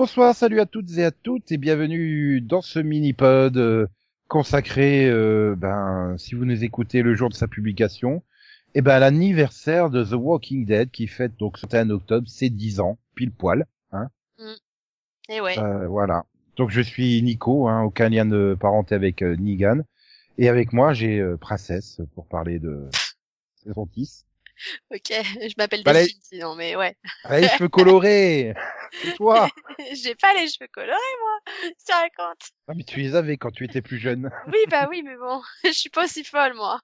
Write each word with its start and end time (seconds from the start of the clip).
Bonsoir, 0.00 0.34
salut 0.34 0.60
à 0.60 0.64
toutes 0.64 0.96
et 0.96 1.04
à 1.04 1.10
toutes 1.10 1.52
et 1.52 1.58
bienvenue 1.58 2.40
dans 2.40 2.62
ce 2.62 2.78
mini-pod 2.78 3.58
euh, 3.58 3.86
consacré, 4.28 5.06
euh, 5.06 5.54
ben, 5.54 6.14
si 6.16 6.34
vous 6.34 6.46
nous 6.46 6.64
écoutez 6.64 7.02
le 7.02 7.14
jour 7.14 7.28
de 7.28 7.34
sa 7.34 7.46
publication, 7.46 8.22
eh 8.74 8.80
ben, 8.80 8.92
à 8.92 8.98
l'anniversaire 8.98 9.90
de 9.90 10.02
The 10.02 10.14
Walking 10.14 10.64
Dead 10.64 10.90
qui 10.90 11.06
fête 11.06 11.36
donc 11.36 11.58
ce 11.58 11.66
1 11.70 11.90
octobre 11.90 12.26
ses 12.30 12.48
10 12.48 12.80
ans, 12.80 12.96
pile 13.14 13.30
poil. 13.30 13.66
Hein. 13.92 14.08
Et 15.28 15.42
ouais. 15.42 15.58
Euh, 15.58 15.86
voilà. 15.86 16.24
Donc 16.56 16.70
je 16.70 16.80
suis 16.80 17.20
Nico, 17.20 17.68
hein, 17.68 17.82
aucun 17.82 18.08
lien 18.08 18.24
de 18.24 18.56
parenté 18.58 18.94
avec 18.94 19.20
euh, 19.20 19.36
Nigan. 19.36 19.82
Et 20.38 20.48
avec 20.48 20.72
moi 20.72 20.94
j'ai 20.94 21.20
euh, 21.20 21.36
Princesse 21.36 22.00
pour 22.14 22.26
parler 22.26 22.58
de 22.58 22.88
saison 23.62 23.86
10. 23.92 24.24
Ok, 24.94 25.10
je 25.12 25.54
m'appelle 25.58 25.82
Bah, 25.84 25.92
Delphine 25.92 26.20
sinon, 26.22 26.54
mais 26.54 26.74
ouais. 26.74 26.96
Allez, 27.24 27.48
cheveux 27.48 27.68
colorés 27.68 28.54
C'est 28.92 29.14
toi 29.14 29.48
J'ai 29.94 30.14
pas 30.14 30.34
les 30.34 30.48
cheveux 30.48 30.68
colorés 30.72 30.96
moi. 31.20 31.54
Tu 31.86 31.92
racontes 31.92 32.50
Ah 32.68 32.72
mais 32.76 32.84
tu 32.84 33.00
les 33.00 33.14
avais 33.14 33.36
quand 33.36 33.50
tu 33.50 33.64
étais 33.64 33.82
plus 33.82 33.98
jeune. 33.98 34.30
Oui 34.48 34.58
bah 34.68 34.86
oui, 34.90 35.02
mais 35.04 35.16
bon, 35.16 35.40
je 35.64 35.70
suis 35.72 35.90
pas 35.90 36.04
aussi 36.04 36.24
folle 36.24 36.54
moi. 36.54 36.80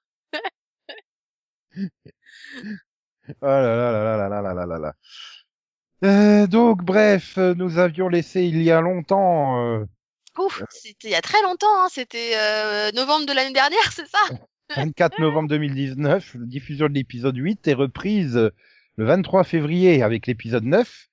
Oh 1.75 1.81
là 3.41 3.61
là 3.61 3.91
là 3.91 4.17
là 4.17 4.29
là 4.29 4.41
là 4.41 4.53
là 4.53 4.65
là 4.65 4.79
là. 4.79 4.93
Euh, 6.03 6.47
donc 6.47 6.83
bref, 6.83 7.37
euh, 7.37 7.55
nous 7.55 7.79
avions 7.79 8.07
laissé 8.07 8.43
il 8.43 8.61
y 8.61 8.71
a 8.71 8.81
longtemps. 8.81 9.59
euh, 9.79 9.85
Ouf, 10.37 10.61
c'était 10.69 11.07
il 11.07 11.11
y 11.11 11.15
a 11.15 11.21
très 11.21 11.41
longtemps, 11.41 11.83
hein. 11.83 11.87
c'était 11.91 12.33
euh, 12.35 12.91
novembre 12.91 13.25
de 13.25 13.33
l'année 13.33 13.53
dernière, 13.53 13.91
c'est 13.91 14.07
ça? 14.07 14.19
24 14.75 15.19
novembre 15.19 15.49
2019, 15.49 16.35
la 16.35 16.45
diffusion 16.45 16.87
de 16.87 16.93
l'épisode 16.93 17.35
8 17.35 17.67
est 17.67 17.73
reprise 17.73 18.35
le 18.97 19.05
23 19.05 19.43
février 19.43 20.03
avec 20.03 20.27
l'épisode 20.27 20.65
9. 20.65 21.07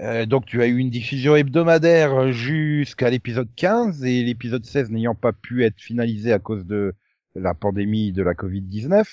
Euh, 0.00 0.26
donc 0.26 0.46
tu 0.46 0.62
as 0.62 0.66
eu 0.66 0.76
une 0.78 0.90
diffusion 0.90 1.36
hebdomadaire 1.36 2.32
jusqu'à 2.32 3.10
l'épisode 3.10 3.48
15 3.56 4.04
et 4.04 4.22
l'épisode 4.22 4.64
16 4.64 4.90
n'ayant 4.90 5.14
pas 5.14 5.32
pu 5.32 5.64
être 5.64 5.80
finalisé 5.80 6.32
à 6.32 6.38
cause 6.38 6.64
de 6.66 6.94
la 7.34 7.54
pandémie 7.54 8.12
de 8.12 8.22
la 8.22 8.34
Covid-19. 8.34 9.04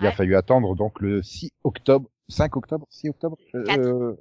Il 0.00 0.06
a 0.06 0.12
fallu 0.12 0.36
attendre 0.36 0.74
donc 0.76 1.00
le 1.00 1.22
6 1.22 1.50
octobre, 1.64 2.08
5 2.28 2.56
octobre, 2.56 2.86
6 2.90 3.08
octobre. 3.10 3.36
euh, 3.54 4.14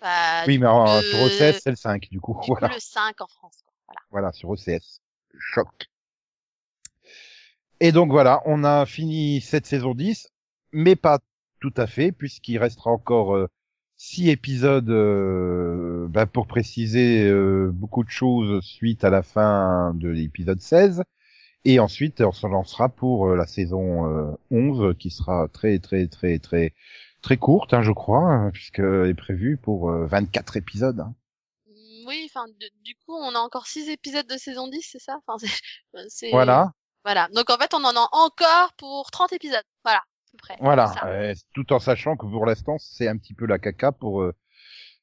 Bah, 0.00 0.44
oui, 0.46 0.58
mais 0.58 0.66
coup, 0.66 0.72
en- 0.72 0.96
le- 0.96 1.02
sur 1.02 1.18
OCS 1.22 1.60
c'est 1.62 1.70
le 1.70 1.76
5 1.76 2.08
du 2.10 2.20
coup. 2.20 2.34
du 2.34 2.38
coup, 2.40 2.56
Voilà. 2.58 2.74
le 2.74 2.80
5 2.80 3.20
en 3.20 3.26
France. 3.26 3.56
Quoi. 3.64 3.72
Voilà. 3.86 4.00
Voilà, 4.10 4.32
sur 4.32 4.50
OCS. 4.50 5.00
Choc. 5.38 5.68
Et 7.80 7.92
donc 7.92 8.10
voilà, 8.10 8.42
on 8.46 8.64
a 8.64 8.86
fini 8.86 9.40
cette 9.40 9.66
saison 9.66 9.94
10, 9.94 10.28
mais 10.72 10.96
pas 10.96 11.18
tout 11.60 11.74
à 11.76 11.86
fait, 11.86 12.12
puisqu'il 12.12 12.58
restera 12.58 12.90
encore 12.90 13.34
euh, 13.34 13.48
six 14.08 14.28
épisodes 14.30 14.90
euh, 14.90 16.06
ben, 16.08 16.26
pour 16.26 16.46
préciser 16.46 17.24
euh, 17.28 17.70
beaucoup 17.72 18.04
de 18.04 18.10
choses 18.10 18.62
suite 18.64 19.02
à 19.04 19.10
la 19.10 19.22
fin 19.22 19.92
de 19.94 20.08
l'épisode 20.08 20.60
16. 20.60 21.02
Et 21.64 21.80
ensuite, 21.80 22.20
on 22.20 22.32
se 22.32 22.46
lancera 22.46 22.90
pour 22.90 23.28
euh, 23.28 23.36
la 23.36 23.46
saison 23.46 24.06
euh, 24.06 24.32
11, 24.50 24.94
qui 24.98 25.10
sera 25.10 25.48
très 25.48 25.78
très 25.78 26.06
très 26.08 26.38
très 26.38 26.74
très 27.22 27.36
courte, 27.38 27.72
hein, 27.72 27.82
je 27.82 27.92
crois, 27.92 28.20
hein, 28.20 28.50
puisqu'elle 28.52 29.06
est 29.08 29.14
prévue 29.14 29.56
pour 29.56 29.90
euh, 29.90 30.06
24 30.06 30.56
épisodes. 30.58 31.00
hein. 31.00 31.14
Oui, 32.06 32.28
enfin, 32.30 32.44
du 32.84 32.94
coup, 33.06 33.14
on 33.14 33.34
a 33.34 33.38
encore 33.38 33.66
6 33.66 33.88
épisodes 33.88 34.26
de 34.26 34.36
saison 34.36 34.68
10, 34.68 34.82
c'est 34.92 34.98
ça? 35.00 35.16
Enfin, 35.26 35.38
c'est- 35.38 35.62
c'est- 36.08 36.30
Voilà. 36.30 36.72
Voilà. 37.04 37.28
Donc 37.34 37.48
en 37.50 37.56
fait, 37.56 37.72
on 37.74 37.82
en 37.84 37.96
a 37.96 38.08
encore 38.12 38.74
pour 38.76 39.10
30 39.10 39.32
épisodes. 39.32 39.62
Voilà, 39.84 40.02
peu 40.34 40.38
près. 40.38 40.56
Voilà, 40.60 40.92
euh, 41.06 41.34
tout 41.54 41.72
en 41.72 41.78
sachant 41.78 42.16
que 42.16 42.26
pour 42.26 42.46
l'instant 42.46 42.76
c'est 42.78 43.08
un 43.08 43.16
petit 43.16 43.34
peu 43.34 43.46
la 43.46 43.58
caca 43.58 43.92
pour 43.92 44.22
euh, 44.22 44.34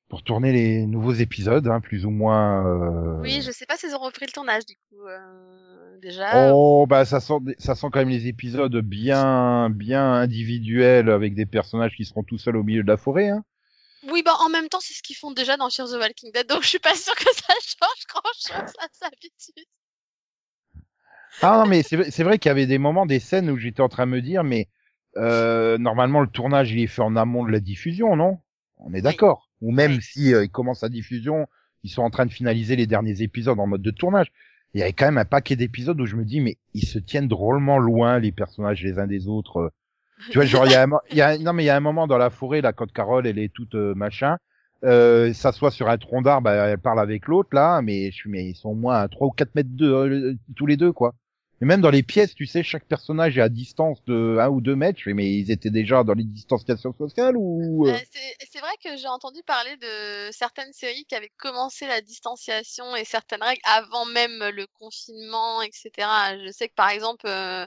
pour 0.09 0.23
tourner 0.23 0.51
les 0.51 0.85
nouveaux 0.85 1.13
épisodes, 1.13 1.67
hein, 1.67 1.79
plus 1.79 2.05
ou 2.05 2.09
moins. 2.09 2.65
euh, 2.65 3.21
Oui, 3.21 3.41
je 3.41 3.51
sais 3.51 3.65
pas 3.65 3.77
s'ils 3.77 3.95
ont 3.95 3.99
repris 3.99 4.25
le 4.25 4.31
tournage 4.31 4.65
du 4.65 4.75
coup. 4.75 5.01
Déjà. 6.01 6.51
Oh 6.53 6.85
bah 6.87 7.05
ça 7.05 7.19
sent 7.19 7.35
ça 7.59 7.75
sent 7.75 7.87
quand 7.91 7.99
même 7.99 8.09
les 8.09 8.27
épisodes 8.27 8.75
bien 8.77 9.69
bien 9.69 10.13
individuels 10.13 11.09
avec 11.09 11.35
des 11.35 11.45
personnages 11.45 11.95
qui 11.95 12.05
seront 12.05 12.23
tout 12.23 12.37
seuls 12.39 12.57
au 12.57 12.63
milieu 12.63 12.81
de 12.83 12.87
la 12.87 12.97
forêt. 12.97 13.29
Hein. 13.29 13.43
Oui, 14.11 14.23
bah 14.23 14.33
en 14.39 14.49
même 14.49 14.67
temps, 14.67 14.79
c'est 14.81 14.95
ce 14.95 15.03
qu'ils 15.03 15.15
font 15.15 15.31
déjà 15.31 15.57
dans 15.57 15.69
Fear 15.69 15.87
the 15.87 15.93
Walking 15.93 16.31
Dead, 16.33 16.47
donc 16.47 16.63
je 16.63 16.69
suis 16.69 16.79
pas 16.79 16.95
sûre 16.95 17.13
que 17.13 17.23
ça 17.23 17.53
change 17.61 18.07
grand-chose 18.09 18.73
à 18.79 18.87
sa 18.91 19.05
habitude. 19.05 19.65
Ah 21.43 21.57
non 21.63 21.67
mais 21.69 21.83
c'est 21.83 22.23
vrai 22.23 22.37
qu'il 22.39 22.49
y 22.49 22.51
avait 22.51 22.65
des 22.65 22.77
moments, 22.79 23.05
des 23.05 23.19
scènes 23.19 23.49
où 23.49 23.57
j'étais 23.57 23.81
en 23.81 23.89
train 23.89 24.05
de 24.05 24.11
me 24.11 24.21
dire 24.21 24.43
mais 24.43 24.67
euh, 25.17 25.77
normalement 25.77 26.21
le 26.21 26.27
tournage 26.27 26.71
il 26.71 26.79
est 26.79 26.87
fait 26.87 27.01
en 27.01 27.15
amont 27.15 27.45
de 27.45 27.51
la 27.51 27.59
diffusion, 27.59 28.15
non? 28.15 28.39
On 28.77 28.93
est 28.93 29.01
d'accord. 29.01 29.49
Ou 29.61 29.71
même 29.71 29.97
Oui. 29.97 30.01
si 30.01 30.33
euh, 30.33 30.43
ils 30.45 30.49
commencent 30.49 30.81
la 30.83 30.89
diffusion, 30.89 31.47
ils 31.83 31.89
sont 31.89 32.01
en 32.03 32.09
train 32.09 32.25
de 32.25 32.31
finaliser 32.31 32.75
les 32.75 32.87
derniers 32.87 33.21
épisodes 33.21 33.59
en 33.59 33.67
mode 33.67 33.81
de 33.81 33.91
tournage. 33.91 34.31
Il 34.73 34.79
y 34.79 34.83
avait 34.83 34.93
quand 34.93 35.05
même 35.05 35.17
un 35.17 35.25
paquet 35.25 35.55
d'épisodes 35.55 35.99
où 35.99 36.05
je 36.05 36.15
me 36.15 36.23
dis 36.25 36.39
mais 36.41 36.57
ils 36.73 36.85
se 36.85 36.99
tiennent 36.99 37.27
drôlement 37.27 37.77
loin 37.77 38.19
les 38.19 38.31
personnages 38.31 38.83
les 38.83 38.99
uns 38.99 39.07
des 39.07 39.27
autres. 39.27 39.57
euh. 39.57 39.69
Tu 40.29 40.37
vois 40.37 40.45
genre 40.45 40.65
il 40.65 40.71
y 40.71 40.75
a, 40.75 40.83
un, 40.83 40.89
y 41.11 41.21
a 41.21 41.37
non 41.37 41.53
mais 41.53 41.63
il 41.63 41.67
y 41.67 41.69
a 41.69 41.75
un 41.75 41.79
moment 41.81 42.07
dans 42.07 42.17
la 42.17 42.29
forêt 42.29 42.61
là 42.61 42.73
quand 42.73 42.91
Carole 42.91 43.27
elle 43.27 43.39
est 43.39 43.51
toute 43.53 43.75
euh, 43.75 43.93
machin, 43.95 44.37
euh, 44.83 45.33
s'assoit 45.33 45.71
sur 45.71 45.89
un 45.89 45.97
tronc 45.97 46.21
d'arbre, 46.23 46.49
elle 46.49 46.77
parle 46.79 46.99
avec 46.99 47.27
l'autre 47.27 47.49
là, 47.53 47.81
mais 47.81 48.11
je 48.11 48.15
suis 48.15 48.29
mais 48.29 48.45
ils 48.49 48.55
sont 48.55 48.69
au 48.69 48.75
moins 48.75 48.99
à 48.99 49.07
3 49.09 49.27
ou 49.27 49.31
4 49.31 49.55
mètres 49.55 49.69
de, 49.73 49.85
euh, 49.91 50.35
tous 50.55 50.65
les 50.67 50.77
deux 50.77 50.91
quoi. 50.93 51.15
Et 51.61 51.65
même 51.65 51.81
dans 51.81 51.91
les 51.91 52.01
pièces, 52.01 52.33
tu 52.33 52.47
sais, 52.47 52.63
chaque 52.63 52.85
personnage 52.85 53.37
est 53.37 53.41
à 53.41 53.49
distance 53.49 54.03
de 54.05 54.37
1 54.39 54.49
ou 54.49 54.61
2 54.61 54.75
mètres. 54.75 55.01
Mais 55.05 55.31
ils 55.31 55.51
étaient 55.51 55.69
déjà 55.69 56.03
dans 56.03 56.13
les 56.13 56.23
distanciations 56.23 56.93
sociales 56.97 57.35
ou... 57.37 57.87
euh, 57.87 57.93
Euh, 57.93 57.97
c'est 58.51 58.59
vrai 58.59 58.71
que 58.83 58.97
j'ai 58.97 59.07
entendu 59.07 59.41
parler 59.43 59.77
de 59.77 60.31
certaines 60.31 60.73
séries 60.73 61.05
qui 61.05 61.13
avaient 61.15 61.31
commencé 61.37 61.85
la 61.87 62.01
distanciation 62.01 62.95
et 62.95 63.05
certaines 63.05 63.43
règles 63.43 63.61
avant 63.65 64.05
même 64.05 64.43
le 64.53 64.65
confinement, 64.79 65.61
etc. 65.61 65.91
Je 66.45 66.51
sais 66.51 66.67
que 66.67 66.73
par 66.75 66.89
exemple, 66.89 67.27
euh, 67.27 67.65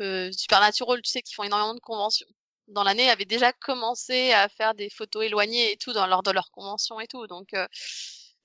euh, 0.00 0.30
Supernatural, 0.32 1.00
tu 1.02 1.10
sais 1.10 1.22
qu'ils 1.22 1.34
font 1.34 1.44
énormément 1.44 1.74
de 1.74 1.80
conventions. 1.80 2.26
Dans 2.68 2.82
l'année, 2.82 3.10
avaient 3.10 3.24
déjà 3.26 3.52
commencé 3.52 4.32
à 4.32 4.48
faire 4.48 4.74
des 4.74 4.90
photos 4.90 5.24
éloignées 5.24 5.72
et 5.72 5.76
tout 5.76 5.92
dans 5.92 6.06
lors 6.06 6.22
de 6.22 6.30
leurs 6.32 6.50
conventions 6.50 7.00
et 7.00 7.06
tout. 7.06 7.26
Donc, 7.28 7.54
euh, 7.54 7.66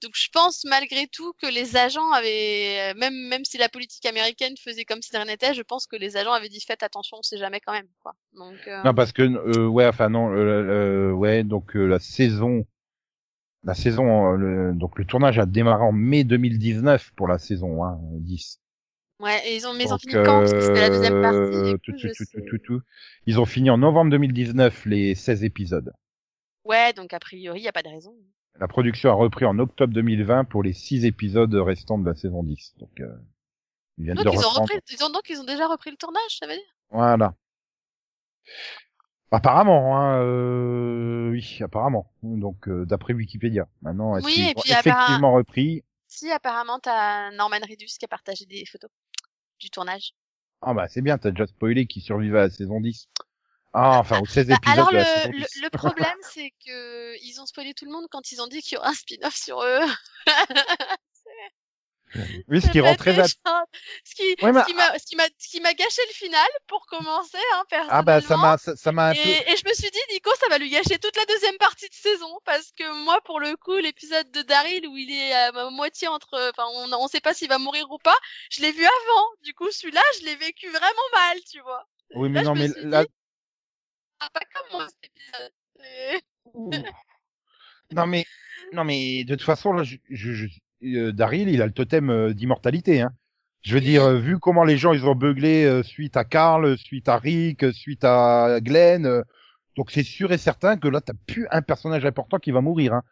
donc 0.02 0.14
je 0.16 0.30
pense 0.32 0.64
malgré 0.66 1.08
tout 1.08 1.34
que 1.42 1.48
les 1.48 1.76
agents 1.78 2.12
avaient, 2.12 2.94
même 2.96 3.14
même 3.28 3.46
si 3.46 3.58
la 3.58 3.70
politique 3.70 4.06
américaine 4.06 4.56
faisait 4.58 4.86
comme 4.86 5.02
si 5.02 5.12
de 5.12 5.18
rien 5.18 5.26
n'était, 5.26 5.54
je 5.54 5.62
pense 5.62 5.88
que 5.88 5.96
les 5.96 6.18
agents 6.18 6.34
avaient 6.34 6.50
dit 6.50 6.62
faites 6.62 6.84
attention, 6.84 7.18
on 7.20 7.24
sait 7.24 7.38
jamais 7.38 7.60
quand 7.62 7.74
même 7.74 7.90
quoi. 8.02 8.14
Donc 8.34 8.68
euh, 8.68 8.86
Non, 8.86 8.94
parce 8.94 9.12
que, 9.12 9.22
euh, 9.24 9.68
ouais, 9.68 9.86
enfin 9.88 10.10
non, 10.10 10.32
euh, 10.34 11.12
ouais, 11.12 11.44
donc 11.44 11.76
euh, 11.76 11.86
la 11.88 12.00
saison... 12.00 12.66
La 13.64 13.74
saison, 13.74 14.34
euh, 14.34 14.38
le- 14.38 14.74
donc 14.76 15.00
le 15.00 15.06
tournage 15.06 15.40
a 15.40 15.48
démarré 15.48 15.84
en 15.84 15.92
mai 15.92 16.24
2019 16.24 17.12
pour 17.16 17.28
la 17.28 17.40
saison 17.40 17.84
hein, 17.84 18.00
10. 18.20 18.60
ouais, 19.20 19.42
et 19.48 19.56
ils 19.56 19.66
ont 19.68 19.74
mais 19.74 19.86
ils 19.86 19.94
ont 19.94 19.98
Donc, 19.98 20.00
fini 20.00 20.20
quand 20.20 20.40
parce 20.42 20.54
que 20.54 20.62
c'était 20.62 20.82
la 20.82 20.90
deuxième 20.90 21.18
partie. 21.18 21.76
euh, 21.76 21.78
tout, 21.84 21.94
tout, 21.94 22.10
tout, 22.46 22.58
tout. 22.60 22.82
Ils 23.26 23.40
ont 23.40 23.46
fini 23.46 23.70
en 23.70 23.78
novembre 23.78 24.12
2019 24.12 24.86
les 24.86 25.16
16 25.16 25.44
épisodes. 25.44 25.92
Ouais, 26.64 26.92
donc 26.94 27.14
a 27.14 27.20
priori, 27.20 27.60
il 27.60 27.64
y 27.64 27.68
a 27.68 27.72
pas 27.72 27.84
de 27.84 27.90
raison. 27.90 28.16
La 28.60 28.68
production 28.68 29.10
a 29.10 29.14
repris 29.14 29.46
en 29.46 29.58
octobre 29.60 29.94
2020 29.94 30.46
pour 30.46 30.62
les 30.64 30.74
6 30.74 31.06
épisodes 31.06 31.54
restants 31.56 31.98
de 31.98 32.08
la 32.08 32.16
saison 32.16 32.44
10. 32.44 32.76
Donc, 32.78 33.00
euh, 33.00 33.08
ils 33.98 34.04
viennent 34.06 34.16
Donc 34.18 34.26
de 34.26 34.32
ils 34.32 34.36
ont 34.36 34.50
reprendre. 34.50 34.62
repris, 34.62 34.80
ils 34.92 35.04
ont 35.04 35.10
donc 35.10 35.30
ils 35.30 35.40
ont 35.40 35.44
déjà 35.46 35.68
repris 35.68 35.90
le 35.92 35.98
tournage, 35.98 36.38
ça 36.40 36.46
veut 36.48 36.54
dire? 36.54 36.64
Voilà. 36.92 37.34
Apparemment, 39.32 39.98
hein, 39.98 40.22
euh, 40.24 41.32
oui, 41.32 41.60
apparemment. 41.62 42.12
Donc, 42.22 42.68
euh, 42.68 42.86
d'après 42.86 43.14
Wikipédia. 43.14 43.68
Maintenant, 43.82 44.18
est-ce 44.18 44.26
Oui, 44.26 44.34
qu'ils 44.34 44.48
ont 44.58 44.80
effectivement 44.80 45.34
repris? 45.34 45.84
Si 46.08 46.30
apparemment 46.30 46.80
t'as 46.80 47.32
Norman 47.32 47.60
Reedus 47.62 47.86
qui 47.98 48.04
a 48.04 48.10
partagé 48.10 48.46
des 48.46 48.66
photos 48.66 48.92
du 49.60 49.70
tournage. 49.70 50.12
Ah 50.62 50.74
bah 50.74 50.88
c'est 50.90 51.02
bien, 51.02 51.18
t'as 51.18 51.32
déjà 51.32 51.48
spoilé 51.48 51.86
qui 51.88 52.02
survivait 52.02 52.40
à 52.40 52.44
la 52.44 52.50
saison 52.50 52.82
10. 52.82 53.08
Ah, 53.74 54.00
enfin, 54.00 54.22
16 54.28 54.48
Bah, 54.48 54.56
épisodes 54.56 54.80
alors 54.80 54.92
le, 54.92 55.00
le, 55.32 55.46
10. 55.46 55.62
le 55.64 55.70
problème 55.70 56.18
c'est 56.34 56.52
que 56.66 57.16
ils 57.24 57.40
ont 57.40 57.46
spoilé 57.46 57.74
tout 57.74 57.86
le 57.86 57.92
monde 57.92 58.08
quand 58.12 58.32
ils 58.32 58.42
ont 58.42 58.48
dit 58.48 58.62
qu'il 58.62 58.76
y 58.76 58.78
aura 58.78 58.90
un 58.90 58.94
spin-off 58.94 59.36
sur 59.36 59.62
eux. 59.64 59.80
Oui, 62.48 62.62
ce 62.62 62.70
qui 62.70 62.82
rend 62.82 62.96
très... 62.96 63.16
Ce 63.24 64.16
qui, 64.16 64.36
Ouais, 64.42 64.52
mais- 64.52 64.62
ce 64.62 65.06
qui 65.50 65.62
m'a, 65.62 65.74
gâché 65.74 66.02
le 66.10 66.14
final 66.14 66.48
pour 66.68 66.86
commencer, 66.88 67.38
hein, 67.54 67.64
personnellement. 67.70 68.00
Ah 68.00 68.02
bah 68.02 68.22
ça 68.22 68.36
m'a 68.38 68.58
ça 68.58 68.92
m'a 68.92 69.10
un 69.10 69.14
peu... 69.14 69.20
Et, 69.20 69.52
et 69.52 69.56
je 69.56 69.64
me 69.68 69.74
suis 69.74 69.90
dit, 69.90 70.00
Nico, 70.12 70.30
ça 70.40 70.48
va 70.50 70.58
lui 70.58 70.70
gâcher 70.70 71.00
toute 71.00 71.16
la 71.16 71.26
deuxième 71.26 71.58
partie 71.58 71.88
de 71.88 71.94
saison, 71.94 72.38
parce 72.44 72.72
que 72.78 73.04
moi, 73.06 73.20
pour 73.24 73.40
le 73.40 73.56
coup, 73.56 73.78
l'épisode 73.78 74.30
de 74.32 74.42
Daryl 74.42 74.86
où 74.88 74.98
il 74.98 75.10
est 75.12 75.34
à 75.34 75.70
moitié 75.70 76.10
entre, 76.10 76.52
enfin, 76.54 76.66
on, 76.76 76.92
on 76.92 77.08
sait 77.08 77.22
pas 77.22 77.34
s'il 77.34 77.48
va 77.48 77.60
mourir 77.60 77.90
ou 77.90 77.98
pas, 77.98 78.18
je 78.50 78.62
l'ai 78.62 78.72
vu 78.74 78.84
avant. 78.84 79.28
Du 79.44 79.54
coup, 79.54 79.72
celui-là, 79.72 80.02
je 80.20 80.26
l'ai 80.26 80.36
vécu 80.36 80.68
vraiment 80.70 81.10
mal, 81.14 81.38
tu 81.50 81.62
vois. 81.62 81.88
Oui, 82.16 82.28
mais 82.30 82.40
là, 82.44 82.46
non, 82.50 82.56
mais 82.56 82.68
là... 82.78 83.06
dit- 83.06 83.12
pas 84.34 84.42
comme 84.54 84.80
moi, 84.80 84.88
cet 84.90 85.12
épisode. 85.12 85.52
Et- 86.74 87.96
Non 87.96 88.06
mais 88.08 88.26
non 88.74 88.84
mais 88.84 89.24
de 89.26 89.36
toute 89.36 89.44
façon 89.46 89.74
là, 89.74 89.84
je, 89.84 89.98
je, 90.10 90.32
je- 90.34 90.48
euh, 90.84 91.12
Daryl, 91.12 91.50
il 91.50 91.62
a 91.62 91.66
le 91.66 91.72
totem 91.74 92.10
euh, 92.10 92.34
d'immortalité. 92.34 93.02
Hein. 93.02 93.12
Je 93.64 93.74
veux 93.76 93.82
dire, 93.82 94.04
euh, 94.04 94.18
vu 94.18 94.40
comment 94.40 94.64
les 94.64 94.78
gens 94.78 94.94
ils 94.94 95.06
ont 95.06 95.14
beuglé 95.16 95.66
euh, 95.66 95.84
suite 95.84 96.18
à 96.18 96.24
Carl, 96.24 96.78
suite 96.78 97.08
à 97.10 97.18
Rick, 97.18 97.72
suite 97.74 98.04
à 98.04 98.60
Glenn, 98.62 99.06
euh, 99.06 99.22
donc 99.78 99.92
c'est 99.92 100.04
sûr 100.04 100.32
et 100.32 100.38
certain 100.38 100.78
que 100.78 100.88
là 100.88 101.02
t'as 101.02 101.14
plus 101.28 101.48
un 101.52 101.62
personnage 101.62 102.06
important 102.06 102.38
qui 102.40 102.52
va 102.52 102.62
mourir. 102.62 102.94
Hein. 102.94 103.04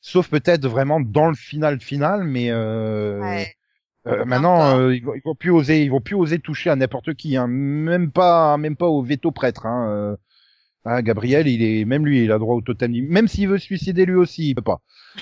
sauf 0.00 0.28
peut-être 0.28 0.66
vraiment 0.66 0.98
dans 1.00 1.28
le 1.28 1.36
final 1.36 1.80
final, 1.80 2.24
mais 2.24 2.50
euh, 2.50 3.20
Ouais. 3.20 3.54
euh, 4.08 4.24
maintenant 4.24 4.76
euh, 4.78 4.94
ils, 4.96 5.04
vont, 5.04 5.14
ils 5.14 5.22
vont 5.24 5.36
plus 5.36 5.50
oser, 5.50 5.84
ils 5.84 5.90
vont 5.90 6.00
plus 6.00 6.16
oser 6.16 6.40
toucher 6.40 6.70
à 6.70 6.76
n'importe 6.76 7.14
qui, 7.14 7.36
hein, 7.36 7.46
même 7.46 8.10
pas, 8.10 8.56
même 8.56 8.74
pas 8.76 8.88
au 8.88 9.02
veto 9.02 9.30
prêtre. 9.30 9.66
Hein, 9.66 10.16
Ah, 10.84 11.02
Gabriel, 11.02 11.46
il 11.46 11.62
est, 11.62 11.84
même 11.84 12.04
lui, 12.04 12.24
il 12.24 12.32
a 12.32 12.38
droit 12.38 12.56
au 12.56 12.60
totem, 12.60 12.92
même 13.08 13.28
s'il 13.28 13.48
veut 13.48 13.58
se 13.58 13.66
suicider 13.66 14.04
lui 14.04 14.16
aussi, 14.16 14.48
il 14.48 14.54
peut 14.54 14.62
pas. 14.62 14.80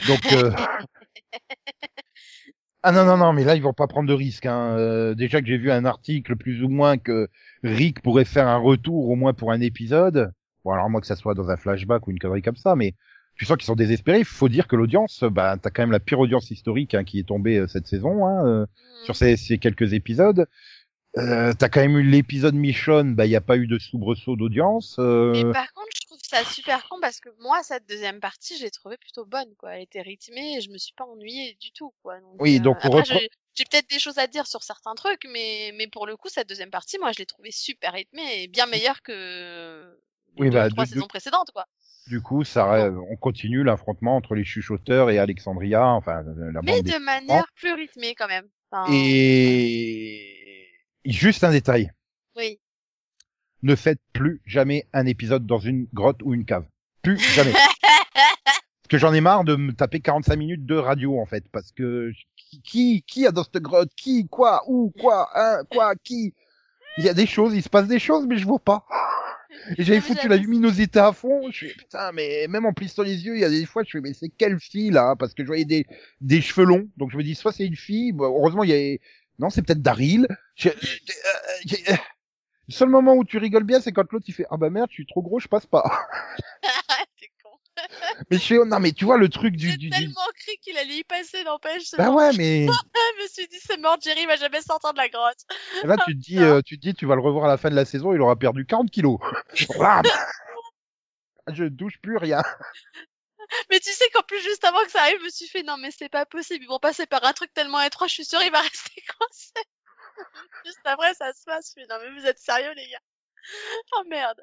Donc 0.08 0.20
euh, 0.32 0.52
ah 2.82 2.92
non 2.92 3.04
non 3.04 3.18
non, 3.18 3.34
mais 3.34 3.44
là 3.44 3.56
ils 3.56 3.62
vont 3.62 3.74
pas 3.74 3.86
prendre 3.86 4.08
de 4.08 4.14
risques. 4.14 4.46
Hein. 4.46 4.76
Euh, 4.78 5.14
déjà 5.14 5.40
que 5.40 5.46
j'ai 5.46 5.58
vu 5.58 5.70
un 5.70 5.84
article 5.84 6.36
plus 6.36 6.62
ou 6.62 6.68
moins 6.68 6.96
que 6.96 7.28
Rick 7.62 8.00
pourrait 8.00 8.24
faire 8.24 8.48
un 8.48 8.56
retour 8.56 9.10
au 9.10 9.16
moins 9.16 9.34
pour 9.34 9.52
un 9.52 9.60
épisode. 9.60 10.32
Bon 10.64 10.72
alors 10.72 10.88
moi 10.88 11.00
que 11.00 11.06
ça 11.06 11.16
soit 11.16 11.34
dans 11.34 11.50
un 11.50 11.56
flashback 11.56 12.06
ou 12.06 12.10
une 12.10 12.18
connerie 12.18 12.42
comme 12.42 12.56
ça, 12.56 12.74
mais 12.74 12.94
tu 13.36 13.46
sens 13.46 13.56
qu'ils 13.56 13.66
sont 13.66 13.74
désespérés. 13.74 14.18
Il 14.18 14.24
faut 14.24 14.48
dire 14.48 14.66
que 14.66 14.76
l'audience, 14.76 15.24
bah 15.24 15.56
t'as 15.60 15.70
quand 15.70 15.82
même 15.82 15.92
la 15.92 16.00
pire 16.00 16.20
audience 16.20 16.50
historique 16.50 16.94
hein, 16.94 17.04
qui 17.04 17.18
est 17.18 17.28
tombée 17.28 17.58
euh, 17.58 17.66
cette 17.66 17.86
saison 17.86 18.26
hein, 18.26 18.46
euh, 18.46 18.66
sur 19.04 19.16
ces, 19.16 19.36
ces 19.36 19.58
quelques 19.58 19.92
épisodes. 19.92 20.46
Euh, 21.16 21.52
t'as 21.58 21.68
quand 21.68 21.80
même 21.80 21.98
eu 21.98 22.02
l'épisode 22.04 22.54
Michonne, 22.54 23.16
bah 23.16 23.26
il 23.26 23.32
y 23.32 23.36
a 23.36 23.40
pas 23.40 23.56
eu 23.56 23.66
de 23.66 23.78
soubresaut 23.78 24.36
d'audience. 24.36 24.96
euh, 25.00 25.32
Mais 25.32 25.52
par 25.52 25.72
contre, 25.72 25.88
je 26.00 26.06
trouve 26.06 26.20
ça 26.22 26.44
super 26.44 26.88
con 26.88 26.98
parce 27.00 27.18
que 27.18 27.30
moi, 27.40 27.60
cette 27.64 27.88
deuxième 27.88 28.20
partie, 28.20 28.56
je 28.56 28.62
l'ai 28.62 28.70
trouvée 28.70 28.96
plutôt 28.96 29.24
bonne, 29.26 29.52
quoi. 29.58 29.74
Elle 29.74 29.82
était 29.82 30.02
rythmée 30.02 30.58
et 30.58 30.60
je 30.60 30.70
me 30.70 30.78
suis 30.78 30.94
pas 30.94 31.04
ennuyée 31.04 31.56
du 31.60 31.72
tout, 31.72 31.92
quoi. 32.04 32.20
Donc, 32.20 32.36
Oui, 32.38 32.58
euh, 32.58 32.60
donc 32.60 32.76
après, 32.82 33.00
repre- 33.00 33.28
j'ai- 33.54 33.64
peut-être 33.64 33.90
des 33.90 33.98
choses 33.98 34.18
à 34.18 34.26
dire 34.28 34.46
sur 34.46 34.62
certains 34.62 34.94
trucs, 34.94 35.26
mais, 35.32 35.72
mais 35.76 35.88
pour 35.88 36.06
le 36.06 36.16
coup, 36.16 36.28
cette 36.28 36.48
deuxième 36.48 36.70
partie, 36.70 36.96
moi, 36.98 37.10
je 37.12 37.18
l'ai 37.18 37.26
trouvée 37.26 37.50
super 37.50 37.92
rythmée 37.92 38.44
et 38.44 38.46
bien 38.48 38.66
meilleure 38.66 39.02
que 39.02 39.82
les 40.36 40.42
Oui, 40.42 40.50
deux 40.50 40.56
bah, 40.58 40.70
trois 40.70 40.84
du- 40.84 40.92
saisons 40.92 41.08
précédentes, 41.08 41.50
quoi. 41.52 41.66
Du 42.06 42.22
coup, 42.22 42.44
ça, 42.44 42.72
euh, 42.86 42.92
on 43.10 43.16
continue 43.16 43.62
l'affrontement 43.64 44.16
entre 44.16 44.34
les 44.36 44.44
chuchoteurs 44.44 45.10
et 45.10 45.18
Alexandria, 45.18 45.84
enfin 45.88 46.24
euh, 46.24 46.52
la 46.52 46.62
Mais 46.62 46.80
bande 46.80 46.84
de 46.92 46.98
manière 47.04 47.46
plus 47.56 47.72
rythmée, 47.72 48.14
quand 48.14 48.28
même. 48.28 48.46
Enfin, 48.72 48.90
Et 48.92 50.39
juste 51.04 51.44
un 51.44 51.50
détail. 51.50 51.92
Oui. 52.36 52.58
ne 53.62 53.74
faites 53.74 54.00
plus 54.12 54.40
jamais 54.46 54.86
un 54.92 55.06
épisode 55.06 55.46
dans 55.46 55.58
une 55.58 55.86
grotte 55.92 56.22
ou 56.22 56.34
une 56.34 56.44
cave. 56.44 56.66
Plus 57.02 57.18
jamais. 57.18 57.52
parce 58.14 58.88
que 58.88 58.98
j'en 58.98 59.12
ai 59.12 59.20
marre 59.20 59.44
de 59.44 59.56
me 59.56 59.72
taper 59.72 60.00
45 60.00 60.36
minutes 60.36 60.66
de 60.66 60.76
radio 60.76 61.20
en 61.20 61.26
fait, 61.26 61.44
parce 61.50 61.72
que 61.72 62.12
qui 62.62 63.02
qui, 63.02 63.26
a 63.26 63.32
dans 63.32 63.44
cette 63.44 63.62
grotte, 63.62 63.90
qui, 63.96 64.28
quoi, 64.28 64.62
où, 64.66 64.92
quoi, 64.98 65.28
hein, 65.34 65.62
quoi, 65.70 65.94
qui? 65.96 66.34
Il 66.98 67.04
y 67.04 67.08
a 67.08 67.14
des 67.14 67.26
choses, 67.26 67.54
il 67.54 67.62
se 67.62 67.68
passe 67.68 67.86
des 67.86 68.00
choses, 68.00 68.26
mais 68.26 68.36
je 68.36 68.46
vois 68.46 68.58
pas. 68.58 68.84
Et 69.76 69.84
j'avais 69.84 70.00
foutu 70.00 70.28
la 70.28 70.36
luminosité 70.36 70.98
à 70.98 71.12
fond. 71.12 71.42
Je 71.50 71.66
fais, 71.66 71.74
putain, 71.74 72.12
mais 72.12 72.46
même 72.48 72.66
en 72.66 72.72
plissant 72.72 73.02
les 73.02 73.24
yeux, 73.24 73.36
il 73.36 73.40
y 73.40 73.44
a 73.44 73.50
des 73.50 73.66
fois, 73.66 73.82
je 73.84 73.90
fais, 73.90 74.00
mais 74.00 74.12
c'est 74.12 74.28
quelle 74.28 74.58
fille 74.58 74.90
là? 74.90 75.14
Parce 75.16 75.34
que 75.34 75.42
je 75.42 75.46
voyais 75.48 75.64
des 75.64 75.86
des 76.20 76.40
cheveux 76.40 76.66
longs, 76.66 76.88
donc 76.96 77.10
je 77.10 77.16
me 77.16 77.22
dis 77.22 77.34
soit 77.34 77.52
c'est 77.52 77.66
une 77.66 77.76
fille. 77.76 78.12
Bon, 78.12 78.24
heureusement, 78.24 78.64
il 78.64 78.70
y 78.70 78.94
a 78.94 78.96
non, 79.40 79.50
c'est 79.50 79.62
peut-être 79.62 79.82
Daryl. 79.82 80.28
Je- 80.54 80.68
euh, 80.68 80.72
euh, 80.72 81.92
euh, 81.92 81.96
le 82.68 82.72
seul 82.72 82.88
moment 82.90 83.14
où 83.14 83.24
tu 83.24 83.38
rigoles 83.38 83.64
bien, 83.64 83.80
c'est 83.80 83.90
quand 83.92 84.10
l'autre 84.12 84.26
il 84.28 84.34
fait 84.34 84.46
ah 84.50 84.56
bah 84.56 84.70
merde, 84.70 84.88
je 84.90 84.94
suis 84.94 85.06
trop 85.06 85.22
gros, 85.22 85.40
je 85.40 85.48
passe 85.48 85.66
pas. 85.66 85.82
T'es 87.18 87.30
con. 87.42 87.50
mais 88.30 88.36
je 88.38 88.44
fais 88.44 88.58
oh, 88.58 88.64
non 88.66 88.78
mais 88.78 88.92
tu 88.92 89.04
vois 89.06 89.16
le 89.16 89.28
truc 89.28 89.56
du, 89.56 89.70
J'ai 89.70 89.76
du, 89.78 89.88
du- 89.88 89.96
tellement 89.96 90.28
cru 90.36 90.52
qu'il 90.62 90.76
allait 90.76 90.98
y 90.98 91.04
passer, 91.04 91.42
n'empêche. 91.42 91.90
bah 91.96 92.10
ouais 92.10 92.32
mais 92.36 92.66
Je 93.18 93.22
me 93.22 93.28
suis 93.28 93.48
dit, 93.48 93.58
c'est 93.66 93.78
mort, 93.78 93.96
Jerry 94.02 94.26
va 94.26 94.36
jamais 94.36 94.60
sortir 94.60 94.92
de 94.92 94.98
la 94.98 95.08
grotte. 95.08 95.38
là 95.84 95.96
tu 96.04 96.14
te 96.14 96.20
dis 96.20 96.38
euh, 96.38 96.60
tu 96.62 96.78
te 96.78 96.86
dis 96.86 96.94
tu 96.94 97.06
vas 97.06 97.14
le 97.14 97.22
revoir 97.22 97.46
à 97.46 97.48
la 97.48 97.56
fin 97.56 97.70
de 97.70 97.74
la 97.74 97.84
saison, 97.86 98.12
il 98.12 98.20
aura 98.20 98.36
perdu 98.36 98.66
40 98.66 98.90
kilos. 98.90 99.18
Je 101.52 101.64
touche 101.64 101.98
plus 102.00 102.16
rien. 102.16 102.42
Mais 103.70 103.80
tu 103.80 103.90
sais 103.92 104.08
qu'en 104.14 104.22
plus, 104.22 104.40
juste 104.42 104.64
avant 104.64 104.82
que 104.84 104.90
ça 104.90 105.02
arrive, 105.02 105.18
je 105.20 105.24
me 105.24 105.30
suis 105.30 105.48
fait, 105.48 105.62
non, 105.62 105.76
mais 105.76 105.90
c'est 105.90 106.08
pas 106.08 106.26
possible. 106.26 106.64
Ils 106.64 106.68
vont 106.68 106.78
passer 106.78 107.06
par 107.06 107.24
un 107.24 107.32
truc 107.32 107.52
tellement 107.54 107.80
étroit, 107.82 108.06
je 108.06 108.14
suis 108.14 108.24
sûre, 108.24 108.42
il 108.42 108.50
va 108.52 108.60
rester 108.62 109.02
coincé. 109.18 109.52
juste 110.64 110.80
après, 110.84 111.14
ça 111.14 111.32
se 111.32 111.44
passe. 111.44 111.72
Je 111.76 111.80
fais, 111.82 111.86
non, 111.88 111.96
mais 112.02 112.18
vous 112.20 112.26
êtes 112.26 112.38
sérieux, 112.38 112.72
les 112.76 112.88
gars? 112.88 113.00
Oh 113.96 114.02
merde. 114.08 114.42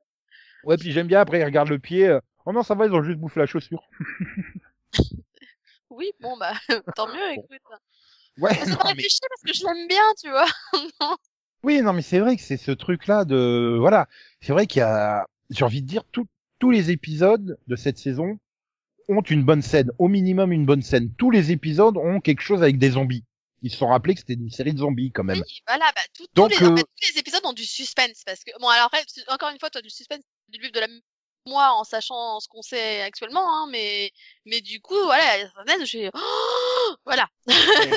Ouais 0.64 0.76
puis 0.78 0.92
j'aime 0.92 1.08
bien 1.08 1.22
après 1.22 1.40
il 1.40 1.44
regarde 1.46 1.70
le 1.70 1.80
pied. 1.80 2.08
euh, 2.08 2.20
Oh 2.46 2.52
non 2.52 2.64
ça 2.64 2.76
va 2.76 2.86
ils 2.88 2.94
ont 2.94 3.04
juste 3.04 3.20
bouffé 3.20 3.40
la 3.40 3.46
chaussure. 3.46 3.84
Oui, 5.90 6.12
bon, 6.20 6.38
bah, 6.38 6.54
tant 6.96 7.08
mieux, 7.08 7.32
écoute. 7.32 7.62
Ouais 8.40 8.54
Ça 8.54 8.66
non, 8.72 8.78
mais 8.86 8.90
réfléchi 8.92 9.20
parce 9.30 9.42
que 9.44 9.54
je 9.54 9.66
l'aime 9.66 9.88
bien, 9.88 10.04
tu 10.22 10.30
vois. 10.30 10.46
oui 11.64 11.82
non 11.82 11.94
mais 11.94 12.02
c'est 12.04 12.20
vrai 12.20 12.36
que 12.36 12.42
c'est 12.44 12.58
ce 12.58 12.72
truc 12.72 13.08
là 13.08 13.26
de 13.26 13.76
voilà 13.80 14.08
c'est 14.42 14.54
vrai 14.54 14.68
qu'il 14.68 14.80
y 14.80 14.84
a 14.84 15.26
j'ai 15.50 15.66
envie 15.66 15.82
de 15.82 15.88
dire 15.88 16.04
tout- 16.12 16.28
tous 16.60 16.70
les 16.72 16.92
épisodes 16.92 17.58
de 17.68 17.76
cette 17.76 17.98
saison 17.98 18.38
ont 19.08 19.22
une 19.22 19.44
bonne 19.44 19.62
scène 19.62 19.92
au 19.98 20.08
minimum 20.08 20.52
une 20.52 20.66
bonne 20.66 20.82
scène. 20.82 21.12
Tous 21.18 21.32
les 21.32 21.52
épisodes 21.52 21.98
ont 21.98 22.20
quelque 22.20 22.42
chose 22.42 22.62
avec 22.62 22.78
des 22.78 22.92
zombies. 22.92 23.24
Ils 23.64 23.72
se 23.72 23.78
sont 23.78 23.88
rappelés 23.88 24.14
que 24.14 24.20
c'était 24.20 24.34
une 24.34 24.52
série 24.52 24.74
de 24.74 24.80
zombies 24.80 25.12
quand 25.12 25.24
même. 25.24 25.42
Oui, 25.44 25.62
voilà, 25.68 25.86
bah, 25.96 26.02
tout- 26.14 26.28
Donc, 26.36 26.52
tous, 26.52 26.60
les, 26.60 26.68
en 26.68 26.74
euh, 26.74 26.78
fait, 26.78 26.84
tous 26.84 27.14
les 27.14 27.20
épisodes 27.20 27.42
ont 27.46 27.54
du 27.54 27.66
suspense 27.66 28.22
parce 28.26 28.44
que, 28.44 28.52
bon, 28.60 28.68
alors 28.68 28.86
après, 28.86 29.04
encore 29.30 29.50
une 29.50 29.60
fois, 29.60 29.70
toi, 29.70 29.82
du 29.82 29.90
suspense 29.90 30.22
du 30.50 30.60
livre 30.60 30.74
de 30.74 30.80
la 30.80 30.88
moi 31.48 31.72
en 31.74 31.84
sachant 31.84 32.40
ce 32.40 32.48
qu'on 32.48 32.62
sait 32.62 33.02
actuellement, 33.02 33.42
hein, 33.42 33.68
mais, 33.72 34.12
mais 34.46 34.62
du 34.62 34.80
coup, 34.82 35.02
voilà, 35.06 35.22
fais, 35.86 36.10
oh 36.14 36.96
voilà. 37.06 37.28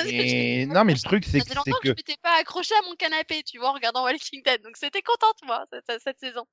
Et... 0.07 0.65
Non, 0.71 0.83
mais 0.85 0.93
le 0.93 0.99
truc, 0.99 1.25
c'est 1.25 1.39
Ça 1.39 1.43
que, 1.43 1.49
c'est 1.49 1.55
longtemps 1.55 1.79
que, 1.81 1.81
que, 1.81 1.87
je 1.89 1.93
m'étais 1.93 2.15
pas 2.21 2.39
accrochée 2.39 2.75
à 2.75 2.87
mon 2.87 2.95
canapé, 2.95 3.43
tu 3.43 3.59
vois, 3.59 3.69
en 3.69 3.73
regardant 3.73 4.03
Walking 4.03 4.41
Dead. 4.43 4.61
Donc 4.61 4.77
c'était 4.77 5.01
contente, 5.01 5.37
moi, 5.45 5.65
cette, 5.87 6.19
saison. 6.19 6.45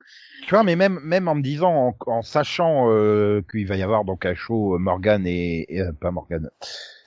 tu 0.42 0.50
vois, 0.50 0.64
mais 0.64 0.76
même, 0.76 0.98
même 1.02 1.28
en 1.28 1.34
me 1.34 1.42
disant, 1.42 1.72
en, 1.72 1.96
en 2.06 2.22
sachant 2.22 2.90
euh, 2.90 3.42
qu'il 3.50 3.66
va 3.66 3.76
y 3.76 3.82
avoir 3.82 4.04
donc 4.04 4.26
un 4.26 4.34
show 4.34 4.74
euh, 4.74 4.78
Morgan 4.78 5.26
et, 5.26 5.66
et, 5.68 5.80
euh, 5.80 5.92
pas 5.92 6.10
Morgan. 6.10 6.50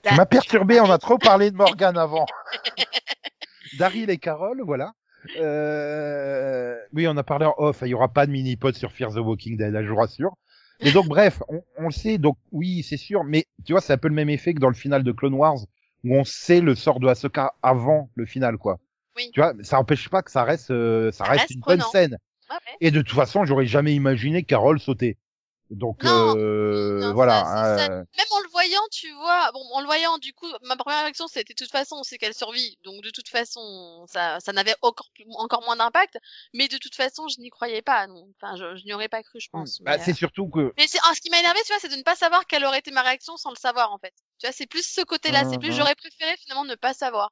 Tu 0.04 0.16
m'as 0.16 0.26
perturbé, 0.26 0.80
on 0.80 0.90
a 0.90 0.98
trop 0.98 1.18
parlé 1.18 1.52
de 1.52 1.56
Morgan 1.56 1.98
avant. 1.98 2.26
Daryl 3.78 4.10
et 4.10 4.18
Carol, 4.18 4.62
voilà. 4.66 4.94
Euh... 5.40 6.76
Oui, 6.94 7.08
on 7.08 7.16
a 7.18 7.24
parlé 7.24 7.46
en 7.46 7.54
off. 7.58 7.80
Il 7.84 7.90
y 7.90 7.94
aura 7.94 8.12
pas 8.12 8.26
de 8.26 8.32
mini-pod 8.32 8.76
sur 8.76 8.92
Fear 8.92 9.12
the 9.14 9.18
Walking 9.18 9.58
Dead, 9.58 9.72
là, 9.74 9.84
je 9.84 9.90
vous 9.90 9.96
rassure. 9.96 10.36
Et 10.80 10.92
donc, 10.92 11.08
bref, 11.08 11.44
on, 11.48 11.62
on 11.78 11.86
le 11.86 11.92
sait. 11.92 12.18
Donc, 12.18 12.38
oui, 12.52 12.84
c'est 12.84 12.98
sûr. 12.98 13.24
Mais 13.24 13.46
tu 13.66 13.74
vois, 13.74 13.82
c'est 13.82 13.94
un 13.94 13.98
peu 13.98 14.08
le 14.08 14.16
même 14.16 14.30
effet 14.30 14.54
que 14.54 14.60
dans 14.60 14.70
le 14.70 14.76
final 14.76 15.04
de 15.04 15.12
Clone 15.12 15.36
Wars, 15.36 15.60
où 16.04 16.16
on 16.16 16.24
sait 16.24 16.62
le 16.62 16.74
sort 16.74 17.00
de 17.00 17.08
Ahsoka 17.08 17.54
avant 17.62 18.10
le 18.16 18.26
final, 18.26 18.58
quoi. 18.58 18.80
Oui. 19.16 19.30
Tu 19.34 19.42
vois, 19.42 19.54
ça 19.62 19.80
empêche 19.80 20.10
pas 20.10 20.24
que 20.24 20.32
ça 20.32 20.44
reste, 20.44 20.72
euh, 20.72 21.12
ça 21.12 21.26
Ça 21.26 21.32
reste 21.32 21.42
reste 21.42 21.52
une 21.56 21.62
bonne 21.62 21.82
scène. 21.82 22.18
Ouais, 22.50 22.56
ouais. 22.56 22.78
Et 22.82 22.92
de 22.92 23.02
toute 23.02 23.16
façon, 23.16 23.46
j'aurais 23.46 23.66
jamais 23.66 23.94
imaginé 23.94 24.44
Carol 24.44 24.80
sauter. 24.80 25.18
Donc, 25.72 26.04
Non, 26.04 26.10
euh, 26.10 27.00
non, 27.00 27.14
voilà. 27.14 27.44
ça, 27.46 27.64
ça. 27.64 27.90
euh, 27.90 28.04
Même 28.18 28.26
en 28.32 28.40
le 28.42 28.50
voyant, 28.50 28.82
tu 28.92 29.12
vois, 29.14 29.52
bon, 29.54 29.62
en 29.74 29.80
le 29.82 29.86
voyant, 29.86 30.18
du 30.18 30.34
coup, 30.34 30.48
ma 30.64 30.76
première 30.76 31.02
réaction, 31.04 31.28
c'était 31.28 31.54
de 31.54 31.58
toute 31.64 31.72
façon, 31.72 32.04
c'est 32.04 32.18
qu'elle 32.18 32.34
survit. 32.34 32.78
Donc, 32.84 33.02
de 33.04 33.10
toute 33.10 33.30
façon, 33.30 34.06
ça, 34.10 34.40
ça 34.40 34.52
n'avait 34.54 34.76
encore, 34.82 35.10
plus- 35.14 35.26
encore 35.38 35.64
moins 35.64 35.76
d'impact. 35.78 36.18
Mais 36.54 36.68
de 36.68 36.78
toute 36.78 36.96
façon, 36.96 37.28
je 37.30 37.40
n'y 37.40 37.50
croyais 37.50 37.82
pas. 37.82 38.08
non. 38.08 38.28
Enfin, 38.42 38.56
je, 38.58 38.76
je 38.78 38.84
n'y 38.86 38.94
aurais 38.94 39.10
pas 39.10 39.24
cru, 39.24 39.40
je 39.40 39.50
pense. 39.50 39.82
bah, 39.82 39.98
c'est 40.00 40.12
euh, 40.12 40.14
surtout 40.14 40.50
que 40.50 40.74
mais 40.78 40.88
c'est, 40.88 41.00
ah, 41.04 41.12
ce 41.16 41.22
qui 41.22 41.30
m'a 41.30 41.40
énervé, 41.40 41.60
tu 41.66 41.74
vois, 41.74 41.80
c'est 41.80 41.90
de 41.90 41.96
ne 41.98 42.04
pas 42.04 42.16
savoir 42.16 42.46
quelle 42.48 42.66
aurait 42.66 42.80
été 42.80 42.92
ma 42.92 43.02
réaction 43.04 43.38
sans 43.38 43.52
le 43.52 43.56
savoir, 43.58 43.92
en 43.94 43.98
fait. 44.00 44.14
Tu 44.40 44.48
vois, 44.48 44.54
c'est 44.54 44.68
plus 44.68 44.86
ce 44.88 45.02
côté-là. 45.02 45.44
C'est 45.46 45.58
plus, 45.60 45.72
Mhm. 45.72 45.78
j'aurais 45.78 45.96
préféré 45.96 46.36
finalement 46.38 46.66
ne 46.66 46.76
pas 46.76 46.94
savoir. 46.94 47.32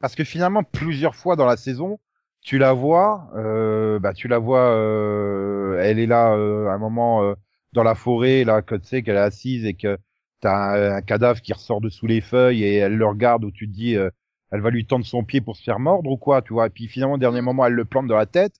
parce 0.00 0.14
que 0.14 0.24
finalement 0.24 0.64
plusieurs 0.64 1.14
fois 1.14 1.36
dans 1.36 1.46
la 1.46 1.56
saison 1.56 1.98
tu 2.40 2.58
la 2.58 2.72
vois 2.72 3.30
euh, 3.36 3.98
bah 4.00 4.12
tu 4.14 4.26
la 4.28 4.38
vois 4.38 4.70
euh, 4.74 5.78
elle 5.80 5.98
est 5.98 6.06
là 6.06 6.34
euh, 6.34 6.66
à 6.68 6.72
un 6.72 6.78
moment 6.78 7.22
euh, 7.22 7.34
dans 7.72 7.82
la 7.82 7.94
forêt 7.94 8.44
là 8.44 8.62
que 8.62 8.74
tu 8.74 8.86
sais 8.86 9.02
qu'elle 9.02 9.16
est 9.16 9.18
assise 9.18 9.64
et 9.64 9.74
que 9.74 9.98
t'as 10.40 10.54
un, 10.92 10.96
un 10.96 11.02
cadavre 11.02 11.40
qui 11.40 11.52
ressort 11.52 11.80
de 11.80 11.88
sous 11.88 12.06
les 12.06 12.20
feuilles 12.20 12.64
et 12.64 12.76
elle 12.76 12.96
le 12.96 13.06
regarde 13.06 13.44
où 13.44 13.50
tu 13.50 13.68
te 13.68 13.72
dis 13.74 13.96
euh, 13.96 14.10
elle 14.50 14.60
va 14.60 14.70
lui 14.70 14.86
tendre 14.86 15.06
son 15.06 15.24
pied 15.24 15.40
pour 15.40 15.56
se 15.56 15.62
faire 15.62 15.78
mordre 15.78 16.10
ou 16.10 16.16
quoi 16.16 16.42
tu 16.42 16.52
vois. 16.52 16.66
Et 16.66 16.70
puis 16.70 16.88
finalement 16.88 17.14
au 17.14 17.18
dernier 17.18 17.40
moment 17.40 17.66
elle 17.66 17.72
le 17.74 17.84
plante 17.84 18.06
dans 18.06 18.16
la 18.16 18.26
tête. 18.26 18.54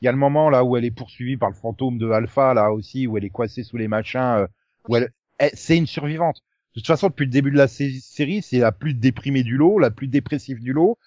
Il 0.00 0.04
y 0.04 0.08
a 0.08 0.12
le 0.12 0.18
moment 0.18 0.50
là 0.50 0.64
où 0.64 0.76
elle 0.76 0.84
est 0.84 0.90
poursuivie 0.92 1.36
par 1.36 1.48
le 1.50 1.56
fantôme 1.56 1.98
de 1.98 2.10
Alpha 2.10 2.54
là 2.54 2.72
aussi 2.72 3.06
où 3.06 3.16
elle 3.18 3.24
est 3.24 3.30
coincée 3.30 3.62
sous 3.64 3.76
les 3.76 3.88
machins 3.88 4.20
euh, 4.20 4.46
où 4.88 4.96
elle, 4.96 5.10
elle- 5.38 5.50
c'est 5.54 5.76
une 5.76 5.86
survivante. 5.86 6.42
De 6.74 6.80
toute 6.80 6.86
façon 6.86 7.08
depuis 7.08 7.24
le 7.24 7.30
début 7.32 7.50
de 7.50 7.56
la 7.56 7.68
sé- 7.68 7.98
série 8.00 8.42
c'est 8.42 8.58
la 8.58 8.72
plus 8.72 8.94
déprimée 8.94 9.42
du 9.42 9.56
lot 9.56 9.78
la 9.78 9.90
plus 9.90 10.08
dépressive 10.08 10.60
du 10.60 10.72
lot. 10.72 10.98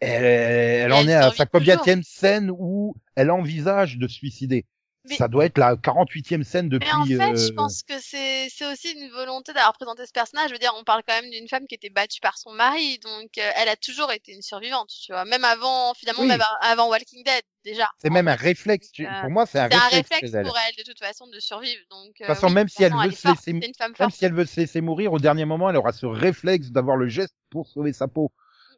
Elle, 0.00 0.24
elle 0.24 0.92
en 0.92 1.06
est 1.08 1.14
à 1.14 1.30
sa 1.30 1.46
combienième 1.46 2.02
scène 2.02 2.50
où 2.52 2.94
elle 3.16 3.30
envisage 3.30 3.98
de 3.98 4.06
se 4.08 4.14
suicider. 4.16 4.66
Mais- 5.06 5.16
Ça 5.16 5.28
doit 5.28 5.44
être 5.44 5.58
la 5.58 5.76
48e 5.76 6.44
scène 6.44 6.68
depuis. 6.70 6.88
Mais 6.88 6.94
en 6.94 7.04
fait, 7.04 7.36
je 7.36 7.52
euh, 7.52 7.54
pense 7.54 7.82
que 7.82 7.94
c'est 8.00 8.48
c'est 8.48 8.64
aussi 8.72 8.90
une 8.92 9.10
volonté 9.10 9.52
d'avoir 9.52 9.74
présenté 9.74 10.06
ce 10.06 10.12
personnage. 10.12 10.48
Je 10.48 10.54
veux 10.54 10.58
dire, 10.58 10.72
on 10.78 10.84
parle 10.84 11.02
quand 11.06 11.20
même 11.20 11.30
d'une 11.30 11.46
femme 11.46 11.66
qui 11.66 11.74
était 11.74 11.90
battue 11.90 12.20
par 12.20 12.38
son 12.38 12.52
mari, 12.52 12.98
donc 13.00 13.36
euh, 13.38 13.50
elle 13.56 13.68
a 13.68 13.76
toujours 13.76 14.10
été 14.12 14.32
une 14.32 14.40
survivante, 14.40 14.88
tu 14.88 15.12
vois. 15.12 15.24
Même 15.26 15.44
avant, 15.44 15.92
finalement, 15.94 16.22
Oui. 16.22 16.28
même 16.28 16.40
av- 16.40 16.58
avant 16.62 16.88
Walking 16.88 17.22
Dead, 17.22 17.42
déjà. 17.64 17.88
C'est 17.98 18.08
même 18.10 18.28
un 18.28 18.34
réflexe. 18.34 18.92
Donc, 18.98 19.06
euh, 19.06 19.20
Pour 19.20 19.30
moi, 19.30 19.44
c'est 19.46 19.58
un 19.58 19.68
C'est 19.68 19.74
un 19.76 19.80
réflexe, 19.80 20.08
réflexe 20.10 20.34
elle. 20.34 20.46
pour 20.46 20.56
elle, 20.56 20.74
de 20.76 20.82
toute 20.90 20.98
façon, 20.98 21.26
de 21.26 21.38
survivre. 21.38 21.82
Donc, 21.90 22.06
de 22.08 22.12
toute 22.18 22.26
façon, 22.26 22.48
même 22.50 22.68
si 22.68 22.82
elle 22.82 22.92
veut 22.94 23.10
se 23.10 23.28
laisser- 23.28 23.52
Même 23.52 24.10
si 24.10 24.24
elle 24.24 24.34
veut 24.34 24.46
se 24.46 24.58
laisser 24.58 24.80
mourir, 24.80 25.12
au 25.12 25.18
dernier 25.18 25.44
moment, 25.44 25.68
elle 25.68 25.76
aura 25.76 25.92
ce 25.92 26.06
réflexe 26.06 26.70
d'avoir 26.70 26.96
le 26.96 27.08
geste 27.08 27.34
pour 27.50 27.66
sauver 27.68 27.92
sa 27.92 28.08
peau. 28.08 28.32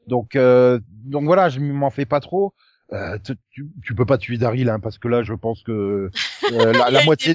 Donc, 0.09 0.37
euh, 0.37 0.79
donc 1.05 1.25
voilà, 1.25 1.49
je 1.49 1.59
m'en 1.61 1.91
fais 1.91 2.07
pas 2.07 2.21
trop. 2.21 2.53
Euh, 2.93 3.19
tu, 3.51 3.67
tu, 3.85 3.95
peux 3.95 4.07
pas 4.07 4.17
tuer 4.17 4.39
Daryl 4.39 4.69
hein, 4.69 4.79
parce 4.79 4.99
que 4.99 5.09
là 5.09 5.25
je 5.25 5.33
pense 5.35 5.63
que 5.65 6.11
euh, 6.53 6.73
la, 6.73 7.03
moitié 7.05 7.35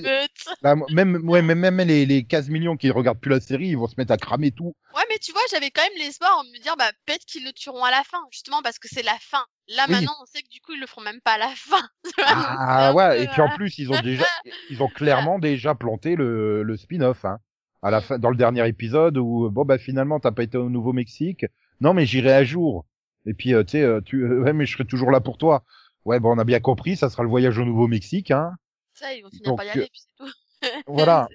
la- 0.62 0.76
même 0.92 1.18
ouais 1.28 1.42
même 1.42 1.60
même 1.60 1.78
les, 1.80 2.06
les 2.06 2.24
15 2.24 2.50
millions 2.50 2.78
qui 2.78 2.90
regardent 2.90 3.20
plus 3.20 3.32
la 3.32 3.42
série 3.42 3.68
ils 3.68 3.78
vont 3.78 3.88
se 3.88 3.96
mettre 3.98 4.14
à 4.14 4.18
cramer 4.18 4.52
tout 4.52 4.74
Ouais, 4.96 5.04
mais 5.10 5.18
tu 5.20 5.32
vois, 5.32 5.42
j'avais 5.52 5.72
quand 5.72 5.84
même 5.84 5.98
l'espoir 6.00 6.38
en 6.38 6.44
me 6.44 6.62
dire, 6.62 6.76
bah, 6.78 6.92
peut-être 7.06 7.24
qu'ils 7.26 7.46
le 7.46 7.54
tueront 7.54 7.84
à 7.84 7.92
la 7.92 8.04
fin, 8.04 8.18
justement, 8.30 8.62
parce 8.62 8.78
que 8.78 8.90
c'est 8.92 9.04
la 9.04 9.16
fin. 9.22 9.44
Là, 9.70 9.86
Oui. 9.88 9.96
maintenant, 9.96 10.14
on 10.22 10.26
sait 10.26 10.42
que 10.42 10.50
du 10.50 10.60
coup, 10.60 10.74
ils 10.74 10.82
le 10.82 10.86
feront 10.88 11.02
même 11.02 11.22
pas 11.24 11.34
à 11.36 11.38
la 11.38 11.48
fin. 11.56 11.82
ah 12.26 12.90
un 12.90 12.94
ouais 12.94 13.16
peu, 13.18 13.24
et 13.24 13.28
puis 13.28 13.42
en 13.42 13.50
euh, 13.50 13.56
plus 13.56 13.78
ils 13.78 13.92
ont 13.92 14.02
déjà 14.02 14.26
ils 14.70 14.84
ont 14.84 14.90
clairement 14.90 15.40
déjà 15.40 15.76
planté 15.76 16.16
le, 16.18 16.64
le 16.64 16.78
spin-off 16.78 17.24
hein 17.26 17.40
à 17.82 17.90
la 17.90 18.02
fin 18.02 18.20
dans 18.20 18.30
le 18.30 18.36
dernier 18.36 18.68
épisode 18.68 19.18
où 19.18 19.50
bon 19.50 19.64
bah 19.66 19.78
finalement 19.78 20.20
t'as 20.20 20.32
pas 20.32 20.44
été 20.44 20.58
au 20.58 20.70
Nouveau-Mexique 20.70 21.46
non 21.80 21.94
mais 21.94 22.06
j'irai 22.06 22.34
à 22.34 22.44
jour 22.44 22.86
et 23.26 23.34
puis 23.34 23.54
euh, 23.54 23.64
tu 23.64 23.72
sais 23.72 23.84
euh, 23.84 24.02
tu 24.02 24.24
euh, 24.24 24.42
ouais 24.44 24.54
mais 24.54 24.66
je 24.66 24.74
serai 24.74 24.86
toujours 24.86 25.12
là 25.12 25.22
pour 25.22 25.38
toi 25.38 25.64
ouais 26.06 26.20
bon 26.20 26.36
on 26.36 26.40
a 26.40 26.44
bien 26.44 26.60
compris 26.60 26.96
ça 26.96 27.10
sera 27.10 27.24
le 27.24 27.30
voyage 27.30 27.58
au 27.58 27.66
Nouveau-Mexique 27.66 28.32
hein 28.32 28.56
Ça, 28.94 29.14
ils 29.14 29.22
vont 29.24 29.30
finir 29.30 29.44
Donc, 29.52 29.58
par 29.58 29.66
y 29.66 29.70
aller, 29.70 29.88
puis 29.92 30.02
c'est 30.02 30.26
tout. 30.26 30.32
voilà 30.88 31.28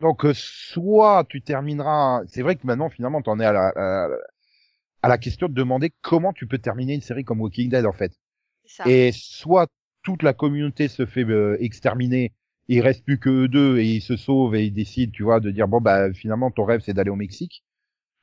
Donc 0.00 0.24
soit 0.34 1.24
tu 1.28 1.42
termineras, 1.42 2.22
c'est 2.26 2.42
vrai 2.42 2.56
que 2.56 2.66
maintenant 2.66 2.90
finalement 2.90 3.22
t'en 3.22 3.40
es 3.40 3.44
à 3.44 3.52
la, 3.52 3.72
à, 3.74 4.08
à 5.02 5.08
la 5.08 5.18
question 5.18 5.48
de 5.48 5.54
demander 5.54 5.92
comment 6.02 6.32
tu 6.32 6.46
peux 6.46 6.58
terminer 6.58 6.94
une 6.94 7.00
série 7.00 7.24
comme 7.24 7.40
Walking 7.40 7.70
Dead 7.70 7.86
en 7.86 7.92
fait. 7.92 8.12
ça. 8.64 8.84
Et 8.86 9.12
soit 9.12 9.70
toute 10.02 10.22
la 10.22 10.32
communauté 10.34 10.88
se 10.88 11.06
fait 11.06 11.24
euh, 11.24 11.56
exterminer, 11.60 12.32
il 12.68 12.80
reste 12.80 13.04
plus 13.04 13.18
que 13.18 13.30
eux 13.30 13.48
deux 13.48 13.78
et 13.78 13.84
ils 13.86 14.02
se 14.02 14.16
sauvent 14.16 14.54
et 14.54 14.64
ils 14.64 14.72
décident, 14.72 15.12
tu 15.12 15.22
vois, 15.22 15.40
de 15.40 15.50
dire 15.50 15.68
bon 15.68 15.80
bah 15.80 16.12
finalement 16.12 16.50
ton 16.50 16.64
rêve 16.64 16.80
c'est 16.84 16.94
d'aller 16.94 17.10
au 17.10 17.16
Mexique. 17.16 17.63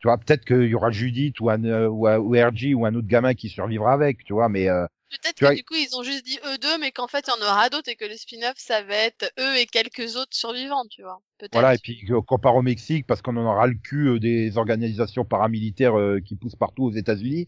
Tu 0.01 0.07
vois, 0.07 0.17
peut-être 0.17 0.45
qu'il 0.45 0.63
y 0.65 0.75
aura 0.75 0.91
Judith 0.91 1.39
ou 1.39 1.49
un 1.49 1.63
euh, 1.63 1.87
ou, 1.87 2.07
un- 2.07 2.17
ou 2.17 2.31
RG 2.33 2.73
ou 2.75 2.85
un 2.85 2.95
autre 2.95 3.07
gamin 3.07 3.33
qui 3.35 3.49
survivra 3.49 3.93
avec, 3.93 4.23
tu 4.23 4.33
vois, 4.33 4.49
mais 4.49 4.67
euh, 4.67 4.85
Peut-être 5.11 5.35
que 5.35 5.45
vois- 5.45 5.55
du 5.55 5.63
coup, 5.63 5.75
ils 5.75 5.95
ont 5.95 6.03
juste 6.03 6.25
dit 6.25 6.39
eux 6.45 6.57
deux, 6.57 6.77
mais 6.79 6.91
qu'en 6.91 7.07
fait, 7.07 7.25
il 7.27 7.29
y 7.29 7.43
en 7.43 7.45
aura 7.47 7.69
d'autres 7.69 7.89
et 7.89 7.95
que 7.95 8.05
le 8.05 8.15
spin-off, 8.15 8.53
ça 8.57 8.81
va 8.81 8.95
être 8.95 9.31
eux 9.39 9.57
et 9.57 9.65
quelques 9.67 10.15
autres 10.15 10.35
survivants, 10.35 10.85
tu 10.89 11.03
vois. 11.03 11.21
Peut-être. 11.37 11.51
Voilà, 11.53 11.75
et 11.75 11.77
puis 11.77 12.03
euh, 12.09 12.21
qu'on 12.21 12.39
part 12.39 12.55
au 12.55 12.61
Mexique 12.61 13.05
parce 13.05 13.21
qu'on 13.21 13.35
en 13.37 13.45
aura 13.45 13.67
le 13.67 13.75
cul 13.75 14.07
euh, 14.07 14.19
des 14.19 14.57
organisations 14.57 15.25
paramilitaires 15.25 15.99
euh, 15.99 16.19
qui 16.19 16.35
poussent 16.35 16.55
partout 16.55 16.85
aux 16.85 16.91
États-Unis. 16.93 17.47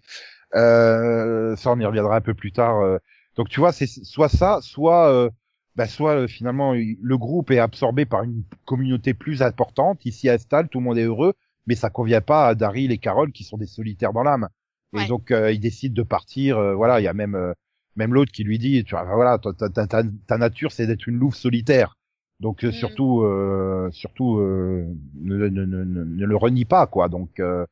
Euh, 0.56 1.56
ça, 1.56 1.72
on 1.72 1.80
y 1.80 1.86
reviendra 1.86 2.16
un 2.18 2.22
peu 2.22 2.34
plus 2.34 2.52
tard. 2.52 2.80
euh. 2.82 2.98
Donc, 3.36 3.50
tu 3.50 3.60
vois, 3.60 3.72
c'est 3.72 3.88
soit 3.88 4.30
ça, 4.30 4.60
soit, 4.62 5.12
euh, 5.12 5.30
bah, 5.76 5.88
soit 5.88 6.16
euh, 6.16 6.28
finalement 6.28 6.74
le 6.74 7.18
groupe 7.18 7.50
est 7.52 7.60
absorbé 7.60 8.06
par 8.06 8.24
une 8.24 8.44
communauté 8.66 9.14
plus 9.14 9.42
importante, 9.42 10.06
ici 10.06 10.30
installe, 10.30 10.68
tout 10.70 10.80
le 10.80 10.84
monde 10.86 10.98
est 10.98 11.04
heureux, 11.06 11.34
mais 11.68 11.76
ça 11.76 11.90
convient 11.90 12.22
pas 12.22 12.48
à 12.50 12.56
Daryl 12.56 12.92
et 12.92 12.98
Carol 12.98 13.32
qui 13.32 13.44
sont 13.44 13.58
des 13.58 13.68
solitaires 13.68 14.14
dans 14.14 14.24
l'âme. 14.24 14.50
Et 14.94 15.06
donc, 15.06 15.32
euh, 15.32 15.52
ils 15.52 15.60
décident 15.60 15.94
de 15.96 16.04
partir. 16.04 16.58
euh, 16.58 16.76
voilà, 16.76 17.00
il 17.02 17.04
y 17.04 17.08
a 17.08 17.14
même 17.14 17.36
euh, 17.36 17.54
même 17.96 18.14
l'autre 18.14 18.32
qui 18.32 18.44
lui 18.44 18.58
dit, 18.60 18.84
tu 18.84 18.92
vois, 18.96 19.04
voilà, 19.04 19.38
ta, 19.40 19.54
ta, 19.54 19.70
ta, 19.88 20.04
ta- 20.28 20.38
nature, 20.38 20.72
c'est 20.72 20.88
d'être 20.88 21.08
une 21.08 21.18
louve 21.18 21.36
solitaire. 21.36 21.96
Donc 22.40 22.64
euh, 22.66 22.70
Mhm. 22.70 22.78
surtout, 22.80 23.22
euh, 23.24 23.90
surtout, 23.92 24.40
euh, 24.40 24.86
ne, 25.16 25.48
ne, 25.50 25.66
ne, 25.66 25.84
ne, 25.84 26.26
le 26.26 26.36
renie 26.38 26.66
pas, 26.66 26.88
quoi. 26.88 27.08
Donc 27.10 27.40
euh, 27.40 27.66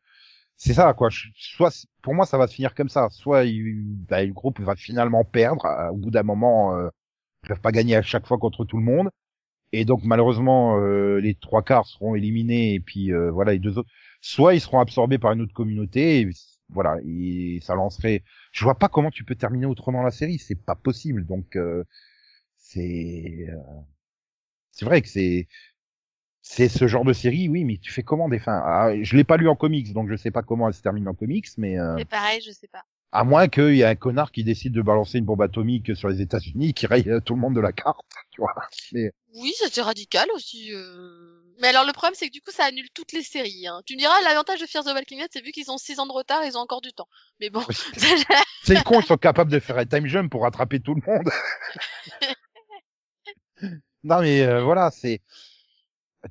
c'est 0.58 0.74
ça, 0.74 0.94
quoi. 0.94 1.10
Soit, 1.36 1.88
pour 2.02 2.14
moi, 2.14 2.26
ça 2.26 2.38
va 2.38 2.48
se 2.48 2.56
finir 2.56 2.76
comme 2.76 2.90
ça. 2.90 3.10
Soit 3.12 3.46
il, 3.46 3.84
bah, 4.10 4.24
le 4.24 4.34
groupe 4.34 4.60
va 4.60 4.76
finalement 4.76 5.24
perdre. 5.24 5.66
au 5.92 5.98
bout 5.98 6.12
d'un 6.12 6.24
moment, 6.24 6.76
euh, 6.78 6.90
ils 7.44 7.50
peuvent 7.50 7.62
pas 7.62 7.72
gagner 7.72 7.96
à 7.98 8.02
chaque 8.04 8.28
fois 8.28 8.38
contre 8.40 8.66
tout 8.66 8.78
le 8.78 8.84
monde. 8.84 9.10
Et 9.74 9.86
donc 9.86 10.04
malheureusement, 10.04 10.80
euh, 10.80 11.20
les 11.20 11.36
trois 11.36 11.64
quarts 11.64 11.88
seront 11.88 12.16
éliminés 12.16 12.74
et 12.74 12.80
puis 12.80 13.12
euh, 13.14 13.32
voilà 13.32 13.54
les 13.54 13.60
deux 13.60 13.78
autres. 13.78 13.90
Soit 14.22 14.54
ils 14.56 14.62
seront 14.62 14.80
absorbés 14.80 15.18
par 15.18 15.32
une 15.32 15.42
autre 15.42 15.54
communauté. 15.54 16.22
Et, 16.22 16.30
voilà, 16.70 16.98
et 17.06 17.60
ça 17.62 17.76
lancerait. 17.76 18.24
Je 18.52 18.64
vois 18.64 18.76
pas 18.76 18.88
comment 18.88 19.12
tu 19.12 19.24
peux 19.24 19.36
terminer 19.36 19.66
autrement 19.66 20.04
la 20.04 20.12
série. 20.12 20.40
C'est 20.40 20.56
pas 20.56 20.76
possible. 20.76 21.26
Donc 21.26 21.56
euh, 21.56 21.84
c'est 22.58 23.48
euh, 23.50 23.56
c'est 24.72 24.86
vrai 24.86 25.02
que 25.02 25.10
c'est 25.10 25.48
c'est 26.42 26.70
ce 26.70 26.88
genre 26.88 27.06
de 27.06 27.14
série, 27.14 27.48
oui, 27.50 27.64
mais 27.64 27.78
tu 27.78 27.92
fais 27.92 28.04
comment 28.04 28.28
des 28.28 28.40
fins? 28.40 28.62
Ah, 28.66 28.92
Je 29.02 29.16
l'ai 29.16 29.24
pas 29.24 29.38
lu 29.38 29.48
en 29.48 29.56
comics, 29.56 29.94
donc 29.94 30.10
je 30.10 30.16
sais 30.16 30.32
pas 30.32 30.42
comment 30.42 30.68
elle 30.68 30.74
se 30.74 30.82
termine 30.82 31.08
en 31.08 31.14
comics, 31.14 31.48
mais 31.58 31.80
euh, 31.80 31.96
C'est 32.00 32.06
pareil, 32.06 32.42
je 32.42 32.52
sais 32.52 32.68
pas. 32.68 32.84
À 33.12 33.24
moins 33.24 33.48
qu'il 33.48 33.76
y 33.76 33.82
ait 33.82 33.86
un 33.86 33.96
connard 33.96 34.32
qui 34.32 34.44
décide 34.44 34.74
de 34.74 34.82
balancer 34.82 35.18
une 35.18 35.26
bombe 35.26 35.42
atomique 35.42 35.96
sur 35.96 36.08
les 36.10 36.22
États-Unis, 36.22 36.74
qui 36.74 36.88
raye 36.88 37.04
tout 37.26 37.36
le 37.36 37.42
monde 37.42 37.56
de 37.56 37.60
la 37.60 37.72
carte, 37.74 38.06
tu 38.32 38.42
vois. 38.42 38.54
Mais 38.94 39.12
Oui, 39.36 39.54
c'était 39.58 39.82
radical 39.82 40.28
aussi. 40.34 40.74
euh. 40.74 41.42
Mais 41.62 41.68
alors 41.68 41.86
le 41.86 41.94
problème, 41.94 42.14
c'est 42.16 42.28
que 42.28 42.32
du 42.32 42.42
coup, 42.42 42.52
ça 42.52 42.66
annule 42.66 42.90
toutes 42.94 43.12
les 43.12 43.22
séries. 43.24 43.68
Hein. 43.68 43.82
Tu 43.86 43.94
me 43.96 44.00
diras, 44.00 44.14
l'avantage 44.24 44.60
de 44.62 44.66
Fear 44.66 44.84
the 44.84 44.88
Walking 44.88 45.20
Dead, 45.20 45.30
c'est 45.32 45.44
vu 45.44 45.52
qu'ils 45.52 45.70
ont 45.70 45.78
6 45.78 46.00
ans 46.00 46.08
de 46.08 46.12
retard, 46.12 46.44
ils 46.46 46.58
ont 46.58 46.62
encore 46.62 46.82
du 46.82 46.92
temps. 46.94 47.08
Mais 47.40 47.50
bon, 47.50 47.64
c'est 48.64 48.84
con, 48.84 49.00
ils 49.02 49.06
sont 49.06 49.18
capables 49.18 49.52
de 49.52 49.60
faire 49.60 49.78
un 49.78 49.86
time 49.86 50.08
jump 50.08 50.32
pour 50.32 50.44
rattraper 50.44 50.80
tout 50.80 50.96
le 50.96 51.02
monde. 51.06 51.30
non 54.04 54.22
mais 54.22 54.42
euh, 54.42 54.64
voilà, 54.64 54.90
c'est 54.92 55.22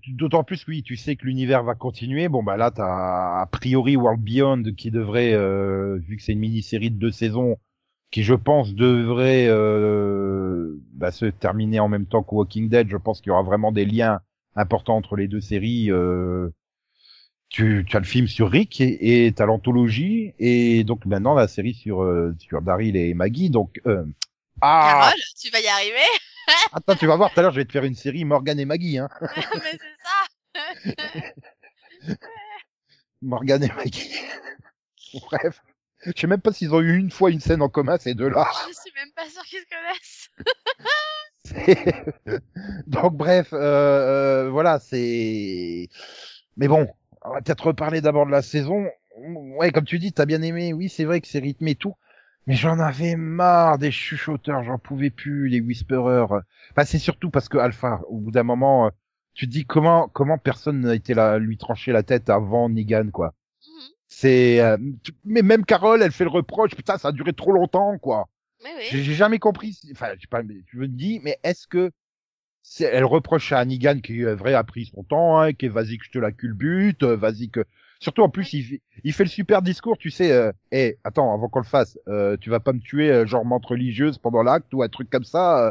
d'autant 0.09 0.45
plus 0.45 0.65
oui, 0.69 0.83
tu 0.83 0.97
sais 0.97 1.17
que 1.17 1.27
l'univers 1.27 1.63
va 1.63 1.75
continuer. 1.75 2.29
Bon 2.29 2.43
bah 2.43 2.57
là, 2.57 2.71
t'as 2.71 3.41
a 3.41 3.47
priori 3.47 3.97
World 3.97 4.23
Beyond 4.23 4.63
qui 4.77 4.91
devrait, 4.91 5.33
euh, 5.33 5.99
vu 5.99 6.17
que 6.17 6.23
c'est 6.23 6.33
une 6.33 6.39
mini-série 6.41 6.91
de 6.91 6.99
deux 6.99 7.11
saisons, 7.11 7.59
qui 8.11 8.23
je 8.23 8.35
pense 8.35 8.75
devrait 8.75 9.47
euh, 9.49 10.77
bah, 10.95 11.11
se 11.13 11.27
terminer 11.27 11.81
en 11.81 11.89
même 11.89 12.07
temps 12.07 12.23
que 12.23 12.35
Walking 12.35 12.69
Dead. 12.69 12.89
Je 12.89 12.97
pense 12.97 13.21
qu'il 13.21 13.31
y 13.31 13.33
aura 13.33 13.43
vraiment 13.43 13.73
des 13.73 13.85
liens 13.85 14.21
importants 14.57 14.97
entre 14.97 15.17
les 15.17 15.29
deux 15.29 15.41
séries. 15.41 15.91
Euh, 15.91 16.51
tu, 17.49 17.85
tu 17.87 17.97
as 17.97 18.01
le 18.01 18.07
film 18.07 18.29
sur 18.29 18.49
Rick 18.49 18.81
et 18.81 19.33
t'as 19.35 19.45
l'anthologie 19.45 20.35
et 20.39 20.85
donc 20.85 21.05
maintenant 21.05 21.35
la 21.35 21.49
série 21.49 21.75
sur 21.75 22.03
euh, 22.03 22.33
sur 22.39 22.63
Daryl 22.63 22.97
et 22.97 23.13
Maggie. 23.15 23.51
Donc 23.51 23.81
euh, 23.87 24.05
ah 24.61 25.01
Carole, 25.03 25.21
tu 25.41 25.51
vas 25.51 25.61
y 25.61 25.69
arriver. 25.69 26.21
attends, 26.73 26.97
tu 26.97 27.07
vas 27.07 27.17
voir 27.17 27.33
tout 27.33 27.41
à 27.41 27.43
l'heure, 27.43 27.53
je 27.53 27.61
vais 27.61 27.65
te 27.65 27.73
faire 27.73 27.85
une 27.85 27.95
série 27.95 28.25
Morgan 28.25 28.59
et 28.59 28.65
Maggie. 28.65 28.99
Hein. 28.99 29.09
Mais 29.21 29.29
c'est 29.63 29.79
ça. 30.03 31.35
Morgan 33.23 33.63
et 33.63 33.69
Maggie. 33.69 34.21
Bref, 35.15 35.61
je 36.05 36.13
sais 36.17 36.27
même 36.27 36.41
pas 36.41 36.53
s'ils 36.53 36.75
ont 36.75 36.81
eu 36.81 36.97
une 36.97 37.11
fois 37.11 37.31
une 37.31 37.41
scène 37.41 37.63
en 37.63 37.69
commun 37.69 37.99
ces 37.99 38.15
deux-là. 38.15 38.49
Je 38.69 38.75
suis 38.75 38.93
même 38.95 39.13
pas 39.15 39.29
sûre 39.29 39.43
qu'ils 39.45 39.61
se 39.61 39.67
connaissent. 39.67 40.31
Donc 42.87 43.17
bref, 43.17 43.53
euh, 43.53 43.59
euh, 44.47 44.51
voilà, 44.51 44.79
c'est. 44.79 45.89
Mais 46.57 46.69
bon, 46.69 46.89
on 47.23 47.31
va 47.31 47.43
peut-être 47.43 47.67
reparler 47.67 48.01
d'abord 48.01 48.27
de 48.27 48.31
la 48.31 48.43
saison. 48.43 48.87
Ouais, 49.17 49.71
comme 49.71 49.85
tu 49.85 49.99
dis, 49.99 50.13
t'as 50.13 50.27
bien 50.27 50.43
aimé. 50.43 50.73
Oui, 50.73 50.89
c'est 50.89 51.05
vrai 51.05 51.21
que 51.21 51.29
c'est 51.29 51.41
rythmé 51.41 51.73
et 51.73 51.77
tout. 51.77 51.95
Mais 52.47 52.55
j'en 52.55 52.79
avais 52.79 53.17
marre 53.17 53.79
des 53.79 53.91
chuchoteurs, 53.91 54.65
j'en 54.65 54.79
pouvais 54.79 55.11
plus, 55.11 55.49
les 55.49 55.61
whisperers. 55.61 56.43
Enfin, 56.73 56.85
c'est 56.85 56.99
surtout 56.99 57.31
parce 57.31 57.49
que 57.49 57.59
Alpha, 57.59 58.01
au 58.09 58.19
bout 58.19 58.31
d'un 58.31 58.43
moment, 58.43 58.87
euh, 58.87 58.91
tu 59.35 59.47
te 59.47 59.53
dis 59.53 59.65
comment 59.67 60.09
comment 60.09 60.39
personne 60.39 60.81
n'a 60.81 60.95
été 60.95 61.15
là 61.15 61.39
lui 61.39 61.57
trancher 61.59 61.93
la 61.93 62.03
tête 62.03 62.29
avant 62.31 62.69
Negan, 62.69 63.11
quoi. 63.13 63.35
Mhm. 63.67 63.89
C'est 64.09 64.61
euh, 64.61 64.77
tu- 65.05 65.13
mais 65.25 65.43
même 65.43 65.65
Carole, 65.65 66.03
elle 66.03 66.13
fait 66.13 66.25
le 66.25 66.31
reproche, 66.31 66.75
putain, 66.75 66.99
ça 66.99 67.09
a 67.09 67.13
duré 67.13 67.33
trop 67.33 67.53
longtemps, 67.53 67.97
quoi. 67.99 68.29
Oui. 68.65 68.71
J'ai 68.91 69.15
jamais 69.15 69.39
compris. 69.39 69.79
Enfin, 69.93 70.09
je 70.17 70.23
sais 70.23 70.27
pas, 70.29 70.43
mais 70.43 70.57
je 70.67 70.79
me 70.79 70.89
dis, 70.89 71.21
mais 71.23 71.39
est-ce 71.45 71.67
que 71.67 71.91
elle 72.81 73.05
reproche 73.05 73.53
à 73.53 73.65
Negan 73.65 74.01
qui 74.01 74.21
est 74.23 74.35
vrai 74.35 74.55
a 74.55 74.65
pris 74.65 74.87
son 74.87 75.03
temps, 75.03 75.41
hein, 75.41 75.53
qui 75.53 75.67
est 75.67 75.71
vas-y 75.71 75.99
que 75.99 76.05
je 76.05 76.11
te 76.11 76.19
la 76.19 76.33
culbute, 76.33 77.03
euh, 77.03 77.17
vas-y 77.17 77.51
que. 77.51 77.65
Surtout 78.01 78.23
en 78.23 78.29
plus, 78.31 78.53
il, 78.55 78.65
fait- 78.65 78.81
il 79.05 79.13
fait 79.13 79.25
le 79.25 79.31
super 79.31 79.63
discours, 79.63 79.97
tu 79.99 80.11
sais. 80.11 80.33
Euh, 80.33 80.51
Eh, 80.73 80.97
attends, 81.05 81.33
avant 81.33 81.49
qu'on 81.49 81.61
le 81.61 81.65
fasse, 81.67 81.99
euh, 82.09 82.37
tu 82.41 82.51
vas 82.51 82.59
pas 82.59 82.73
me 82.73 82.81
tuer 82.81 83.11
euh, 83.13 83.27
genre 83.27 83.45
menthe 83.45 83.67
religieuse 83.67 84.19
pendant 84.19 84.43
l'acte 84.43 84.73
ou 84.75 84.83
un 84.83 84.89
truc 84.89 85.09
comme 85.11 85.25
ça. 85.25 85.67
euh. 85.69 85.71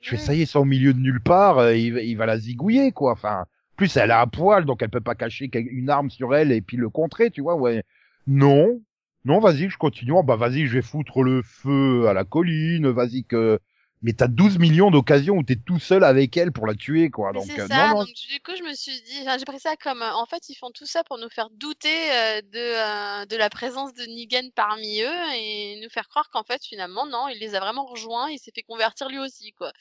je 0.00 0.10
fais 0.10 0.16
ça 0.18 0.34
y 0.34 0.42
est, 0.42 0.56
au 0.56 0.64
milieu 0.64 0.94
de 0.94 1.00
nulle 1.00 1.20
part, 1.20 1.58
euh, 1.58 1.76
il, 1.76 1.92
va- 1.94 2.00
il 2.02 2.16
va 2.16 2.26
la 2.26 2.38
zigouiller 2.38 2.92
quoi. 2.92 3.12
Enfin, 3.12 3.44
plus 3.76 3.96
elle 3.96 4.12
a 4.12 4.20
un 4.22 4.26
poil, 4.28 4.64
donc 4.66 4.82
elle 4.82 4.88
peut 4.90 5.00
pas 5.00 5.14
cacher 5.16 5.50
une 5.54 5.90
arme 5.90 6.10
sur 6.10 6.34
elle 6.34 6.52
et 6.52 6.60
puis 6.62 6.76
le 6.76 6.88
contrer, 6.90 7.30
tu 7.30 7.40
vois. 7.42 7.56
Ouais. 7.56 7.82
Non, 8.28 8.80
non, 9.24 9.40
vas-y, 9.40 9.68
je 9.68 9.76
continue. 9.78 10.12
Oh, 10.12 10.22
bah 10.22 10.36
vas-y, 10.36 10.66
je 10.66 10.74
vais 10.74 10.82
foutre 10.82 11.22
le 11.22 11.42
feu 11.42 12.06
à 12.08 12.12
la 12.12 12.24
colline. 12.24 12.88
Vas-y 12.88 13.24
que. 13.24 13.58
Mais 14.04 14.12
t'as 14.12 14.28
12 14.28 14.58
millions 14.58 14.90
d'occasions 14.90 15.36
où 15.36 15.42
t'es 15.42 15.56
tout 15.56 15.80
seul 15.80 16.04
avec 16.04 16.36
elle 16.36 16.52
pour 16.52 16.66
la 16.66 16.74
tuer, 16.74 17.10
quoi. 17.10 17.32
Mais 17.32 17.38
Donc 17.40 17.46
c'est 17.46 17.60
euh, 17.60 17.66
ça, 17.66 17.88
non, 17.88 17.94
non. 17.94 18.04
donc 18.04 18.14
du 18.14 18.38
coup 18.40 18.52
je 18.56 18.62
me 18.62 18.74
suis 18.74 19.00
dit, 19.00 19.24
j'ai 19.38 19.44
pris 19.46 19.58
ça 19.58 19.76
comme, 19.76 20.02
euh, 20.02 20.12
en 20.12 20.26
fait 20.26 20.46
ils 20.50 20.54
font 20.54 20.70
tout 20.70 20.84
ça 20.84 21.02
pour 21.04 21.16
nous 21.18 21.30
faire 21.30 21.48
douter 21.50 21.88
euh, 22.12 22.42
de, 22.42 23.22
euh, 23.22 23.24
de 23.24 23.36
la 23.36 23.48
présence 23.48 23.94
de 23.94 24.04
Negan 24.04 24.50
parmi 24.54 25.00
eux 25.00 25.32
et 25.34 25.80
nous 25.82 25.88
faire 25.88 26.06
croire 26.08 26.28
qu'en 26.30 26.44
fait 26.44 26.62
finalement 26.62 27.06
non, 27.06 27.28
il 27.28 27.38
les 27.38 27.54
a 27.54 27.60
vraiment 27.60 27.86
rejoints, 27.86 28.28
il 28.30 28.38
s'est 28.38 28.52
fait 28.54 28.62
convertir 28.62 29.08
lui 29.08 29.18
aussi 29.18 29.52
quoi. 29.52 29.72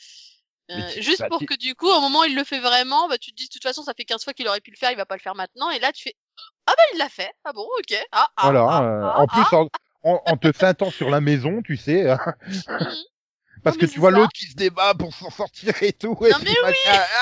Euh, 0.72 0.90
juste 1.02 1.20
bah, 1.20 1.28
pour 1.28 1.46
que 1.46 1.58
du 1.58 1.76
coup 1.76 1.90
au 1.90 2.00
moment 2.00 2.22
où 2.22 2.24
il 2.24 2.36
le 2.36 2.46
fait 2.46 2.62
vraiment, 2.62 3.10
bah 3.10 3.18
tu 3.18 3.32
te 3.32 3.36
dis 3.36 3.48
de 3.48 3.52
toute 3.52 3.64
façon 3.64 3.84
ça 3.84 3.94
fait 3.94 4.06
15 4.06 4.24
fois 4.24 4.32
qu'il 4.32 4.48
aurait 4.48 4.62
pu 4.62 4.72
le 4.72 4.78
faire, 4.78 4.92
il 4.92 4.98
va 4.98 5.06
pas 5.06 5.16
le 5.18 5.22
faire 5.22 5.36
maintenant 5.36 5.70
et 5.70 5.80
là 5.80 5.92
tu 5.92 6.04
fais 6.04 6.16
ah 6.66 6.72
bah 6.78 6.84
il 6.94 6.98
l'a 6.98 7.10
fait, 7.10 7.32
ah 7.44 7.52
bon 7.52 7.68
ok, 7.78 7.98
ah 8.14 8.30
ah 8.38 8.42
Voilà. 8.44 8.66
ah, 8.70 8.84
euh, 8.84 9.02
ah, 9.04 9.20
en 9.20 9.28
plus, 9.28 9.54
en, 9.54 9.68
en, 10.04 10.22
en 10.26 10.38
te 10.38 10.54
feintant 10.54 10.92
sur 10.92 11.10
la 11.10 11.20
maison, 11.20 11.62
tu 11.62 11.76
sais. 11.76 12.08
Parce 13.64 13.78
Non, 13.78 13.82
que 13.82 13.86
tu 13.92 14.00
vois 14.00 14.12
l'autre 14.12 14.32
qui 14.34 14.46
se 14.46 14.56
débat 14.56 14.94
pour 14.94 15.14
s'en 15.14 15.30
sortir 15.30 15.74
et 15.82 15.94
tout. 15.94 16.18
et 16.26 16.32
Non, 16.32 16.38
mais. 16.44 16.52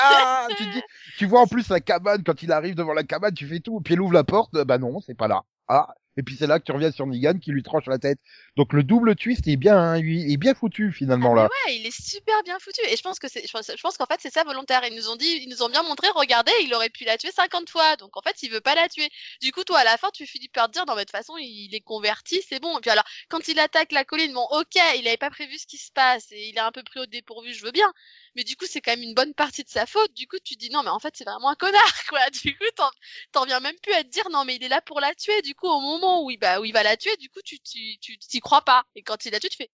Ah, 0.02 0.46
tu, 0.56 0.64
dis, 0.64 0.82
tu 1.18 1.26
vois 1.26 1.40
en 1.40 1.46
plus 1.46 1.68
la 1.68 1.80
cabane, 1.80 2.22
quand 2.24 2.42
il 2.42 2.50
arrive 2.52 2.74
devant 2.74 2.92
la 2.92 3.04
cabane, 3.04 3.34
tu 3.34 3.46
fais 3.46 3.60
tout, 3.60 3.78
et 3.78 3.82
puis 3.82 3.94
elle 3.94 4.00
ouvre 4.00 4.12
la 4.12 4.24
porte, 4.24 4.52
bah 4.64 4.78
non, 4.78 5.00
c'est 5.00 5.16
pas 5.16 5.28
là. 5.28 5.42
Ah, 5.68 5.94
et 6.16 6.22
puis 6.22 6.36
c'est 6.36 6.46
là 6.46 6.58
que 6.58 6.64
tu 6.64 6.72
reviens 6.72 6.90
sur 6.90 7.06
Negan 7.06 7.38
qui 7.38 7.52
lui 7.52 7.62
tranche 7.62 7.86
la 7.86 7.98
tête. 7.98 8.18
Donc 8.56 8.72
le 8.74 8.82
double 8.82 9.16
twist 9.16 9.46
est 9.48 9.56
bien, 9.56 9.76
hein, 9.78 9.98
il 9.98 10.30
est 10.32 10.36
bien 10.36 10.54
foutu 10.54 10.92
finalement 10.92 11.34
Ah, 11.36 11.44
là. 11.44 11.52
ouais, 11.66 11.76
il 11.76 11.86
est 11.86 11.90
super 12.02 12.42
bien 12.44 12.58
foutu. 12.58 12.80
Et 12.88 12.96
je 12.96 13.02
pense 13.02 13.18
que 13.18 13.26
c'est, 13.28 13.46
je 13.46 13.52
pense, 13.52 13.96
qu'en 13.96 14.06
fait, 14.06 14.18
c'est 14.20 14.32
ça 14.32 14.44
volontaire. 14.44 14.82
Ils 14.84 14.94
nous 14.94 15.08
ont 15.08 15.16
dit, 15.16 15.40
ils 15.42 15.48
nous 15.48 15.62
ont 15.62 15.70
bien 15.70 15.82
montré, 15.82 16.08
regardez, 16.14 16.52
il 16.62 16.74
aurait 16.74 16.90
pu 16.90 17.04
la 17.04 17.16
tuer 17.16 17.30
50 17.32 17.70
fois. 17.70 17.96
Donc, 17.96 18.16
en 18.16 18.20
fait, 18.20 18.42
il 18.42 18.50
veut 18.50 18.60
pas 18.60 18.74
la 18.74 18.88
tuer. 18.90 19.08
Du 19.40 19.52
coup, 19.52 19.64
toi, 19.64 19.78
à 19.78 19.84
la 19.84 19.96
fin, 19.96 20.10
tu 20.12 20.26
finis 20.26 20.48
par 20.48 20.66
te 20.66 20.72
dire, 20.72 20.84
non, 20.86 20.94
mais 20.94 21.02
de 21.02 21.10
toute 21.10 21.16
façon, 21.16 21.36
il 21.38 21.74
est 21.74 21.80
converti, 21.80 22.42
c'est 22.46 22.60
bon. 22.60 22.76
Et 22.76 22.80
puis 22.82 22.90
alors, 22.90 23.04
quand 23.30 23.48
il 23.48 23.58
attaque 23.58 23.92
la 23.92 24.04
colline, 24.04 24.34
bon, 24.34 24.46
ok, 24.50 24.76
il 24.98 25.08
avait 25.08 25.16
pas 25.16 25.30
prévu 25.30 25.56
ce 25.58 25.66
qui 25.66 25.78
se 25.78 25.90
passe 25.90 26.26
et 26.32 26.48
il 26.50 26.56
est 26.56 26.60
un 26.60 26.72
peu 26.72 26.82
pris 26.82 27.00
au 27.00 27.06
dépourvu, 27.06 27.54
je 27.54 27.64
veux 27.64 27.72
bien. 27.72 27.90
Mais 28.34 28.44
du 28.44 28.56
coup, 28.56 28.64
c'est 28.68 28.80
quand 28.80 28.92
même 28.92 29.02
une 29.02 29.14
bonne 29.14 29.34
partie 29.34 29.64
de 29.64 29.68
sa 29.68 29.86
faute. 29.86 30.12
Du 30.14 30.26
coup, 30.26 30.36
tu 30.44 30.56
dis, 30.56 30.70
non, 30.70 30.82
mais 30.82 30.90
en 30.90 30.98
fait, 30.98 31.14
c'est 31.16 31.24
vraiment 31.24 31.48
un 31.50 31.54
connard, 31.54 31.82
quoi. 32.08 32.20
Du 32.30 32.56
coup, 32.56 32.64
t'en, 32.76 32.90
t'en 33.32 33.44
viens 33.46 33.60
même 33.60 33.76
plus 33.82 33.92
à 33.94 34.04
te 34.04 34.08
dire, 34.08 34.28
non, 34.30 34.44
mais 34.44 34.56
il 34.56 34.64
est 34.64 34.68
là 34.68 34.82
pour 34.82 35.00
la 35.00 35.14
tuer. 35.14 35.40
Du 35.42 35.54
coup, 35.54 35.68
au 35.68 35.80
moment 35.80 36.22
où 36.24 36.30
il, 36.30 36.38
bah, 36.38 36.60
où 36.60 36.64
il 36.66 36.72
va 36.72 36.82
la 36.82 36.96
tuer, 36.98 37.16
du 37.16 37.30
coup, 37.30 37.40
tu, 37.44 37.58
tu, 37.60 37.98
tu, 37.98 38.18
t'y 38.18 38.40
crois 38.42 38.62
pas. 38.62 38.84
Et 38.94 39.02
quand 39.02 39.24
il 39.24 39.32
tue, 39.32 39.48
tu 39.48 39.56
fais, 39.56 39.70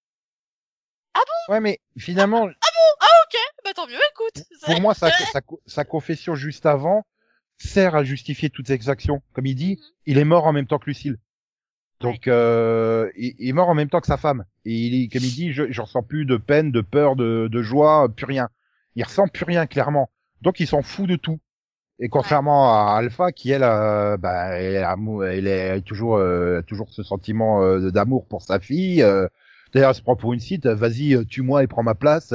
Ouais, 1.48 1.60
mais 1.60 1.80
finalement, 1.96 2.46
bah, 3.64 3.72
tant 3.74 3.86
mieux, 3.86 3.98
écoute. 4.12 4.44
pour 4.64 4.80
moi, 4.80 4.94
sa, 4.94 5.10
sa, 5.32 5.40
sa 5.66 5.84
confession 5.84 6.34
juste 6.36 6.64
avant 6.66 7.04
sert 7.58 7.96
à 7.96 8.04
justifier 8.04 8.50
toutes 8.50 8.68
ses 8.68 8.88
actions. 8.88 9.22
Comme 9.32 9.46
il 9.46 9.54
dit, 9.54 9.76
Mhm. 9.80 9.92
il 10.06 10.18
est 10.18 10.24
mort 10.24 10.46
en 10.46 10.52
même 10.52 10.66
temps 10.66 10.78
que 10.78 10.86
Lucille. 10.86 11.18
Donc, 12.00 12.28
euh, 12.28 13.10
il, 13.16 13.34
il 13.38 13.48
est 13.48 13.52
mort 13.52 13.68
en 13.68 13.74
même 13.74 13.90
temps 13.90 14.00
que 14.00 14.06
sa 14.06 14.16
femme. 14.16 14.44
Et 14.64 14.72
il, 14.74 15.08
comme 15.08 15.22
il 15.24 15.34
dit, 15.34 15.52
je, 15.52 15.72
je 15.72 15.80
ressens 15.80 16.02
plus 16.04 16.24
de 16.24 16.36
peine, 16.36 16.70
de 16.70 16.80
peur, 16.80 17.16
de, 17.16 17.48
de 17.50 17.62
joie, 17.62 18.08
plus 18.14 18.26
rien. 18.26 18.48
Il 18.94 19.02
ressent 19.02 19.26
plus 19.26 19.44
rien, 19.44 19.66
clairement. 19.66 20.10
Donc, 20.42 20.60
il 20.60 20.68
s'en 20.68 20.82
fout 20.82 21.08
de 21.08 21.16
tout. 21.16 21.40
Et 22.00 22.08
contrairement 22.08 22.72
à 22.72 22.96
Alpha, 22.96 23.32
qui 23.32 23.50
elle, 23.50 23.64
euh, 23.64 24.16
bah, 24.16 24.50
elle, 24.58 25.46
est 25.46 25.80
toujours, 25.82 26.16
euh, 26.16 26.62
toujours 26.62 26.90
ce 26.90 27.02
sentiment 27.02 27.62
euh, 27.62 27.90
d'amour 27.90 28.26
pour 28.26 28.42
sa 28.42 28.60
fille. 28.60 29.02
euh. 29.02 29.26
D'ailleurs, 29.72 29.90
elle 29.90 29.96
se 29.96 30.02
prend 30.02 30.16
pour 30.16 30.32
une 30.32 30.40
site. 30.40 30.66
Vas-y, 30.66 31.14
euh, 31.14 31.24
tue-moi 31.24 31.62
et 31.64 31.66
prends 31.66 31.82
ma 31.82 31.94
place. 31.94 32.34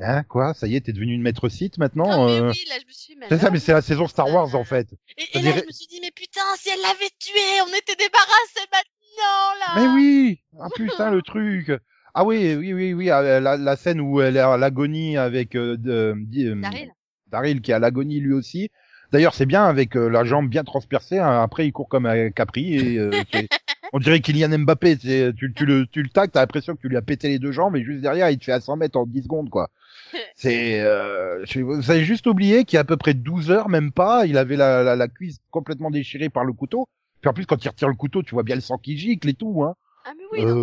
Hein, 0.00 0.22
quoi? 0.24 0.54
Ça 0.54 0.66
y 0.66 0.76
est, 0.76 0.82
t'es 0.82 0.92
devenu 0.92 1.14
une 1.14 1.22
maître 1.22 1.48
site 1.48 1.78
maintenant 1.78 2.26
mais 2.26 2.40
euh? 2.40 2.50
oui, 2.50 2.64
là, 2.68 2.76
je 2.80 2.86
me 2.86 2.92
suis 2.92 3.16
C'est 3.28 3.38
ça, 3.38 3.50
mais 3.50 3.58
c'est 3.58 3.72
la 3.72 3.82
saison 3.82 4.06
Star 4.06 4.28
Wars 4.30 4.54
en 4.54 4.64
fait. 4.64 4.88
Et, 5.16 5.22
Ça 5.32 5.38
et 5.40 5.42
là, 5.42 5.50
je 5.56 5.66
me 5.66 5.72
suis 5.72 5.86
dit, 5.86 5.98
mais 6.00 6.12
putain, 6.14 6.40
si 6.56 6.68
elle 6.70 6.80
l'avait 6.80 7.10
tué, 7.18 7.60
on 7.62 7.68
était 7.76 7.96
débarrassés 7.96 8.68
maintenant, 8.72 9.58
là. 9.58 9.74
Mais 9.76 9.88
oui 9.94 10.40
Ah 10.60 10.68
putain, 10.74 11.10
le 11.10 11.22
truc 11.22 11.72
Ah 12.14 12.24
oui, 12.24 12.54
oui, 12.56 12.72
oui, 12.72 12.94
oui, 12.94 13.06
la, 13.06 13.40
la 13.56 13.76
scène 13.76 14.00
où 14.00 14.20
elle 14.20 14.36
est 14.36 14.40
à 14.40 14.56
l'agonie 14.56 15.16
avec 15.16 15.56
euh, 15.56 15.76
de- 15.76 16.14
euh, 16.38 16.60
Daryl? 16.60 16.92
Daryl 17.30 17.60
qui 17.60 17.70
est 17.70 17.74
à 17.74 17.78
l'agonie 17.78 18.20
lui 18.20 18.32
aussi. 18.32 18.70
D'ailleurs, 19.12 19.34
c'est 19.34 19.46
bien 19.46 19.64
avec 19.64 19.96
euh, 19.96 20.08
la 20.08 20.24
jambe 20.24 20.48
bien 20.48 20.62
transpercée. 20.64 21.18
hein. 21.18 21.42
Après, 21.42 21.66
il 21.66 21.72
court 21.72 21.88
comme 21.88 22.06
un 22.06 22.30
Capri 22.30 22.74
et 22.76 22.98
euh, 22.98 23.10
on 23.92 23.98
dirait 23.98 24.20
Kylian 24.20 24.56
Mbappé. 24.60 24.96
c'est- 25.02 25.32
Tu, 25.34 25.52
tu 25.52 25.66
le, 25.66 25.86
tu 25.86 26.02
le 26.02 26.08
tacs, 26.08 26.30
t'as 26.32 26.40
l'impression 26.40 26.76
que 26.76 26.80
tu 26.80 26.88
lui 26.88 26.96
as 26.96 27.02
pété 27.02 27.28
les 27.28 27.38
deux 27.40 27.50
jambes 27.52 27.74
et 27.76 27.82
juste 27.82 28.02
derrière, 28.02 28.30
il 28.30 28.38
te 28.38 28.44
fait 28.44 28.52
à 28.52 28.60
100 28.60 28.76
mètres 28.76 28.96
en 28.98 29.06
10 29.06 29.22
secondes, 29.24 29.50
quoi. 29.50 29.68
C'est, 30.36 30.80
euh, 30.80 31.44
vous 31.56 31.90
avez 31.90 32.04
juste 32.04 32.26
oublié 32.26 32.64
qu'il 32.64 32.76
y 32.76 32.78
a 32.78 32.82
à 32.82 32.84
peu 32.84 32.96
près 32.96 33.14
12 33.14 33.50
heures, 33.50 33.68
même 33.68 33.90
pas, 33.92 34.26
il 34.26 34.38
avait 34.38 34.56
la, 34.56 34.82
la, 34.82 34.94
la 34.96 35.08
cuisse 35.08 35.38
complètement 35.50 35.90
déchirée 35.90 36.28
par 36.30 36.44
le 36.44 36.52
couteau. 36.52 36.86
Puis 37.20 37.28
en 37.28 37.34
plus, 37.34 37.46
quand 37.46 37.62
il 37.64 37.68
retire 37.68 37.88
le 37.88 37.94
couteau, 37.94 38.22
tu 38.22 38.34
vois 38.34 38.42
bien 38.44 38.54
le 38.54 38.60
sang 38.62 38.78
qui 38.78 38.96
gicle 38.96 39.28
et 39.28 39.34
tout, 39.34 39.62
hein. 39.64 39.74
Ah, 40.06 40.12
mais 40.16 40.24
oui, 40.32 40.44
non. 40.46 40.56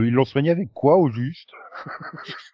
Euh, 0.00 0.06
ils 0.06 0.12
l'ont 0.12 0.24
soigné 0.24 0.50
avec 0.50 0.72
quoi 0.72 0.96
au 0.98 1.10
juste? 1.10 1.50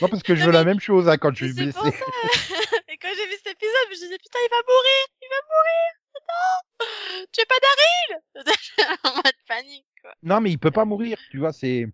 Non 0.00 0.08
parce 0.08 0.22
que 0.22 0.34
je 0.34 0.44
veux 0.44 0.52
la 0.52 0.64
même 0.64 0.80
chose 0.80 1.08
hein, 1.08 1.16
quand 1.16 1.34
je 1.34 1.46
suis 1.46 1.54
blessé. 1.54 1.78
Et 2.88 2.98
quand 2.98 3.08
j'ai 3.14 3.26
vu 3.26 3.34
cet 3.42 3.54
épisode, 3.54 3.88
je 3.90 4.04
me 4.04 4.10
dit, 4.10 4.18
putain, 4.22 4.38
il 4.44 4.50
va 4.50 4.62
mourir, 4.68 5.06
il 5.22 5.28
va 5.30 5.40
mourir. 5.50 5.90
Non, 6.28 7.26
tu 7.32 7.40
es 7.40 7.44
pas 7.44 7.54
Daryl. 7.62 9.00
en 9.04 9.16
mode 9.16 9.32
panique, 9.48 9.86
quoi. 10.02 10.12
Non 10.22 10.40
mais 10.40 10.50
il 10.50 10.58
peut 10.58 10.70
pas 10.70 10.84
mourir, 10.84 11.18
tu 11.30 11.38
vois, 11.38 11.52
c'est 11.52 11.86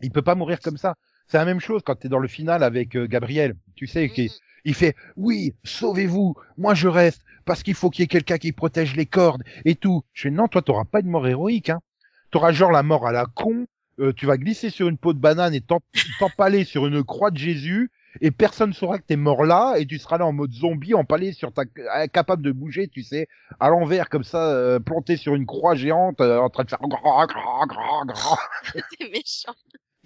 il 0.00 0.10
peut 0.10 0.22
pas 0.22 0.34
mourir 0.34 0.60
comme 0.60 0.76
ça. 0.76 0.96
C'est 1.28 1.38
la 1.38 1.44
même 1.44 1.60
chose 1.60 1.82
quand 1.84 1.94
t'es 1.96 2.08
dans 2.08 2.18
le 2.18 2.28
final 2.28 2.62
avec 2.62 2.96
euh, 2.96 3.06
Gabriel. 3.06 3.54
Tu 3.76 3.86
sais 3.86 4.08
qu'il 4.10 4.26
Mhm. 4.30 4.38
il 4.64 4.74
fait 4.74 4.96
oui, 5.16 5.54
sauvez-vous, 5.64 6.34
moi 6.56 6.74
je 6.74 6.88
reste 6.88 7.22
parce 7.44 7.62
qu'il 7.62 7.74
faut 7.74 7.90
qu'il 7.90 8.02
y 8.02 8.04
ait 8.04 8.08
quelqu'un 8.08 8.38
qui 8.38 8.52
protège 8.52 8.96
les 8.96 9.06
cordes 9.06 9.42
et 9.64 9.74
tout. 9.74 10.02
Je 10.12 10.22
fais 10.24 10.30
non, 10.30 10.48
toi 10.48 10.62
t'auras 10.62 10.84
pas 10.84 11.02
de 11.02 11.08
mort 11.08 11.26
héroïque 11.26 11.70
hein. 11.70 11.80
T'auras 12.30 12.52
genre 12.52 12.72
la 12.72 12.82
mort 12.82 13.06
à 13.06 13.12
la 13.12 13.26
con, 13.26 13.66
euh, 14.00 14.12
tu 14.12 14.26
vas 14.26 14.36
glisser 14.36 14.70
sur 14.70 14.88
une 14.88 14.98
peau 14.98 15.12
de 15.12 15.18
banane 15.18 15.54
et 15.54 15.60
t'em- 15.60 15.78
t'empaler 16.18 16.64
sur 16.64 16.86
une 16.86 17.02
croix 17.04 17.30
de 17.30 17.38
Jésus 17.38 17.90
et 18.20 18.30
personne 18.30 18.72
saura 18.72 18.98
que 18.98 19.04
t'es 19.04 19.16
mort 19.16 19.44
là 19.44 19.74
et 19.76 19.86
tu 19.86 19.98
seras 19.98 20.18
là 20.18 20.26
en 20.26 20.32
mode 20.32 20.52
zombie 20.52 20.94
empalé 20.94 21.32
sur 21.32 21.52
ta 21.52 21.62
incapable 21.94 22.42
de 22.42 22.52
bouger, 22.52 22.86
tu 22.88 23.02
sais, 23.02 23.26
à 23.58 23.70
l'envers 23.70 24.08
comme 24.08 24.22
ça 24.24 24.50
euh, 24.52 24.78
planté 24.78 25.16
sur 25.16 25.34
une 25.34 25.46
croix 25.46 25.74
géante 25.74 26.20
euh, 26.20 26.38
en 26.38 26.48
train 26.48 26.62
de 26.64 26.70
faire. 26.70 26.78
C'est 28.72 28.82
méchant. 29.12 29.54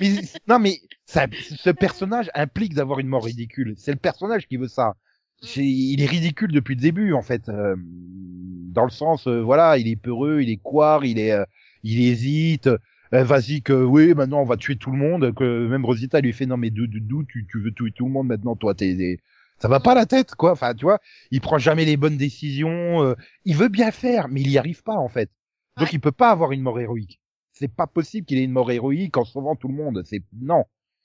Mais, 0.00 0.10
non, 0.46 0.58
mais 0.58 0.80
ça, 1.06 1.26
ce 1.56 1.70
personnage 1.70 2.30
implique 2.34 2.74
d'avoir 2.74 3.00
une 3.00 3.08
mort 3.08 3.24
ridicule. 3.24 3.74
C'est 3.76 3.90
le 3.92 3.98
personnage 3.98 4.46
qui 4.46 4.56
veut 4.56 4.68
ça. 4.68 4.94
C'est- 5.42 5.64
il 5.66 6.00
est 6.02 6.06
ridicule 6.06 6.52
depuis 6.52 6.76
le 6.76 6.80
début, 6.80 7.12
en 7.12 7.22
fait. 7.22 7.48
euh, 7.48 7.74
dans 7.78 8.84
le 8.84 8.90
sens, 8.90 9.26
euh, 9.26 9.40
voilà, 9.40 9.76
il 9.78 9.88
est 9.88 9.96
peureux, 9.96 10.40
il 10.40 10.50
est 10.50 10.56
coire, 10.58 11.04
il 11.04 11.18
est, 11.18 11.32
euh, 11.32 11.44
il 11.82 12.00
hésite. 12.00 12.68
Euh, 13.14 13.24
Vas-y 13.24 13.62
que 13.62 13.72
oui, 13.72 14.14
maintenant 14.14 14.40
on 14.40 14.44
va 14.44 14.56
tuer 14.56 14.76
tout 14.76 14.90
le 14.90 14.98
monde. 14.98 15.34
Que 15.34 15.66
même 15.68 15.84
Rosita 15.84 16.20
lui 16.20 16.32
fait 16.32 16.46
non 16.46 16.56
mais 16.56 16.70
d'où 16.70 16.86
d'où 16.86 17.24
tu, 17.24 17.46
tu 17.50 17.60
veux 17.60 17.72
tuer 17.72 17.92
tout 17.92 18.06
le 18.06 18.12
monde 18.12 18.28
maintenant 18.28 18.56
toi 18.56 18.74
t'es 18.74 19.18
ça 19.58 19.68
va 19.68 19.80
pas 19.80 19.94
la 19.94 20.06
tête 20.06 20.34
quoi. 20.34 20.52
Enfin 20.52 20.74
tu 20.74 20.84
vois, 20.84 20.98
il 21.30 21.40
prend 21.40 21.58
jamais 21.58 21.84
les 21.84 21.96
bonnes 21.96 22.16
décisions. 22.16 23.02
euh, 23.02 23.14
il 23.44 23.56
veut 23.56 23.68
bien 23.68 23.90
faire 23.90 24.28
mais 24.28 24.40
il 24.40 24.50
y 24.50 24.58
arrive 24.58 24.82
pas 24.82 24.96
en 24.96 25.08
fait. 25.08 25.30
Donc 25.76 25.88
Ouais. 25.88 25.92
il 25.92 26.00
peut 26.00 26.12
pas 26.12 26.30
avoir 26.30 26.52
une 26.52 26.62
mort 26.62 26.78
héroïque. 26.80 27.20
C'est 27.52 27.68
pas 27.74 27.86
possible 27.86 28.26
qu'il 28.26 28.38
ait 28.38 28.44
une 28.44 28.52
mort 28.52 28.70
héroïque 28.70 29.16
en 29.16 29.24
sauvant 29.24 29.56
tout 29.56 29.68
le 29.68 29.74
monde. 29.74 30.02
C'est 30.04 30.22
non. 30.40 30.64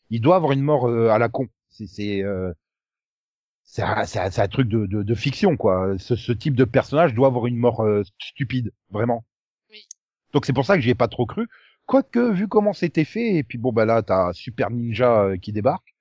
Il 0.10 0.22
doit 0.22 0.36
avoir 0.36 0.52
une 0.52 0.62
mort 0.62 0.88
euh, 0.90 1.10
à 1.10 1.18
la 1.20 1.30
con. 1.30 1.48
C'est 1.70 1.88
c'est 1.88 2.24
euh, 2.24 2.54
c'est 3.64 3.82
un, 3.82 4.06
c'est 4.06 4.20
un- 4.20 4.30
c'est 4.32 4.42
un 4.42 4.48
truc 4.48 4.68
de, 4.68 4.86
de, 4.86 5.04
de 5.04 5.16
fiction 5.16 5.58
quoi. 5.58 5.96
Ce, 5.98 6.16
ce 6.16 6.32
type 6.32 6.56
de 6.56 6.66
personnage 6.66 7.14
doit 7.14 7.28
avoir 7.28 7.48
une 7.48 7.58
mort 7.58 7.82
euh, 7.82 8.04
stupide, 8.20 8.72
vraiment. 8.92 9.26
Oui. 9.72 9.80
Donc 10.34 10.46
c'est 10.46 10.54
pour 10.54 10.66
ça 10.66 10.76
que 10.76 10.82
j'y 10.82 10.90
ai 10.92 10.96
pas 10.96 11.08
trop 11.08 11.26
cru. 11.26 11.48
Quoique 11.86 12.32
vu 12.32 12.48
comment 12.48 12.74
c'était 12.74 13.04
fait 13.06 13.36
et 13.36 13.44
puis 13.44 13.58
bon 13.58 13.72
bah 13.74 13.86
là 13.86 14.02
t'as 14.02 14.32
Super 14.34 14.70
Ninja 14.72 15.24
euh, 15.24 15.38
qui 15.38 15.52
débarque. 15.52 15.94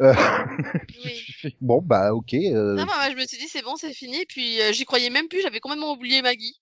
Euh, 0.00 0.12
Oui. 1.04 1.54
bon 1.60 1.80
bah 1.82 2.12
ok. 2.14 2.34
euh, 2.34 2.74
Non, 2.74 2.84
moi, 2.84 3.10
je 3.10 3.16
me 3.16 3.24
suis 3.26 3.38
dit, 3.38 3.48
c'est 3.48 3.62
bon, 3.62 3.76
c'est 3.76 3.92
fini. 3.94 4.24
Puis, 4.28 4.60
euh, 4.60 4.72
j'y 4.72 4.84
croyais 4.84 5.08
même 5.10 5.26
plus, 5.28 5.40
j'avais 5.42 5.58
complètement 5.60 5.92
oublié 5.92 6.20
Maggie. 6.22 6.60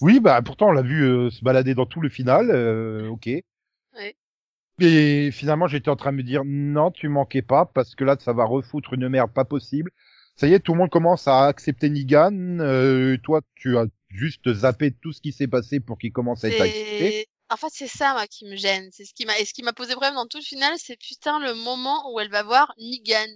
Oui, 0.00 0.20
bah 0.20 0.40
pourtant 0.42 0.68
on 0.68 0.72
l'a 0.72 0.82
vu 0.82 1.02
euh, 1.04 1.30
se 1.30 1.42
balader 1.44 1.74
dans 1.74 1.86
tout 1.86 2.00
le 2.00 2.08
final, 2.08 2.50
euh, 2.50 3.08
ok. 3.08 3.26
Ouais. 3.96 4.16
Et 4.78 5.30
finalement 5.32 5.68
j'étais 5.68 5.88
en 5.88 5.96
train 5.96 6.12
de 6.12 6.18
me 6.18 6.22
dire 6.22 6.42
non, 6.44 6.90
tu 6.90 7.08
manquais 7.08 7.40
pas 7.40 7.64
parce 7.64 7.94
que 7.94 8.04
là 8.04 8.16
ça 8.20 8.34
va 8.34 8.44
refoutre 8.44 8.92
une 8.92 9.08
merde 9.08 9.32
pas 9.32 9.44
possible. 9.46 9.90
Ça 10.34 10.46
y 10.48 10.52
est, 10.52 10.60
tout 10.60 10.72
le 10.72 10.78
monde 10.78 10.90
commence 10.90 11.26
à 11.28 11.46
accepter 11.46 11.88
Negan. 11.88 12.58
euh, 12.60 13.16
toi, 13.22 13.40
tu 13.54 13.78
as 13.78 13.86
juste 14.10 14.52
zappé 14.52 14.90
tout 14.92 15.12
ce 15.12 15.22
qui 15.22 15.32
s'est 15.32 15.46
passé 15.48 15.80
pour 15.80 15.96
qu'il 15.98 16.12
commence 16.12 16.44
à 16.44 16.48
être 16.48 16.60
accepté. 16.60 17.26
En 17.50 17.56
fait, 17.56 17.68
c'est 17.72 17.88
ça, 17.88 18.12
moi, 18.12 18.26
qui 18.26 18.44
me 18.46 18.56
gêne. 18.56 18.88
C'est 18.92 19.04
ce 19.04 19.14
qui 19.14 19.24
m'a, 19.24 19.38
et 19.38 19.44
ce 19.44 19.54
qui 19.54 19.62
m'a 19.62 19.72
posé 19.72 19.92
problème 19.92 20.14
dans 20.14 20.26
tout 20.26 20.38
le 20.38 20.42
final, 20.44 20.74
c'est 20.78 20.96
putain 20.96 21.38
le 21.38 21.54
moment 21.54 22.12
où 22.12 22.20
elle 22.20 22.30
va 22.30 22.42
voir 22.42 22.72
Negan. 22.78 23.26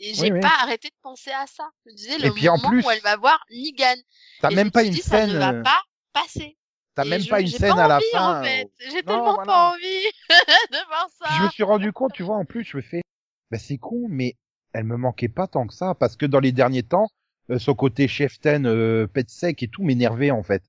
Et 0.00 0.14
j'ai 0.14 0.22
Oui, 0.22 0.32
oui. 0.32 0.40
pas 0.40 0.52
arrêté 0.60 0.88
de 0.88 0.94
penser 1.02 1.30
à 1.30 1.46
ça. 1.46 1.68
Je 1.86 1.92
me 1.92 1.96
disais, 1.96 2.18
Et 2.18 2.22
le 2.22 2.30
en 2.48 2.58
moment 2.58 2.68
plus, 2.68 2.82
où 2.84 2.90
elle 2.90 3.00
va 3.02 3.16
voir 3.16 3.44
Negan. 3.50 3.94
T'as 4.40 4.50
même 4.50 4.66
me 4.66 4.70
pas 4.72 4.82
une 4.82 4.92
scène. 4.94 5.28
Ça 5.30 5.34
ne 5.34 5.38
va 5.38 5.52
euh, 5.52 5.62
pas 5.62 5.82
passer. 6.12 6.56
T'as 6.96 7.04
même 7.04 7.22
je- 7.22 7.30
pas 7.30 7.40
une 7.40 7.46
j'ai 7.46 7.58
scène 7.58 7.70
pas 7.74 7.84
à 7.84 7.88
la 7.88 8.00
fin. 8.00 8.40
En 8.40 8.44
fait. 8.44 8.70
J'ai 8.80 8.90
Non, 8.90 9.00
tellement 9.04 9.34
voilà. 9.34 9.52
pas 9.52 9.70
envie 9.74 10.04
de 10.72 10.86
voir 10.88 11.08
ça. 11.18 11.28
Je 11.38 11.42
me 11.44 11.48
suis 11.50 11.62
rendu 11.62 11.92
compte, 11.92 12.12
tu 12.12 12.22
vois, 12.24 12.36
en 12.36 12.44
plus, 12.44 12.64
je 12.64 12.76
me 12.76 12.82
fais, 12.82 13.02
bah 13.50 13.58
c'est 13.58 13.78
con, 13.78 14.06
mais 14.08 14.36
elle 14.72 14.84
me 14.84 14.96
manquait 14.96 15.28
pas 15.28 15.46
tant 15.46 15.66
que 15.66 15.74
ça, 15.74 15.94
parce 15.94 16.16
que 16.16 16.26
dans 16.26 16.40
les 16.40 16.52
derniers 16.52 16.82
temps, 16.82 17.08
euh, 17.50 17.58
son 17.58 17.74
côté 17.74 18.08
cheftain, 18.08 18.64
euh, 18.64 19.06
pet 19.06 19.28
sec 19.30 19.62
et 19.62 19.68
tout 19.68 19.82
m'énervait 19.84 20.30
en 20.30 20.42
fait. 20.42 20.62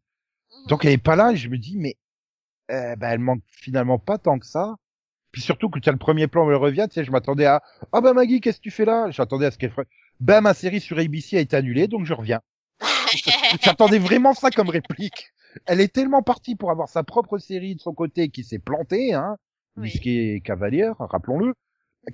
Mhm. 0.52 0.68
Donc 0.68 0.86
elle 0.86 0.92
est 0.94 0.98
pas 0.98 1.16
là, 1.16 1.32
et 1.32 1.38
je 1.38 1.50
me 1.50 1.58
dis, 1.58 1.78
mais 1.78 1.98
euh, 2.72 2.96
bah, 2.96 3.10
elle 3.14 3.20
manque 3.20 3.42
finalement 3.48 4.00
pas 4.00 4.18
tant 4.18 4.40
que 4.40 4.46
ça. 4.46 4.76
Puis 5.32 5.42
surtout 5.42 5.70
que 5.70 5.80
tu 5.80 5.90
as 5.90 5.92
le 5.92 5.98
premier 5.98 6.28
plan 6.28 6.46
où 6.46 6.52
elle 6.52 6.58
revient, 6.58 6.86
tu 6.90 6.96
sais, 6.96 7.04
je 7.04 7.12
m'attendais 7.12 7.46
à, 7.46 7.62
ah 7.92 8.02
bah 8.02 8.14
Maggie, 8.14 8.40
qu'est-ce 8.40 8.58
que 8.58 8.64
tu 8.64 8.72
fais 8.72 8.86
là? 8.86 9.10
J'attendais 9.10 9.48
à 9.48 9.52
ce 9.52 9.58
qu'elle 9.58 9.72
ferait, 9.72 9.88
bah 10.20 10.42
ma 10.42 10.54
série 10.54 10.80
sur 10.80 11.00
ABC 11.00 11.38
a 11.38 11.40
été 11.40 11.56
annulée, 11.56 11.88
donc 11.88 12.06
je 12.06 12.14
reviens. 12.14 12.42
J'attendais 13.62 14.00
vraiment 14.00 14.34
ça 14.34 14.52
comme 14.52 14.70
réplique. 14.70 15.32
Elle 15.66 15.82
est 15.82 15.92
tellement 15.94 16.22
partie 16.22 16.56
pour 16.56 16.70
avoir 16.72 16.88
sa 16.90 17.04
propre 17.04 17.38
série 17.40 17.76
de 17.76 17.82
son 17.82 17.94
côté 17.94 18.30
qui 18.30 18.44
s'est 18.44 18.60
plantée, 18.60 19.14
hein, 19.14 19.38
Oui. 19.78 19.84
Whiskey 19.90 20.42
Cavalier, 20.46 20.92
rappelons-le, 21.00 21.54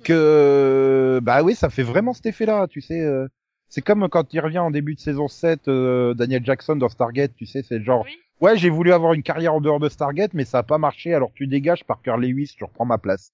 que 0.04 1.20
bah 1.22 1.42
oui, 1.42 1.54
ça 1.54 1.70
fait 1.70 1.82
vraiment 1.82 2.12
cet 2.12 2.26
effet-là, 2.26 2.66
tu 2.68 2.80
sais. 2.80 3.00
euh, 3.00 3.28
c'est 3.68 3.82
comme 3.82 4.08
quand 4.08 4.32
il 4.34 4.40
revient 4.40 4.58
en 4.58 4.70
début 4.70 4.94
de 4.94 5.00
saison 5.00 5.28
7, 5.28 5.68
euh, 5.68 6.12
Daniel 6.14 6.44
Jackson 6.44 6.76
dans 6.76 6.88
Stargate, 6.88 7.34
tu 7.36 7.46
sais, 7.46 7.62
c'est 7.62 7.82
genre, 7.82 8.04
Oui. 8.04 8.16
Ouais, 8.40 8.56
j'ai 8.58 8.70
voulu 8.70 8.92
avoir 8.92 9.12
une 9.12 9.22
carrière 9.22 9.54
en 9.54 9.60
dehors 9.60 9.80
de 9.80 9.88
Stargate, 9.88 10.34
mais 10.34 10.44
ça 10.44 10.58
a 10.58 10.62
pas 10.62 10.78
marché, 10.78 11.14
alors 11.14 11.32
tu 11.34 11.46
dégages 11.46 11.84
Parker 11.84 12.14
Lewis, 12.18 12.54
je 12.58 12.64
reprends 12.64 12.84
ma 12.86 12.98
place. 12.98 13.32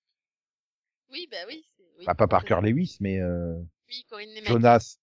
Oui, 1.10 1.28
bah 1.30 1.36
oui. 1.46 1.64
oui. 1.98 2.04
Enfin, 2.04 2.14
pas 2.14 2.26
Parker 2.26 2.58
Lewis, 2.62 2.96
mais 3.00 3.18
euh, 3.20 3.54
Oui, 3.88 4.04
Corinne. 4.08 4.28
Jonas. 4.44 4.98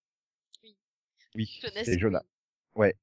Oui. 1.36 1.60
C'est 1.84 2.00
Jonas. 2.00 2.24
Ouais. 2.76 2.96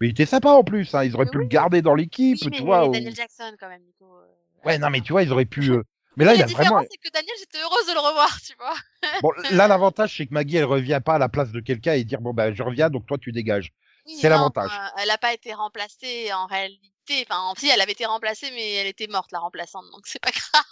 Mais 0.00 0.08
il 0.08 0.10
était 0.10 0.26
sympa 0.26 0.50
en 0.50 0.64
plus, 0.64 0.94
hein. 0.94 1.04
Ils 1.04 1.14
auraient 1.14 1.24
Mais 1.26 1.30
pu 1.30 1.38
oui. 1.38 1.44
le 1.44 1.48
garder 1.48 1.82
dans 1.82 1.94
l'équipe, 1.94 2.38
Oui, 2.42 2.50
tu 2.50 2.62
vois. 2.62 2.88
ou- 2.88 2.92
Daniel 2.92 3.14
Jackson 3.14 3.54
quand 3.58 3.68
même, 3.68 3.82
euh, 4.02 4.26
Ouais, 4.64 4.78
non, 4.78 4.90
mais 4.90 5.00
tu 5.00 5.12
vois, 5.12 5.22
ils 5.22 5.32
auraient 5.32 5.44
pu. 5.44 5.70
euh, 5.70 5.82
Mais 6.16 6.24
là, 6.24 6.34
il 6.34 6.42
a 6.42 6.46
différence, 6.46 6.68
vraiment. 6.68 6.86
c'est 6.90 6.98
que 6.98 7.12
Daniel, 7.12 7.34
j'étais 7.38 7.58
heureuse 7.58 7.86
de 7.86 7.94
le 7.94 7.98
revoir, 8.00 8.38
tu 8.42 8.54
vois. 8.58 8.74
Bon, 9.22 9.30
là, 9.50 9.66
l'avantage, 9.68 10.16
c'est 10.16 10.26
que 10.26 10.34
Maggie, 10.34 10.56
elle 10.58 10.64
revient 10.64 11.00
pas 11.04 11.14
à 11.14 11.18
la 11.18 11.28
place 11.28 11.50
de 11.52 11.60
quelqu'un 11.60 11.94
et 11.94 12.04
dire 12.04 12.20
bon 12.20 12.34
bah 12.34 12.52
je 12.52 12.62
reviens, 12.62 12.90
donc 12.90 13.06
toi 13.06 13.16
tu 13.18 13.32
dégages. 13.32 13.72
Oui, 14.06 14.16
C'est 14.20 14.28
l'avantage. 14.28 14.70
elle 15.02 15.10
a 15.10 15.18
pas 15.18 15.32
été 15.32 15.54
remplacée 15.54 16.32
en 16.32 16.46
réalité. 16.46 16.80
Enfin, 17.28 17.40
en 17.40 17.54
si, 17.54 17.68
elle 17.68 17.80
avait 17.80 17.92
été 17.92 18.06
remplacée, 18.06 18.50
mais 18.54 18.74
elle 18.74 18.86
était 18.86 19.06
morte, 19.08 19.32
la 19.32 19.38
remplaçante, 19.40 19.84
donc 19.92 20.02
c'est 20.04 20.20
pas 20.22 20.30
grave. 20.52 20.64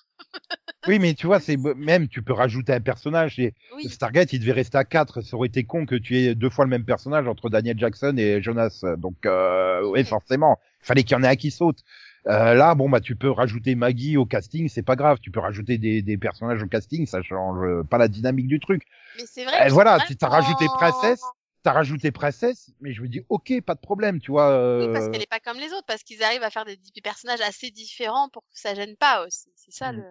Oui, 0.87 0.99
mais 0.99 1.15
tu 1.15 1.27
vois, 1.27 1.41
c'est 1.41 1.57
même 1.57 2.09
tu 2.09 2.23
peux 2.23 2.33
rajouter 2.33 2.73
un 2.73 2.81
personnage. 2.81 3.39
Et 3.39 3.55
Oui. 3.75 3.89
Stargate, 3.89 4.33
il 4.33 4.41
devait 4.41 4.53
rester 4.53 4.79
à 4.79 4.85
4 4.85 5.21
Ça 5.23 5.37
aurait 5.37 5.49
été 5.49 5.65
con 5.65 5.87
que 5.87 5.95
tu 5.95 6.19
aies 6.19 6.35
deux 6.35 6.51
fois 6.51 6.65
le 6.65 6.71
même 6.71 6.85
personnage 6.85 7.27
entre 7.27 7.51
Daniel 7.51 7.79
Jackson 7.79 8.15
et 8.17 8.41
Jonas. 8.43 8.83
Donc, 8.97 9.27
euh, 9.27 9.83
oui, 9.85 10.05
forcément, 10.05 10.59
il 10.83 10.87
fallait 10.87 11.03
qu'il 11.03 11.17
y 11.17 11.21
en 11.21 11.23
ait 11.23 11.29
un 11.29 11.37
qui 11.37 11.51
saute. 11.51 11.81
Euh, 12.27 12.53
là, 12.55 12.75
bon 12.75 12.91
bah 12.91 13.01
tu 13.01 13.17
peux 13.17 13.31
rajouter 13.31 13.75
Maggie 13.75 14.19
au 14.19 14.27
casting, 14.27 14.69
c'est 14.69 14.83
pas 14.83 14.95
grave. 14.97 15.19
Tu 15.23 15.31
peux 15.31 15.41
rajouter 15.41 15.79
des, 15.79 16.03
des 16.03 16.19
personnages 16.19 16.63
au 16.63 16.67
casting, 16.67 17.07
ça 17.07 17.23
change 17.23 17.59
euh, 17.63 17.83
pas 17.83 17.97
la 17.97 18.09
dynamique 18.09 18.47
du 18.47 18.61
truc. 18.61 18.83
Mais 19.17 19.25
c'est 19.27 19.45
vrai. 19.45 19.57
Eh, 19.67 19.69
voilà, 19.71 19.99
tu 20.07 20.17
t'as 20.17 20.29
rajouté 20.29 20.67
Princesse, 20.75 21.23
T'as 21.63 21.73
rajouté 21.73 22.11
Princesse, 22.11 22.71
mais 22.81 22.93
je 22.93 23.03
me 23.03 23.09
dis 23.09 23.23
ok, 23.29 23.61
pas 23.67 23.75
de 23.75 23.81
problème, 23.81 24.21
tu 24.21 24.31
vois. 24.31 24.51
Oui, 24.79 24.87
euh, 24.87 24.93
parce 24.93 25.09
qu'elle 25.09 25.23
est 25.23 25.27
pas 25.31 25.41
comme 25.41 25.59
les 25.59 25.73
autres, 25.73 25.85
parce 25.87 26.03
qu'ils 26.03 26.23
arrivent 26.23 26.43
à 26.43 26.51
faire 26.51 26.65
des, 26.65 26.77
des 26.77 27.01
personnages 27.03 27.41
assez 27.41 27.71
différents 27.71 28.29
pour 28.31 28.43
que 28.45 28.59
ça 28.59 28.75
gêne 28.75 28.97
pas 28.97 29.27
aussi. 29.27 29.51
C'est 29.57 29.73
ça 29.73 29.93
le- 29.93 30.03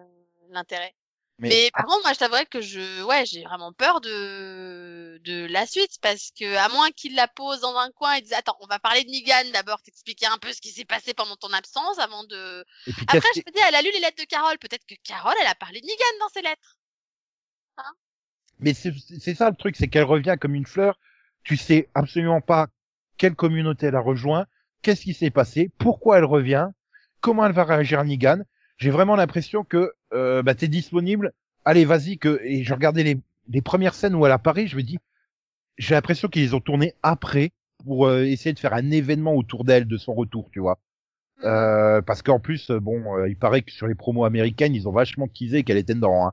l'intérêt. 0.50 0.94
mais, 1.38 1.48
Mais, 1.50 1.70
par 1.72 1.84
contre, 1.86 2.02
moi, 2.04 2.12
je 2.12 2.18
t'avouerais 2.18 2.46
que 2.46 2.60
je, 2.60 3.02
ouais, 3.04 3.24
j'ai 3.26 3.42
vraiment 3.44 3.72
peur 3.72 4.00
de 4.00 5.18
de 5.24 5.46
la 5.46 5.66
suite 5.66 5.98
parce 6.02 6.30
que 6.38 6.56
à 6.56 6.68
moins 6.68 6.90
qu'il 6.90 7.14
la 7.14 7.26
pose 7.28 7.60
dans 7.60 7.76
un 7.76 7.90
coin 7.92 8.14
et 8.14 8.20
dise 8.22 8.32
attends, 8.34 8.56
on 8.60 8.66
va 8.66 8.78
parler 8.78 9.04
de 9.04 9.10
Negan 9.10 9.50
d'abord, 9.52 9.82
t'expliquer 9.82 10.26
un 10.26 10.38
peu 10.38 10.52
ce 10.52 10.60
qui 10.60 10.70
s'est 10.70 10.84
passé 10.84 11.14
pendant 11.14 11.36
ton 11.36 11.52
absence 11.52 11.98
avant 11.98 12.24
de. 12.24 12.64
et 12.86 12.92
puis 12.92 13.06
Après, 13.08 13.28
je 13.34 13.40
me 13.46 13.52
dis, 13.54 13.60
elle 13.66 13.74
a 13.74 13.82
lu 13.82 13.90
les 13.92 14.00
lettres 14.00 14.22
de 14.22 14.28
Carole. 14.28 14.58
Peut-être 14.58 14.86
que 14.86 14.94
Carole, 15.04 15.34
elle 15.40 15.46
a 15.46 15.54
parlé 15.54 15.80
de 15.80 15.86
Negan 15.86 16.18
dans 16.20 16.28
ses 16.28 16.42
lettres. 16.42 16.78
Mais 18.60 18.74
c'est 18.74 18.92
c'est 19.18 19.34
ça 19.34 19.50
le 19.50 19.56
truc, 19.56 19.74
c'est 19.76 19.88
qu'elle 19.88 20.04
revient 20.04 20.36
comme 20.40 20.54
une 20.54 20.66
fleur. 20.66 20.98
Tu 21.42 21.56
sais 21.56 21.88
absolument 21.94 22.40
pas 22.40 22.68
quelle 23.16 23.34
communauté 23.34 23.86
elle 23.86 23.96
a 23.96 24.00
rejoint, 24.00 24.46
qu'est-ce 24.82 25.02
qui 25.02 25.14
s'est 25.14 25.30
passé, 25.30 25.70
pourquoi 25.78 26.18
elle 26.18 26.24
revient, 26.24 26.68
comment 27.20 27.44
elle 27.44 27.52
va 27.52 27.64
réagir 27.64 28.00
à 28.00 28.04
Negan. 28.04 28.42
J'ai 28.78 28.90
vraiment 28.90 29.16
l'impression 29.16 29.64
que 29.64 29.92
euh, 30.12 30.42
bah, 30.42 30.54
t'es 30.54 30.68
disponible. 30.68 31.32
Allez, 31.64 31.84
vas-y 31.84 32.18
que 32.18 32.40
et 32.42 32.64
je 32.64 32.72
regardais 32.72 33.02
les, 33.02 33.20
les 33.48 33.62
premières 33.62 33.94
scènes 33.94 34.14
où 34.14 34.24
elle 34.24 34.32
apparaît, 34.32 34.66
je 34.66 34.76
me 34.76 34.82
dis, 34.82 34.98
j'ai 35.78 35.94
l'impression 35.94 36.28
qu'ils 36.28 36.54
ont 36.54 36.60
tourné 36.60 36.94
après 37.02 37.52
pour 37.84 38.06
euh, 38.06 38.24
essayer 38.24 38.52
de 38.52 38.58
faire 38.58 38.74
un 38.74 38.90
événement 38.90 39.34
autour 39.34 39.64
d'elle 39.64 39.86
de 39.86 39.96
son 39.96 40.14
retour, 40.14 40.48
tu 40.52 40.60
vois. 40.60 40.78
Euh, 41.44 42.02
parce 42.02 42.22
qu'en 42.22 42.38
plus, 42.38 42.70
bon, 42.70 43.16
euh, 43.16 43.28
il 43.28 43.36
paraît 43.36 43.62
que 43.62 43.72
sur 43.72 43.86
les 43.86 43.94
promos 43.94 44.24
américaines, 44.24 44.74
ils 44.74 44.88
ont 44.88 44.92
vachement 44.92 45.26
teasé 45.26 45.64
qu'elle 45.64 45.78
était 45.78 45.94
dedans. 45.94 46.26
Hein. 46.26 46.32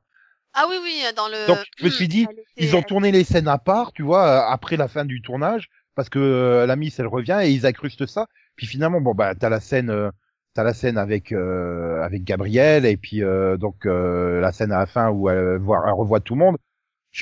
Ah 0.60 0.66
oui, 0.68 0.78
oui, 0.82 1.04
dans 1.16 1.28
le. 1.28 1.46
Donc, 1.46 1.60
je 1.78 1.86
me 1.86 1.90
suis 1.90 2.08
dit, 2.08 2.26
Ils 2.58 2.76
ont 2.76 2.82
tourné 2.82 3.12
les 3.12 3.24
scènes 3.24 3.48
à 3.48 3.60
part, 3.60 3.94
tu 3.94 4.02
vois, 4.02 4.26
euh, 4.28 4.52
après 4.52 4.76
la 4.76 4.88
fin 4.88 5.06
du 5.06 5.22
tournage, 5.22 5.70
parce 5.94 6.10
que 6.10 6.18
euh, 6.18 6.66
la 6.66 6.76
Miss 6.76 7.00
elle 7.00 7.06
revient 7.06 7.40
et 7.44 7.52
ils 7.52 7.68
accrustent 7.68 8.08
ça. 8.08 8.26
Puis 8.56 8.66
finalement, 8.66 9.00
bon 9.00 9.14
bah 9.14 9.36
t'as 9.36 9.50
la 9.50 9.60
scène, 9.60 9.92
euh, 9.92 10.10
t'as 10.56 10.64
la 10.64 10.74
scène 10.74 10.98
avec 10.98 11.32
euh, 11.32 12.02
avec 12.02 12.24
Gabriel 12.24 12.88
et 12.88 12.98
puis 12.98 13.24
euh, 13.24 13.58
donc 13.58 13.86
euh, 13.86 14.42
la 14.42 14.52
scène 14.52 14.72
à 14.72 14.80
la 14.80 14.88
fin 14.88 15.10
où 15.12 15.30
elle, 15.30 15.58
voit, 15.58 15.84
elle 15.86 15.94
revoit 15.94 16.22
tout 16.22 16.34
le 16.34 16.40
monde. 16.40 16.58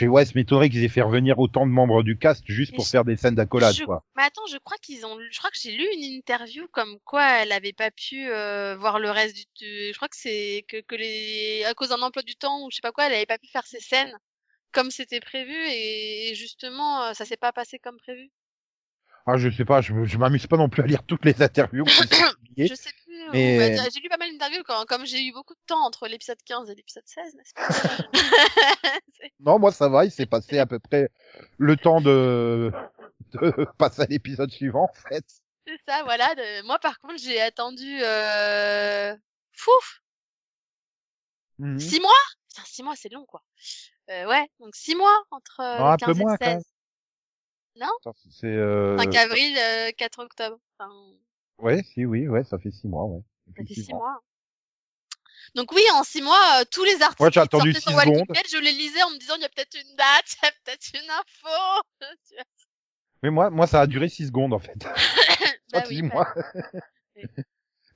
Ouais, 0.02 0.26
ça 0.26 0.34
m'étonnerait 0.36 0.70
qu'ils 0.70 0.84
aient 0.84 0.90
fait 0.90 1.02
revenir 1.02 1.40
autant 1.40 1.66
de 1.66 1.72
membres 1.72 2.04
du 2.04 2.18
cast 2.18 2.44
juste 2.46 2.72
Mais 2.74 2.76
pour 2.76 2.86
je- 2.86 2.90
faire 2.92 3.06
des 3.06 3.16
scènes 3.16 3.36
d'accolade, 3.36 3.74
Je- 3.76 3.86
quoi. 3.86 4.04
Mais 4.18 4.24
attends, 4.24 4.46
je 4.52 4.58
crois 4.58 4.78
qu'ils 4.78 5.06
ont, 5.06 5.18
je 5.32 5.38
crois 5.38 5.50
que 5.50 5.58
j'ai 5.62 5.72
lu 5.72 5.86
une 5.94 6.04
interview 6.04 6.68
comme 6.72 7.00
quoi 7.06 7.24
elle 7.42 7.52
avait 7.52 7.74
pas 7.74 7.92
pu 7.92 8.28
euh, 8.30 8.76
voir 8.78 9.00
le 9.00 9.10
reste 9.10 9.36
du, 9.58 9.92
je 9.92 9.96
crois 9.96 10.10
que 10.10 10.18
c'est 10.18 10.66
que, 10.68 10.82
que 10.82 10.96
les, 10.96 11.64
à 11.66 11.74
cause 11.74 11.90
d'un 11.90 12.02
emploi 12.02 12.24
du 12.24 12.36
temps 12.36 12.66
ou 12.66 12.72
je 12.72 12.76
sais 12.76 12.82
pas 12.82 12.92
quoi, 12.92 13.06
elle 13.08 13.14
avait 13.14 13.26
pas 13.26 13.38
pu 13.38 13.48
faire 13.48 13.66
ses 13.66 13.80
scènes 13.80 14.18
comme 14.74 14.92
c'était 14.92 15.22
prévu 15.22 15.54
et, 15.56 16.32
et 16.32 16.36
justement 16.36 17.04
euh, 17.04 17.14
ça 17.14 17.24
s'est 17.24 17.38
pas 17.38 17.54
passé 17.54 17.80
comme 17.80 17.98
prévu. 17.98 18.30
Ah 19.26 19.38
je 19.38 19.50
sais 19.50 19.66
pas, 19.66 19.82
je, 19.82 20.18
m'amuse 20.18 20.46
pas 20.46 20.58
non 20.58 20.70
plus 20.70 20.84
à 20.84 20.86
lire 20.88 21.04
toutes 21.04 21.26
les 21.26 21.42
interviews. 21.42 21.86
Je 22.58 22.74
sais 22.74 22.92
Mais- 23.32 23.76
bah, 23.78 23.90
j'ai 23.94 24.00
lu 24.00 24.10
pas 24.10 24.18
mal 24.18 24.32
d'interviews 24.32 24.64
quand, 24.66 24.86
comme 24.86 25.06
j'ai 25.06 25.24
eu 25.24 25.32
beaucoup 25.34 25.54
de 25.54 25.60
temps 25.68 25.84
entre 25.86 26.08
l'épisode 26.08 26.42
15 26.46 26.70
et 26.70 26.76
l'épisode 26.76 27.04
16, 27.06 27.36
n'est-ce 27.36 27.54
pas? 27.54 27.68
Non, 29.40 29.60
moi 29.60 29.72
ça 29.72 29.90
va, 29.90 30.06
il 30.06 30.12
s'est 30.12 30.26
passé 30.26 30.60
à 30.60 30.66
peu 30.66 30.80
près 30.80 31.10
le 31.58 31.76
temps 31.78 32.02
de, 32.02 32.72
de 33.34 33.66
passer 33.78 34.02
à 34.04 34.06
l'épisode 34.06 34.52
suivant 34.52 34.84
en 34.90 35.10
fait. 35.10 35.26
C'est 35.68 35.80
ça, 35.88 36.04
voilà. 36.04 36.34
de- 36.36 36.66
Moi 36.66 36.78
par 36.80 37.00
contre 37.00 37.18
j'ai 37.18 37.42
attendu 37.42 38.00
euh... 38.04 39.16
fouf 39.54 40.02
Mhm. 41.58 41.80
Six 41.80 42.02
mois? 42.02 42.12
Putain, 42.50 42.64
six 42.66 42.84
mois, 42.84 42.96
c'est 42.98 43.08
long, 43.14 43.26
quoi. 43.26 43.42
Euh, 44.10 44.28
ouais, 44.28 44.46
donc 44.60 44.76
six 44.76 44.94
mois 44.94 45.24
entre 45.32 45.62
euh, 45.62 45.78
Ah, 45.80 45.94
un 45.94 45.98
peu 45.98 46.06
15 46.08 46.20
et 46.20 46.24
moins, 46.24 46.32
le 46.34 46.38
quand 46.38 46.46
même. 46.48 46.60
16. 46.60 47.82
Attends, 47.82 48.14
C'est 48.30 48.48
euh... 48.48 48.98
5 48.98 49.16
avril, 49.16 49.58
euh, 49.58 49.92
4 49.98 50.20
octobre. 50.20 50.58
Enfin, 50.78 50.92
Ouais, 51.60 51.84
si, 51.84 52.06
oui, 52.06 52.28
ouais, 52.28 52.44
ça 52.44 52.60
fait 52.60 52.72
six 52.72 52.88
mois, 52.88 53.06
ouais. 53.06 53.22
ça 53.48 53.54
fait 53.54 53.74
six 53.74 53.94
mois. 53.94 54.22
Donc 55.56 55.72
oui, 55.72 55.84
en 55.94 56.04
six 56.04 56.22
mois, 56.22 56.60
euh, 56.60 56.66
tous 56.70 56.84
les 56.84 57.02
articles 57.02 57.24
j'ai 57.24 57.32
qui 57.32 57.40
attendu 57.40 57.74
sortaient 57.74 57.82
sur 57.82 57.92
six 57.92 57.96
Walking 57.96 58.14
secondes. 58.14 58.36
Dead, 58.36 58.46
je 58.52 58.58
les 58.58 58.72
lisais 58.74 59.04
en 59.04 59.12
me 59.12 59.18
disant 59.20 59.36
il 59.38 59.42
y 59.42 59.46
a 59.46 59.50
peut-être 59.50 59.76
une 59.76 59.96
date, 59.96 60.26
il 60.42 60.46
y 60.46 60.48
a 60.48 60.52
peut-être 60.64 60.92
une 60.94 61.10
info. 61.10 61.82
Mais 63.24 63.30
moi, 63.30 63.50
moi, 63.50 63.66
ça 63.66 63.82
a 63.82 63.88
duré 63.88 64.10
six 64.10 64.28
secondes, 64.28 64.54
en 64.54 64.60
fait. 64.60 64.78
bah 65.74 65.84
oui, 65.90 65.96
six 65.96 66.02
bah, 66.04 66.10
mois. 66.14 66.34
Oui. 67.16 67.24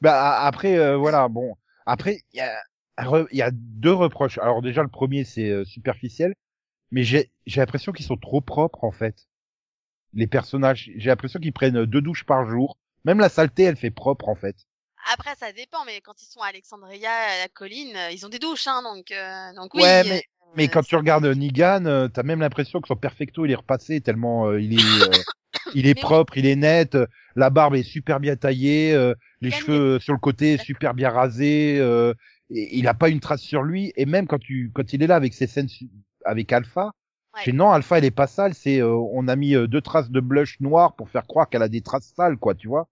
bah, 0.01 0.39
après, 0.41 0.77
euh, 0.77 0.97
voilà, 0.97 1.27
bon. 1.27 1.55
Après, 1.85 2.21
il 2.33 2.37
y 2.37 2.41
a, 2.41 2.63
il 3.31 3.37
y 3.37 3.41
a 3.41 3.51
deux 3.51 3.93
reproches. 3.93 4.37
Alors, 4.39 4.61
déjà, 4.61 4.81
le 4.81 4.89
premier, 4.89 5.25
c'est 5.25 5.49
euh, 5.49 5.65
superficiel. 5.65 6.33
Mais 6.91 7.03
j'ai, 7.03 7.31
j'ai 7.45 7.61
l'impression 7.61 7.91
qu'ils 7.91 8.05
sont 8.05 8.17
trop 8.17 8.41
propres, 8.41 8.83
en 8.83 8.91
fait. 8.91 9.27
Les 10.13 10.25
personnages, 10.25 10.89
j'ai 10.95 11.09
l'impression 11.09 11.39
qu'ils 11.39 11.53
prennent 11.53 11.85
deux 11.85 12.01
douches 12.01 12.25
par 12.25 12.49
jour. 12.49 12.77
Même 13.09 13.17
la 13.21 13.29
saleté, 13.29 13.63
elle 13.63 13.75
fait 13.75 13.89
propre, 13.89 14.29
en 14.29 14.35
fait. 14.35 14.55
Après, 15.11 15.33
ça 15.39 15.51
dépend, 15.51 15.83
mais 15.83 15.99
quand 15.99 16.21
ils 16.21 16.27
sont 16.27 16.41
à 16.41 16.49
Alexandria, 16.49 17.09
à 17.09 17.39
la 17.39 17.47
colline, 17.47 17.95
euh, 17.95 18.11
ils 18.11 18.23
ont 18.23 18.29
des 18.29 18.37
douches, 18.37 18.67
hein, 18.67 18.83
donc, 18.83 19.09
euh, 19.11 19.51
donc 19.55 19.73
oui. 19.73 19.81
Ouais, 19.81 20.03
mais- 20.03 20.17
euh, 20.17 20.45
Mais 20.55 20.67
quand 20.67 20.83
c'est- 20.83 20.89
tu 20.89 20.95
regardes 20.95 21.25
Nigan, 21.25 21.85
euh, 21.87 22.07
t'as 22.07 22.21
même 22.21 22.39
l'impression 22.39 22.81
que 22.81 22.87
son 22.87 22.95
perfecto 22.95 23.45
il 23.47 23.51
est 23.51 23.55
repassé 23.55 23.99
tellement 24.01 24.45
euh, 24.45 24.61
il 24.61 24.73
est 24.75 24.83
euh, 24.83 25.09
il 25.75 25.87
est 25.87 25.95
Mais 25.95 26.01
oui. 26.01 26.07
propre, 26.07 26.37
il 26.37 26.45
est 26.45 26.55
net, 26.55 26.93
euh, 26.93 27.07
la 27.35 27.49
barbe 27.49 27.73
est 27.73 27.81
super 27.81 28.19
bien 28.19 28.35
taillée, 28.35 28.93
euh, 28.93 29.15
les 29.41 29.49
Nigan, 29.49 29.59
cheveux 29.59 29.95
euh, 29.95 29.99
sur 29.99 30.13
le 30.13 30.19
côté 30.19 30.59
super 30.59 30.93
bien 30.93 31.09
rasés, 31.09 31.79
euh, 31.79 32.13
et 32.51 32.77
il 32.77 32.87
a 32.87 32.93
pas 32.93 33.09
une 33.09 33.21
trace 33.21 33.41
sur 33.41 33.63
lui 33.63 33.91
et 33.95 34.05
même 34.05 34.27
quand 34.27 34.37
tu 34.39 34.69
quand 34.71 34.93
il 34.93 35.01
est 35.01 35.07
là 35.07 35.15
avec 35.15 35.33
ses 35.33 35.47
scènes 35.47 35.69
avec 36.25 36.53
Alpha, 36.53 36.91
Ouais. 37.33 37.41
je 37.41 37.45
fais, 37.45 37.51
non 37.53 37.71
Alpha 37.71 37.97
elle 37.97 38.05
est 38.05 38.11
pas 38.11 38.27
sale, 38.27 38.53
c'est 38.53 38.79
euh, 38.81 38.93
on 39.13 39.27
a 39.27 39.35
mis 39.35 39.55
euh, 39.55 39.65
deux 39.65 39.81
traces 39.81 40.11
de 40.11 40.19
blush 40.19 40.59
noir 40.59 40.95
pour 40.95 41.09
faire 41.09 41.25
croire 41.25 41.49
qu'elle 41.49 41.63
a 41.63 41.69
des 41.69 41.81
traces 41.81 42.13
sales 42.15 42.37
quoi, 42.37 42.53
tu 42.53 42.67
vois. 42.67 42.87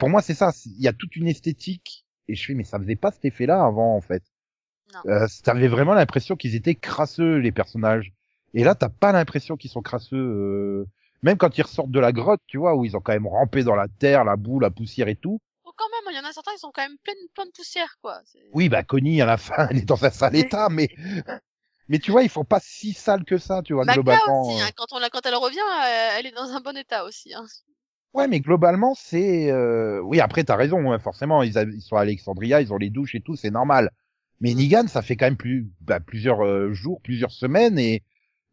Pour 0.00 0.08
moi 0.08 0.22
c'est 0.22 0.34
ça, 0.34 0.50
il 0.66 0.82
y 0.82 0.88
a 0.88 0.92
toute 0.92 1.14
une 1.14 1.28
esthétique 1.28 2.04
et 2.26 2.34
je 2.34 2.44
fais 2.44 2.54
mais 2.54 2.64
ça 2.64 2.78
faisait 2.78 2.96
pas 2.96 3.12
cet 3.12 3.24
effet 3.24 3.46
là 3.46 3.64
avant 3.64 3.94
en 3.94 4.00
fait. 4.00 4.24
Non. 4.92 5.12
Euh, 5.12 5.26
t'avais 5.44 5.68
vraiment 5.68 5.94
l'impression 5.94 6.34
qu'ils 6.34 6.56
étaient 6.56 6.74
crasseux 6.74 7.36
les 7.36 7.52
personnages. 7.52 8.12
Et 8.54 8.64
là, 8.64 8.74
t'as 8.74 8.88
pas 8.88 9.12
l'impression 9.12 9.56
qu'ils 9.56 9.70
sont 9.70 9.82
crasseux. 9.82 10.16
euh, 10.16 10.86
Même 11.22 11.36
quand 11.36 11.56
ils 11.56 11.62
ressortent 11.62 11.92
de 11.92 12.00
la 12.00 12.10
grotte, 12.10 12.40
tu 12.48 12.58
vois, 12.58 12.74
où 12.74 12.84
ils 12.84 12.96
ont 12.96 13.00
quand 13.00 13.12
même 13.12 13.28
rampé 13.28 13.62
dans 13.62 13.76
la 13.76 13.86
terre, 13.86 14.24
la 14.24 14.34
boue, 14.34 14.58
la 14.58 14.70
poussière 14.70 15.06
et 15.06 15.14
tout. 15.14 15.40
Oh, 15.62 15.70
quand 15.76 15.84
même, 15.90 16.12
il 16.12 16.16
y 16.16 16.18
en 16.26 16.28
a 16.28 16.32
certains, 16.32 16.50
ils 16.56 16.58
sont 16.58 16.72
quand 16.74 16.82
même 16.82 16.96
plein, 17.04 17.12
plein 17.34 17.46
de 17.46 17.52
poussière, 17.52 17.96
quoi. 18.02 18.18
Oui, 18.52 18.68
bah 18.68 18.82
Connie 18.82 19.22
à 19.22 19.26
la 19.26 19.36
fin, 19.36 19.68
elle 19.70 19.78
est 19.78 19.84
dans 19.84 20.04
un 20.04 20.10
sale 20.10 20.34
état, 20.34 20.68
mais 20.68 20.88
mais 21.88 21.98
tu 21.98 22.10
vois, 22.10 22.22
ils 22.22 22.28
font 22.28 22.44
pas 22.44 22.60
si 22.60 22.92
sale 22.92 23.24
que 23.24 23.38
ça, 23.38 23.62
tu 23.62 23.74
vois, 23.74 23.84
Magda 23.84 24.02
globalement. 24.02 24.42
aussi, 24.48 24.60
euh. 24.60 24.64
hein, 24.64 24.70
quand, 24.76 24.86
on 24.92 24.98
la, 24.98 25.10
quand 25.10 25.24
elle 25.26 25.34
revient, 25.36 25.58
euh, 25.58 26.18
elle 26.18 26.26
est 26.26 26.32
dans 26.34 26.50
un 26.50 26.60
bon 26.60 26.76
état 26.76 27.04
aussi. 27.04 27.32
Hein. 27.34 27.44
Ouais, 28.12 28.26
mais 28.26 28.40
globalement, 28.40 28.94
c'est 28.96 29.50
euh... 29.52 30.00
oui. 30.02 30.20
Après, 30.20 30.42
t'as 30.44 30.56
raison, 30.56 30.90
hein, 30.92 30.98
forcément, 30.98 31.42
ils, 31.42 31.56
a- 31.58 31.62
ils 31.62 31.80
sont 31.80 31.96
à 31.96 32.00
Alexandria, 32.00 32.60
ils 32.60 32.72
ont 32.72 32.76
les 32.78 32.90
douches 32.90 33.14
et 33.14 33.20
tout, 33.20 33.36
c'est 33.36 33.50
normal. 33.52 33.90
Mais 34.40 34.54
Negan, 34.54 34.88
ça 34.88 35.02
fait 35.02 35.16
quand 35.16 35.26
même 35.26 35.36
plus 35.36 35.68
bah, 35.80 36.00
plusieurs 36.00 36.44
euh, 36.44 36.72
jours, 36.72 37.00
plusieurs 37.02 37.30
semaines, 37.30 37.78
et 37.78 38.02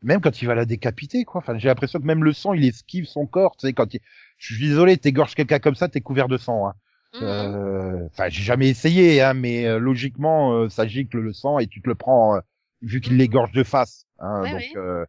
même 0.03 0.21
quand 0.21 0.41
il 0.41 0.45
va 0.47 0.53
la 0.55 0.65
décapiter, 0.65 1.23
quoi. 1.25 1.39
Enfin, 1.41 1.57
j'ai 1.57 1.69
l'impression 1.69 1.99
que 1.99 2.05
même 2.05 2.23
le 2.23 2.33
sang, 2.33 2.53
il 2.53 2.63
esquive 2.65 3.05
son 3.05 3.25
corps. 3.25 3.57
Tu 3.57 3.67
sais, 3.67 3.73
quand 3.73 3.93
il... 3.93 4.01
je 4.37 4.53
suis 4.55 4.67
désolé, 4.67 4.97
t'égorges 4.97 5.33
quelqu'un 5.35 5.59
comme 5.59 5.75
ça, 5.75 5.87
t'es 5.89 6.01
couvert 6.01 6.27
de 6.27 6.37
sang. 6.37 6.67
Hein. 6.67 6.73
Mhm. 7.13 7.55
Euh, 7.55 8.05
Enfin, 8.11 8.29
j'ai 8.29 8.43
jamais 8.43 8.69
essayé, 8.69 9.21
hein, 9.21 9.33
mais 9.33 9.65
euh, 9.65 9.79
logiquement, 9.79 10.53
euh, 10.53 10.69
ça 10.69 10.87
gicle 10.87 11.19
le 11.19 11.33
sang 11.33 11.57
et 11.59 11.67
tu 11.67 11.81
te 11.81 11.89
le 11.89 11.95
prends 11.95 12.39
vu 12.81 13.01
qu'il 13.01 13.17
l'égorge 13.17 13.51
de 13.53 13.63
face. 13.63 14.05
Hein, 14.19 14.45
donc, 14.47 14.61
oui. 14.75 15.07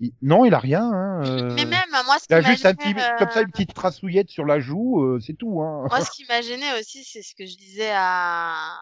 Euh, 0.00 0.06
il- 0.06 0.12
non, 0.22 0.44
il 0.44 0.54
a 0.54 0.58
rien. 0.58 0.82
Hein, 0.82 1.24
euh, 1.24 1.54
Mais 1.54 1.64
même, 1.64 1.82
moi, 2.06 2.18
ce 2.18 2.26
il 2.28 2.34
a 2.34 2.40
juste 2.42 2.66
un 2.66 2.74
petit, 2.74 2.94
euh, 2.98 3.16
comme 3.18 3.30
ça, 3.30 3.42
une 3.42 3.50
petite 3.50 3.74
traçouillette 3.74 4.30
sur 4.30 4.44
la 4.44 4.60
joue, 4.60 5.02
euh, 5.02 5.20
c'est 5.20 5.34
tout. 5.34 5.62
Hein. 5.62 5.86
Moi, 5.88 6.04
ce 6.04 6.10
qui 6.10 6.24
m'a 6.26 6.42
gêné 6.42 6.66
aussi, 6.78 7.04
c'est 7.04 7.22
ce 7.22 7.34
que 7.34 7.46
je 7.46 7.56
disais 7.56 7.92
à 7.92 8.78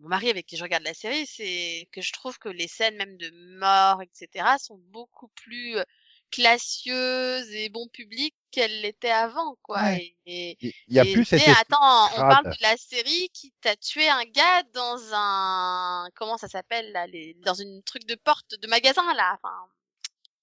mon 0.00 0.08
mari 0.08 0.30
avec 0.30 0.46
qui 0.46 0.56
je 0.56 0.62
regarde 0.62 0.82
la 0.84 0.94
série, 0.94 1.26
c'est 1.26 1.88
que 1.92 2.00
je 2.00 2.12
trouve 2.12 2.38
que 2.38 2.48
les 2.48 2.68
scènes 2.68 2.96
même 2.96 3.16
de 3.16 3.30
mort, 3.58 4.00
etc., 4.02 4.46
sont 4.58 4.80
beaucoup 4.90 5.28
plus 5.34 5.76
euh, 5.76 5.82
classieuse 6.30 7.50
et 7.52 7.68
bon 7.68 7.86
public 7.88 8.34
qu'elle 8.50 8.80
l'était 8.80 9.10
avant, 9.10 9.56
quoi. 9.62 9.82
Ouais. 9.82 10.16
Et, 10.26 10.56
Il 10.60 10.94
y 10.94 10.98
a 10.98 11.04
et 11.04 11.12
plus 11.12 11.24
cette 11.24 11.46
attends, 11.48 12.08
on 12.14 12.20
parle 12.20 12.46
de 12.46 12.62
la 12.62 12.76
série 12.76 13.28
qui 13.32 13.52
t'a 13.60 13.76
tué 13.76 14.08
un 14.08 14.24
gars 14.24 14.62
dans 14.72 14.98
un, 15.12 16.08
comment 16.14 16.38
ça 16.38 16.48
s'appelle, 16.48 16.90
là, 16.92 17.06
les... 17.06 17.34
dans 17.44 17.54
une 17.54 17.82
truc 17.82 18.06
de 18.06 18.14
porte, 18.14 18.54
de 18.60 18.66
magasin, 18.68 19.14
là. 19.14 19.34
Enfin, 19.34 19.54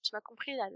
tu 0.08 0.15
m'as 0.15 0.22
compris, 0.22 0.56
là. 0.56 0.65
le- 0.70 0.76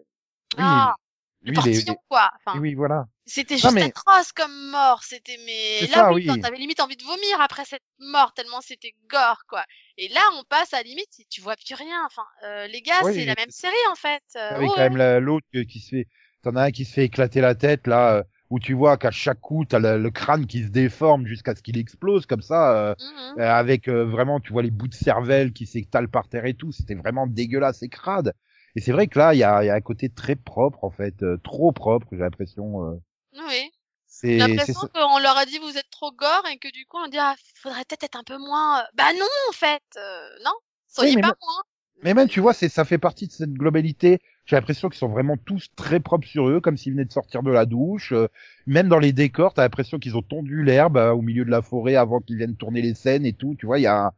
Oui, 0.57 0.63
Ah, 0.63 0.95
le 1.43 1.51
les- 1.53 1.85
quoi. 2.09 2.29
Enfin, 2.45 2.59
oui, 2.59 2.73
voilà. 2.75 3.07
c'était 3.25 3.55
Non, 3.55 3.59
juste 3.61 3.73
mais- 3.73 3.83
atroce 3.85 4.31
comme 4.33 4.69
mort. 4.69 5.01
C'était 5.03 5.37
mais 5.45 5.87
là 5.87 5.93
ça, 5.95 6.13
oui, 6.13 6.27
t'avais 6.41 6.57
limite 6.57 6.79
envie 6.81 6.97
de 6.97 7.03
vomir 7.03 7.39
après 7.41 7.65
cette 7.65 7.81
mort 7.99 8.33
tellement 8.33 8.61
c'était 8.61 8.93
gore 9.09 9.41
quoi. 9.47 9.63
Et 9.97 10.07
là 10.09 10.21
on 10.39 10.43
passe 10.43 10.73
à 10.73 10.83
limite 10.83 11.07
si 11.09 11.25
tu 11.27 11.41
vois 11.41 11.55
plus 11.55 11.73
rien. 11.73 12.03
Enfin 12.05 12.23
euh, 12.43 12.67
les 12.67 12.81
gars 12.81 13.01
Oui, 13.05 13.13
c'est 13.15 13.25
la 13.25 13.33
même 13.37 13.49
série 13.49 13.73
en 13.91 13.95
fait. 13.95 14.21
Euh, 14.35 14.49
Avec 14.55 14.69
ouais, 14.69 14.75
quand 14.75 14.81
même 14.81 14.97
la- 14.97 15.19
l'autre 15.19 15.47
qui 15.67 15.79
se 15.79 15.89
fait, 15.89 16.07
t'en 16.43 16.55
as 16.57 16.63
un 16.65 16.71
qui 16.71 16.85
se 16.85 16.93
fait 16.93 17.05
éclater 17.05 17.41
la 17.41 17.55
tête 17.55 17.87
là, 17.87 18.17
euh, 18.17 18.23
où 18.51 18.59
tu 18.59 18.73
vois 18.73 18.97
qu'à 18.97 19.11
chaque 19.11 19.39
coup 19.39 19.65
t'as 19.65 19.79
le, 19.79 19.97
le 19.97 20.11
crâne 20.11 20.45
qui 20.45 20.61
se 20.63 20.67
déforme 20.69 21.25
jusqu'à 21.25 21.55
ce 21.55 21.63
qu'il 21.63 21.77
explose 21.79 22.25
comme 22.27 22.41
ça, 22.43 22.75
euh, 22.77 22.95
euh, 23.39 23.49
avec 23.49 23.87
euh, 23.87 24.03
vraiment 24.05 24.39
tu 24.41 24.51
vois 24.53 24.61
les 24.61 24.69
bouts 24.71 24.89
de 24.89 24.93
cervelle 24.93 25.53
qui 25.53 25.65
s'étalent 25.65 26.09
par 26.09 26.27
terre 26.27 26.45
et 26.45 26.53
tout. 26.53 26.71
C'était 26.71 26.95
vraiment 26.95 27.25
dégueulasse 27.25 27.81
et 27.81 27.89
crade. 27.89 28.33
Et 28.75 28.81
c'est 28.81 28.91
vrai 28.91 29.07
que 29.07 29.17
là 29.19 29.33
il 29.33 29.37
y 29.39 29.43
a, 29.43 29.63
y 29.63 29.69
a 29.69 29.75
un 29.75 29.81
côté 29.81 30.09
très 30.09 30.35
propre 30.35 30.83
en 30.83 30.91
fait, 30.91 31.21
euh, 31.23 31.37
trop 31.43 31.71
propre 31.71 32.07
j'ai 32.11 32.17
l'impression. 32.19 32.85
euh, 32.85 32.95
Oui. 33.47 33.71
J'ai 34.37 34.37
l'impression 34.37 34.79
qu'on 34.93 35.19
leur 35.19 35.37
a 35.37 35.45
dit 35.45 35.57
vous 35.59 35.77
êtes 35.77 35.89
trop 35.91 36.11
gore 36.11 36.45
et 36.51 36.57
que 36.57 36.71
du 36.71 36.85
coup 36.85 36.97
on 36.97 37.07
dit 37.07 37.17
ah 37.19 37.35
faudrait 37.55 37.83
peut-être 37.85 38.03
être 38.03 38.15
un 38.17 38.23
peu 38.23 38.37
moins. 38.37 38.81
euh, 38.81 38.83
Bah 38.93 39.13
non 39.13 39.25
en 39.49 39.53
fait 39.53 39.83
euh, 39.97 40.29
non 40.45 40.53
soyez 40.87 41.17
pas 41.17 41.27
moi- 41.27 41.35
moins. 41.41 41.63
Mais 42.03 42.13
même, 42.15 42.27
tu 42.27 42.39
vois, 42.39 42.53
c'est, 42.53 42.69
ça 42.69 42.85
fait 42.85 42.97
partie 42.97 43.27
de 43.27 43.31
cette 43.31 43.53
globalité. 43.53 44.21
J'ai 44.45 44.55
l'impression 44.55 44.89
qu'ils 44.89 44.97
sont 44.99 45.09
vraiment 45.09 45.37
tous 45.37 45.69
très 45.75 45.99
propres 45.99 46.27
sur 46.27 46.49
eux, 46.49 46.59
comme 46.61 46.77
s'ils 46.77 46.93
venaient 46.93 47.05
de 47.05 47.11
sortir 47.11 47.43
de 47.43 47.51
la 47.51 47.65
douche. 47.67 48.11
Euh, 48.13 48.27
même 48.67 48.87
dans 48.89 48.99
les 48.99 49.13
décors, 49.13 49.53
t'as 49.53 49.63
l'impression 49.63 49.99
qu'ils 49.99 50.17
ont 50.17 50.21
tondu 50.23 50.63
l'herbe 50.63 50.97
euh, 50.97 51.11
au 51.11 51.21
milieu 51.21 51.45
de 51.45 51.51
la 51.51 51.61
forêt 51.61 51.95
avant 51.95 52.19
qu'ils 52.19 52.37
viennent 52.37 52.55
tourner 52.57 52.81
les 52.81 52.95
scènes 52.95 53.25
et 53.25 53.33
tout. 53.33 53.55
Tu 53.59 53.65
vois, 53.67 53.79
il 53.79 53.83
y 53.83 53.87
a, 53.87 54.13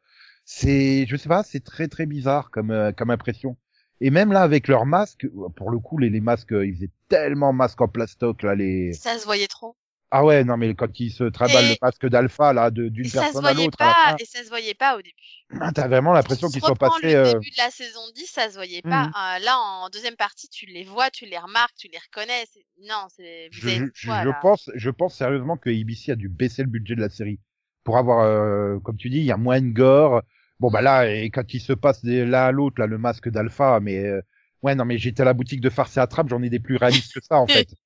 c'est, 0.46 1.06
je 1.08 1.16
sais 1.18 1.30
pas, 1.30 1.44
c'est 1.44 1.64
très 1.64 1.88
très 1.90 2.06
bizarre 2.06 2.52
comme 2.52 2.94
comme 2.98 3.10
impression. 3.12 3.58
Et 4.06 4.10
même 4.10 4.34
là, 4.34 4.42
avec 4.42 4.68
leurs 4.68 4.86
masques, 4.86 5.26
pour 5.56 5.72
le 5.72 5.80
coup, 5.80 5.98
les, 5.98 6.10
les 6.10 6.20
masques, 6.20 6.52
ils 6.52 6.76
faisaient 6.76 6.92
tellement 7.08 7.54
masques 7.54 7.80
en 7.80 7.88
plastoc 7.88 8.44
là, 8.44 8.54
les. 8.54 8.92
Ça 8.92 9.18
se 9.18 9.24
voyait 9.24 9.48
trop. 9.48 9.78
Ah 10.12 10.26
ouais, 10.26 10.44
non 10.44 10.58
mais 10.58 10.76
quand 10.76 11.00
ils 11.00 11.10
se 11.10 11.24
traballent 11.24 11.66
Et- 11.66 11.70
le 11.70 11.76
masque 11.82 12.06
d'alpha 12.08 12.52
là, 12.52 12.70
de- 12.70 12.90
d'une 12.90 13.10
personne 13.10 13.46
à 13.46 13.54
l'autre, 13.54 13.78
fin, 13.80 14.16
et 14.20 14.26
ça 14.26 14.44
se 14.44 14.50
voyait 14.50 14.74
pas 14.74 14.98
au 14.98 15.02
début. 15.02 15.72
t'as 15.74 15.88
vraiment 15.88 16.12
l'impression 16.12 16.50
Si 16.50 16.54
qu'ils 16.60 16.64
sont 16.64 16.76
passés. 16.76 17.14
le 17.14 17.16
euh, 17.16 17.34
début 17.34 17.50
de 17.50 17.58
la 17.58 17.72
saison 17.72 18.02
10, 18.14 18.28
ça 18.28 18.50
se 18.50 18.56
voyait 18.56 18.82
pas. 18.82 19.06
Mhm. 19.06 19.14
Euh, 19.16 19.40
là, 19.40 19.58
en 19.58 19.90
deuxième 19.90 20.18
partie, 20.18 20.50
tu 20.50 20.66
les 20.66 20.84
vois, 20.84 21.10
tu 21.10 21.26
les 21.26 21.38
remarques, 21.38 21.74
tu 21.78 21.88
les 21.88 21.98
reconnais. 21.98 22.44
Non, 22.84 23.08
c'est. 23.16 23.48
je, 23.52 23.86
je, 23.94 24.42
pense, 24.42 24.70
je 24.76 24.90
pense 24.90 25.18
sérieusement 25.18 25.56
que 25.56 25.70
ABC 25.70 26.12
a 26.12 26.16
dû 26.16 26.28
baisser 26.28 26.62
le 26.62 26.70
budget 26.70 26.96
de 26.96 27.02
la 27.02 27.10
série 27.10 27.40
pour 27.86 27.98
avoir, 27.98 28.20
euh, 28.20 28.80
comme 28.84 28.98
tu 28.98 29.10
dis, 29.10 29.18
il 29.20 29.26
y 29.26 29.32
a 29.32 29.38
moins 29.38 29.62
de 29.62 29.72
gore. 29.74 30.22
Bon 30.60 30.70
bah 30.72 30.82
là, 30.82 31.10
et 31.10 31.30
quand 31.30 31.54
il 31.54 31.60
se 31.62 31.74
passe 31.74 32.04
de 32.06 32.22
l'un 32.24 32.46
à 32.46 32.52
l'autre, 32.52 32.80
là, 32.80 32.88
le 32.88 32.98
masque 32.98 33.30
d'Alpha, 33.30 33.80
mais 33.82 33.98
euh, 34.06 34.22
ouais, 34.62 34.76
non 34.76 34.86
mais 34.86 34.98
j'étais 34.98 35.22
à 35.22 35.26
la 35.26 35.34
boutique 35.34 35.62
de 35.62 35.70
farce 35.70 35.98
et 35.98 36.00
attrape, 36.00 36.30
j'en 36.30 36.42
ai 36.42 36.50
des 36.50 36.60
plus 36.60 36.78
réalistes 36.78 37.14
que 37.14 37.24
ça 37.24 37.38
en 37.38 37.48
fait. 37.48 37.70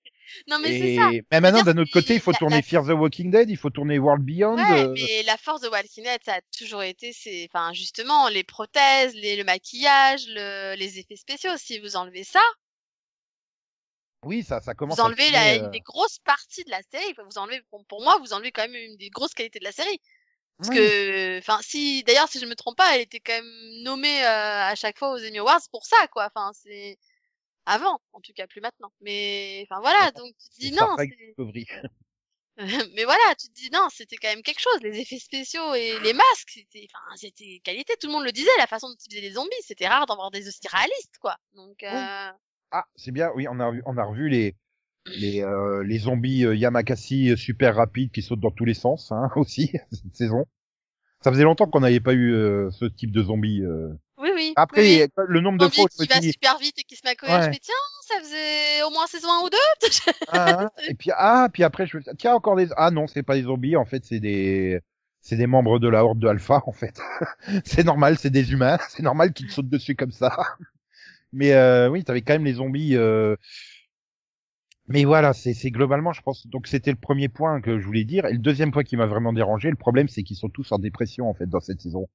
Non, 0.49 0.59
mais 0.61 0.77
c'est 0.77 0.95
ça. 0.97 1.09
mais 1.09 1.39
maintenant, 1.39 1.63
d'un 1.63 1.77
autre 1.77 1.91
côté, 1.93 2.15
il 2.15 2.19
faut 2.19 2.33
la- 2.33 2.37
tourner 2.37 2.57
la- 2.57 2.61
Fear 2.61 2.83
the 2.83 2.89
Walking 2.89 3.31
Dead, 3.31 3.49
il 3.49 3.55
faut 3.55 3.69
tourner 3.69 3.97
World 3.97 4.25
Beyond. 4.25 4.57
Ouais, 4.57 4.83
euh, 4.83 4.93
mais 4.93 5.23
la 5.23 5.37
force 5.37 5.61
de 5.61 5.69
Walking 5.69 6.03
Dead, 6.03 6.19
ça 6.25 6.33
a 6.33 6.41
toujours 6.57 6.83
été, 6.83 7.13
c'est, 7.13 7.47
enfin, 7.49 7.71
justement, 7.71 8.27
les 8.27 8.43
prothèses, 8.43 9.15
les, 9.15 9.37
le 9.37 9.45
maquillage, 9.45 10.25
le, 10.27 10.75
les 10.77 10.99
effets 10.99 11.15
spéciaux. 11.15 11.51
Si 11.55 11.79
vous 11.79 11.95
enlevez 11.95 12.25
ça, 12.25 12.41
Oui, 14.25 14.43
ça, 14.43 14.59
ça 14.61 14.73
commence. 14.73 14.97
vous 14.97 15.01
à 15.03 15.05
enlevez 15.05 15.23
tourner, 15.23 15.31
la, 15.31 15.53
euh, 15.53 15.65
une 15.65 15.71
des 15.71 15.79
grosses 15.79 16.19
parties 16.19 16.63
de 16.65 16.71
la 16.71 16.81
série. 16.91 17.13
Vous 17.29 17.37
enlevez, 17.37 17.61
pour, 17.69 17.85
pour 17.85 18.03
moi, 18.03 18.17
vous 18.19 18.33
enlevez 18.33 18.51
quand 18.51 18.63
même 18.67 18.75
une 18.75 18.97
des 18.97 19.09
grosses 19.09 19.33
qualités 19.33 19.59
de 19.59 19.63
la 19.63 19.71
série. 19.71 20.01
Parce 20.57 20.69
que, 20.69 21.37
enfin, 21.37 21.59
si, 21.61 22.03
d'ailleurs, 22.03 22.27
si 22.29 22.39
je 22.39 22.45
me 22.45 22.55
trompe 22.55 22.77
pas, 22.77 22.95
elle 22.95 23.01
était 23.01 23.19
quand 23.19 23.33
même 23.33 23.83
nommée 23.83 24.23
euh, 24.23 24.63
à 24.63 24.75
chaque 24.75 24.97
fois 24.97 25.11
aux 25.11 25.19
Emmy 25.19 25.37
Awards 25.37 25.61
pour 25.71 25.85
ça, 25.85 26.07
quoi. 26.07 26.29
Enfin, 26.33 26.51
c'est 26.53 26.97
avant, 27.65 27.99
en 28.13 28.21
tout 28.21 28.33
cas, 28.33 28.47
plus 28.47 28.61
maintenant. 28.61 28.91
Mais, 29.01 29.65
enfin, 29.69 29.81
voilà. 29.81 30.11
Donc, 30.11 30.33
tu 30.39 30.49
te 30.49 30.59
dis 30.59 30.71
non. 30.71 30.95
Mais 32.95 33.03
voilà, 33.03 33.35
tu 33.39 33.49
te 33.49 33.53
dis 33.53 33.69
non, 33.71 33.87
c'était 33.91 34.15
quand 34.15 34.29
même 34.29 34.41
quelque 34.41 34.61
chose. 34.61 34.81
Les 34.81 34.99
effets 34.99 35.19
spéciaux 35.19 35.75
et 35.75 35.99
les 35.99 36.13
masques, 36.13 36.49
c'était, 36.49 36.87
enfin, 36.91 37.15
c'était 37.15 37.61
qualité. 37.63 37.93
Tout 38.01 38.07
le 38.07 38.13
monde 38.13 38.23
le 38.23 38.31
disait, 38.31 38.49
la 38.57 38.65
façon 38.65 38.89
dont 38.89 38.95
ils 38.95 39.11
faisaient 39.11 39.21
les 39.21 39.33
zombies, 39.33 39.51
c'était 39.61 39.87
rare 39.87 40.07
d'en 40.07 40.15
voir 40.15 40.31
des 40.31 40.47
aussi 40.47 40.67
réalistes, 40.67 41.19
quoi. 41.21 41.37
Donc, 41.53 41.83
euh... 41.83 42.31
Ah, 42.71 42.85
c'est 42.95 43.11
bien, 43.11 43.31
oui, 43.35 43.47
on 43.47 43.59
a, 43.59 43.69
revu- 43.69 43.83
on 43.85 43.95
a 43.97 44.03
revu 44.03 44.27
les, 44.27 44.55
les, 45.15 45.41
euh, 45.43 45.83
les 45.83 45.99
zombies 45.99 46.45
euh, 46.45 46.55
Yamakasi 46.55 47.31
euh, 47.31 47.35
super 47.35 47.75
rapides 47.75 48.11
qui 48.11 48.21
sautent 48.21 48.39
dans 48.39 48.51
tous 48.51 48.65
les 48.65 48.73
sens, 48.73 49.11
hein, 49.11 49.29
aussi, 49.35 49.71
cette 49.91 50.15
saison. 50.15 50.45
Ça 51.23 51.31
faisait 51.31 51.43
longtemps 51.43 51.67
qu'on 51.67 51.79
n'avait 51.79 51.99
pas 51.99 52.13
eu 52.13 52.33
euh, 52.33 52.69
ce 52.71 52.85
type 52.85 53.11
de 53.11 53.23
zombies. 53.23 53.61
euh. 53.63 53.89
oui, 54.19 54.29
oui. 54.35 54.53
Après, 54.55 54.81
oui, 54.81 55.03
oui. 55.03 55.23
le 55.27 55.41
nombre 55.41 55.57
de 55.57 55.63
Zombie 55.63 55.75
fois 55.75 55.85
où 55.85 55.87
je 55.99 56.03
qui 56.03 56.09
va 56.09 56.15
me 56.17 56.21
dis, 56.21 56.31
super 56.31 56.57
vite 56.59 56.77
et 56.79 56.83
qui 56.83 56.95
se 56.95 57.01
met 57.05 57.11
à 57.11 57.15
courir, 57.15 57.41
je 57.41 57.47
Ouais. 57.47 57.53
fais 57.53 57.59
tiens, 57.59 57.73
ça 58.07 58.15
faisait 58.21 58.83
au 58.85 58.91
moins 58.91 59.07
saison 59.07 59.27
1 59.41 59.45
ou 59.45 59.49
2 59.49 59.57
ah, 60.29 60.61
hein, 60.63 60.69
et 60.87 60.93
puis, 60.93 61.09
ah, 61.15 61.49
puis 61.51 61.63
après, 61.63 61.87
je 61.87 61.97
me 61.97 62.03
dis, 62.03 62.09
tiens, 62.17 62.35
encore 62.35 62.55
des, 62.55 62.67
ah 62.77 62.91
non, 62.91 63.07
c'est 63.07 63.23
pas 63.23 63.35
des 63.35 63.43
zombies, 63.43 63.75
en 63.75 63.85
fait, 63.85 64.05
c'est 64.05 64.19
des, 64.19 64.79
c'est 65.21 65.37
des 65.37 65.47
membres 65.47 65.79
de 65.79 65.87
la 65.89 66.03
horde 66.05 66.19
de 66.19 66.27
Alpha, 66.27 66.61
en 66.67 66.71
fait. 66.71 66.99
c'est 67.65 67.83
normal, 67.83 68.17
c'est 68.19 68.29
des 68.29 68.51
humains, 68.51 68.77
c'est 68.89 69.03
normal 69.03 69.33
qu'ils 69.33 69.47
te 69.47 69.53
sautent 69.53 69.69
dessus 69.69 69.95
comme 69.95 70.11
ça. 70.11 70.37
Mais, 71.33 71.53
euh, 71.53 71.89
oui, 71.89 72.03
t'avais 72.03 72.21
quand 72.21 72.33
même 72.33 72.45
les 72.45 72.53
zombies, 72.53 72.95
euh, 72.95 73.35
Mais 74.89 75.03
voilà, 75.03 75.33
c'est 75.33 75.53
c'est 75.53 75.69
globalement, 75.71 76.13
je 76.13 76.21
pense. 76.21 76.47
Donc 76.47 76.67
c'était 76.67 76.91
le 76.91 76.97
premier 76.97 77.27
point 77.27 77.59
que 77.61 77.77
je 77.79 77.85
voulais 77.85 78.05
dire. 78.05 78.25
Et 78.25 78.31
le 78.33 78.39
deuxième 78.39 78.71
point 78.71 78.83
qui 78.83 78.95
m'a 78.95 79.05
vraiment 79.05 79.33
dérangé, 79.33 79.69
le 79.69 79.75
problème, 79.75 80.07
c'est 80.07 80.23
qu'ils 80.23 80.37
sont 80.37 80.49
tous 80.49 80.71
en 80.71 80.79
dépression 80.79 81.29
en 81.29 81.33
fait 81.33 81.47
dans 81.47 81.59
cette 81.59 81.81
saison, 81.81 82.07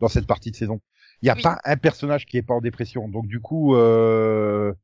dans 0.00 0.08
cette 0.08 0.26
partie 0.26 0.50
de 0.50 0.56
saison. 0.56 0.80
Il 1.22 1.26
n'y 1.26 1.30
a 1.30 1.34
Oui. 1.36 1.42
pas 1.42 1.58
un 1.64 1.76
personnage 1.78 2.26
qui 2.26 2.36
est 2.36 2.42
pas 2.42 2.54
en 2.54 2.60
dépression. 2.60 3.08
Donc 3.08 3.26
du 3.26 3.40
coup, 3.40 3.74
euh, 3.74 4.74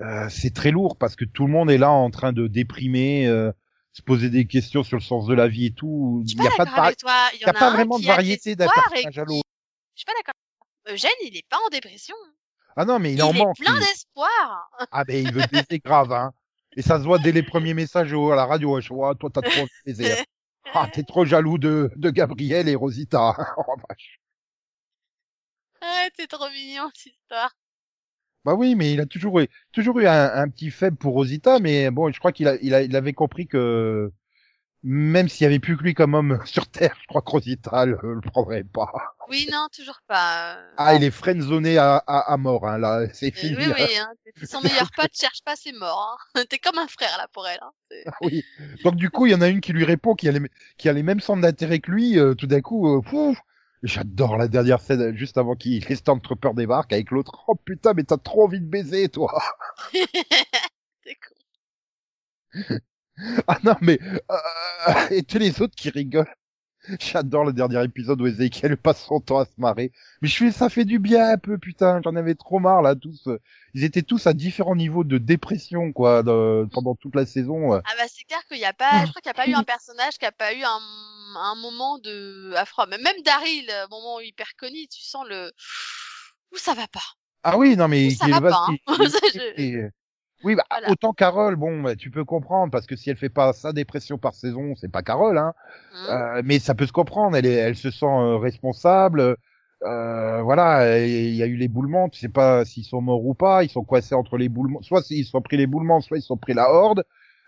euh, 0.00 0.26
c'est 0.28 0.54
très 0.54 0.70
lourd 0.70 0.96
parce 0.96 1.16
que 1.16 1.24
tout 1.24 1.46
le 1.46 1.52
monde 1.52 1.68
est 1.70 1.78
là 1.78 1.90
en 1.90 2.10
train 2.10 2.32
de 2.32 2.46
déprimer, 2.46 3.26
euh, 3.26 3.50
se 3.92 4.02
poser 4.02 4.30
des 4.30 4.46
questions 4.46 4.84
sur 4.84 4.96
le 4.96 5.02
sens 5.02 5.26
de 5.26 5.34
la 5.34 5.48
vie 5.48 5.66
et 5.66 5.72
tout. 5.72 6.22
Il 6.28 6.38
n'y 6.40 6.46
a 6.46 6.50
pas 6.50 6.64
de. 6.64 6.96
Il 7.34 7.40
y 7.40 7.44
a 7.44 7.52
pas 7.52 7.72
vraiment 7.72 7.98
de 7.98 8.06
variété 8.06 8.54
d'un 8.56 8.68
personnage 8.68 9.18
à 9.18 9.24
l'autre. 9.24 9.42
Je 9.96 10.00
suis 10.00 10.06
pas 10.06 10.12
d'accord. 10.16 10.34
Eugène, 10.94 11.10
il 11.26 11.36
est 11.36 11.48
pas 11.48 11.58
en 11.64 11.68
dépression. 11.70 12.14
Ah 12.76 12.84
non, 12.84 12.98
mais 12.98 13.12
il, 13.12 13.16
Il, 13.18 13.22
en 13.22 13.32
est 13.32 13.38
manque. 13.38 13.56
plein 13.58 13.78
d'espoir. 13.78 14.70
Ah 14.90 15.04
ben 15.04 15.24
il 15.26 15.32
veut 15.32 15.42
baiser 15.52 15.78
grave, 15.84 16.10
hein. 16.12 16.32
Et 16.76 16.82
ça 16.82 16.98
se 16.98 17.04
voit 17.04 17.18
dès 17.18 17.32
les 17.32 17.42
premiers 17.42 17.74
messages 17.74 18.12
au- 18.12 18.30
à 18.32 18.36
la 18.36 18.46
radio. 18.46 18.80
Je 18.80 18.92
vois, 18.94 19.14
toi 19.14 19.30
t'as 19.32 19.42
trop 19.42 19.66
hein. 19.86 20.16
Ah, 20.74 20.88
t'es 20.92 21.04
trop 21.04 21.24
jaloux 21.26 21.58
de, 21.58 21.90
de 21.96 22.10
Gabriel 22.10 22.68
et 22.68 22.74
Rosita. 22.76 23.36
Oh, 23.58 23.76
vache. 23.88 24.20
Ah, 25.82 26.08
c'est 26.16 26.26
trop 26.28 26.48
mignon 26.50 26.90
cette 26.94 27.12
histoire. 27.12 27.54
bah 28.44 28.54
oui, 28.54 28.74
mais 28.74 28.92
il 28.92 29.00
a 29.00 29.06
toujours 29.06 29.40
eu, 29.40 29.48
toujours 29.72 30.00
eu 30.00 30.06
un, 30.06 30.32
un 30.34 30.48
petit 30.48 30.70
faible 30.70 30.96
pour 30.96 31.14
Rosita, 31.14 31.58
mais 31.60 31.90
bon, 31.90 32.10
je 32.12 32.18
crois 32.18 32.32
qu'il 32.32 32.48
a, 32.48 32.56
il 32.62 32.74
a, 32.74 32.82
il 32.82 32.96
avait 32.96 33.12
compris 33.12 33.46
que 33.46 34.12
même 34.82 35.28
s'il 35.28 35.44
y 35.44 35.46
avait 35.46 35.58
plus 35.60 35.76
que 35.76 35.82
lui 35.82 35.94
comme 35.94 36.14
homme 36.14 36.40
sur 36.44 36.66
Terre, 36.66 36.96
je 37.02 37.06
crois 37.06 37.22
que 37.22 37.30
Rosita 37.30 37.86
le, 37.86 37.98
le 38.02 38.20
prendrait 38.20 38.64
pas. 38.64 38.90
Oui, 39.28 39.48
non, 39.52 39.68
toujours 39.74 40.00
pas. 40.06 40.56
euh. 40.56 40.74
Ah, 40.76 40.94
il 40.94 41.04
est 41.04 41.10
friendzoné 41.10 41.78
à, 41.78 41.96
à, 42.06 42.32
à 42.32 42.36
mort, 42.36 42.66
hein, 42.66 42.78
là, 42.78 43.06
c'est 43.12 43.28
Euh, 43.28 43.30
fini. 43.38 43.56
oui, 43.56 43.72
oui, 43.74 43.96
hein. 43.96 44.10
t'es 44.24 44.46
son 44.46 44.60
meilleur 44.60 44.90
pote, 44.96 45.10
cherche 45.14 45.42
pas, 45.44 45.54
c'est 45.56 45.72
mort. 45.72 46.18
Hein. 46.34 46.42
T'es 46.50 46.58
comme 46.58 46.78
un 46.78 46.88
frère 46.88 47.16
là 47.18 47.28
pour 47.32 47.46
elle. 47.46 47.60
Hein. 47.62 47.70
C'est- 47.90 48.04
oui. 48.22 48.44
Donc 48.82 48.96
du 48.96 49.10
coup, 49.10 49.26
il 49.26 49.32
y 49.32 49.34
en 49.34 49.40
a 49.40 49.48
une 49.48 49.60
qui 49.60 49.72
lui 49.72 49.84
répond, 49.84 50.14
qui 50.14 50.28
a 50.28 50.32
les, 50.32 50.40
qui 50.76 50.88
a 50.88 50.92
les 50.92 51.02
mêmes 51.02 51.20
centres 51.20 51.42
d'intérêt 51.42 51.78
que 51.78 51.90
lui. 51.90 52.18
euh, 52.18 52.34
tout 52.34 52.46
d'un 52.46 52.60
coup, 52.60 52.96
euh, 52.96 53.00
pouf, 53.00 53.38
j'adore 53.82 54.36
la 54.36 54.48
dernière 54.48 54.80
scène 54.80 55.16
juste 55.16 55.38
avant 55.38 55.54
qu'il 55.54 55.84
les 55.84 55.94
Stormtroopers 55.96 56.54
débarquent 56.54 56.92
avec 56.92 57.10
l'autre. 57.10 57.44
Oh 57.48 57.54
putain, 57.54 57.92
mais 57.94 58.04
t'as 58.04 58.18
trop 58.18 58.44
envie 58.44 58.60
de 58.60 58.66
baiser, 58.66 59.08
toi. 59.08 59.40
c'est 59.92 61.14
cool. 61.16 61.36
Ah 63.46 63.58
non, 63.62 63.76
mais 63.80 63.98
euh, 64.30 64.36
et 65.10 65.22
tous 65.22 65.38
les 65.38 65.60
autres 65.62 65.74
qui 65.76 65.90
rigolent. 65.90 66.32
J'adore 66.98 67.44
le 67.44 67.52
dernier 67.52 67.84
épisode 67.84 68.20
où 68.20 68.26
Ezekiel 68.26 68.76
passe 68.76 69.04
son 69.04 69.20
temps 69.20 69.38
à 69.38 69.44
se 69.44 69.52
marrer. 69.56 69.92
Mais 70.20 70.26
je 70.26 70.36
fais, 70.36 70.50
ça 70.50 70.68
fait 70.68 70.84
du 70.84 70.98
bien 70.98 71.30
un 71.34 71.38
peu, 71.38 71.56
putain. 71.56 72.00
J'en 72.02 72.16
avais 72.16 72.34
trop 72.34 72.58
marre 72.58 72.82
là, 72.82 72.96
tous. 72.96 73.28
Ils 73.74 73.84
étaient 73.84 74.02
tous 74.02 74.26
à 74.26 74.32
différents 74.32 74.74
niveaux 74.74 75.04
de 75.04 75.18
dépression, 75.18 75.92
quoi, 75.92 76.24
de- 76.24 76.66
pendant 76.72 76.96
toute 76.96 77.14
la 77.14 77.24
saison. 77.24 77.74
Ah 77.74 77.82
bah 77.96 78.04
c'est 78.08 78.24
clair 78.24 78.40
qu'il 78.48 78.58
y 78.58 78.64
a 78.64 78.72
pas, 78.72 79.04
je 79.04 79.10
crois 79.10 79.22
qu'il 79.22 79.28
y 79.28 79.30
a 79.30 79.34
pas 79.34 79.48
eu 79.48 79.54
un 79.54 79.62
personnage 79.64 80.18
qui 80.18 80.24
a 80.26 80.32
pas 80.32 80.54
eu 80.54 80.62
un, 80.64 80.80
un 81.36 81.54
moment 81.54 81.98
de. 81.98 82.52
Mais 82.90 82.98
même 82.98 83.22
Daryl, 83.24 83.70
euh, 83.70 83.86
moment 83.88 84.18
hyper 84.18 84.56
connu, 84.56 84.88
tu 84.88 85.02
sens 85.02 85.24
le 85.28 85.52
où 86.52 86.56
ça 86.56 86.74
va 86.74 86.88
pas. 86.88 87.00
Ah 87.44 87.58
oui, 87.58 87.76
non 87.76 87.86
mais 87.86 88.10
Ça 88.10 88.26
va 88.26 88.40
pas, 88.40 88.66
hein. 88.68 88.76
Oui, 90.44 90.54
bah, 90.54 90.64
Voilà. 90.70 90.90
autant 90.90 91.12
Carole, 91.12 91.56
bon, 91.56 91.82
bah, 91.82 91.96
tu 91.96 92.10
peux 92.10 92.24
comprendre 92.24 92.70
parce 92.70 92.86
que 92.86 92.96
si 92.96 93.10
elle 93.10 93.16
fait 93.16 93.28
pas 93.28 93.52
sa 93.52 93.72
dépression 93.72 94.18
par 94.18 94.34
saison, 94.34 94.74
c'est 94.76 94.90
pas 94.90 95.02
Carole, 95.02 95.38
hein. 95.38 95.54
Hein? 95.94 96.36
Euh, 96.38 96.42
mais 96.44 96.58
ça 96.58 96.74
peut 96.74 96.86
se 96.86 96.92
comprendre. 96.92 97.36
Elle 97.36 97.46
est, 97.46 97.54
elle 97.54 97.76
se 97.76 97.90
sent 97.90 98.06
euh, 98.06 98.36
responsable. 98.36 99.36
Euh, 99.84 100.42
voilà, 100.42 100.98
il 100.98 101.34
y 101.34 101.42
a 101.42 101.46
eu 101.46 101.56
l'éboulement, 101.56 102.08
tu 102.08 102.20
sais 102.20 102.28
pas 102.28 102.64
s'ils 102.64 102.84
sont 102.84 103.00
morts 103.00 103.24
ou 103.26 103.34
pas, 103.34 103.64
ils 103.64 103.68
sont 103.70 103.82
coincés 103.82 104.14
entre 104.14 104.36
l'éboulement, 104.36 104.80
soit 104.80 105.02
ils 105.10 105.24
sont 105.24 105.42
pris 105.42 105.56
l'éboulement, 105.56 106.00
soit 106.00 106.18
ils 106.18 106.22
sont 106.22 106.36
pris 106.36 106.54
la 106.54 106.70
horde. 106.70 107.04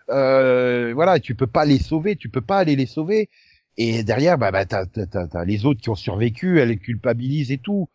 Euh, 0.09 0.93
voilà, 0.93 1.19
tu 1.19 1.33
peux 1.35 1.47
pas 1.47 1.65
les 1.65 1.79
sauver, 1.79 2.15
tu 2.15 2.29
peux 2.29 2.41
pas 2.41 2.57
aller 2.59 2.75
les 2.75 2.85
sauver. 2.85 3.29
Et 3.77 4.03
derrière, 4.03 4.37
bah, 4.37 4.51
bah 4.51 4.65
t'as, 4.65 4.85
t'as, 4.85 5.27
t'as 5.27 5.45
les 5.45 5.65
autres 5.65 5.81
qui 5.81 5.89
ont 5.89 5.95
survécu, 5.95 6.59
elle 6.59 6.69
les 6.69 6.77
culpabilise 6.77 7.51
et 7.51 7.57
tout. 7.57 7.89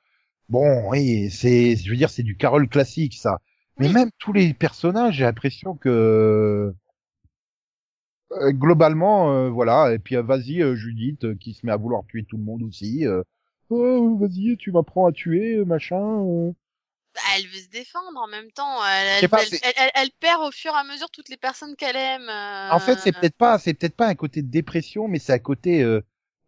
Bon, 0.49 0.91
oui, 0.91 1.31
c'est, 1.31 1.77
je 1.77 1.91
veux 1.91 1.97
dire, 1.97 2.11
c'est 2.11 2.23
du 2.23 2.37
Carole 2.37 2.69
classique, 2.69 3.15
ça. 3.15 3.41
Mais 3.81 3.89
Oui. 3.89 3.93
même 3.95 4.11
tous 4.19 4.33
les 4.33 4.55
personnages, 4.55 5.17
j'ai 5.17 5.25
l'impression 5.25 5.75
que 5.75 6.73
euh, 8.33 8.53
globalement, 8.53 9.33
euh, 9.33 9.49
voilà. 9.51 9.93
Et 9.93 9.99
puis 9.99 10.17
euh, 10.17 10.23
vas-y, 10.23 10.63
euh, 10.63 10.77
Judith, 10.77 11.25
euh, 11.25 11.35
qui 11.35 11.55
se 11.55 11.67
met 11.67 11.73
à 11.73 11.77
vouloir 11.77 12.03
tuer 12.07 12.25
tout 12.25 12.37
le 12.37 12.45
monde 12.45 12.63
aussi. 12.63 13.07
euh, 13.07 13.23
oh, 13.71 14.17
vas-y, 14.19 14.57
tu 14.57 14.71
m'apprends 14.73 15.07
à 15.07 15.13
tuer, 15.13 15.65
machin. 15.65 15.97
euh. 16.27 16.53
Bah, 17.15 17.21
elle 17.37 17.47
veut 17.49 17.59
se 17.59 17.69
défendre 17.71 18.21
en 18.21 18.29
même 18.29 18.51
temps. 18.53 18.79
Elle, 18.87 19.25
elle, 19.25 19.29
pas, 19.29 19.43
elle, 19.97 20.11
perd 20.21 20.43
au 20.43 20.53
fur 20.53 20.73
et 20.73 20.79
à 20.79 20.85
mesure 20.85 21.11
toutes 21.11 21.29
les 21.29 21.37
personnes 21.37 21.75
qu'elle 21.77 21.97
aime. 21.97 22.29
euh, 22.29 22.73
En 22.73 22.79
fait, 22.79 22.99
c'est 23.03 23.13
peut-être 23.13 23.37
pas, 23.37 23.59
c'est 23.59 23.75
peut-être 23.75 23.97
pas 23.97 24.07
un 24.07 24.15
côté 24.15 24.43
de 24.43 24.49
dépression, 24.49 25.09
mais 25.09 25.19
c'est 25.19 25.33
un 25.33 25.39
côté, 25.41 25.79
il 25.79 25.83
euh, 25.83 26.01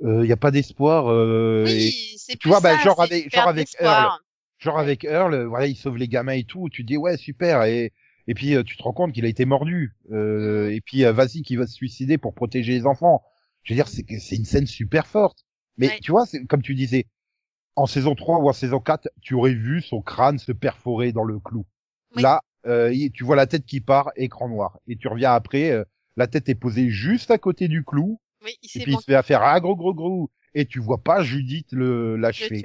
euh, 0.04 0.24
y 0.26 0.32
a 0.32 0.36
pas 0.36 0.52
d'espoir. 0.52 1.10
euh, 1.10 1.64
Oui, 1.66 2.14
c'est 2.18 2.38
tu 2.38 2.48
vois, 2.48 2.60
bah, 2.60 2.76
ça, 2.76 2.84
genre 2.84 2.96
c'est 2.96 3.12
avec- 3.14 3.34
genre 3.34 3.48
avec. 3.48 3.68
Genre 4.62 4.78
avec 4.78 5.04
Earl, 5.04 5.34
euh, 5.34 5.46
voilà, 5.46 5.66
il 5.66 5.76
sauve 5.76 5.96
les 5.96 6.08
gamins 6.08 6.32
et 6.32 6.44
tout. 6.44 6.68
Tu 6.70 6.82
te 6.82 6.86
dis 6.86 6.96
ouais 6.96 7.16
super 7.16 7.64
et 7.64 7.92
et 8.28 8.34
puis 8.34 8.54
euh, 8.54 8.62
tu 8.62 8.76
te 8.76 8.82
rends 8.82 8.92
compte 8.92 9.12
qu'il 9.12 9.24
a 9.24 9.28
été 9.28 9.44
mordu. 9.44 9.92
Euh, 10.12 10.70
et 10.70 10.80
puis 10.80 11.04
euh, 11.04 11.12
vas-y 11.12 11.42
qui 11.42 11.56
va 11.56 11.66
se 11.66 11.74
suicider 11.74 12.18
pour 12.18 12.34
protéger 12.34 12.72
les 12.72 12.86
enfants. 12.86 13.22
Je 13.64 13.72
veux 13.74 13.76
dire, 13.76 13.88
c'est 13.88 14.04
c'est 14.18 14.36
une 14.36 14.44
scène 14.44 14.66
super 14.66 15.06
forte. 15.06 15.44
Mais 15.76 15.88
Ouais. 15.88 15.98
tu 16.00 16.12
vois, 16.12 16.26
c'est 16.26 16.44
comme 16.46 16.62
tu 16.62 16.74
disais, 16.74 17.06
en 17.76 17.86
saison 17.86 18.14
3 18.14 18.38
ou 18.38 18.48
en 18.48 18.52
saison 18.52 18.78
4, 18.80 19.08
tu 19.20 19.34
aurais 19.34 19.54
vu 19.54 19.80
son 19.80 20.02
crâne 20.02 20.38
se 20.38 20.52
perforer 20.52 21.12
dans 21.12 21.24
le 21.24 21.38
clou. 21.40 21.66
Oui. 22.14 22.22
Là, 22.22 22.42
euh, 22.66 22.94
tu 23.14 23.24
vois 23.24 23.36
la 23.36 23.46
tête 23.46 23.64
qui 23.64 23.80
part, 23.80 24.12
écran 24.16 24.48
noir. 24.48 24.78
Et 24.86 24.96
tu 24.96 25.08
reviens 25.08 25.32
après, 25.32 25.70
euh, 25.70 25.84
la 26.16 26.26
tête 26.26 26.48
est 26.48 26.54
posée 26.54 26.90
juste 26.90 27.30
à 27.30 27.38
côté 27.38 27.68
du 27.68 27.84
clou. 27.84 28.20
Oui, 28.44 28.52
il 28.62 28.80
Et 28.80 28.84
puis 28.84 28.92
il 28.92 28.98
se 28.98 29.04
fait 29.04 29.22
faire 29.22 29.42
un 29.42 29.58
gros 29.60 29.76
gros 29.76 29.94
gros. 29.94 30.30
Et 30.54 30.66
tu 30.66 30.78
vois 30.80 31.02
pas 31.02 31.22
Judith 31.22 31.72
le 31.72 32.16
l'achever. 32.16 32.62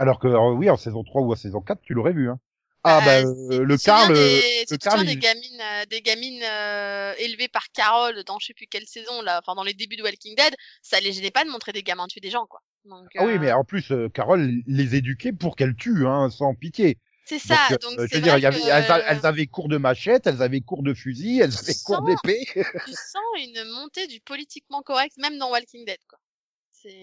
Alors 0.00 0.18
que 0.18 0.28
euh, 0.28 0.52
oui, 0.52 0.70
en 0.70 0.78
saison 0.78 1.04
3 1.04 1.20
ou 1.20 1.30
en 1.32 1.36
saison 1.36 1.60
4, 1.60 1.82
tu 1.82 1.92
l'aurais 1.92 2.14
vu. 2.14 2.30
Hein. 2.30 2.40
Ah 2.84 3.02
bah 3.04 3.20
tu- 3.20 3.26
euh, 3.28 3.62
le 3.62 3.76
Carl, 3.76 4.14
des, 4.14 4.18
euh, 4.18 4.64
le 4.70 4.76
Carl, 4.78 5.04
des 5.04 5.16
gamines, 5.16 5.60
euh, 5.60 5.84
des 5.90 6.00
gamines 6.00 6.42
euh, 6.42 7.12
élevées 7.18 7.48
par 7.48 7.70
Carole 7.72 8.24
dans 8.24 8.38
je 8.38 8.46
sais 8.46 8.54
plus 8.54 8.66
quelle 8.66 8.86
saison 8.86 9.20
là, 9.20 9.38
enfin 9.42 9.54
dans 9.54 9.62
les 9.64 9.74
débuts 9.74 9.96
de 9.96 10.02
Walking 10.02 10.34
Dead, 10.34 10.54
ça 10.80 10.98
les 11.00 11.12
gênait 11.12 11.30
pas 11.30 11.44
de 11.44 11.50
montrer 11.50 11.72
des 11.72 11.82
gamins 11.82 12.06
tuer 12.06 12.22
des 12.22 12.30
gens 12.30 12.46
quoi. 12.46 12.62
Donc 12.86 13.08
ah 13.18 13.26
oui, 13.26 13.38
mais 13.38 13.52
en 13.52 13.62
plus, 13.64 13.92
euh, 13.92 14.08
Carole 14.08 14.62
les 14.66 14.94
éduquait 14.96 15.32
pour 15.34 15.54
qu'elles 15.56 15.76
tuent, 15.76 16.06
hein, 16.06 16.30
sans 16.30 16.54
pitié. 16.54 16.96
c'est 17.26 17.38
ça. 17.38 17.68
Donc, 17.82 17.98
euh, 17.98 18.06
je 18.10 18.16
veux 18.16 18.22
dire, 18.22 18.38
y 18.38 18.46
avait, 18.46 18.58
elles, 18.62 18.90
a- 18.90 19.12
elles 19.12 19.26
avaient 19.26 19.46
cours 19.46 19.68
de 19.68 19.76
machette, 19.76 20.26
elles 20.26 20.40
avaient 20.40 20.62
cours 20.62 20.82
de 20.82 20.94
fusil, 20.94 21.40
elles 21.40 21.52
avaient 21.58 21.74
cours 21.84 22.00
d'épée. 22.02 22.46
tu 22.86 22.92
sens 22.92 23.22
une 23.36 23.62
montée 23.74 24.06
du 24.06 24.20
politiquement 24.20 24.80
correct 24.80 25.12
même 25.18 25.36
dans 25.36 25.50
Walking 25.50 25.84
Dead 25.84 25.98
quoi. 26.08 26.18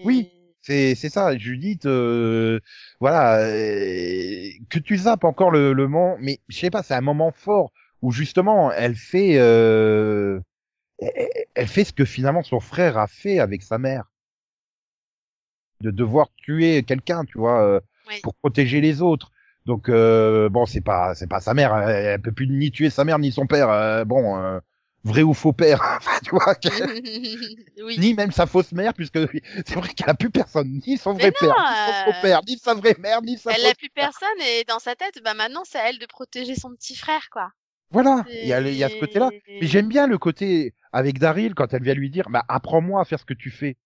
Oui. 0.04 0.28
C'est 0.60 0.94
c'est 0.94 1.08
ça, 1.08 1.36
Judith. 1.38 1.86
euh, 1.86 2.60
voilà, 3.00 3.38
euh, 3.46 4.48
que 4.68 4.78
tu 4.78 4.96
zappes 4.98 5.24
encore 5.24 5.50
le, 5.50 5.72
le 5.72 5.88
moment, 5.88 6.16
mais 6.20 6.40
je 6.48 6.58
sais 6.58 6.70
pas, 6.70 6.82
c'est 6.82 6.94
un 6.94 7.00
moment 7.00 7.32
fort 7.32 7.72
où 8.02 8.12
justement 8.12 8.70
elle 8.72 8.94
fait, 8.96 9.38
euh, 9.38 10.40
elle, 11.54 11.68
fait 11.68 11.84
ce 11.84 11.92
que 11.92 12.04
finalement 12.04 12.42
son 12.42 12.60
frère 12.60 12.98
a 12.98 13.06
fait 13.08 13.38
avec 13.40 13.62
sa 13.62 13.78
mère, 13.78 14.04
de 15.80 15.90
devoir 15.90 16.28
tuer 16.36 16.82
quelqu'un, 16.82 17.24
tu 17.24 17.38
vois, 17.38 17.62
euh, 17.62 17.80
Oui. 18.08 18.20
pour 18.22 18.34
protéger 18.34 18.80
les 18.80 19.00
autres. 19.02 19.30
Donc 19.66 19.88
euh, 19.88 20.48
bon, 20.48 20.66
c'est 20.66 20.80
pas 20.80 21.14
c'est 21.14 21.26
pas 21.28 21.40
sa 21.40 21.54
mère, 21.54 21.76
elle, 21.76 22.06
elle 22.06 22.20
peut 22.22 22.32
plus 22.32 22.48
ni 22.48 22.70
tuer 22.70 22.90
sa 22.90 23.04
mère 23.04 23.18
ni 23.18 23.32
son 23.32 23.46
père. 23.46 23.70
euh, 23.70 24.04
bon, 24.04 24.38
euh, 24.42 24.60
vrai 25.08 25.22
ou 25.22 25.34
faux 25.34 25.52
père, 25.52 25.80
enfin, 25.98 26.18
tu 26.22 26.30
vois. 26.30 26.54
oui. 27.82 27.98
ni 27.98 28.14
même 28.14 28.32
sa 28.32 28.46
fausse 28.46 28.72
mère, 28.72 28.94
puisque 28.94 29.18
c'est 29.66 29.74
vrai 29.74 29.88
qu'elle 29.94 30.10
a 30.10 30.14
plus 30.14 30.30
personne, 30.30 30.80
ni 30.86 30.96
son 30.96 31.12
vrai 31.14 31.32
père, 31.32 31.54
ni 31.70 31.76
son 31.76 31.92
faux 31.92 32.10
euh, 32.10 32.22
père, 32.22 32.40
ni 32.46 32.58
sa 32.58 32.74
vraie 32.74 32.96
mère, 32.98 33.22
ni 33.22 33.36
sa 33.36 33.50
Elle 33.52 33.62
fausse 33.62 33.70
a 33.72 33.74
plus 33.74 33.90
personne 33.90 34.40
et 34.40 34.64
dans 34.64 34.78
sa 34.78 34.94
tête, 34.94 35.20
bah 35.24 35.34
maintenant 35.34 35.62
c'est 35.64 35.78
à 35.78 35.88
elle 35.90 35.98
de 35.98 36.06
protéger 36.06 36.54
son 36.54 36.74
petit 36.74 36.96
frère 36.96 37.28
quoi. 37.30 37.50
Voilà, 37.90 38.26
il 38.42 38.48
y 38.48 38.52
a, 38.52 38.60
il 38.60 38.76
y 38.76 38.84
a 38.84 38.88
ce 38.88 38.96
côté-là. 38.96 39.30
Mais 39.60 39.66
j'aime 39.66 39.88
bien 39.88 40.06
le 40.06 40.18
côté 40.18 40.74
avec 40.92 41.18
Daryl 41.18 41.54
quand 41.54 41.72
elle 41.72 41.82
vient 41.82 41.94
lui 41.94 42.10
dire, 42.10 42.28
bah 42.30 42.44
apprends-moi 42.48 43.00
à 43.00 43.04
faire 43.04 43.18
ce 43.18 43.24
que 43.24 43.34
tu 43.34 43.50
fais. 43.50 43.76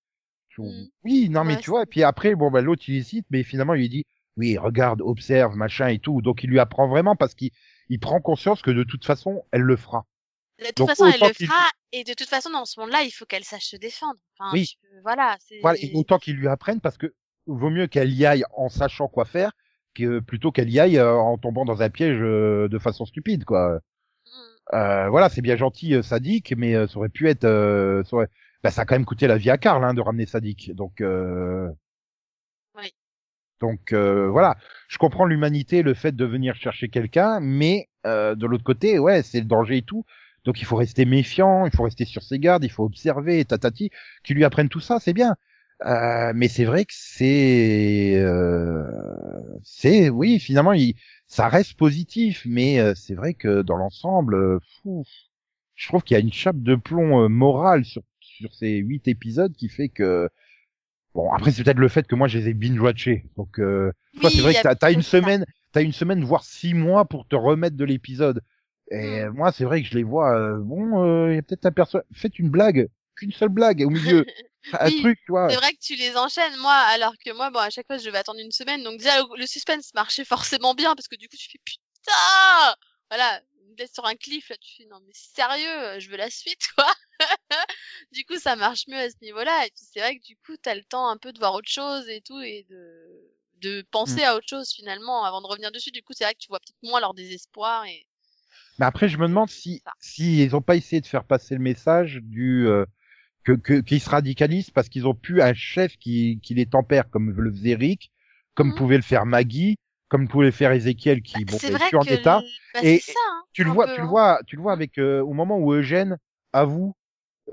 Je- 0.51 0.63
Mm. 0.63 0.89
Oui, 1.05 1.29
non 1.31 1.45
mais 1.45 1.55
Ouais, 1.55 1.61
tu 1.63 1.71
vois, 1.71 1.83
et 1.85 1.87
puis 1.87 2.03
après, 2.03 2.35
bon 2.35 2.51
bah 2.51 2.61
l'autre 2.63 2.83
il 2.89 2.97
hésite, 2.97 3.27
mais 3.31 3.43
finalement 3.45 3.75
il 3.75 3.81
lui 3.81 3.89
dit, 3.89 4.05
oui, 4.37 4.59
regarde, 4.59 5.03
observe, 5.03 5.57
machin 5.57 5.89
et 5.89 5.99
tout. 5.99 6.23
Donc 6.23 6.45
il 6.45 6.51
lui 6.51 6.59
apprend 6.61 6.89
vraiment 6.89 7.17
parce 7.17 7.35
qu'il 7.35 7.51
il 7.89 8.01
prend 8.01 8.21
conscience 8.21 8.63
que 8.63 8.71
de 8.71 8.85
toute 8.85 9.05
façon, 9.05 9.45
elle 9.53 9.63
le 9.63 9.77
fera. 9.77 10.07
De 10.63 10.69
toute 10.69 10.77
Donc, 10.77 10.89
façon, 10.91 11.07
elle 11.07 11.21
le 11.21 11.33
fera 11.47 11.69
et 11.93 12.05
de 12.05 12.15
toute 12.15 12.29
façon 12.29 12.51
dans 12.51 12.65
ce 12.65 12.81
monde-là, 12.81 13.03
il 13.03 13.11
faut 13.11 13.25
qu'elle 13.27 13.45
sache 13.45 13.67
se 13.67 13.77
défendre. 13.77 14.19
Enfin, 14.39 14.51
Oui. 14.53 14.79
peux- 14.83 15.01
voilà. 15.03 15.37
c'est- 15.47 15.61
Voilà, 15.61 15.79
et 15.81 15.93
autant 15.95 16.19
qu'il 16.19 16.37
lui 16.37 16.49
apprenne 16.49 16.81
parce 16.81 16.97
que 16.97 17.15
vaut 17.47 17.71
mieux 17.71 17.87
qu'elle 17.87 18.13
y 18.13 18.25
aille 18.27 18.45
en 18.57 18.69
sachant 18.69 19.09
quoi 19.09 19.25
faire 19.25 19.53
que 19.95 20.21
plutôt 20.21 20.53
qu'elle 20.53 20.71
y 20.71 20.81
aille 20.81 20.99
euh, 20.99 21.15
en 21.15 21.37
tombant 21.37 21.65
dans 21.65 21.83
un 21.83 21.91
piège 21.91 22.19
euh, 22.21 22.69
de 22.69 22.79
façon 22.79 23.05
stupide, 23.05 23.45
quoi. 23.45 23.81
Mm. 24.27 24.31
Euh, 24.77 25.09
voilà, 25.11 25.29
c'est 25.29 25.43
bien 25.43 25.57
gentil, 25.57 25.95
euh, 25.95 26.03
Sadique, 26.03 26.55
mais 26.57 26.75
euh, 26.75 26.87
ça 26.87 26.97
aurait 26.99 27.09
pu 27.11 27.29
être, 27.29 27.43
ça, 27.43 28.17
aurait- 28.17 28.29
bah, 28.63 28.71
ça 28.71 28.83
a 28.83 28.85
quand 28.87 28.95
même 28.95 29.05
coûté 29.05 29.27
la 29.27 29.37
vie 29.37 29.51
à 29.51 29.59
Karl 29.59 29.85
hein, 29.85 29.93
de 29.93 30.01
ramener 30.01 30.25
Sadique. 30.27 30.75
Donc, 30.75 31.01
euh... 31.01 31.69
Oui. 32.75 32.95
donc 33.61 33.93
euh, 33.93 34.29
voilà, 34.31 34.57
je 34.89 34.99
comprends 34.99 35.25
l'humanité, 35.27 35.83
le 35.83 35.95
fait 35.95 36.13
de 36.13 36.25
venir 36.25 36.55
chercher 36.55 36.89
quelqu'un, 36.89 37.39
mais 37.41 37.89
euh, 38.07 38.35
de 38.35 38.47
l'autre 38.47 38.65
côté, 38.65 38.99
ouais, 38.99 39.23
c'est 39.23 39.41
le 39.41 39.47
danger 39.47 39.79
et 39.79 39.83
tout. 39.83 40.05
Donc 40.45 40.61
il 40.61 40.65
faut 40.65 40.77
rester 40.77 41.05
méfiant, 41.05 41.67
il 41.67 41.73
faut 41.75 41.85
rester 41.85 42.05
sur 42.05 42.23
ses 42.23 42.39
gardes, 42.39 42.65
il 42.65 42.71
faut 42.71 42.85
observer, 42.85 43.45
tatati, 43.45 43.91
qui 44.25 44.35
lui 44.35 44.45
apprennent 44.45 44.69
tout 44.69 44.81
ça, 44.81 44.99
c'est 45.01 45.13
bien. 45.13 45.37
Euh, 45.85 46.33
mais 46.35 46.49
c'est 46.49 46.65
vrai 46.65 46.85
que 46.85 46.93
c'est, 46.95 48.15
euh, 48.17 48.85
c'est, 49.65 50.11
oui, 50.11 50.39
finalement, 50.39 50.73
il, 50.73 50.95
ça 51.27 51.49
reste 51.49 51.75
positif, 51.75 52.43
mais 52.47 52.79
euh, 52.79 52.95
c'est 52.95 53.15
vrai 53.15 53.35
que 53.35 53.63
dans 53.63 53.77
l'ensemble, 53.77 54.35
euh, 54.35 54.59
je 55.75 55.89
trouve 55.89 56.03
qu'il 56.03 56.17
y 56.17 56.21
a 56.21 56.23
une 56.23 56.33
chape 56.33 56.61
de 56.61 56.75
plomb 56.75 57.25
euh, 57.25 57.29
morale 57.29 57.85
sur 57.85 58.03
sur 58.21 58.55
ces 58.55 58.77
huit 58.77 59.09
épisodes 59.09 59.55
qui 59.55 59.69
fait 59.69 59.89
que 59.89 60.29
bon 61.15 61.31
après 61.33 61.51
c'est 61.51 61.65
peut-être 61.65 61.79
le 61.79 61.89
fait 61.89 62.07
que 62.07 62.15
moi 62.15 62.29
je 62.29 62.39
les 62.39 62.49
ai 62.49 62.55
binge 62.55 62.79
watchés 62.81 63.27
donc 63.37 63.59
euh, 63.59 63.93
toi 64.21 64.31
Oui, 64.31 64.37
c'est 64.37 64.43
vrai 64.43 64.55
que 64.55 64.63
t'as 64.63 64.87
as 64.87 64.91
une 64.91 65.03
semaine 65.03 65.45
t'as 65.73 65.83
une 65.83 65.93
semaine 65.93 66.25
voire 66.25 66.45
six 66.45 66.75
mois 66.75 67.05
pour 67.05 67.27
te 67.27 67.37
remettre 67.37 67.77
de 67.77 67.85
l'épisode 67.85 68.43
et 68.93 69.25
Mm. 69.25 69.33
moi 69.35 69.53
c'est 69.53 69.65
vrai 69.65 69.83
que 69.83 69.89
je 69.89 69.95
les 69.95 70.03
vois 70.05 70.37
euh, 70.37 70.59
bon 70.59 71.03
euh, 71.05 71.33
il 71.33 71.37
y 71.37 71.39
a 71.39 71.43
peut-être 71.43 71.67
un 71.67 71.73
perso 71.73 72.01
faites 72.13 72.39
une 72.39 72.51
blague 72.51 72.89
qu'une 73.17 73.33
seule 73.33 73.49
blague 73.51 73.83
au 73.87 73.91
milieu 73.91 74.25
un 74.73 74.91
Oui, 74.91 74.93
truc 74.93 75.19
tu 75.25 75.33
vois 75.33 75.49
C'est 75.49 75.57
vrai 75.57 75.73
que 75.73 75.79
tu 75.81 75.97
les 75.97 76.17
enchaînes, 76.17 76.57
moi, 76.59 76.73
alors 76.75 77.15
que 77.25 77.31
moi, 77.33 77.51
bon, 77.51 77.59
à 77.59 77.71
chaque 77.71 77.87
fois, 77.87 77.99
je 77.99 78.09
vais 78.11 78.19
attendre 78.19 78.41
une 78.41 78.53
semaine. 78.53 78.83
Donc 78.85 78.99
déjà, 78.99 79.19
le, 79.21 79.27
le 79.39 79.47
suspense 79.47 79.93
marchait 79.95 80.25
forcément 80.25 80.75
bien 80.75 80.95
parce 80.95 81.09
que 81.09 81.17
du 81.17 81.29
coup, 81.29 81.37
tu 81.37 81.51
fais 81.51 81.59
putain, 81.65 82.77
voilà, 83.11 83.43
une 83.69 83.77
laisse 83.77 83.93
sur 83.93 84.07
un 84.07 84.15
cliff 84.17 84.49
là, 84.51 84.57
tu 84.59 84.77
fais 84.77 84.87
non 84.87 85.01
mais 85.07 85.13
sérieux, 85.15 85.99
je 86.01 86.09
veux 86.11 86.17
la 86.17 86.31
suite 86.31 86.61
quoi. 86.77 86.87
du 88.13 88.25
coup, 88.25 88.39
ça 88.39 88.57
marche 88.57 88.87
mieux 88.89 88.99
à 88.99 89.11
ce 89.11 89.17
niveau-là. 89.23 89.67
Et 89.67 89.71
puis 89.71 89.85
c'est 89.93 90.01
vrai 90.01 90.17
que 90.19 90.25
du 90.25 90.37
coup, 90.37 90.57
t'as 90.63 90.75
le 90.75 90.85
temps 90.85 91.09
un 91.09 91.17
peu 91.19 91.33
de 91.33 91.39
voir 91.39 91.55
autre 91.55 91.71
chose 91.71 92.09
et 92.09 92.21
tout 92.23 92.41
et 92.41 92.65
de 92.71 93.31
de 93.63 93.83
penser 93.93 94.25
à 94.25 94.35
autre 94.37 94.49
chose 94.49 94.73
finalement 94.73 95.25
avant 95.25 95.41
de 95.41 95.47
revenir 95.47 95.71
dessus. 95.73 95.93
Du 95.93 96.03
coup, 96.03 96.13
c'est 96.17 96.25
vrai 96.25 96.35
que 96.35 96.41
tu 96.41 96.49
vois 96.49 96.59
peut-être 96.61 96.83
moins 96.83 97.01
leur 97.01 97.15
désespoir 97.15 97.85
et 97.87 98.07
mais 98.83 98.87
après 98.89 99.09
je 99.09 99.17
me 99.17 99.29
demande 99.29 99.49
si 99.49 99.81
si 100.01 100.43
ils 100.43 100.57
ont 100.57 100.61
pas 100.61 100.75
essayé 100.75 101.01
de 101.01 101.07
faire 101.07 101.23
passer 101.23 101.55
le 101.55 101.61
message 101.61 102.21
du 102.21 102.67
euh, 102.67 102.85
que 103.45 103.81
qu'ils 103.81 104.01
se 104.01 104.11
radicalisent 104.11 104.71
parce 104.71 104.89
qu'ils 104.89 105.07
ont 105.07 105.15
pu 105.15 105.41
un 105.41 105.55
chef 105.55 105.97
qui 105.99 106.41
qui 106.43 106.55
les 106.55 106.67
tempère 106.67 107.09
comme 107.11 107.31
le 107.31 107.53
faisait 107.53 107.77
Rick 107.77 108.11
comme 108.57 108.71
Mhm. 108.71 108.75
pouvait 108.75 108.97
le 108.97 109.03
faire 109.03 109.25
Maggie 109.25 109.77
comme 110.09 110.27
pouvait 110.27 110.47
le 110.47 110.51
faire 110.51 110.73
Ezekiel 110.73 111.23
qui 111.23 111.45
bon 111.45 111.57
c'est 111.59 111.69
est 111.69 111.79
vrai 111.79 111.89
plus 111.91 111.97
en 111.97 112.03
état. 112.03 112.43
le- 112.43 112.81
bah, 112.81 112.87
Et 112.89 112.99
ça. 112.99 113.13
Hein, 113.31 113.43
tu 113.53 113.63
le 113.63 113.71
vois, 113.71 113.87
peu, 113.87 113.95
tu 113.95 114.01
le 114.01 114.07
vois, 114.09 114.41
tu 114.49 114.57
le 114.57 114.63
vois 114.63 114.73
avec 114.73 114.99
euh, 114.99 115.21
au 115.23 115.33
moment 115.35 115.59
où 115.59 115.73
Eugène 115.73 116.19
avoue 116.53 116.97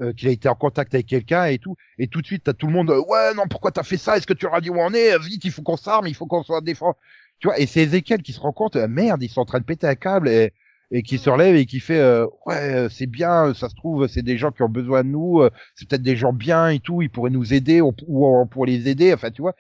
euh, 0.02 0.14
qu'il 0.14 0.28
a 0.30 0.32
été 0.32 0.50
en 0.50 0.56
contact 0.56 0.94
avec 0.94 1.08
quelqu'un 1.08 1.46
et 1.46 1.60
tout, 1.60 1.76
et 1.98 2.08
tout 2.08 2.22
de 2.22 2.26
suite 2.28 2.44
t'as 2.46 2.54
tout 2.54 2.68
le 2.68 2.74
monde 2.74 2.92
euh, 2.92 3.02
ouais 3.08 3.34
non 3.36 3.48
pourquoi 3.50 3.72
t'as 3.72 3.84
fait 3.84 3.98
ça, 3.98 4.18
est-ce 4.18 4.28
que 4.28 4.34
tu 4.34 4.46
auras 4.46 4.62
dit 4.62 4.70
où 4.70 4.78
on 4.80 4.94
est, 4.94 5.18
vite 5.20 5.46
il 5.46 5.52
faut 5.52 5.62
qu'on 5.64 5.78
s'arme, 5.78 6.08
il 6.08 6.16
faut 6.16 6.28
qu'on 6.28 6.44
soit 6.44 6.62
défend, 6.62 6.96
tu 7.40 7.48
vois, 7.48 7.60
et 7.60 7.66
c'est 7.66 7.82
Ezekiel 7.82 8.22
qui 8.22 8.34
se 8.34 8.40
rend 8.40 8.54
compte 8.54 8.76
euh, 8.76 8.88
merde 8.88 9.24
ils 9.24 9.30
sont 9.30 9.42
en 9.42 9.46
train 9.46 9.60
de 9.60 9.66
péter 9.66 9.88
un 9.88 9.96
câble 9.96 10.30
et 10.30 10.54
et 10.92 11.04
qui 11.04 11.16
Mm. 11.16 11.20
se 11.20 11.30
relève 11.30 11.56
et 11.56 11.66
qui 11.66 11.80
fait 11.80 12.00
euh, 12.00 12.26
ouais 12.46 12.74
euh, 12.74 12.90
c'est 12.90 13.06
bien, 13.08 13.54
ça 13.54 13.70
se 13.70 13.76
trouve 13.76 14.08
c'est 14.08 14.22
des 14.24 14.38
gens 14.38 14.52
qui 14.52 14.64
ont 14.64 14.70
besoin 14.70 15.04
de 15.04 15.10
nous, 15.10 15.42
euh, 15.42 15.50
c'est 15.76 15.88
peut-être 15.88 16.02
des 16.04 16.16
gens 16.16 16.34
bien 16.34 16.70
et 16.70 16.80
tout, 16.80 17.02
ils 17.02 17.10
pourraient 17.10 17.30
nous 17.30 17.54
aider 17.54 17.82
on, 17.82 17.94
ou 18.08 18.28
on 18.28 18.48
pourrait 18.48 18.72
les 18.72 18.90
aider, 18.90 19.14
enfin 19.14 19.32
tu 19.32 19.42
vois. 19.42 19.56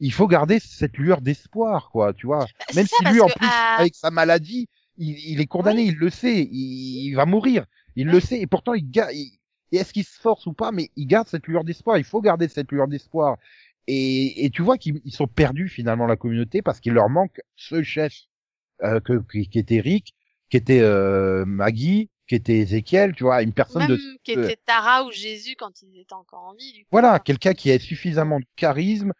Il 0.00 0.12
faut 0.12 0.28
garder 0.28 0.60
cette 0.60 0.96
lueur 0.96 1.20
d'espoir, 1.20 1.90
quoi, 1.90 2.12
tu 2.14 2.26
vois. 2.26 2.40
Bah, 2.40 2.64
Même 2.76 2.86
ça, 2.86 2.96
si 2.98 3.04
lui, 3.12 3.20
en 3.20 3.26
plus, 3.26 3.46
à- 3.48 3.78
avec 3.80 3.96
sa 3.96 4.10
maladie, 4.12 4.68
il, 4.96 5.18
il 5.32 5.40
est 5.40 5.46
condamné, 5.46 5.82
il 5.82 5.96
le 5.96 6.08
sait, 6.10 6.42
il, 6.52 7.06
il 7.08 7.14
va 7.14 7.26
mourir, 7.26 7.66
il 7.96 8.06
le 8.06 8.20
sait, 8.20 8.40
et 8.40 8.46
pourtant 8.46 8.74
il 8.74 8.88
garde. 8.88 9.10
il- 9.12 9.38
Est-ce 9.72 9.92
qu'il 9.92 10.04
se 10.04 10.20
force 10.20 10.46
ou 10.46 10.52
pas 10.52 10.70
Mais 10.70 10.90
il 10.96 11.06
garde 11.06 11.26
cette 11.26 11.48
lueur 11.48 11.64
d'espoir. 11.64 11.98
Il 11.98 12.04
faut 12.04 12.20
garder 12.20 12.46
cette 12.46 12.70
lueur 12.70 12.86
d'espoir. 12.86 13.38
et, 13.88 14.44
et 14.44 14.50
tu 14.50 14.62
vois 14.62 14.78
qu'ils 14.78 15.00
ils 15.04 15.12
sont 15.12 15.26
perdus 15.26 15.68
finalement 15.68 16.06
la 16.06 16.16
communauté 16.16 16.62
parce 16.62 16.78
qu'il 16.78 16.92
leur 16.92 17.08
manque 17.08 17.40
ce 17.56 17.82
chef 17.82 18.12
euh, 18.84 19.00
que, 19.00 19.20
qui, 19.32 19.48
qui 19.48 19.58
était 19.58 19.80
Rick, 19.80 20.14
qui 20.50 20.56
était 20.56 20.80
euh, 20.80 21.44
Maggie, 21.46 22.10
qui 22.26 22.34
était 22.34 22.58
Ezekiel, 22.58 23.14
tu 23.14 23.24
vois, 23.24 23.42
une 23.42 23.52
personne 23.52 23.82
Même 23.82 23.90
de 23.96 24.00
qui 24.22 24.32
était 24.32 24.56
Tara 24.66 25.04
ou 25.04 25.12
Jésus 25.12 25.56
quand 25.56 25.82
ils 25.82 26.00
étaient 26.00 26.12
encore 26.14 26.42
en 26.44 26.54
vie. 26.54 26.72
Du 26.72 26.80
coup. 26.82 26.88
voilà 26.92 27.18
quelqu'un 27.18 27.54
qui 27.54 27.70
a 27.72 27.78
suffisamment 27.78 28.38
de 28.40 28.46
charisme 28.56 29.12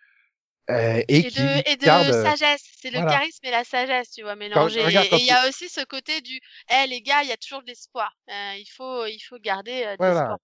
euh, 0.71 1.03
et, 1.09 1.19
Et, 1.19 1.25
qui 1.25 1.39
de, 1.41 1.71
et 1.71 1.77
de 1.77 1.85
garde 1.85 2.09
euh, 2.09 2.23
sagesse. 2.25 2.63
C'est 2.81 2.91
le 2.91 3.01
charisme 3.01 3.47
et 3.47 3.51
la 3.51 3.65
sagesse, 3.65 4.11
tu 4.11 4.23
vois, 4.23 4.37
mélangés. 4.37 4.85
regarde, 4.85 5.09
Et 5.13 5.17
il 5.17 5.25
y 5.25 5.31
a 5.31 5.49
aussi 5.49 5.69
ce 5.69 5.83
côté 5.85 6.21
du, 6.21 6.39
eh 6.71 6.87
les 6.87 7.01
gars, 7.01 7.23
il 7.23 7.29
y 7.29 7.33
a 7.33 7.37
toujours 7.39 7.63
de 7.63 7.69
l'espoir. 7.69 8.13
Euh, 8.29 8.55
il 8.59 8.67
faut, 8.77 9.07
il 9.07 9.19
faut 9.21 9.39
garder 9.39 9.85
euh, 9.87 9.93
de 9.93 9.97
Voilà. 9.99 10.21
l'espoir. 10.21 10.39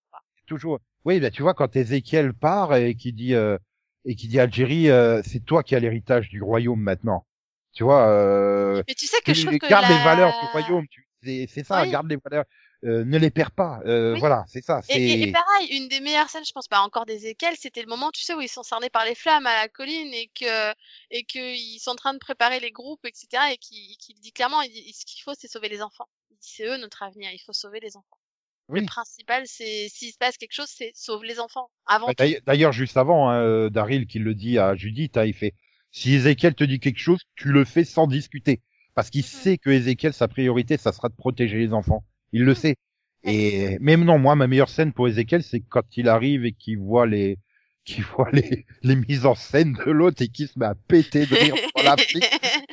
toujours. 0.47 0.78
Oui, 1.05 1.20
bah 1.20 1.30
tu 1.30 1.43
vois 1.43 1.53
quand 1.53 1.76
Ezekiel 1.76 2.32
part 2.32 2.74
et 2.74 2.95
qui 2.95 3.12
dit 3.12 3.35
euh, 3.35 3.59
et 4.07 4.14
qui 4.14 4.26
dit 4.28 4.41
Algérie, 4.41 4.89
euh, 4.91 5.20
c'est 5.22 5.45
toi 5.45 5.62
qui 5.62 5.74
as 5.74 5.80
l'héritage 5.80 6.30
du 6.30 6.43
royaume 6.43 6.80
maintenant. 6.80 7.26
Tu 7.75 7.83
vois, 7.85 8.07
euh, 8.09 8.83
Mais 8.89 8.95
tu 8.95 9.07
sais 9.07 9.20
que 9.25 9.35
je 9.35 9.47
trouve 9.47 9.59
que 9.59 9.66
garde 9.68 9.83
la... 9.89 9.97
les 9.99 10.05
valeurs 10.05 10.33
du 10.41 10.47
royaume. 10.53 10.87
tu- 10.89 11.07
C'est 11.22 11.47
c'est 11.49 11.64
ça, 11.64 11.83
Oui. 11.83 11.91
garde 11.91 12.09
les 12.09 12.16
valeurs. 12.22 12.45
Euh, 12.85 13.03
ne 13.07 13.16
les 13.18 13.31
perds 13.31 13.51
pas. 13.51 13.81
Euh, 13.87 14.12
Oui. 14.12 14.20
Voilà, 14.20 14.45
c'est 14.47 14.62
ça. 14.62 14.83
Et, 14.91 14.97
et- 15.03 15.22
et 15.29 15.33
pareil, 15.33 15.68
une 15.70 15.89
des 15.89 16.01
meilleures 16.01 16.29
scènes, 16.29 16.45
je 16.45 16.53
pense 16.53 16.68
pas 16.68 16.81
encore 16.81 17.07
d'Ezekiel, 17.07 17.55
c'était 17.59 17.81
le 17.81 17.89
moment, 17.89 18.11
tu 18.12 18.20
sais, 18.22 18.35
où 18.35 18.43
ils 18.43 18.49
sont 18.49 18.62
cernés 18.62 18.91
par 18.91 19.07
les 19.07 19.14
flammes 19.14 19.47
à 19.47 19.57
la 19.62 19.68
colline 19.68 20.12
et 20.12 20.31
que 20.39 20.70
et 21.11 21.25
que 21.25 21.39
ils 21.57 21.79
sont 21.79 21.93
en 21.93 21.97
train 21.97 22.12
de 22.12 22.18
préparer 22.18 22.61
les 22.61 22.70
groupes, 22.72 23.05
etc. 23.07 23.27
Et 23.53 23.57
qui 23.57 23.97
qui 23.99 24.12
dit 24.14 24.33
clairement, 24.33 24.61
il 24.61 24.70
dit, 24.70 24.93
ce 24.93 25.07
qu'il 25.07 25.22
faut, 25.22 25.33
c'est 25.39 25.49
sauver 25.49 25.70
les 25.70 25.81
enfants. 25.83 26.07
C'est 26.41 26.66
eux 26.66 26.77
notre 26.77 27.03
avenir, 27.03 27.31
il 27.33 27.39
faut 27.41 27.55
sauver 27.55 27.81
les 27.81 27.97
enfants. 27.97 28.18
Oui. 28.68 28.81
Le 28.81 28.87
principal, 28.87 29.45
c'est 29.47 29.89
s'il 29.89 30.12
se 30.12 30.18
passe 30.18 30.37
quelque 30.37 30.53
chose, 30.55 30.68
c'est 30.68 30.93
sauve 30.95 31.25
les 31.25 31.41
enfants 31.41 31.70
avant. 31.87 32.07
Bah, 32.09 32.12
tout. 32.12 32.18
d'ailleurs- 32.22 32.41
D'ailleurs, 32.47 32.72
juste 32.72 32.99
avant, 32.99 33.31
hein, 33.31 33.41
euh, 33.41 33.70
Daryl 33.70 34.07
qui 34.07 34.18
le 34.18 34.35
dit 34.35 34.59
à 34.59 34.75
Judith, 34.75 35.16
hein, 35.16 35.25
il 35.25 35.33
fait 35.35 35.55
si 35.97 36.14
Ezekiel 36.16 36.55
te 36.55 36.64
dit 36.64 36.80
quelque 36.80 36.99
chose, 36.99 37.20
tu 37.36 37.49
le 37.53 37.64
fais 37.64 37.84
sans 37.84 38.09
discuter, 38.09 38.61
parce 38.97 39.11
qu'il 39.11 39.20
Mhm. 39.22 39.26
sait 39.26 39.59
que 39.59 39.70
Ezekiel 39.70 40.12
sa 40.12 40.26
priorité, 40.26 40.76
ça 40.76 40.92
sera 40.92 41.09
de 41.09 41.14
protéger 41.14 41.57
les 41.59 41.72
enfants. 41.72 42.05
Il 42.32 42.42
le 42.42 42.51
Mhm. 42.51 42.57
sait. 42.57 42.76
Et 43.22 43.78
même 43.80 44.05
non, 44.05 44.18
moi, 44.18 44.34
ma 44.34 44.49
meilleure 44.49 44.68
scène 44.68 44.92
pour 44.92 45.07
Ezekiel, 45.09 45.42
c'est 45.45 45.61
quand 45.61 45.97
il 45.97 46.09
arrive 46.09 46.45
et 46.45 46.53
qu'il 46.53 46.78
voit 46.78 47.07
les 47.07 47.38
qui 47.84 48.01
voit 48.01 48.30
les, 48.32 48.64
les 48.82 48.97
mises 48.97 49.26
en 49.26 49.34
scène 49.34 49.74
de 49.84 49.90
l'autre 49.90 50.22
et 50.22 50.28
qui 50.28 50.47
se 50.47 50.59
met 50.59 50.64
à 50.64 50.74
péter 50.74 51.26
de 51.26 51.36
rire 51.36 51.55
pour 51.74 51.82
la 51.82 51.97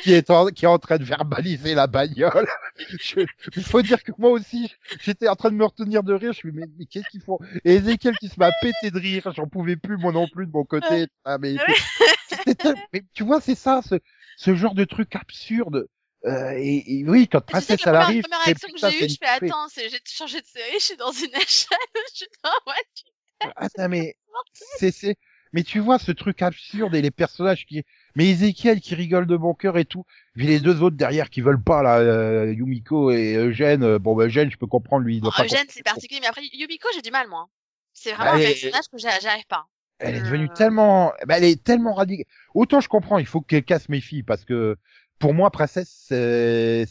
qui 0.01 0.13
est 0.13 0.29
en, 0.29 0.47
qui 0.47 0.63
est 0.63 0.69
en 0.69 0.79
train 0.79 0.97
de 0.97 1.03
verbaliser 1.03 1.75
la 1.75 1.85
bagnole. 1.87 2.47
Il 3.57 3.63
faut 3.63 3.81
dire 3.81 4.03
que 4.03 4.13
moi 4.17 4.29
aussi, 4.31 4.73
j'étais 5.01 5.27
en 5.27 5.35
train 5.35 5.51
de 5.51 5.55
me 5.55 5.65
retenir 5.65 6.01
de 6.03 6.13
rire. 6.13 6.31
Je 6.33 6.47
me 6.47 6.53
dis, 6.53 6.59
mais, 6.59 6.65
mais 6.79 6.85
qu'est-ce 6.85 7.09
qu'ils 7.09 7.21
font? 7.21 7.39
Et 7.65 7.75
Ezekiel 7.75 8.15
qui 8.17 8.29
se 8.29 8.39
met 8.39 8.45
à 8.45 8.51
péter 8.61 8.89
de 8.89 8.97
rire. 8.99 9.31
J'en 9.35 9.47
pouvais 9.47 9.75
plus, 9.75 9.97
moi 9.97 10.13
non 10.13 10.27
plus, 10.27 10.47
de 10.47 10.51
mon 10.51 10.63
côté. 10.63 11.07
Ah, 11.25 11.37
mais, 11.37 11.57
mais 12.93 13.03
tu 13.13 13.23
vois, 13.23 13.41
c'est 13.41 13.55
ça, 13.55 13.81
ce, 13.87 13.95
ce 14.37 14.55
genre 14.55 14.75
de 14.75 14.85
truc 14.85 15.15
absurde. 15.15 15.87
Euh, 16.25 16.51
et, 16.57 16.99
et 16.99 17.05
oui, 17.09 17.27
quand 17.27 17.41
Et 17.47 17.53
tu 17.53 17.63
sais 17.63 17.75
Princesse, 17.75 17.77
que 17.77 17.85
la 17.85 17.99
première, 17.99 18.01
arrive, 18.01 18.23
première 18.23 18.39
c'est, 18.39 18.55
réaction 18.55 18.69
que 18.71 18.79
j'ai 18.79 19.03
eue, 19.05 19.07
je 19.09 19.17
fais 19.17 19.27
attends, 19.27 19.67
j'ai 19.75 19.89
changé 20.05 20.41
de 20.41 20.45
série, 20.47 20.73
je 20.79 20.85
suis 20.85 20.97
dans 20.97 21.11
une 21.11 21.35
échelle, 21.35 21.77
je 22.11 22.15
suis 22.15 22.27
dans 22.43 22.73
tu- 22.95 23.03
Attends, 23.55 23.89
mais, 23.89 24.15
c'est, 24.53 24.91
c'est, 24.91 25.15
mais 25.53 25.63
tu 25.63 25.79
vois 25.79 25.99
ce 25.99 26.11
truc 26.11 26.41
absurde 26.41 26.95
et 26.95 27.01
les 27.01 27.11
personnages 27.11 27.65
qui, 27.65 27.83
mais 28.15 28.29
Ezekiel 28.29 28.79
qui 28.81 28.95
rigole 28.95 29.25
de 29.27 29.37
bon 29.37 29.53
cœur 29.53 29.77
et 29.77 29.85
tout. 29.85 30.05
Puis 30.35 30.47
les 30.47 30.59
deux 30.59 30.81
autres 30.81 30.95
derrière 30.97 31.29
qui 31.29 31.41
veulent 31.41 31.63
pas, 31.63 31.83
là, 31.83 31.99
euh, 31.99 32.53
Yumiko 32.53 33.11
et 33.11 33.35
Eugène. 33.35 33.83
euh, 33.83 33.99
Bon, 33.99 34.15
ben, 34.15 34.25
Eugène, 34.27 34.51
je 34.51 34.57
peux 34.57 34.67
comprendre, 34.67 35.05
lui, 35.05 35.17
il 35.17 35.21
doit 35.21 35.31
Bon, 35.31 35.35
pas 35.35 35.45
Eugène, 35.45 35.67
c'est 35.69 35.83
particulier, 35.83 36.19
mais 36.19 36.27
après 36.27 36.45
Yumiko, 36.53 36.87
j'ai 36.93 37.01
du 37.01 37.11
mal 37.11 37.27
moi. 37.27 37.49
C'est 37.93 38.13
vraiment 38.13 38.31
Bah, 38.31 38.35
un 38.35 38.39
personnage 38.39 38.85
que 38.91 38.97
j'a- 38.97 39.19
j'arrive 39.19 39.45
pas. 39.47 39.67
Elle 40.01 40.15
est 40.15 40.21
devenue 40.23 40.49
Euh. 40.49 40.55
tellement, 40.55 41.13
bah, 41.27 41.37
elle 41.37 41.43
est 41.45 41.63
tellement 41.63 41.93
radicale. 41.93 42.25
Autant 42.55 42.81
je 42.81 42.89
comprends, 42.89 43.19
il 43.19 43.25
faut 43.25 43.41
que 43.41 43.47
quelqu'un 43.47 43.79
se 43.79 43.91
méfie 43.91 44.23
parce 44.23 44.45
que 44.45 44.77
pour 45.19 45.33
moi, 45.33 45.51
Princesse, 45.51 46.05
c'est, 46.07 46.85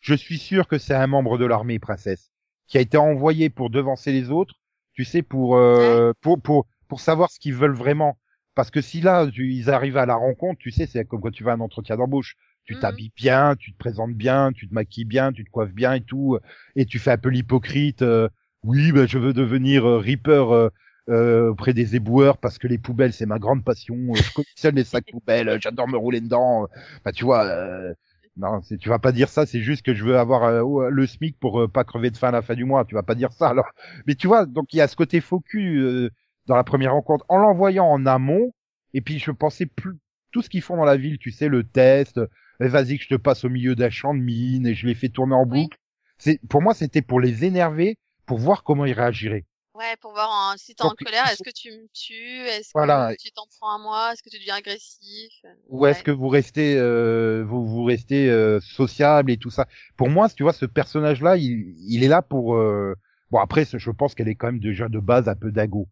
je 0.00 0.14
suis 0.14 0.38
sûr 0.38 0.68
que 0.68 0.78
c'est 0.78 0.94
un 0.94 1.06
membre 1.06 1.38
de 1.38 1.46
l'armée, 1.46 1.78
Princesse, 1.78 2.30
qui 2.66 2.78
a 2.78 2.80
été 2.80 2.96
envoyé 2.98 3.50
pour 3.50 3.70
devancer 3.70 4.12
les 4.12 4.30
autres. 4.30 4.54
Tu 4.92 5.04
sais, 5.04 5.22
pour 5.22 5.56
euh, 5.56 6.12
pour 6.20 6.40
pour 6.40 6.66
pour 6.88 7.00
savoir 7.00 7.30
ce 7.30 7.38
qu'ils 7.40 7.54
veulent 7.54 7.74
vraiment. 7.74 8.18
Parce 8.54 8.70
que 8.70 8.80
si 8.80 9.00
là, 9.00 9.26
tu- 9.30 9.52
ils 9.52 9.70
arrivent 9.70 9.96
à 9.96 10.06
la 10.06 10.14
rencontre, 10.14 10.58
tu 10.60 10.70
sais, 10.70 10.86
c'est 10.86 11.04
comme 11.04 11.20
quand 11.20 11.30
tu 11.32 11.42
vas 11.44 11.52
à 11.52 11.54
un 11.56 11.60
entretien 11.60 11.96
d'embauche. 11.96 12.36
Tu 12.64 12.74
Mhm. 12.74 12.80
t'habilles 12.80 13.12
bien, 13.16 13.56
tu 13.56 13.72
te 13.72 13.78
présentes 13.78 14.14
bien, 14.14 14.52
tu 14.52 14.68
te 14.68 14.74
maquilles 14.74 15.04
bien, 15.04 15.32
tu 15.32 15.44
te 15.44 15.50
coiffes 15.50 15.72
bien 15.74 15.94
et 15.94 16.00
tout, 16.02 16.38
et 16.76 16.86
tu 16.86 16.98
fais 16.98 17.10
un 17.12 17.18
peu 17.18 17.28
l'hypocrite. 17.28 18.02
euh, 18.02 18.28
oui, 18.62 18.92
ben, 18.92 19.06
je 19.06 19.18
veux 19.18 19.32
devenir 19.34 19.84
euh, 19.86 19.98
Reaper 19.98 20.70
euh, 21.10 21.50
auprès 21.50 21.74
des 21.74 21.96
éboueurs 21.96 22.38
parce 22.38 22.58
que 22.58 22.66
les 22.66 22.78
poubelles 22.78 23.12
c'est 23.12 23.26
ma 23.26 23.38
grande 23.38 23.64
passion. 23.64 23.96
euh, 24.16 24.22
Je 24.22 24.32
collectionne 24.32 24.74
les 24.76 24.84
sacs 24.84 25.06
poubelles, 25.10 25.48
euh, 25.48 25.58
j'adore 25.60 25.88
me 25.88 25.96
rouler 25.98 26.20
dedans. 26.20 26.68
Bah 27.04 27.12
tu 27.12 27.24
vois, 27.24 27.44
euh, 27.46 27.92
non, 28.36 28.62
c'est- 28.62 28.78
tu 28.78 28.88
vas 28.88 28.98
pas 28.98 29.12
dire 29.12 29.28
ça. 29.28 29.46
C'est 29.46 29.60
juste 29.60 29.82
que 29.84 29.94
je 29.94 30.04
veux 30.04 30.18
avoir 30.18 30.44
euh, 30.44 30.88
le 30.90 31.06
SMIC 31.06 31.38
pour 31.38 31.60
euh, 31.62 31.68
pas 31.68 31.84
crever 31.84 32.10
de 32.10 32.16
faim 32.16 32.28
à 32.28 32.32
la 32.32 32.42
fin 32.42 32.54
du 32.54 32.64
mois. 32.64 32.84
Tu 32.84 32.94
vas 32.94 33.02
pas 33.02 33.14
dire 33.14 33.32
ça 33.32 33.48
alors. 33.48 33.70
Mais 34.06 34.14
tu 34.14 34.26
vois, 34.26 34.46
donc 34.46 34.72
il 34.72 34.78
y 34.78 34.80
a 34.80 34.88
ce 34.88 34.96
côté 34.96 35.20
faux 35.20 35.40
cul 35.40 35.78
euh, 35.82 36.10
dans 36.46 36.56
la 36.56 36.64
première 36.64 36.92
rencontre 36.92 37.24
en 37.28 37.38
l'envoyant 37.38 37.86
en 37.86 38.06
amont. 38.06 38.52
Et 38.94 39.00
puis 39.00 39.18
je 39.18 39.30
pensais 39.30 39.66
plus 39.66 39.96
tout 40.32 40.42
ce 40.42 40.48
qu'ils 40.50 40.62
font 40.62 40.76
dans 40.76 40.84
la 40.84 40.96
ville, 40.96 41.18
tu 41.18 41.30
sais, 41.30 41.48
le 41.48 41.64
test. 41.64 42.18
euh, 42.18 42.26
Vas-y 42.60 42.98
que 42.98 43.04
je 43.04 43.08
te 43.08 43.14
passe 43.16 43.44
au 43.44 43.48
milieu 43.50 43.74
d'un 43.74 43.90
champ 43.90 44.14
de 44.14 44.20
mine 44.20 44.66
et 44.66 44.74
je 44.74 44.86
les 44.86 44.94
fais 44.94 45.08
tourner 45.08 45.34
en 45.34 45.44
Oui. 45.46 45.62
boucle. 45.64 45.78
C'est 46.18 46.40
pour 46.48 46.62
moi 46.62 46.74
c'était 46.74 47.02
pour 47.02 47.20
les 47.20 47.44
énerver, 47.44 47.98
pour 48.26 48.38
voir 48.38 48.62
comment 48.64 48.84
ils 48.84 48.92
réagiraient. 48.92 49.44
Ouais, 49.74 49.96
pour 50.00 50.12
voir 50.12 50.54
si 50.56 50.74
t'es 50.74 50.82
en 50.82 50.94
colère, 50.94 51.26
est-ce 51.28 51.42
que 51.42 51.50
tu 51.50 51.70
me 51.72 51.86
tues, 51.92 52.46
est-ce 52.46 52.70
Voilà. 52.74 53.14
que 53.14 53.20
tu 53.22 53.32
t'en 53.32 53.46
prends 53.58 53.74
à 53.74 53.78
moi, 53.78 54.12
est-ce 54.12 54.22
que 54.22 54.30
tu 54.30 54.38
deviens 54.38 54.54
agressif? 54.54 55.32
Ou 55.68 55.86
est-ce 55.86 56.04
que 56.04 56.12
vous 56.12 56.28
restez, 56.28 56.76
euh, 56.78 57.44
vous, 57.44 57.66
vous 57.66 57.82
restez 57.84 58.30
euh, 58.30 58.60
sociable 58.60 59.32
et 59.32 59.36
tout 59.36 59.50
ça? 59.50 59.66
Pour 59.96 60.08
moi, 60.08 60.28
tu 60.28 60.44
vois, 60.44 60.52
ce 60.52 60.66
personnage-là, 60.66 61.36
il, 61.36 61.74
il 61.88 62.04
est 62.04 62.08
là 62.08 62.22
pour. 62.22 62.54
euh, 62.54 62.94
Bon, 63.30 63.40
après, 63.40 63.64
je 63.64 63.90
pense 63.90 64.14
qu'elle 64.14 64.28
est 64.28 64.36
quand 64.36 64.46
même 64.46 64.60
déjà 64.60 64.88
de 64.88 65.00
base 65.00 65.28
un 65.28 65.34
peu 65.34 65.50
dago. 65.50 65.88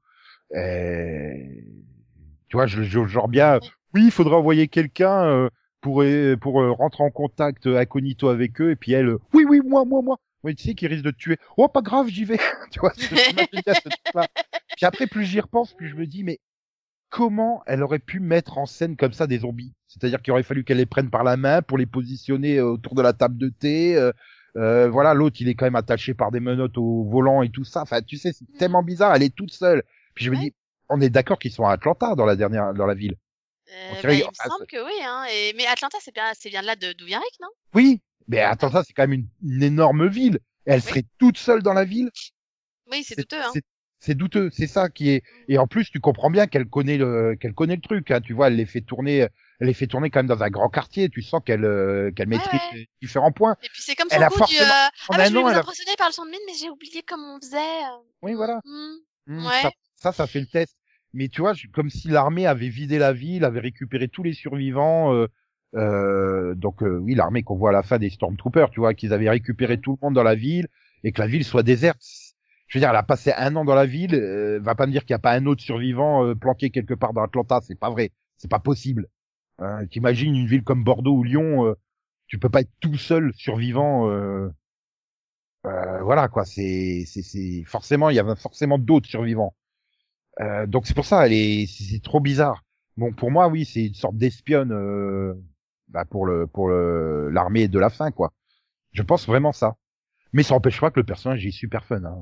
Euh, 0.55 1.33
Tu 2.49 2.57
vois, 2.57 2.67
je, 2.67 2.83
je 2.83 3.05
genre 3.07 3.29
bien. 3.29 3.59
Oui, 3.95 4.05
il 4.05 4.11
faudrait 4.11 4.37
envoyer 4.37 4.69
quelqu'un 4.69 5.25
euh, 5.25 5.49
pour 5.81 6.03
euh, 6.03 6.37
pour 6.37 6.61
euh, 6.61 6.71
rentrer 6.71 7.03
en 7.03 7.11
contact 7.11 7.67
incognito 7.67 8.29
avec 8.29 8.61
eux 8.61 8.71
et 8.71 8.77
puis 8.77 8.93
elle. 8.93 9.17
oui, 9.35 9.45
oui, 9.49 9.61
moi, 9.65 9.85
moi, 9.85 10.03
moi. 10.03 10.19
Oui, 10.45 10.55
tu 10.57 10.65
sais, 10.65 10.75
qui 10.75 10.87
risque 10.87 11.05
de 11.05 11.11
te 11.11 11.17
tuer. 11.17 11.39
Oh, 11.57 11.69
pas 11.69 11.83
grave, 11.83 12.09
j'y 12.09 12.25
vais. 12.25 12.39
tu 12.73 12.81
vois, 12.81 12.93
bien 12.97 13.75
ce 13.75 13.89
truc-là. 13.89 14.29
Puis 14.77 14.87
après, 14.87 15.07
plus 15.07 15.25
j'y 15.25 15.41
repense, 15.41 15.73
plus 15.75 15.89
je 15.89 15.95
me 15.97 16.07
dis, 16.07 16.25
mais 16.25 16.41
comment 17.11 17.63
elle 17.67 17.83
aurait 17.83 17.99
pu 17.99 18.19
mettre 18.21 18.59
en 18.59 18.67
scène 18.67 18.97
comme 18.97 19.13
ça 19.13 19.27
des 19.27 19.41
zombies? 19.41 19.75
C'est-à-dire 19.87 20.21
qu'il 20.23 20.33
aurait 20.33 20.43
fallu 20.43 20.65
qu'elle 20.65 20.79
les 20.79 20.87
prenne 20.87 21.11
par 21.11 21.25
la 21.25 21.37
main 21.37 21.63
pour 21.63 21.79
les 21.79 21.87
positionner 21.87 22.57
euh, 22.57 22.73
autour 22.73 22.95
de 22.95 23.03
la 23.03 23.13
table 23.13 23.39
de 23.39 23.51
thé. 23.51 23.97
euh, 23.97 24.13
euh, 24.57 24.89
voilà, 24.91 25.15
l'autre, 25.15 25.37
il 25.41 25.49
est 25.49 25.55
quand 25.55 25.65
même 25.65 25.77
attaché 25.77 26.15
par 26.15 26.31
des 26.31 26.41
menottes 26.41 26.77
au 26.77 27.05
volant 27.05 27.43
et 27.43 27.51
tout 27.51 27.65
ça. 27.65 27.83
Enfin, 27.83 28.03
tu 28.03 28.17
sais, 28.17 28.33
c'est 28.33 28.45
tellement 28.59 28.83
bizarre. 28.83 29.15
Elle 29.15 29.23
est 29.23 29.35
toute 29.35 29.53
seule. 29.53 29.83
Puis 30.15 30.25
je 30.25 30.31
me 30.31 30.37
Ouais. 30.37 30.43
dis, 30.43 30.55
on 30.89 31.01
est 31.01 31.09
d'accord 31.11 31.39
qu'ils 31.39 31.53
sont 31.53 31.65
à 31.65 31.73
Atlanta 31.73 32.15
dans 32.15 32.27
la 32.27 32.37
dernière, 32.37 32.75
dans 32.75 32.87
la 32.87 32.95
ville. 32.95 33.17
Euh, 33.71 33.91
On 33.93 34.03
bah, 34.03 34.13
il 34.13 34.19
me 34.19 34.25
ah, 34.41 34.49
semble 34.49 34.67
que 34.67 34.85
oui, 34.85 35.03
hein. 35.03 35.25
Et... 35.33 35.55
Mais 35.57 35.67
Atlanta, 35.67 35.97
c'est 36.01 36.13
bien, 36.13 36.31
c'est 36.35 36.51
bien 36.51 36.61
de 36.61 36.67
là 36.67 36.77
d'où 36.77 37.07
vient 37.07 37.21
Rick, 37.21 37.39
non? 37.41 37.49
Oui, 37.75 38.03
mais 38.29 38.41
Atlanta, 38.41 38.83
c'est 38.87 38.93
quand 38.93 39.03
même 39.05 39.13
une, 39.13 39.29
une 39.57 39.63
énorme 39.63 40.07
ville. 40.09 40.39
Elle 40.65 40.77
Oui. 40.81 40.83
serait 40.83 41.05
toute 41.19 41.39
seule 41.39 41.63
dans 41.63 41.73
la 41.75 41.85
ville. 41.85 42.11
Oui, 42.91 43.03
c'est 43.05 43.17
douteux, 43.17 43.41
hein. 43.43 43.51
c'est- 44.01 44.15
douteux, 44.15 44.51
c'est 44.53 44.67
ça 44.67 44.89
qui 44.89 45.11
est. 45.11 45.23
Et 45.49 45.59
en 45.59 45.67
plus, 45.67 45.91
tu 45.91 46.01
comprends 46.01 46.31
bien 46.31 46.47
qu'elle 46.47 46.67
connaît 46.67 46.99
le, 46.99 47.37
qu'elle 47.41 47.55
connaît 47.55 47.77
le 47.77 47.81
truc. 47.83 48.11
Hein. 48.11 48.21
Tu 48.21 48.33
vois, 48.33 48.49
elle 48.49 48.57
les 48.57 48.67
fait 48.67 48.81
tourner, 48.81 49.19
elle 49.61 49.67
les 49.69 49.75
fait 49.75 49.87
tourner 49.87 50.11
quand 50.11 50.19
même 50.21 50.27
dans 50.27 50.43
un 50.43 50.51
grand 50.51 50.69
quartier. 50.69 51.09
Tu 51.09 51.23
sens 51.23 51.41
qu'elle, 51.45 51.65
euh, 51.65 52.11
qu'elle 52.13 52.29
maîtrise 52.29 52.61
ouais. 52.75 52.89
différents 53.01 53.33
points. 53.33 53.57
Et 53.63 53.69
puis 53.73 53.81
c'est 53.83 53.95
comme 53.95 54.09
Elle 54.11 54.19
son 54.21 54.25
a 54.25 54.29
coup 54.31 54.45
du. 54.47 54.57
euh, 54.57 54.65
Ah 54.65 54.91
bah 55.17 55.25
je 55.31 55.37
an, 55.37 55.43
vous 55.43 55.49
elle 55.49 55.55
a- 55.57 55.61
impressionner 55.61 55.97
par 55.97 56.09
le 56.09 56.13
son 56.13 56.25
de 56.27 56.31
mine, 56.31 56.41
mais 56.47 56.53
j'ai 56.61 56.69
oublié 56.71 57.03
comment 57.07 57.37
on 57.37 57.41
faisait. 57.41 57.59
Oui, 58.23 58.35
voilà. 58.35 58.61
Hmm. 58.65 58.95
Hmm, 59.29 59.47
Ouais. 59.47 59.63
ça, 59.63 59.71
ça, 59.97 60.13
ça 60.13 60.27
fait 60.27 60.41
le 60.41 60.47
test. 60.47 60.77
Mais 61.15 61.29
tu 61.29 61.41
vois, 61.43 61.53
comme 61.73 61.91
si 61.91 62.09
l'armée 62.09 62.47
avait 62.47 62.71
vidé 62.71 62.99
la 62.99 63.13
ville, 63.13 63.45
avait 63.45 63.61
récupéré 63.61 64.09
tous 64.09 64.23
les 64.23 64.33
survivants. 64.33 65.15
Euh, 65.15 65.29
euh, 65.75 66.55
donc 66.55 66.83
euh, 66.83 66.99
oui, 66.99 67.15
l'armée 67.15 67.43
qu'on 67.43 67.57
voit 67.57 67.71
à 67.71 67.73
la 67.73 67.83
fin 67.83 67.99
des 67.99 68.11
Stormtroopers, 68.11 68.71
tu 68.71 68.81
vois, 68.81 68.95
qu'ils 68.95 69.13
avaient 69.13 69.31
récupéré 69.31 69.79
tout 69.79 69.93
le 69.93 70.07
monde 70.07 70.15
dans 70.15 70.23
la 70.23 70.35
ville 70.35 70.69
et 71.05 71.13
que 71.13 71.21
la 71.21 71.27
ville 71.27 71.45
soit 71.45 71.63
déserte. 71.63 72.03
Je 72.73 72.79
veux 72.79 72.81
dire, 72.81 72.89
elle 72.89 72.97
a 72.97 73.03
passé 73.03 73.33
un 73.37 73.55
an 73.57 73.67
dans 73.67 73.75
la 73.75 73.85
ville. 73.85 74.15
Euh, 74.15 74.59
va 74.63 74.75
pas 74.75 74.87
me 74.87 74.93
dire 74.93 75.05
qu'il 75.05 75.13
n'y 75.13 75.17
a 75.17 75.21
pas 75.21 75.35
un 75.35 75.45
autre 75.45 75.63
survivant 75.63 76.25
euh, 76.25 76.35
planqué 76.35 76.71
quelque 76.71 76.95
part 76.95 77.13
dans 77.13 77.23
Atlanta. 77.23 77.61
C'est 77.63 77.79
pas 77.79 77.91
vrai. 77.91 78.13
C'est 78.39 78.51
pas 78.51 78.61
possible. 78.61 79.09
Hein, 79.59 79.87
T'imagines 79.89 80.35
une 80.35 80.47
ville 80.47 80.65
comme 80.65 80.83
Bordeaux 80.83 81.17
ou 81.17 81.23
Lyon, 81.23 81.67
euh, 81.67 81.75
tu 82.29 82.39
peux 82.39 82.49
pas 82.49 82.63
être 82.63 82.73
tout 82.81 82.97
seul 82.97 83.33
survivant. 83.35 84.09
Voilà 85.65 86.29
quoi. 86.29 86.47
C'est, 86.47 87.05
c'est, 87.07 87.63
forcément, 87.65 88.09
il 88.09 88.17
y 88.17 88.19
avait 88.19 88.37
forcément 88.37 88.79
d'autres 88.79 89.09
survivants. 89.09 89.55
Donc 90.67 90.87
c'est 90.87 90.95
pour 90.95 91.05
ça, 91.05 91.29
c'est 91.29 92.03
trop 92.03 92.21
bizarre. 92.21 92.65
Bon, 92.97 93.13
pour 93.13 93.31
moi, 93.31 93.49
oui, 93.49 93.67
c'est 93.67 93.85
une 93.85 93.95
sorte 93.95 94.17
d'espionne 94.17 94.73
bah, 95.93 96.05
pour 96.05 96.27
le 96.27 96.47
pour 96.47 96.69
le 96.69 97.29
l'armée 97.31 97.69
de 97.69 97.79
la 97.79 97.91
fin, 97.91 98.11
quoi. 98.11 98.33
Je 98.93 99.03
pense 99.03 99.27
vraiment 99.27 99.53
ça. 99.53 99.77
Mais 100.33 100.43
ça 100.43 100.55
n'empêche 100.55 100.81
pas 100.81 100.91
que 100.91 101.01
le 101.01 101.07
personnage 101.07 101.45
est 101.47 101.51
super 101.51 101.85
fun. 101.85 102.03
Hein. 102.05 102.17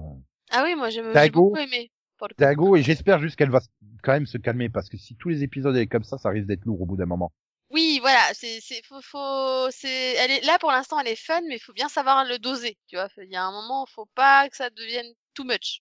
Ah 0.51 0.63
oui, 0.65 0.75
moi 0.75 0.91
j'ai 0.91 1.03
Dago. 1.13 1.51
beaucoup 1.51 1.57
aimé. 1.57 1.91
Dago, 2.37 2.77
et 2.77 2.83
j'espère 2.83 3.19
juste 3.19 3.37
qu'elle 3.37 3.51
va 3.51 3.61
quand 4.03 4.13
même 4.13 4.27
se 4.27 4.37
calmer, 4.37 4.69
parce 4.69 4.91
que 4.91 4.99
si 4.99 5.17
tous 5.17 5.31
les 5.31 5.43
épisodes 5.43 5.75
étaient 5.75 5.87
comme 5.87 6.05
ça, 6.05 6.19
ça 6.19 6.29
risque 6.29 6.49
d'être 6.49 6.67
lourd 6.67 6.83
au 6.83 6.87
bout 6.87 6.97
d'un 6.97 7.07
moment. 7.07 7.33
Oui, 7.71 7.99
voilà, 8.03 8.21
c'est, 8.35 8.59
c'est, 8.61 8.85
faut, 8.85 9.01
faut, 9.01 9.71
c'est, 9.71 10.17
elle 10.17 10.31
est, 10.33 10.45
là 10.45 10.59
pour 10.59 10.71
l'instant 10.71 10.99
elle 10.99 11.07
est 11.07 11.17
fun, 11.17 11.41
mais 11.49 11.57
il 11.57 11.61
faut 11.61 11.73
bien 11.73 11.89
savoir 11.89 12.25
le 12.25 12.39
doser, 12.39 12.77
tu 12.89 12.97
vois. 12.97 13.09
Il 13.19 13.31
y 13.31 13.37
a 13.37 13.45
un 13.45 13.53
moment, 13.53 13.87
faut 13.87 14.09
pas 14.17 14.49
que 14.49 14.57
ça 14.57 14.71
devienne 14.71 15.07
too 15.35 15.45
much. 15.45 15.81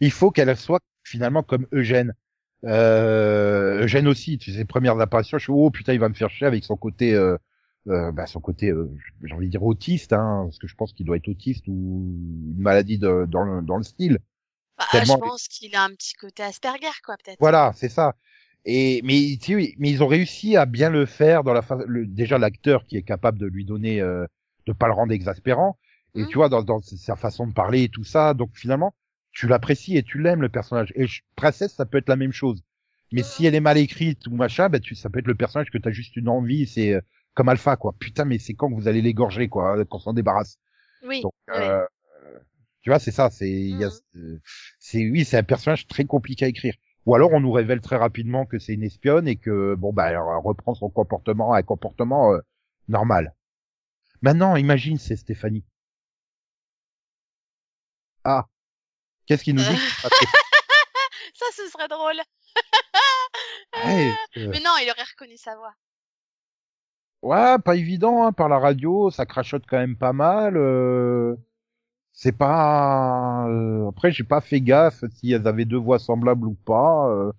Il 0.00 0.12
faut 0.12 0.30
qu'elle 0.30 0.54
soit 0.56 0.80
finalement 1.02 1.42
comme 1.42 1.66
Eugène. 1.72 2.14
Euh, 2.64 3.82
Eugène 3.84 4.06
aussi, 4.08 4.38
tu 4.38 4.50
sais, 4.52 4.58
ses 4.58 4.64
premières 4.64 4.98
apparitions, 5.00 5.38
je 5.38 5.44
suis 5.44 5.52
oh 5.52 5.70
putain, 5.70 5.94
il 5.94 6.00
va 6.00 6.08
me 6.08 6.14
faire 6.14 6.30
chier 6.30 6.46
avec 6.46 6.64
son 6.64 6.76
côté, 6.76 7.14
euh, 7.14 7.36
euh, 7.88 8.12
bah, 8.12 8.26
son 8.26 8.40
côté, 8.40 8.68
euh, 8.70 8.90
j'ai 9.22 9.32
envie 9.34 9.46
de 9.46 9.50
dire 9.50 9.62
autiste, 9.62 10.12
hein, 10.12 10.42
parce 10.44 10.58
que 10.58 10.66
je 10.66 10.74
pense 10.74 10.92
qu'il 10.92 11.06
doit 11.06 11.16
être 11.16 11.28
autiste 11.28 11.66
ou 11.68 12.04
une 12.56 12.60
maladie 12.62 12.98
de- 12.98 13.26
dans 13.28 13.44
le 13.44 13.62
dans 13.62 13.78
le 13.78 13.82
style. 13.82 14.18
Bah, 14.78 14.84
Tellement- 14.92 15.14
je 15.14 15.20
pense 15.20 15.48
qu'il 15.48 15.74
a 15.74 15.84
un 15.84 15.90
petit 15.90 16.14
côté 16.14 16.42
Asperger, 16.42 16.86
quoi, 17.04 17.16
peut-être. 17.22 17.38
Voilà, 17.40 17.72
c'est 17.76 17.88
ça. 17.88 18.14
Et 18.66 19.00
mais 19.04 19.38
tu 19.40 19.58
sais, 19.62 19.74
mais 19.78 19.90
ils 19.90 20.02
ont 20.02 20.06
réussi 20.06 20.56
à 20.56 20.66
bien 20.66 20.90
le 20.90 21.06
faire 21.06 21.44
dans 21.44 21.54
la 21.54 21.62
le, 21.86 22.06
déjà 22.06 22.36
l'acteur 22.38 22.84
qui 22.86 22.96
est 22.98 23.02
capable 23.02 23.38
de 23.38 23.46
lui 23.46 23.64
donner 23.64 24.02
euh, 24.02 24.26
de 24.66 24.72
pas 24.74 24.86
le 24.86 24.92
rendre 24.92 25.12
exaspérant 25.12 25.78
et 26.14 26.20
Mhm. 26.20 26.26
tu 26.28 26.36
vois 26.36 26.50
dans, 26.50 26.62
dans 26.62 26.80
sa 26.82 27.16
façon 27.16 27.46
de 27.46 27.54
parler 27.54 27.84
et 27.84 27.88
tout 27.88 28.04
ça 28.04 28.34
donc 28.34 28.50
finalement 28.54 28.92
tu 29.40 29.46
l'apprécies 29.48 29.96
et 29.96 30.02
tu 30.02 30.18
l'aimes 30.18 30.42
le 30.42 30.50
personnage 30.50 30.92
et 30.96 31.06
princesse 31.34 31.72
ça 31.72 31.86
peut 31.86 31.96
être 31.96 32.10
la 32.10 32.16
même 32.16 32.30
chose 32.32 32.62
mais 33.10 33.22
si 33.22 33.46
elle 33.46 33.54
est 33.54 33.60
mal 33.60 33.78
écrite 33.78 34.26
ou 34.26 34.36
machin 34.36 34.68
ben 34.68 34.82
tu 34.82 34.94
ça 34.94 35.08
peut 35.08 35.20
être 35.20 35.26
le 35.26 35.34
personnage 35.34 35.70
que 35.70 35.78
t'as 35.78 35.90
juste 35.92 36.14
une 36.16 36.28
envie 36.28 36.66
c'est 36.66 36.92
euh, 36.92 37.00
comme 37.32 37.48
Alpha 37.48 37.76
quoi 37.76 37.94
putain 37.98 38.26
mais 38.26 38.38
c'est 38.38 38.52
quand 38.52 38.68
que 38.68 38.74
vous 38.74 38.86
allez 38.86 39.00
l'égorger 39.00 39.48
quoi 39.48 39.82
qu'on 39.86 39.98
s'en 39.98 40.12
débarrasse 40.12 40.58
Oui. 41.06 41.22
donc 41.22 41.32
oui. 41.48 41.54
euh, 41.56 41.86
tu 42.82 42.90
vois 42.90 42.98
c'est 42.98 43.12
ça 43.12 43.30
c'est 43.30 43.72
a 43.82 43.88
Mhm. 44.12 44.40
c'est 44.78 45.08
oui 45.08 45.24
c'est 45.24 45.38
un 45.38 45.42
personnage 45.42 45.86
très 45.86 46.04
compliqué 46.04 46.44
à 46.44 46.48
écrire 46.48 46.74
ou 47.06 47.14
alors 47.14 47.32
on 47.32 47.40
nous 47.40 47.50
révèle 47.52 47.80
très 47.80 47.96
rapidement 47.96 48.44
que 48.44 48.58
c'est 48.58 48.74
une 48.74 48.82
espionne 48.82 49.26
et 49.26 49.36
que 49.36 49.74
bon 49.74 49.90
bah 49.94 50.10
elle 50.10 50.18
reprend 50.44 50.74
son 50.74 50.90
comportement 50.90 51.54
un 51.54 51.62
comportement 51.62 52.34
euh, 52.34 52.40
normal 52.88 53.34
maintenant 54.20 54.54
imagine 54.56 54.98
c'est 54.98 55.16
Stéphanie 55.16 55.64
ah 58.24 58.49
qu'est-ce 59.26 59.44
qu'il 59.44 59.54
nous 59.54 59.62
dit? 59.62 59.68
Ça, 61.34 61.46
ce 61.54 61.68
serait 61.70 61.88
drôle. 61.88 62.16
ouais, 63.86 64.12
euh, 64.38 64.48
Mais 64.52 64.60
non, 64.60 64.72
il 64.82 64.90
aurait 64.90 65.04
reconnu 65.10 65.36
sa 65.36 65.56
voix. 65.56 65.72
ouais, 67.22 67.56
pas 67.64 67.76
évident 67.76 68.24
hein, 68.26 68.32
par 68.32 68.48
la 68.48 68.58
radio 68.58 69.10
ça 69.10 69.26
crachote 69.26 69.64
quand 69.68 69.78
même 69.78 69.96
pas 69.96 70.12
mal 70.12 70.56
euh, 70.56 71.36
c'est 72.12 72.32
pas 72.36 73.46
euh, 73.48 73.88
après 73.88 74.10
j'ai 74.12 74.24
pas 74.24 74.40
fait 74.40 74.60
gaffe 74.60 75.04
si 75.16 75.32
elles 75.32 75.46
avaient 75.46 75.64
deux 75.66 75.76
voix 75.78 75.98
semblables 75.98 76.46
ou 76.48 76.54
pas 76.54 77.08
euh, 77.10 77.32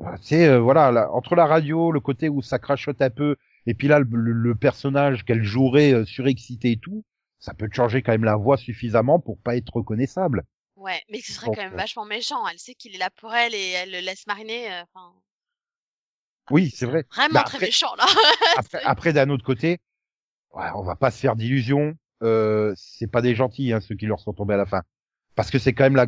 tu 0.00 0.06
sais 0.22 0.48
euh, 0.48 0.58
voilà 0.60 0.90
là, 0.92 1.10
entre 1.12 1.34
la 1.34 1.46
radio 1.46 1.90
le 1.92 2.00
côté 2.00 2.28
où 2.28 2.42
ça 2.42 2.58
crachote 2.58 3.00
un 3.02 3.10
peu 3.10 3.36
et 3.66 3.74
puis 3.74 3.88
là 3.88 3.98
le, 4.00 4.06
le- 4.10 4.54
personnage 4.54 5.24
qu'elle 5.24 5.42
jouerait 5.44 5.92
euh, 5.92 6.04
surexcité 6.04 6.72
et 6.72 6.78
tout 6.78 7.04
ça 7.40 7.54
peut 7.54 7.68
changer 7.72 8.02
quand 8.02 8.12
même 8.12 8.24
la 8.24 8.36
voix 8.36 8.56
suffisamment 8.56 9.18
pour 9.20 9.38
pas 9.38 9.56
être 9.56 9.74
reconnaissable 9.74 10.44
Ouais, 10.78 11.02
mais 11.10 11.20
ce 11.20 11.32
serait 11.32 11.46
quand 11.46 11.56
même 11.56 11.72
euh, 11.74 11.76
vachement 11.76 12.04
méchant. 12.04 12.46
Elle 12.48 12.58
sait 12.58 12.74
qu'il 12.74 12.94
est 12.94 12.98
là 12.98 13.10
pour 13.10 13.34
elle 13.34 13.54
et 13.54 13.70
elle 13.70 13.90
le 13.90 14.00
laisse 14.00 14.26
mariner. 14.26 14.72
euh, 14.72 14.82
Enfin, 14.94 15.12
oui 16.50 16.70
c'est 16.74 16.86
vrai 16.86 17.04
vraiment 17.14 17.34
Bah, 17.34 17.42
très 17.44 17.58
méchant 17.58 17.94
là. 17.96 18.06
après, 18.56 18.82
après 18.84 19.12
d'un 19.12 19.28
autre 19.30 19.44
côté 19.44 19.80
ouais, 20.54 20.66
on 20.74 20.82
va 20.82 20.96
pas 20.96 21.10
se 21.10 21.20
faire 21.20 21.36
d'illusions 21.36 21.94
euh, 22.22 22.72
c'est 22.76 23.06
pas 23.10 23.22
des 23.22 23.34
gentils 23.34 23.72
hein, 23.72 23.80
ceux 23.80 23.94
qui 23.96 24.06
leur 24.06 24.20
sont 24.20 24.32
tombés 24.32 24.54
à 24.54 24.58
la 24.58 24.66
fin 24.66 24.82
parce 25.34 25.50
que 25.50 25.58
c'est 25.58 25.72
quand 25.74 25.84
même 25.84 25.96
la 25.96 26.06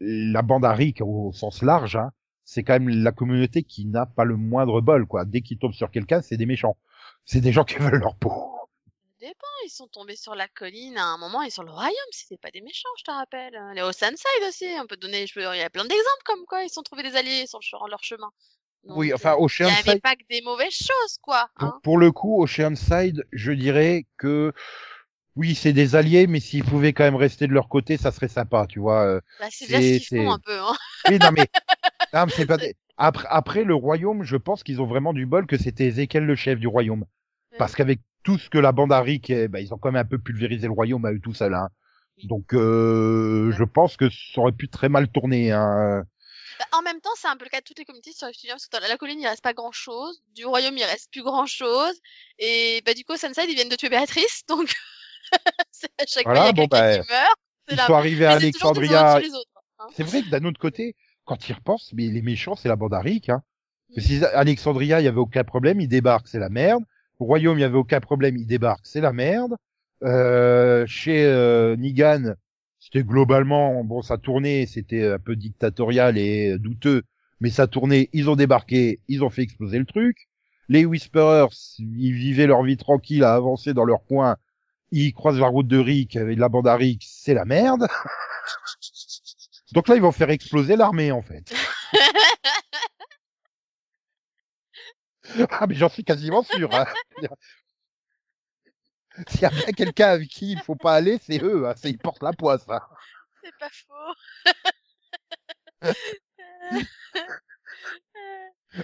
la 0.00 0.42
bande 0.42 0.64
à 0.64 0.72
Rick 0.72 1.00
au 1.02 1.32
sens 1.32 1.62
large 1.62 1.96
hein, 1.96 2.10
c'est 2.44 2.62
quand 2.64 2.72
même 2.74 2.88
la 2.88 3.12
communauté 3.12 3.62
qui 3.62 3.86
n'a 3.86 4.06
pas 4.06 4.24
le 4.24 4.36
moindre 4.36 4.80
bol 4.80 5.06
quoi 5.06 5.24
dès 5.24 5.40
qu'ils 5.42 5.58
tombent 5.58 5.72
sur 5.74 5.90
quelqu'un 5.90 6.20
c'est 6.22 6.36
des 6.36 6.46
méchants 6.46 6.76
c'est 7.24 7.40
des 7.40 7.52
gens 7.52 7.64
qui 7.64 7.76
veulent 7.76 8.00
leur 8.00 8.16
peau 8.16 8.32
dépend, 9.20 9.46
ils 9.64 9.70
sont 9.70 9.88
tombés 9.88 10.16
sur 10.16 10.34
la 10.34 10.48
colline 10.48 10.96
à 10.98 11.04
un 11.04 11.18
moment 11.18 11.42
et 11.42 11.50
sur 11.50 11.62
le 11.62 11.70
royaume, 11.70 11.94
c'était 12.12 12.38
pas 12.38 12.50
des 12.50 12.60
méchants, 12.62 12.88
je 12.98 13.04
te 13.04 13.10
rappelle. 13.10 13.52
Les 13.74 13.82
Oceanside 13.82 14.44
aussi, 14.48 14.66
on 14.80 14.86
peut 14.86 14.96
donner, 14.96 15.26
je 15.26 15.34
peux- 15.34 15.42
il 15.54 15.58
y 15.58 15.62
a 15.62 15.70
plein 15.70 15.84
d'exemples 15.84 16.22
comme 16.24 16.44
quoi 16.46 16.62
ils 16.64 16.70
sont 16.70 16.82
trouvés 16.82 17.02
des 17.02 17.16
alliés 17.16 17.46
sur 17.46 17.88
leur 17.88 18.02
chemin. 18.02 18.30
oui 18.84 19.08
Donc, 19.08 19.14
enfin 19.14 19.32
euh, 19.32 19.36
il 19.60 19.66
y 19.66 19.68
Oceanside 19.68 19.88
avait 19.90 20.00
pas 20.00 20.16
que 20.16 20.24
des 20.30 20.42
mauvaises 20.42 20.72
choses, 20.74 21.18
quoi. 21.22 21.48
pour, 21.58 21.68
Hein. 21.68 21.80
pour 21.82 21.98
le 21.98 22.12
coup 22.12 22.42
Oceanside 22.42 23.24
je 23.32 23.52
dirais 23.52 24.06
que 24.16 24.52
oui 25.36 25.54
c'est 25.54 25.72
des 25.72 25.96
alliés 25.96 26.26
mais 26.26 26.40
s'ils 26.40 26.64
pouvaient 26.64 26.92
quand 26.92 27.04
même 27.04 27.16
rester 27.16 27.46
de 27.46 27.52
leur 27.52 27.68
côté 27.68 27.96
ça 27.96 28.12
serait 28.12 28.28
sympa 28.28 28.66
tu 28.68 28.80
vois 28.80 29.04
euh, 29.06 29.20
Bah, 29.38 29.46
c'est 29.50 29.66
bien 29.66 29.80
ce 29.80 29.92
qu'ils 29.92 30.06
font 30.06 30.30
un 30.32 30.38
peu. 30.38 30.58
Hein. 30.58 30.76
Oui, 31.06 31.18
non, 31.20 31.30
mais, 31.32 31.50
non, 32.14 32.26
mais 32.26 32.32
c'est 32.32 32.46
pas, 32.46 32.58
des- 32.58 32.76
après, 32.98 33.26
après, 33.30 33.64
le 33.64 33.74
royaume, 33.74 34.22
je 34.24 34.36
pense 34.36 34.62
qu'ils 34.62 34.80
ont 34.82 34.86
vraiment 34.86 35.12
du 35.14 35.26
bol 35.26 35.46
que 35.46 35.58
c'était 35.58 35.86
Ezekiel 35.88 36.24
le 36.26 36.36
chef 36.36 36.58
du 36.60 36.66
royaume. 36.68 37.04
Parce 37.60 37.76
qu'avec 37.76 38.00
tout 38.22 38.38
ce 38.38 38.48
que 38.48 38.56
la 38.56 38.72
bande 38.72 38.90
eh, 39.28 39.48
bah, 39.48 39.60
ils 39.60 39.74
ont 39.74 39.76
quand 39.76 39.92
même 39.92 40.00
un 40.00 40.08
peu 40.08 40.18
pulvérisé 40.18 40.66
le 40.66 40.72
royaume 40.72 41.04
à 41.04 41.12
eux 41.12 41.20
tout 41.22 41.34
seuls, 41.34 41.52
hein. 41.52 41.68
Donc, 42.24 42.54
euh, 42.54 43.52
je 43.52 43.64
pense 43.64 43.98
que 43.98 44.08
ça 44.08 44.40
aurait 44.40 44.52
pu 44.52 44.70
très 44.70 44.88
mal 44.88 45.08
tourner, 45.08 45.52
hein. 45.52 46.02
Bah, 46.58 46.64
en 46.78 46.80
même 46.80 47.02
temps, 47.02 47.10
c'est 47.16 47.28
un 47.28 47.36
peu 47.36 47.44
le 47.44 47.50
cas 47.50 47.60
de 47.60 47.64
toutes 47.64 47.78
les 47.78 47.84
communautés 47.84 48.12
sur 48.12 48.28
Studio, 48.28 48.54
parce 48.54 48.66
que 48.66 48.78
dans 48.78 48.88
la 48.88 48.96
colline, 48.96 49.20
il 49.20 49.26
reste 49.26 49.42
pas 49.42 49.52
grand 49.52 49.72
chose. 49.72 50.22
Du 50.34 50.46
royaume, 50.46 50.74
il 50.78 50.84
reste 50.84 51.10
plus 51.12 51.22
grand 51.22 51.44
chose. 51.44 52.00
Et 52.38 52.82
bah, 52.86 52.94
du 52.94 53.04
coup, 53.04 53.18
Sunside, 53.18 53.44
ils 53.50 53.54
viennent 53.54 53.68
de 53.68 53.76
tuer 53.76 53.90
Béatrice, 53.90 54.42
donc 54.48 54.72
c'est 55.70 55.90
à 55.98 56.06
chaque 56.08 56.24
Voilà, 56.24 56.40
fois, 56.40 56.50
il 56.54 56.56
y 56.56 56.62
a 56.62 56.66
bon, 56.66 56.68
quelqu'un 56.68 56.96
bah, 56.96 57.04
qui 57.04 57.10
meurt. 57.10 57.36
Ils 57.72 57.76
la... 57.76 57.86
sont 57.86 57.94
arrivés 57.94 58.24
à 58.24 58.32
Alexandria. 58.32 59.18
les 59.20 59.28
hein. 59.78 59.86
C'est 59.94 60.02
vrai 60.02 60.22
que 60.22 60.30
d'un 60.30 60.44
autre 60.46 60.58
côté, 60.58 60.96
quand 61.26 61.46
ils 61.46 61.52
repensent, 61.52 61.90
mais 61.92 62.06
les 62.06 62.22
méchants, 62.22 62.56
c'est 62.56 62.68
la 62.68 62.76
bande 62.76 62.94
à 62.94 63.00
Rick, 63.00 63.28
hein. 63.28 63.42
Que 63.94 64.00
Mm. 64.00 64.04
si 64.04 64.24
Alexandria, 64.24 65.00
il 65.00 65.04
y 65.04 65.08
avait 65.08 65.18
aucun 65.18 65.44
problème, 65.44 65.80
ils 65.80 65.88
débarquent, 65.88 66.28
c'est 66.28 66.38
la 66.38 66.48
merde. 66.48 66.84
Au 67.20 67.26
royaume, 67.26 67.58
il 67.58 67.60
y 67.60 67.64
avait 67.64 67.76
aucun 67.76 68.00
problème, 68.00 68.36
ils 68.38 68.46
débarquent, 68.46 68.86
c'est 68.86 69.02
la 69.02 69.12
merde. 69.12 69.54
Euh, 70.02 70.86
chez 70.86 71.22
euh, 71.26 71.76
Negan, 71.76 72.34
c'était 72.78 73.04
globalement, 73.04 73.84
bon, 73.84 74.00
ça 74.00 74.16
tournait, 74.16 74.64
c'était 74.66 75.06
un 75.06 75.18
peu 75.18 75.36
dictatorial 75.36 76.16
et 76.16 76.58
douteux, 76.58 77.02
mais 77.40 77.50
ça 77.50 77.66
tournait, 77.66 78.08
ils 78.14 78.30
ont 78.30 78.36
débarqué, 78.36 79.00
ils 79.08 79.22
ont 79.22 79.28
fait 79.28 79.42
exploser 79.42 79.78
le 79.78 79.84
truc. 79.84 80.28
Les 80.70 80.86
Whisperers, 80.86 81.54
ils 81.78 82.14
vivaient 82.14 82.46
leur 82.46 82.62
vie 82.62 82.78
tranquille 82.78 83.22
à 83.22 83.34
avancer 83.34 83.74
dans 83.74 83.84
leur 83.84 84.02
coin, 84.06 84.36
ils 84.90 85.12
croisent 85.12 85.40
la 85.40 85.48
route 85.48 85.68
de 85.68 85.78
Rick 85.78 86.16
avec 86.16 86.38
la 86.38 86.48
bande 86.48 86.68
à 86.68 86.76
Rick, 86.76 87.04
c'est 87.06 87.34
la 87.34 87.44
merde. 87.44 87.86
Donc 89.72 89.88
là, 89.88 89.94
ils 89.94 90.02
vont 90.02 90.10
faire 90.10 90.30
exploser 90.30 90.74
l'armée, 90.74 91.12
en 91.12 91.22
fait. 91.22 91.52
ah, 95.50 95.66
mais 95.66 95.74
j'en 95.74 95.88
suis 95.88 96.04
quasiment 96.04 96.42
sûr. 96.42 96.72
Hein. 96.74 96.86
S'il 99.28 99.40
y 99.42 99.44
a 99.44 99.50
bien 99.50 99.72
quelqu'un 99.72 100.08
avec 100.08 100.28
qui 100.28 100.52
il 100.52 100.60
faut 100.62 100.76
pas 100.76 100.94
aller, 100.94 101.18
c'est 101.24 101.42
eux. 101.42 101.68
Hein. 101.68 101.74
Ils 101.84 101.98
portent 101.98 102.22
la 102.22 102.32
poisse. 102.32 102.64
Hein. 102.68 102.80
C'est 103.42 103.56
pas 103.58 103.70
faux. 103.70 104.14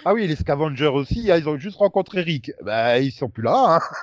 Ah 0.05 0.13
oui, 0.13 0.27
les 0.27 0.35
Scavengers 0.35 0.87
aussi, 0.87 1.31
hein, 1.31 1.37
ils 1.37 1.47
ont 1.47 1.57
juste 1.57 1.77
rencontré 1.77 2.21
Rick. 2.21 2.51
Bah, 2.61 2.99
ils 2.99 3.11
sont 3.11 3.29
plus 3.29 3.43
là. 3.43 3.79
Hein. 3.81 3.95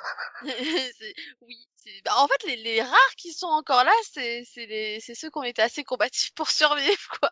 Oui. 1.42 1.66
bah, 2.04 2.12
en 2.18 2.28
fait, 2.28 2.42
les, 2.46 2.56
les 2.56 2.82
rares 2.82 3.14
qui 3.18 3.32
sont 3.32 3.46
encore 3.46 3.84
là, 3.84 3.92
c'est 4.12 4.44
c'est 4.44 4.66
les- 4.66 5.00
c'est 5.00 5.14
ceux 5.14 5.30
qui 5.30 5.38
ont 5.38 5.42
été 5.42 5.62
assez 5.62 5.84
combatifs 5.84 6.32
pour 6.34 6.50
survivre, 6.50 7.08
quoi. 7.20 7.30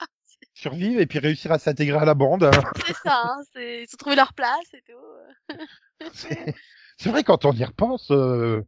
Survivre 0.62 1.00
et 1.00 1.06
puis 1.06 1.18
réussir 1.18 1.50
à 1.50 1.58
s'intégrer 1.58 1.98
à 1.98 2.04
la 2.04 2.14
bande. 2.14 2.44
hein. 2.44 2.50
C'est 2.86 2.96
ça, 2.98 3.22
hein, 3.24 3.42
c'est- 3.52 3.80
ils 3.82 3.88
ont 3.94 3.96
trouvé 3.98 4.14
leur 4.14 4.32
place 4.32 4.72
et 4.74 4.82
tout. 4.82 6.06
C'est 6.12 6.54
c'est 6.98 7.10
vrai 7.10 7.24
quand 7.24 7.44
on 7.44 7.52
y 7.52 7.64
repense. 7.64 8.12
euh, 8.12 8.62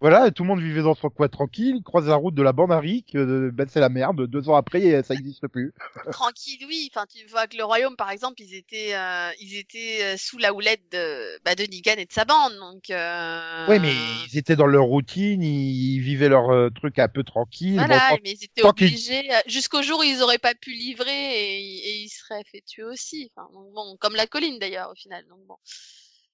Voilà, 0.00 0.30
tout 0.30 0.44
le 0.44 0.48
monde 0.48 0.60
vivait 0.60 0.82
dans 0.82 0.94
son 0.94 1.10
coin 1.10 1.26
tranquille, 1.28 1.82
croise 1.84 2.06
la 2.06 2.14
route 2.14 2.34
de 2.34 2.42
la 2.42 2.52
bande 2.52 2.70
à 2.70 2.78
Rick, 2.78 3.16
euh, 3.16 3.50
ben 3.52 3.66
c'est 3.68 3.80
la 3.80 3.88
merde. 3.88 4.26
Deux 4.28 4.48
ans 4.48 4.54
après, 4.54 5.02
ça 5.02 5.14
existe 5.14 5.48
plus. 5.48 5.72
Tranquille, 6.12 6.64
oui. 6.68 6.88
Enfin, 6.92 7.04
tu 7.12 7.26
vois 7.26 7.48
que 7.48 7.56
le 7.56 7.64
royaume, 7.64 7.96
par 7.96 8.10
exemple, 8.10 8.40
ils 8.40 8.54
étaient, 8.54 8.94
euh, 8.94 9.30
ils 9.40 9.56
étaient 9.56 10.04
euh, 10.04 10.16
sous 10.16 10.38
la 10.38 10.54
houlette 10.54 10.82
de, 10.92 11.42
bah, 11.44 11.56
de 11.56 11.64
Negan 11.64 11.96
et 11.98 12.06
de 12.06 12.12
sa 12.12 12.24
bande, 12.24 12.54
donc. 12.58 12.90
Euh... 12.90 13.66
Oui, 13.68 13.80
mais 13.80 13.92
ils 14.30 14.38
étaient 14.38 14.54
dans 14.54 14.66
leur 14.66 14.84
routine, 14.84 15.42
ils 15.42 15.98
vivaient 15.98 16.28
leur 16.28 16.50
euh, 16.50 16.70
truc 16.70 17.00
un 17.00 17.08
peu 17.08 17.24
tranquille. 17.24 17.74
Voilà, 17.74 18.10
Bon, 18.10 18.18
mais 18.22 18.32
ils 18.32 18.44
étaient 18.44 18.64
obligés, 18.64 19.28
jusqu'au 19.46 19.82
jour 19.82 19.98
où 20.00 20.04
ils 20.04 20.22
auraient 20.22 20.38
pas 20.38 20.54
pu 20.54 20.70
livrer 20.70 21.10
et, 21.10 21.88
et 21.88 22.02
ils 22.02 22.08
seraient 22.08 22.44
fait 22.44 22.62
tuer 22.64 22.84
aussi. 22.84 23.32
Enfin, 23.34 23.48
donc 23.52 23.72
bon, 23.74 23.96
comme 23.98 24.14
la 24.14 24.28
colline 24.28 24.60
d'ailleurs 24.60 24.90
au 24.92 24.94
final. 24.94 25.24
Donc 25.28 25.40
bon, 25.48 25.56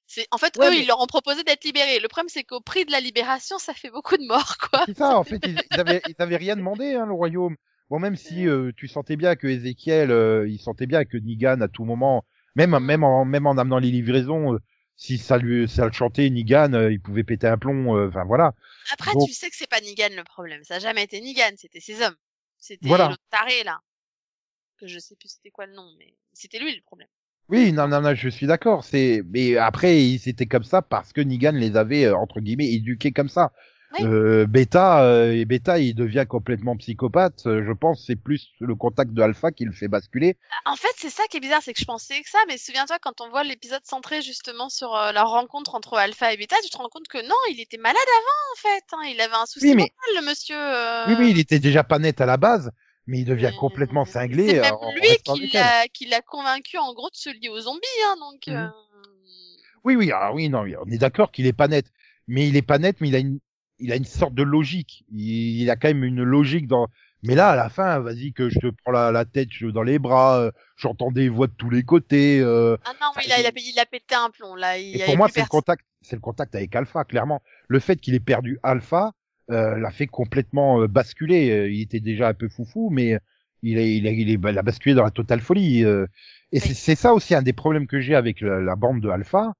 c'est 0.07 0.27
en 0.31 0.39
fait 0.39 0.57
Ouais, 0.59 0.67
eux 0.69 0.71
mais- 0.71 0.81
ils 0.83 0.87
leur 0.87 1.01
ont 1.01 1.07
proposé 1.07 1.43
d'être 1.45 1.65
libérés. 1.65 1.99
Le 2.01 2.09
problème 2.09 2.29
c'est 2.29 2.45
qu'au 2.45 2.61
prix 2.61 2.85
de 2.85 2.93
la 2.93 3.01
libération, 3.01 3.59
ça 3.59 3.75
fait 3.75 3.91
beaucoup 3.91 4.17
de 4.17 4.27
morts 4.27 4.57
quoi. 4.59 4.85
C'est 4.87 4.97
ça, 4.97 5.19
en 5.19 5.25
fait, 5.25 5.41
ils, 5.47 5.63
ils 5.71 5.81
avaient, 5.81 6.03
ils 6.07 6.15
avaient 6.19 6.37
rien 6.37 6.57
demandé, 6.57 6.95
hein, 6.95 7.07
le 7.07 7.13
royaume. 7.13 7.57
Bon, 7.91 7.99
même 7.99 8.17
si 8.17 8.47
euh, 8.49 8.73
tu 8.77 8.89
sentais 8.89 9.17
bien 9.17 9.37
que 9.37 9.47
Ézéchiel, 9.47 10.11
euh, 10.11 10.49
il 10.49 10.59
sentait 10.59 10.87
bien 10.87 11.05
que 11.05 11.17
Nigan 11.19 11.61
à 11.61 11.69
tout 11.69 11.85
moment, 11.85 12.25
même 12.55 12.79
même 12.79 13.05
en 13.05 13.25
même 13.25 13.47
en 13.47 13.57
amenant 13.59 13.79
les 13.79 13.91
livraisons, 13.91 14.55
euh, 14.55 14.59
si 14.97 15.19
ça 15.19 15.37
lui 15.39 15.69
ça 15.69 15.85
le 15.87 15.93
chantait 15.93 16.29
Nigan, 16.31 16.73
euh, 16.75 16.93
il 16.93 17.01
pouvait 17.01 17.25
péter 17.25 17.47
un 17.47 17.59
plomb. 17.59 17.97
euh, 17.97 18.09
Enfin 18.09 18.25
voilà. 18.25 18.55
Après 18.93 19.13
tu 19.27 19.33
sais 19.33 19.51
que 19.51 19.57
c'est 19.57 19.69
pas 19.69 19.81
Negan 19.81 20.15
le 20.17 20.25
problème. 20.25 20.63
Ça 20.65 20.77
a 20.77 20.79
jamais 20.79 21.03
été 21.03 21.21
Negan, 21.21 21.55
c'était 21.57 21.81
ses 21.81 22.01
hommes. 22.03 22.17
C'était 22.59 22.89
Voilà. 22.89 23.09
le 23.11 23.17
taré 23.31 23.65
là. 23.65 23.81
que 24.79 24.87
je 24.87 24.99
sais 24.99 25.15
plus 25.17 25.29
c'était 25.29 25.51
quoi 25.51 25.67
le 25.67 25.75
nom, 25.75 25.89
mais 25.99 26.15
c'était 26.33 26.59
lui 26.59 26.75
le 26.75 26.83
problème. 26.83 27.09
Oui, 27.49 27.73
non, 27.73 27.89
non, 27.89 28.01
non, 28.01 28.15
je 28.15 28.29
suis 28.29 28.47
d'accord. 28.47 28.85
C'est, 28.85 29.23
mais 29.31 29.57
après, 29.57 30.17
c'était 30.19 30.47
comme 30.47 30.65
ça 30.65 30.83
parce 30.83 31.13
que 31.13 31.21
Negan 31.21 31.53
les 31.53 31.77
avait 31.77 32.07
euh, 32.07 32.17
entre 32.17 32.41
guillemets 32.41 32.73
éduqués 32.73 33.13
comme 33.13 33.29
ça. 33.29 33.53
Oui. 33.99 34.05
Euh, 34.07 34.47
Beta, 34.47 35.05
euh, 35.05 35.31
et 35.33 35.45
Beta, 35.45 35.79
il 35.79 35.95
devient 35.95 36.25
complètement 36.29 36.77
psychopathe. 36.77 37.47
Euh, 37.47 37.63
Je 37.65 37.73
pense 37.73 38.03
c'est 38.07 38.17
plus 38.17 38.49
le 38.59 38.75
contact 38.75 39.13
de 39.13 39.23
Alpha 39.23 39.53
qui 39.53 39.65
le 39.67 39.71
fait 39.73 39.87
basculer. 39.87 40.37
En 40.65 40.75
fait, 40.75 40.89
c'est 40.97 41.11
ça 41.11 41.23
qui 41.31 41.37
est 41.37 41.41
bizarre, 41.41 41.61
c'est 41.63 41.75
que 41.75 41.79
je 41.79 41.85
pensais 41.85 42.21
que 42.23 42.29
ça, 42.29 42.39
mais 42.49 42.59
souviens-toi, 42.59 42.97
quand 43.01 43.21
on 43.21 43.29
voit 43.31 43.45
l'épisode 43.45 43.85
centré 43.85 44.21
justement 44.21 44.69
sur 44.69 44.97
euh, 44.97 45.13
la 45.13 45.23
rencontre 45.23 45.77
entre 45.77 45.97
Alpha 45.97 46.33
et 46.33 46.37
Beta, 46.37 46.57
tu 46.65 46.71
te 46.71 46.77
rends 46.77 46.89
compte 46.89 47.07
que 47.07 47.19
non, 47.23 47.37
il 47.53 47.61
était 47.61 47.77
malade 47.77 47.95
avant, 47.97 48.53
en 48.53 48.57
fait. 48.75 48.85
hein. 48.95 49.13
Il 49.15 49.21
avait 49.21 49.35
un 49.41 49.47
souci 49.47 49.67
Oui, 49.67 49.75
mais- 49.77 49.83
mental, 49.83 50.23
le 50.25 50.29
monsieur. 50.29 50.57
Oui, 51.09 51.15
oui, 51.27 51.31
il 51.31 51.39
était 51.39 51.61
déjà 51.61 51.85
pas 51.85 52.01
net 52.01 52.21
à 52.21 52.27
la 52.27 52.37
base, 52.37 52.73
mais 53.07 53.21
il 53.21 53.25
devient 53.25 53.53
complètement 53.59 54.05
cinglé. 54.05 54.49
C'est 54.49 54.59
euh, 54.59 54.63
même 54.63 54.73
en 55.27 55.37
lui 55.37 55.49
qui 55.49 55.51
l'a, 55.53 55.89
qui 55.89 56.07
l'a 56.07 56.21
convaincu, 56.23 56.79
en 56.79 56.93
gros, 56.95 57.11
de 57.11 57.17
se 57.17 57.31
lier 57.31 57.49
aux 57.49 57.61
zombies, 57.61 57.81
hein, 58.07 58.17
donc. 58.21 58.49
Mhm. 58.49 58.55
euh, 58.55 58.69
Oui, 59.85 59.97
oui, 59.97 60.11
ah 60.13 60.33
oui, 60.33 60.49
non, 60.49 60.65
on 60.87 60.91
est 60.91 60.99
d'accord 60.99 61.31
qu'il 61.31 61.47
est 61.47 61.53
pas 61.53 61.69
net, 61.69 61.87
mais 62.27 62.49
il 62.49 62.57
est 62.57 62.63
pas 62.63 62.79
net, 62.79 62.97
mais 63.01 63.09
il 63.09 63.15
a 63.17 63.19
une, 63.19 63.39
il 63.79 63.93
a 63.93 63.97
une 63.97 64.05
sorte 64.05 64.35
de 64.35 64.43
logique. 64.43 65.05
Il, 65.13 65.63
il 65.63 65.71
a 65.71 65.77
quand 65.77 65.89
même 65.89 66.05
une 66.05 66.23
logique 66.23 66.67
dans. 66.67 66.89
Mais 67.23 67.35
là, 67.35 67.51
à 67.51 67.57
la 67.57 67.69
fin, 67.71 67.99
vas-y 68.01 68.33
que 68.33 68.49
je 68.51 68.59
te 68.59 68.67
prends 68.83 68.93
la, 68.93 69.11
la 69.11 69.25
tête 69.25 69.49
je- 69.51 69.67
dans 69.67 69.83
les 69.83 69.99
bras, 69.99 70.39
euh, 70.41 70.51
j'entends 70.77 71.11
des 71.11 71.29
voix 71.29 71.47
de 71.47 71.55
tous 71.55 71.71
les 71.71 71.83
côtés. 71.83 72.41
euh, 72.41 72.77
Ah 72.85 72.93
non, 73.01 73.13
oui, 73.17 73.27
là, 73.29 73.41
il 73.41 73.47
a, 73.47 73.51
il 73.55 73.79
a 73.79 73.87
pété 73.87 74.15
un 74.15 74.31
plomb, 74.31 74.55
là. 74.57 74.79
Il 74.79 74.97
Et 74.97 75.05
pour 75.05 75.17
moi, 75.17 75.29
c'est 75.29 75.41
le 75.41 75.47
contact, 75.47 75.85
c'est 76.03 76.17
le 76.17 76.21
contact 76.21 76.55
avec 76.55 76.75
Alpha, 76.77 77.05
clairement. 77.05 77.43
Le 77.69 77.79
fait 77.81 77.97
qu'il 77.97 78.15
ait 78.15 78.21
perdu 78.21 78.59
Alpha 78.63 79.07
euh, 79.07 79.11
l'a 79.49 79.91
fait 79.91 80.07
complètement 80.07 80.81
euh, 80.83 80.87
basculer. 80.89 81.51
Euh, 81.51 81.71
Il 81.71 81.81
était 81.83 82.01
déjà 82.01 82.29
un 82.29 82.35
peu 82.35 82.49
foufou, 82.49 82.91
mais 82.91 83.19
il 83.63 83.79
a, 83.79 83.83
il 83.83 84.07
a, 84.07 84.11
il 84.13 84.31
est- 84.31 84.35
il 84.35 84.59
a 84.59 84.63
basculé 84.63 84.95
dans 84.95 85.05
la 85.05 85.11
totale 85.11 85.41
folie. 85.41 85.85
euh. 85.85 86.07
Et 86.53 86.61
c'est- 86.61 86.95
ça 86.95 87.15
aussi 87.15 87.35
un 87.35 87.43
des 87.43 87.53
problèmes 87.53 87.87
que 87.87 88.01
j'ai 88.01 88.15
avec 88.15 88.41
la, 88.41 88.61
la 88.61 88.77
bande 88.77 89.01
de 89.01 89.09
Alpha, 89.09 89.55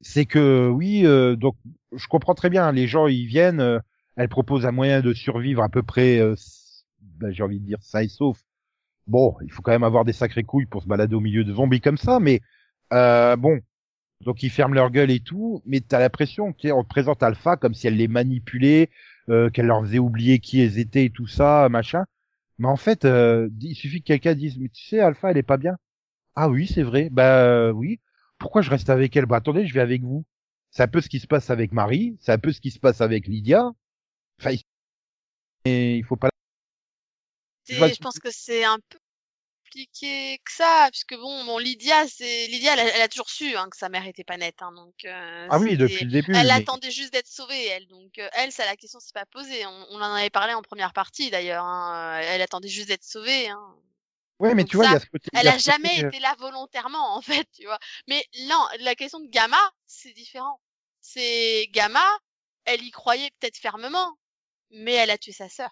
c'est 0.00 0.26
que 0.26 0.68
oui, 0.68 1.06
euh, 1.06 1.36
donc 1.36 1.56
je 1.96 2.06
comprends 2.08 2.34
très 2.34 2.50
bien. 2.50 2.72
Les 2.72 2.86
gens 2.86 3.06
ils 3.06 3.26
viennent, 3.26 3.60
euh, 3.60 3.78
elle 4.16 4.28
propose 4.28 4.66
un 4.66 4.72
moyen 4.72 5.00
de 5.00 5.12
survivre 5.14 5.62
à 5.62 5.68
peu 5.68 5.82
près, 5.82 6.18
euh, 6.20 6.34
ben, 7.00 7.32
j'ai 7.32 7.42
envie 7.42 7.60
de 7.60 7.66
dire 7.66 7.82
sain 7.82 8.00
et 8.02 8.08
sauf. 8.08 8.38
Bon, 9.06 9.36
il 9.44 9.52
faut 9.52 9.62
quand 9.62 9.72
même 9.72 9.84
avoir 9.84 10.04
des 10.04 10.12
sacrées 10.12 10.44
couilles 10.44 10.66
pour 10.66 10.82
se 10.82 10.88
balader 10.88 11.14
au 11.14 11.20
milieu 11.20 11.44
de 11.44 11.52
zombies 11.54 11.80
comme 11.80 11.98
ça, 11.98 12.20
mais 12.20 12.40
euh, 12.92 13.36
bon, 13.36 13.60
donc 14.24 14.42
ils 14.42 14.50
ferment 14.50 14.74
leur 14.74 14.90
gueule 14.90 15.10
et 15.10 15.20
tout, 15.20 15.62
mais 15.66 15.80
t'as 15.80 15.98
l'impression 15.98 16.52
qu'on 16.52 16.82
te 16.82 16.88
présente 16.88 17.22
Alpha 17.22 17.56
comme 17.56 17.74
si 17.74 17.86
elle 17.86 17.96
les 17.96 18.08
manipulait, 18.08 18.90
euh, 19.28 19.50
qu'elle 19.50 19.66
leur 19.66 19.82
faisait 19.82 19.98
oublier 19.98 20.38
qui 20.38 20.60
elles 20.60 20.78
étaient 20.78 21.06
et 21.06 21.10
tout 21.10 21.26
ça, 21.26 21.68
machin. 21.68 22.04
Mais 22.58 22.68
en 22.68 22.76
fait, 22.76 23.04
euh, 23.04 23.48
il 23.60 23.74
suffit 23.74 24.00
que 24.00 24.06
quelqu'un 24.06 24.34
dise, 24.34 24.58
mais 24.58 24.68
tu 24.68 24.84
sais, 24.86 25.00
Alpha, 25.00 25.30
elle 25.30 25.36
est 25.36 25.42
pas 25.42 25.58
bien. 25.58 25.76
Ah 26.34 26.48
oui, 26.48 26.66
c'est 26.66 26.82
vrai. 26.82 27.08
Bah 27.10 27.44
euh, 27.44 27.70
oui. 27.72 28.00
Pourquoi 28.38 28.62
je 28.62 28.70
reste 28.70 28.90
avec 28.90 29.16
elle? 29.16 29.26
Bah 29.26 29.36
attendez, 29.36 29.66
je 29.66 29.74
vais 29.74 29.80
avec 29.80 30.02
vous. 30.02 30.24
C'est 30.70 30.82
un 30.82 30.88
peu 30.88 31.00
ce 31.00 31.08
qui 31.08 31.20
se 31.20 31.26
passe 31.26 31.50
avec 31.50 31.72
Marie, 31.72 32.16
c'est 32.20 32.32
un 32.32 32.38
peu 32.38 32.52
ce 32.52 32.60
qui 32.60 32.70
se 32.70 32.78
passe 32.78 33.00
avec 33.00 33.26
Lydia. 33.26 33.70
Enfin, 34.40 34.50
il... 34.52 34.60
et 35.64 35.96
il 35.96 36.04
faut 36.04 36.16
pas. 36.16 36.28
Je 37.68 37.98
pense 38.00 38.18
que 38.18 38.30
c'est 38.30 38.64
un 38.64 38.78
peu 38.88 38.98
compliqué 39.76 40.38
que 40.38 40.52
ça, 40.52 40.88
puisque 40.90 41.14
bon, 41.16 41.44
bon 41.44 41.58
Lydia, 41.58 42.06
c'est 42.08 42.46
Lydia, 42.46 42.72
elle 42.74 42.80
a, 42.80 42.96
elle 42.96 43.02
a 43.02 43.08
toujours 43.08 43.28
su 43.28 43.56
hein, 43.56 43.68
que 43.70 43.76
sa 43.76 43.88
mère 43.88 44.06
était 44.06 44.24
pas 44.24 44.36
nette, 44.36 44.62
hein, 44.62 44.72
donc. 44.72 44.94
euh, 45.04 45.48
Ah 45.50 45.58
oui, 45.58 45.76
depuis 45.76 46.04
le 46.04 46.10
début. 46.10 46.32
Elle 46.34 46.46
mais- 46.46 46.52
attendait 46.52 46.90
juste 46.90 47.12
d'être 47.12 47.28
sauvée, 47.28 47.66
elle. 47.66 47.86
Donc 47.88 48.18
euh, 48.18 48.28
elle, 48.32 48.52
ça 48.52 48.64
la 48.64 48.76
question 48.76 49.00
s'est 49.00 49.12
pas 49.12 49.26
posée. 49.26 49.66
On, 49.66 49.86
on 49.90 49.96
en 49.96 50.14
avait 50.14 50.30
parlé 50.30 50.54
en 50.54 50.62
première 50.62 50.92
partie 50.92 51.30
d'ailleurs. 51.30 51.64
Hein. 51.64 52.20
Elle 52.22 52.42
attendait 52.42 52.68
juste 52.68 52.88
d'être 52.88 53.04
sauvée. 53.04 53.48
Hein. 53.48 53.76
Ouais, 54.38 54.54
mais 54.54 54.62
donc 54.62 54.70
tu 54.70 54.76
vois, 54.76 54.86
il 54.86 54.92
y 54.92 54.96
a 54.96 55.00
ce 55.00 55.06
côté. 55.06 55.28
Elle 55.34 55.48
a 55.48 55.52
côté, 55.52 55.62
jamais 55.70 56.04
euh, 56.04 56.08
été 56.08 56.20
là 56.20 56.34
volontairement, 56.38 57.14
en 57.16 57.20
fait, 57.20 57.46
tu 57.54 57.66
vois. 57.66 57.78
Mais 58.08 58.24
non, 58.48 58.64
la 58.80 58.94
question 58.94 59.20
de 59.20 59.28
Gamma, 59.28 59.60
c'est 59.86 60.12
différent. 60.12 60.60
C'est 61.00 61.68
Gamma, 61.72 62.04
elle 62.64 62.82
y 62.82 62.90
croyait 62.90 63.30
peut-être 63.38 63.58
fermement, 63.58 64.16
mais 64.70 64.92
elle 64.92 65.10
a 65.10 65.18
tué 65.18 65.32
sa 65.32 65.48
sœur. 65.48 65.70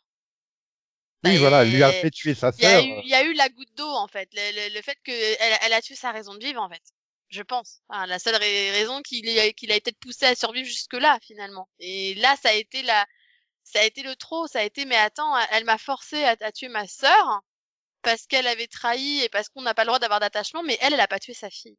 Oui, 1.24 1.38
voilà, 1.38 1.62
elle 1.62 1.70
lui 1.72 1.82
a 1.82 1.92
fait 1.92 2.10
tuer 2.10 2.34
sa 2.34 2.52
sœur. 2.52 2.86
il 3.02 3.08
y 3.08 3.14
a 3.14 3.24
eu 3.24 3.32
la 3.34 3.48
goutte 3.48 3.74
d'eau, 3.74 3.88
en 3.90 4.08
fait. 4.08 4.28
Le, 4.32 4.68
le- 4.68 4.74
le 4.74 4.82
fait 4.82 4.96
qu'elle 5.04 5.36
elle 5.62 5.72
a 5.72 5.82
tué 5.82 5.94
sa 5.96 6.12
raison 6.12 6.34
de 6.34 6.44
vivre, 6.44 6.60
en 6.62 6.68
fait. 6.68 6.82
Je 7.28 7.42
pense. 7.42 7.80
Enfin, 7.88 8.06
la 8.06 8.18
seule 8.18 8.34
ra- 8.36 8.40
raison 8.40 9.02
qu'il 9.02 9.28
a 9.72 9.76
été 9.76 9.92
poussé 9.92 10.26
à 10.26 10.34
survivre 10.36 10.66
jusque-là, 10.68 11.18
finalement. 11.22 11.68
Et 11.80 12.14
là, 12.16 12.36
ça 12.40 12.50
a 12.50 12.52
été 12.54 12.82
la, 12.82 13.06
ça 13.64 13.80
a 13.80 13.84
été 13.84 14.02
le 14.02 14.16
trop. 14.16 14.46
Ça 14.48 14.60
a 14.60 14.64
été, 14.64 14.84
mais 14.86 14.96
attends, 14.96 15.36
elle 15.52 15.64
m'a 15.64 15.78
forcé 15.78 16.24
à, 16.24 16.36
à 16.40 16.52
tuer 16.52 16.68
ma 16.68 16.86
sœur 16.88 17.40
parce 18.02 18.26
qu'elle 18.26 18.46
avait 18.48 18.68
trahi 18.68 19.22
et 19.22 19.28
parce 19.30 19.48
qu'on 19.50 19.62
n'a 19.62 19.74
pas 19.74 19.84
le 19.84 19.88
droit 19.88 20.00
d'avoir 20.00 20.20
d'attachement, 20.20 20.62
mais 20.64 20.78
elle, 20.80 20.94
elle 20.94 21.00
a 21.00 21.08
pas 21.08 21.20
tué 21.20 21.34
sa 21.34 21.50
fille. 21.50 21.76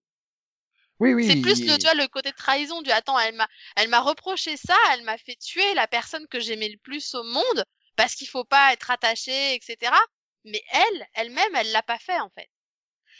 Oui, 1.00 1.14
oui. 1.14 1.26
C'est 1.26 1.36
plus 1.36 1.66
le, 1.68 1.78
tu 1.78 1.88
vois, 1.88 1.94
le 1.94 2.08
côté 2.08 2.32
de 2.32 2.36
trahison 2.36 2.82
du 2.82 2.90
attends, 2.92 3.20
elle 3.20 3.36
m'a, 3.36 3.48
elle 3.76 3.90
m'a 3.90 4.00
reproché 4.00 4.56
ça, 4.58 4.78
elle 4.94 5.04
m'a 5.04 5.18
fait 5.18 5.36
tuer 5.36 5.74
la 5.74 5.88
personne 5.88 6.26
que 6.28 6.40
j'aimais 6.40 6.70
le 6.70 6.78
plus 6.78 7.14
au 7.16 7.24
monde 7.24 7.66
parce 7.96 8.16
qu'il 8.16 8.28
faut 8.28 8.44
pas 8.46 8.74
être 8.74 8.92
attaché, 8.92 9.56
etc. 9.56 9.92
Mais 10.44 10.62
elle, 10.72 11.08
elle-même, 11.14 11.56
elle 11.56 11.72
l'a 11.72 11.82
pas 11.84 11.98
fait 12.00 12.20
en 12.20 12.30
fait. 12.30 12.48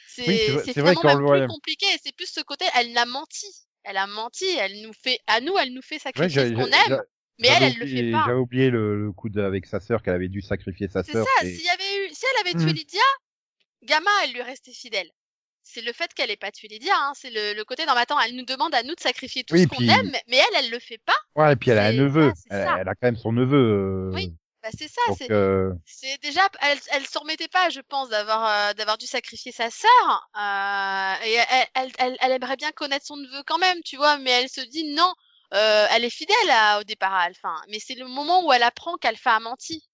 C'est, 0.08 0.28
Oui, 0.28 0.38
c'est 0.46 0.52
vrai- 0.52 0.64
c'est 0.66 0.74
c'est 0.74 0.82
vrai 0.82 0.94
vraiment 0.94 1.32
même 1.32 1.42
le 1.42 1.48
plus 1.48 1.54
compliqué. 1.54 1.86
C'est 2.04 2.16
plus 2.16 2.30
ce 2.32 2.42
côté, 2.42 2.66
elle 2.76 2.94
l'a 2.94 3.06
menti. 3.06 3.48
Elle 3.84 3.98
a 3.98 4.08
menti. 4.08 4.46
Elle 4.58 4.82
nous 4.82 4.94
fait, 4.94 5.20
à 5.28 5.42
nous, 5.42 5.58
elle 5.58 5.74
nous 5.74 5.82
fait 5.82 5.96
Ouais, 5.96 6.00
sacrifier 6.00 6.30
j'ai- 6.30 6.50
ce 6.50 6.54
qu'on 6.54 6.66
aime, 6.68 7.02
mais 7.40 7.48
elle, 7.50 7.64
elle 7.64 7.74
le 7.78 7.84
oublié- 7.86 8.04
fait 8.06 8.12
pas. 8.12 8.24
J'avais 8.28 8.38
oublié 8.40 8.70
le, 8.70 9.06
le 9.06 9.12
coup 9.12 9.30
de, 9.30 9.42
avec 9.42 9.66
sa 9.66 9.80
sœur 9.80 10.02
qu'elle 10.04 10.14
avait 10.16 10.30
dû 10.30 10.42
sacrifier 10.42 10.88
sa 10.88 11.04
C'est 11.04 11.12
sœur. 11.14 11.26
ça. 11.40 11.46
et- 11.46 11.54
S'il 11.56 11.66
y 11.66 11.70
avait 11.70 12.08
eu, 12.08 12.14
si 12.14 12.24
elle 12.32 12.42
avait 12.48 12.58
tué 12.58 12.70
Mhm. 12.72 12.76
Lydia, 12.78 13.02
Gamma, 13.84 14.10
elle 14.24 14.34
lui 14.34 14.42
restait 14.42 14.72
fidèle. 14.74 15.10
C'est 15.68 15.82
le 15.82 15.94
fait 15.94 16.14
qu'elle 16.14 16.30
ait 16.32 16.38
pas 16.38 16.52
tué 16.52 16.68
Lydia, 16.68 16.94
hein. 16.96 17.14
c'est 17.16 17.32
le, 17.32 17.54
le 17.54 17.66
côté 17.66 17.86
dans 17.86 17.96
ma 17.96 18.06
temps, 18.06 18.20
elle 18.20 18.36
nous 18.36 18.46
demande 18.46 18.74
à 18.76 18.84
nous 18.84 18.94
de 18.96 19.00
sacrifier 19.00 19.44
tout 19.44 19.56
Oui, 19.56 19.64
ce 19.64 19.68
qu'on 19.68 19.78
puis- 19.78 19.90
aime, 19.90 20.12
mais 20.28 20.38
elle, 20.38 20.64
elle 20.66 20.70
le 20.70 20.80
fait 20.80 21.00
pas. 21.00 21.18
Ouais, 21.36 21.54
et 21.54 21.56
puis 21.56 21.72
elle 21.72 21.80
a 21.80 21.86
un 21.88 21.92
C'est- 21.92 21.98
neveu. 21.98 22.30
ah, 22.32 22.36
c'est 22.36 22.48
elle, 22.56 22.66
ça. 22.68 22.78
elle 22.80 22.88
a 22.88 22.94
quand 22.94 23.08
même 23.08 23.18
son 23.18 23.32
neveu. 23.32 23.58
euh, 23.58 24.12
Oui, 24.14 24.34
Bah, 24.66 24.72
c'est 24.80 24.88
ça, 24.88 25.02
c'est, 25.16 25.30
euh, 25.30 25.72
déjà, 26.24 26.42
elle, 26.62 26.80
elle 26.92 27.06
s'en 27.06 27.20
remettait 27.20 27.48
pas, 27.48 27.70
je 27.70 27.82
pense, 27.82 28.10
d'avoir, 28.10 28.70
euh, 28.70 28.74
d'avoir 28.74 28.98
dû 28.98 29.06
sacrifier 29.06 29.52
sa 29.52 29.70
sœur, 29.70 30.30
euh, 30.36 31.24
et 31.24 31.34
elle, 31.76 31.92
elle, 32.00 32.18
elle, 32.20 32.32
aimerait 32.32 32.56
bien 32.56 32.72
connaître 32.72 33.06
son 33.06 33.16
neveu 33.16 33.44
quand 33.46 33.60
même, 33.60 33.80
tu 33.84 33.96
vois, 33.96 34.18
mais 34.18 34.32
elle 34.32 34.50
se 34.50 34.62
dit 34.62 34.96
non, 34.96 35.14
elle 35.52 36.04
est 36.04 36.10
fidèle 36.10 36.50
à- 36.50 36.80
au 36.80 36.84
départ 36.84 37.14
à 37.14 37.22
Alpha, 37.22 37.48
hein. 37.48 37.62
mais 37.70 37.78
c'est 37.78 37.94
le 37.94 38.08
moment 38.08 38.44
où 38.44 38.52
elle 38.54 38.64
apprend 38.64 38.98
qu'Alpha 38.98 39.36
a 39.36 39.40
menti. 39.40 39.88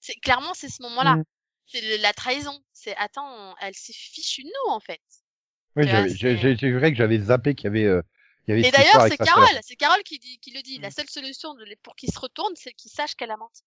C'est, 0.00 0.14
clairement, 0.16 0.52
c'est 0.52 0.68
ce 0.68 0.82
moment-là. 0.82 1.16
Mhm. 1.16 1.24
C'est 1.66 1.96
la 1.96 2.12
trahison. 2.12 2.62
C'est, 2.74 2.96
attends, 2.96 3.56
elle 3.62 3.74
s'est 3.74 3.94
fichue 3.94 4.42
de 4.42 4.48
nous, 4.48 4.72
en 4.72 4.80
fait. 4.80 5.00
Oui, 5.74 5.88
j'ai 6.14 6.34
vrai 6.72 6.90
que 6.92 6.98
j'avais 6.98 7.18
zappé 7.18 7.54
qu'il 7.54 7.64
y 7.64 7.68
avait, 7.68 8.02
Et 8.58 8.70
d'ailleurs, 8.70 9.06
c'est 9.08 9.16
Carole, 9.16 9.58
c'est 9.62 9.76
Carole 9.76 10.02
qui, 10.02 10.18
dit, 10.18 10.38
qui 10.38 10.50
le 10.50 10.60
dit. 10.60 10.78
La 10.80 10.88
Mm. 10.88 10.92
seule 10.92 11.08
solution 11.08 11.54
de, 11.54 11.64
pour 11.82 11.96
qu'il 11.96 12.12
se 12.12 12.18
retourne, 12.18 12.52
c'est 12.56 12.72
qu'ils 12.72 12.90
sachent 12.90 13.14
qu'elle 13.14 13.30
a 13.30 13.38
menti. 13.38 13.62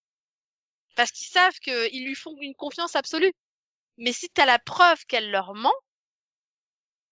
Parce 0.95 1.11
qu'ils 1.11 1.27
savent 1.27 1.59
qu'ils 1.59 2.05
lui 2.05 2.15
font 2.15 2.35
une 2.41 2.55
confiance 2.55 2.95
absolue. 2.95 3.33
Mais 3.97 4.13
si 4.13 4.29
t'as 4.29 4.45
la 4.45 4.59
preuve 4.59 5.05
qu'elle 5.07 5.31
leur 5.31 5.55
ment, 5.55 5.73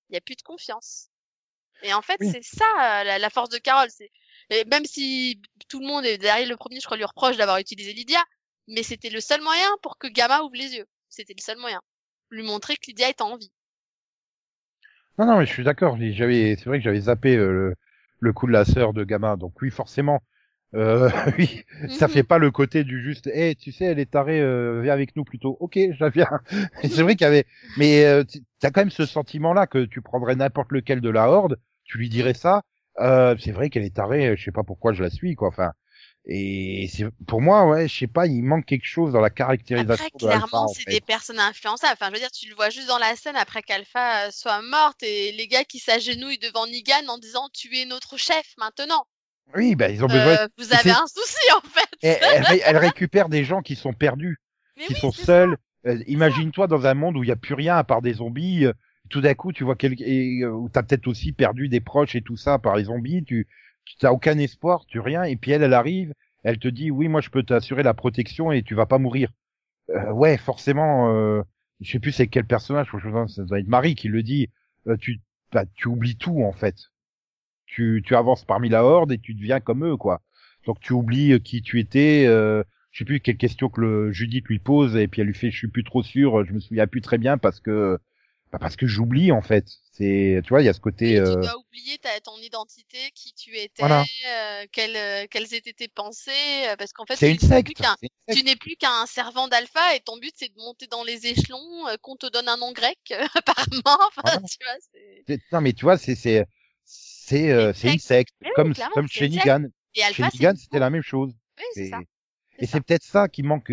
il 0.09 0.13
y 0.13 0.17
a 0.17 0.21
plus 0.21 0.36
de 0.36 0.41
confiance. 0.41 1.09
Et 1.84 1.93
en 1.93 2.01
fait, 2.01 2.19
Oui. 2.19 2.27
c'est 2.32 2.43
ça 2.43 2.65
euh, 3.01 3.05
la, 3.05 3.19
la 3.19 3.30
force 3.32 3.49
de 3.49 3.57
Carole. 3.59 3.89
C'est 3.91 4.11
et 4.51 4.65
même 4.65 4.86
si 4.86 5.41
tout 5.69 5.80
le 5.82 5.88
monde 5.88 6.05
est 6.05 6.17
derrière 6.19 6.47
le 6.49 6.57
premier, 6.57 6.80
je 6.80 6.86
crois, 6.86 6.97
lui 6.97 7.05
reproche 7.05 7.38
d'avoir 7.38 7.59
utilisé 7.59 7.93
Lydia, 7.93 8.23
mais 8.67 8.84
c'était 8.84 9.09
le 9.11 9.21
seul 9.21 9.41
moyen 9.41 9.69
pour 9.84 9.97
que 9.97 10.07
Gamma 10.07 10.41
ouvre 10.43 10.55
les 10.55 10.75
yeux. 10.75 10.88
C'était 11.09 11.36
le 11.38 11.41
seul 11.43 11.57
moyen. 11.59 11.82
Lui 12.32 12.43
montrer 12.43 12.77
que 12.77 12.88
Lydia 12.88 13.09
est 13.09 13.21
en 13.21 13.38
vie. 13.38 13.51
Non, 15.17 15.25
non, 15.25 15.38
mais 15.39 15.45
je 15.45 15.51
suis 15.51 15.63
d'accord. 15.63 15.97
J'avais, 15.99 16.55
c'est 16.55 16.65
vrai 16.65 16.77
que 16.80 16.84
j'avais 16.84 17.01
zappé 17.01 17.36
euh, 17.36 17.51
le, 17.51 17.75
le 18.19 18.34
coup 18.34 18.47
de 18.47 18.51
la 18.51 18.65
sœur 18.65 18.93
de 18.93 19.03
Gamma. 19.03 19.36
Donc 19.36 19.61
oui, 19.61 19.69
forcément, 19.69 20.21
euh, 20.76 21.09
oui, 21.38 21.63
ça 21.89 22.07
Mhm. 22.07 22.13
fait 22.13 22.24
pas 22.24 22.38
le 22.38 22.51
côté 22.51 22.84
du 22.84 23.03
juste. 23.03 23.30
Eh, 23.34 23.55
tu 23.55 23.72
sais, 23.72 23.86
elle 23.86 23.99
est 23.99 24.11
tarée. 24.11 24.39
Euh, 24.41 24.82
viens 24.82 24.93
avec 24.93 25.15
nous 25.15 25.24
plutôt. 25.24 25.57
Ok, 25.59 25.74
je 25.93 26.03
la 26.03 26.09
viens. 26.09 26.30
c'est 26.82 27.01
vrai 27.03 27.15
qu'il 27.15 27.26
y 27.26 27.28
avait, 27.28 27.45
mais 27.78 28.05
euh, 28.05 28.24
tu 28.24 28.39
as 28.63 28.72
quand 28.72 28.82
même 28.82 28.91
ce 28.91 29.05
sentiment-là 29.05 29.67
que 29.67 29.86
tu 29.86 30.01
prendrais 30.01 30.36
n'importe 30.36 30.72
lequel 30.72 31.01
de 31.01 31.09
la 31.09 31.30
horde, 31.30 31.59
tu 31.86 31.97
lui 31.97 32.09
dirais 32.09 32.34
ça. 32.34 32.63
Euh, 32.99 33.36
c'est 33.39 33.51
vrai 33.51 33.70
qu'elle 33.70 33.84
est 33.86 33.95
tarée. 33.95 34.36
Je 34.38 34.43
sais 34.43 34.51
pas 34.51 34.63
pourquoi 34.63 34.93
je 34.93 35.01
la 35.03 35.09
suis, 35.09 35.36
quoi. 35.36 35.47
Enfin. 35.49 35.72
Et 36.26 36.88
c'est 36.93 37.05
pour 37.28 37.41
moi, 37.41 37.65
ouais, 37.65 37.88
je 37.88 37.97
sais 37.99 38.07
pas, 38.07 38.28
il 38.28 38.43
manque 38.43 38.65
quelque 38.65 38.86
chose 38.86 39.13
dans 39.13 39.22
la 39.22 39.30
caractérisation 39.32 40.05
Après, 40.05 40.28
clairement, 40.28 40.65
en 40.65 40.67
c'est 40.67 40.86
des 40.88 41.01
personnes 41.01 41.39
influençables. 41.39 41.93
Enfin, 41.93 42.07
je 42.09 42.13
veux 42.15 42.20
dire, 42.20 42.30
tu 42.30 42.47
le 42.49 42.55
vois 42.55 42.70
juste 42.70 42.88
dans 42.89 42.99
la 42.99 43.15
scène 43.15 43.38
après 43.38 43.63
qu'Alpha 43.63 44.28
euh, 44.28 44.32
soit 44.32 44.61
morte 44.61 45.01
et 45.01 45.32
les 45.32 45.47
gars 45.47 45.63
qui 45.63 45.80
s'agenouillent 45.80 46.38
devant 46.38 46.67
Negan 46.67 47.07
en 47.07 47.17
disant 47.17 47.49
tu 47.53 47.76
es 47.78 47.86
notre 47.86 48.17
chef 48.17 48.53
maintenant. 48.57 49.05
Oui, 49.56 49.76
ben 49.76 49.91
ils 49.93 50.04
ont 50.04 50.08
besoin. 50.08 50.38
Euh, 50.38 50.47
vous 50.58 50.74
avez 50.74 50.91
un 50.91 51.08
souci 51.08 51.52
en 51.58 51.68
fait. 51.68 51.88
Et 52.04 52.16
elle, 52.34 52.43
ré- 52.43 52.62
elle 52.66 52.78
récupère 52.78 53.30
des 53.30 53.43
gens 53.43 53.62
qui 53.62 53.76
sont 53.76 53.93
perdus. 53.93 54.38
Mais 54.78 54.86
qui 54.86 54.93
oui, 54.93 55.00
sont 55.00 55.12
seuls. 55.12 55.58
Euh, 55.86 56.02
Imagine-toi 56.08 56.68
dans 56.68 56.86
un 56.86 56.93
monde 56.93 57.18
où 57.18 57.24
il 57.24 57.28
n'y 57.28 57.32
a 57.32 57.36
plus 57.38 57.54
rien 57.56 57.76
à 57.78 57.84
part 57.84 58.02
des 58.02 58.14
zombies. 58.14 58.66
euh, 58.66 58.74
tout 59.10 59.22
d'un 59.22 59.34
coup, 59.34 59.52
tu 59.52 59.64
vois 59.64 59.76
quel... 59.76 59.95
et, 60.02 60.41
euh, 60.43 60.52
où 60.52 60.70
t'as 60.70 60.84
peut-être 60.84 61.08
aussi 61.08 61.32
perdu 61.32 61.68
des 61.68 61.80
proches 61.82 62.16
et 62.16 62.22
tout 62.22 62.38
ça 62.38 62.60
par 62.60 62.76
les 62.76 62.86
zombies. 62.86 63.24
Tu 63.24 63.47
tu 63.86 63.95
n'as 64.04 64.12
aucun 64.12 64.38
espoir, 64.38 64.86
tu 64.86 65.00
rien. 65.00 65.24
Et 65.24 65.36
puis 65.36 65.50
elle, 65.52 65.64
elle 65.64 65.74
arrive, 65.74 66.14
elle 66.43 66.60
te 66.60 66.68
dit 66.68 66.91
oui, 66.91 67.08
moi 67.08 67.22
je 67.22 67.30
peux 67.30 67.41
t'assurer 67.41 67.82
la 67.82 67.95
protection 67.95 68.52
et 68.52 68.62
tu 68.62 68.76
vas 68.76 68.86
pas 68.86 69.00
mourir. 69.00 69.32
Euh, 69.89 70.12
ouais, 70.12 70.38
forcément, 70.38 71.12
euh, 71.16 71.41
je 71.82 71.91
sais 71.91 72.00
plus 72.00 72.12
c'est 72.12 72.28
quel 72.28 72.45
personnage, 72.45 72.88
je 72.93 73.10
pense 73.10 73.32
que 73.32 73.41
ça 73.41 73.43
doit 73.45 73.60
être 73.60 73.68
Marie 73.68 73.95
qui 73.95 74.08
le 74.08 74.22
dit, 74.22 74.50
euh, 74.88 74.95
tu, 74.97 75.20
bah, 75.52 75.64
tu 75.74 75.88
oublies 75.88 76.18
tout 76.18 76.43
en 76.43 76.52
fait. 76.52 76.76
Tu, 77.70 78.01
tu 78.05 78.15
avances 78.15 78.43
parmi 78.45 78.67
la 78.67 78.84
horde 78.84 79.11
et 79.11 79.20
tu 79.20 79.34
deviens 79.36 79.59
comme 79.59 79.86
eux 79.86 79.95
quoi. 79.97 80.22
Donc 80.65 80.80
tu 80.82 80.93
oublies 80.93 81.34
euh, 81.34 81.39
qui 81.39 81.61
tu 81.61 81.80
étais. 81.80 82.26
Euh, 82.28 82.63
je 82.91 82.99
sais 82.99 83.05
plus 83.05 83.20
quelle 83.20 83.38
question 83.38 83.70
que 83.70 83.80
le 83.82 84.11
Judith 84.11 84.47
lui 84.47 84.59
pose 84.59 84.95
et 84.95 85.07
puis 85.07 85.22
elle 85.22 85.28
lui 85.28 85.36
fait 85.36 85.51
je 85.51 85.57
suis 85.57 85.67
plus 85.67 85.84
trop 85.84 86.01
sûr, 86.01 86.43
je 86.45 86.51
me 86.53 86.59
souviens 86.59 86.88
plus 86.88 87.01
très 87.01 87.20
bien 87.20 87.38
parce 87.38 87.59
que 87.59 87.99
bah 88.51 88.57
parce 88.59 88.76
que 88.76 88.88
j'oublie 88.88 89.32
en 89.32 89.41
fait. 89.43 89.65
C'est 89.93 90.41
tu 90.43 90.49
vois 90.49 90.61
il 90.61 90.65
y 90.65 90.70
a 90.70 90.74
ce 90.74 90.80
côté. 90.80 91.11
Et 91.11 91.20
euh, 91.20 91.36
Tu 91.36 91.41
dois 91.41 91.57
oublier 91.57 91.97
ta, 91.97 92.09
ton 92.22 92.38
identité, 92.41 92.97
qui 93.13 93.34
tu 93.34 93.55
étais, 93.57 93.82
Voilà. 93.84 94.01
euh, 94.28 94.65
quelles, 94.72 94.95
euh, 94.95 95.26
quelles 95.30 95.53
étaient 95.53 95.74
tes 95.74 95.89
pensées, 95.89 96.32
euh, 96.67 96.76
parce 96.78 96.93
qu'en 96.93 97.05
fait 97.05 97.15
tu 97.17 97.26
n'es 97.26 97.63
plus 97.63 97.74
qu'un 97.74 97.95
plus 98.59 98.76
qu'un 98.78 99.05
servant 99.05 99.47
d'alpha 99.47 99.95
et 99.95 99.99
ton 99.99 100.17
but 100.17 100.32
c'est 100.36 100.47
de 100.47 100.59
monter 100.59 100.88
dans 100.88 101.03
les 101.03 101.28
échelons, 101.28 101.88
euh, 101.88 101.95
qu'on 102.01 102.15
te 102.15 102.28
donne 102.32 102.47
un 102.47 102.57
nom 102.57 102.72
grec 102.72 102.97
apparemment. 103.36 103.99
Enfin, 104.07 104.22
Voilà. 104.24 104.39
tu 104.49 104.57
vois, 104.63 105.38
Non 105.51 105.61
mais 105.61 105.74
tu 105.74 105.84
vois 105.86 105.97
c'est 105.97 106.15
c'est 107.30 107.51
euh, 107.51 107.73
C'est 107.73 107.88
c'est 107.88 107.88
une 107.89 107.93
une 107.93 107.99
secte 107.99 108.34
Oui, 108.41 108.49
comme 108.55 108.73
comme 108.93 109.07
chez 109.07 109.25
et 109.25 109.30
Chez 109.30 110.23
alpha 110.23 110.51
une 110.51 110.55
c'était 110.55 110.80
la 110.80 110.89
même 110.89 111.01
chose. 111.01 111.34
Oui, 111.57 111.84
Et, 111.84 111.91
et 112.59 112.65
c'est 112.65 112.82
peut-être 112.82 113.03
ça 113.03 113.27
qui 113.27 113.43
manque. 113.43 113.71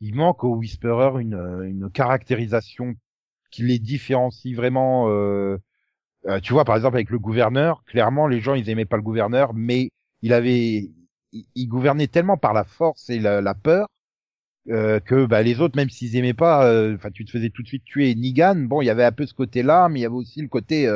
Il 0.00 0.14
manque 0.14 0.44
au 0.44 0.56
Whisperer 0.56 1.20
une 1.22 1.34
euh, 1.34 1.62
une 1.62 1.90
caractérisation 1.90 2.94
qui 3.50 3.62
les 3.62 3.78
différencie 3.78 4.54
vraiment. 4.54 5.08
Euh, 5.10 5.58
euh, 6.26 6.40
tu 6.40 6.52
vois 6.52 6.64
par 6.64 6.76
exemple 6.76 6.96
avec 6.96 7.10
le 7.10 7.18
gouverneur, 7.18 7.84
clairement 7.84 8.26
les 8.26 8.40
gens 8.40 8.54
ils 8.54 8.68
aimaient 8.70 8.86
pas 8.86 8.96
le 8.96 9.02
gouverneur, 9.02 9.54
mais 9.54 9.90
il 10.22 10.32
avait 10.32 10.90
il, 11.32 11.46
il 11.54 11.66
gouvernait 11.68 12.08
tellement 12.08 12.36
par 12.36 12.54
la 12.54 12.64
force 12.64 13.10
et 13.10 13.18
la, 13.18 13.40
la 13.40 13.54
peur 13.54 13.88
euh, 14.70 15.00
que 15.00 15.26
bah, 15.26 15.42
les 15.42 15.60
autres, 15.60 15.76
même 15.76 15.90
s'ils 15.90 16.16
aimaient 16.16 16.34
pas, 16.34 16.66
euh, 16.66 16.94
enfin 16.96 17.10
tu 17.10 17.24
te 17.24 17.30
faisais 17.30 17.50
tout 17.50 17.62
de 17.62 17.68
suite 17.68 17.84
tuer. 17.84 18.14
Negan, 18.14 18.56
bon, 18.56 18.80
il 18.82 18.86
y 18.86 18.90
avait 18.90 19.04
un 19.04 19.12
peu 19.12 19.26
ce 19.26 19.34
côté-là, 19.34 19.88
mais 19.88 20.00
il 20.00 20.02
y 20.02 20.06
avait 20.06 20.14
aussi 20.14 20.40
le 20.40 20.48
côté, 20.48 20.86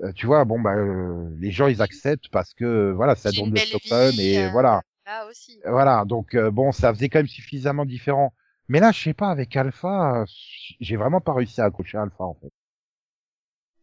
euh, 0.00 0.06
euh, 0.08 0.12
tu 0.12 0.26
vois, 0.26 0.44
bon 0.44 0.60
bah 0.60 0.74
euh, 0.76 1.28
les 1.38 1.50
gens 1.50 1.66
ils 1.68 1.82
acceptent 1.82 2.28
parce 2.30 2.54
que 2.54 2.64
euh, 2.64 2.92
voilà, 2.94 3.14
ça 3.16 3.32
donne 3.32 3.50
le 3.50 3.60
vie, 3.82 4.20
et 4.20 4.44
euh, 4.44 4.48
voilà, 4.48 4.82
Là 5.06 5.26
aussi. 5.26 5.60
voilà. 5.66 6.04
Donc 6.06 6.34
euh, 6.34 6.50
bon, 6.50 6.72
ça 6.72 6.94
faisait 6.94 7.08
quand 7.08 7.20
même 7.20 7.28
suffisamment 7.28 7.84
différent. 7.86 8.34
Mais 8.68 8.80
là, 8.80 8.92
je 8.92 9.02
sais 9.02 9.14
pas, 9.14 9.30
avec 9.30 9.56
Alpha, 9.56 10.22
euh, 10.22 10.26
j'ai 10.80 10.96
vraiment 10.96 11.20
pas 11.20 11.34
réussi 11.34 11.60
à 11.60 11.66
accrocher 11.66 11.98
Alpha 11.98 12.24
en 12.24 12.34
fait. 12.34 12.50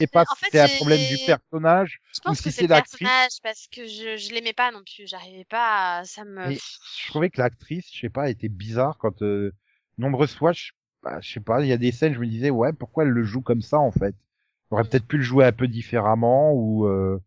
Et 0.02 0.08
pas 0.08 0.26
en 0.30 0.36
si 0.36 0.46
c'est 0.52 0.60
un 0.60 0.68
problème 0.68 1.06
du 1.06 1.18
personnage. 1.18 2.02
Je 2.14 2.20
pense 2.22 2.42
si 2.42 2.44
que 2.44 2.52
c'est 2.52 2.68
l'actrice. 2.68 3.10
parce 3.44 3.68
que 3.68 3.86
je, 3.88 4.18
je 4.18 4.34
l'aimais 4.34 4.54
pas 4.54 4.72
non 4.72 4.84
plus. 4.84 5.08
J'arrivais 5.08 5.46
pas, 5.46 6.00
à- 6.00 6.06
ça 6.06 6.26
me. 6.26 6.54
Je 6.98 7.08
trouvais 7.08 7.30
que 7.30 7.40
l'actrice, 7.42 7.90
je 7.94 8.00
sais 8.02 8.10
pas, 8.10 8.30
était 8.30 8.50
bizarre 8.50 8.98
quand 8.98 9.22
euh, 9.22 9.54
nombreuses 9.98 10.36
fois, 10.36 10.52
je, 10.52 10.72
bah, 11.04 11.20
je 11.22 11.32
sais 11.34 11.40
pas, 11.40 11.62
il 11.62 11.68
y 11.68 11.72
a 11.72 11.78
des 11.78 11.92
scènes, 11.92 12.14
je 12.14 12.20
me 12.20 12.28
disais 12.28 12.50
ouais, 12.50 12.74
pourquoi 12.74 13.04
elle 13.04 13.10
le 13.12 13.24
joue 13.24 13.42
comme 13.42 13.62
ça 13.62 13.80
en 13.80 13.92
fait? 13.92 14.16
Aurait 14.76 14.84
peut-être 14.84 15.08
pu 15.08 15.18
le 15.18 15.24
jouer 15.24 15.46
un 15.46 15.52
peu 15.52 15.68
différemment 15.68 16.54
ou 16.54 16.88
euh, 16.88 17.20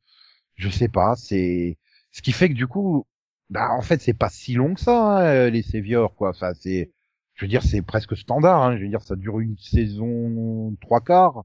je 0.57 0.69
sais 0.69 0.89
pas. 0.89 1.15
C'est 1.17 1.79
ce 2.13 2.23
qui 2.23 2.33
fait 2.33 2.49
que 2.49 2.55
du 2.55 2.67
coup, 2.67 3.07
bah 3.51 3.71
en 3.73 3.83
fait 3.83 4.01
c'est 4.01 4.15
pas 4.15 4.31
si 4.31 4.55
long 4.55 4.75
que 4.75 4.81
ça 4.81 5.19
hein, 5.19 5.25
euh, 5.25 5.51
les 5.51 5.63
Saviors 5.63 6.15
quoi. 6.15 6.31
Enfin 6.31 6.53
c'est, 6.61 6.93
je 7.35 7.45
veux 7.45 7.49
dire 7.49 7.63
c'est 7.63 7.83
presque 7.83 8.17
standard. 8.17 8.63
Hein, 8.63 8.77
je 8.77 8.83
veux 8.83 8.89
dire 8.89 9.03
ça 9.03 9.17
dure 9.17 9.41
une 9.41 9.57
saison 9.59 10.77
trois 10.81 11.01
quarts. 11.01 11.45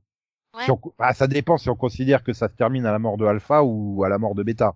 Ouais. 0.55 0.63
Si 0.65 0.71
on- 0.71 0.81
bah, 0.97 1.13
ça 1.13 1.27
dépend 1.27 1.57
si 1.57 1.69
on 1.69 1.75
considère 1.75 2.23
que 2.23 2.33
ça 2.33 2.49
se 2.49 2.55
termine 2.55 2.85
à 2.85 2.91
la 2.91 2.99
mort 2.99 3.17
de 3.17 3.25
Alpha 3.25 3.63
ou 3.63 4.03
à 4.03 4.09
la 4.09 4.17
mort 4.17 4.35
de 4.35 4.43
Beta. 4.43 4.75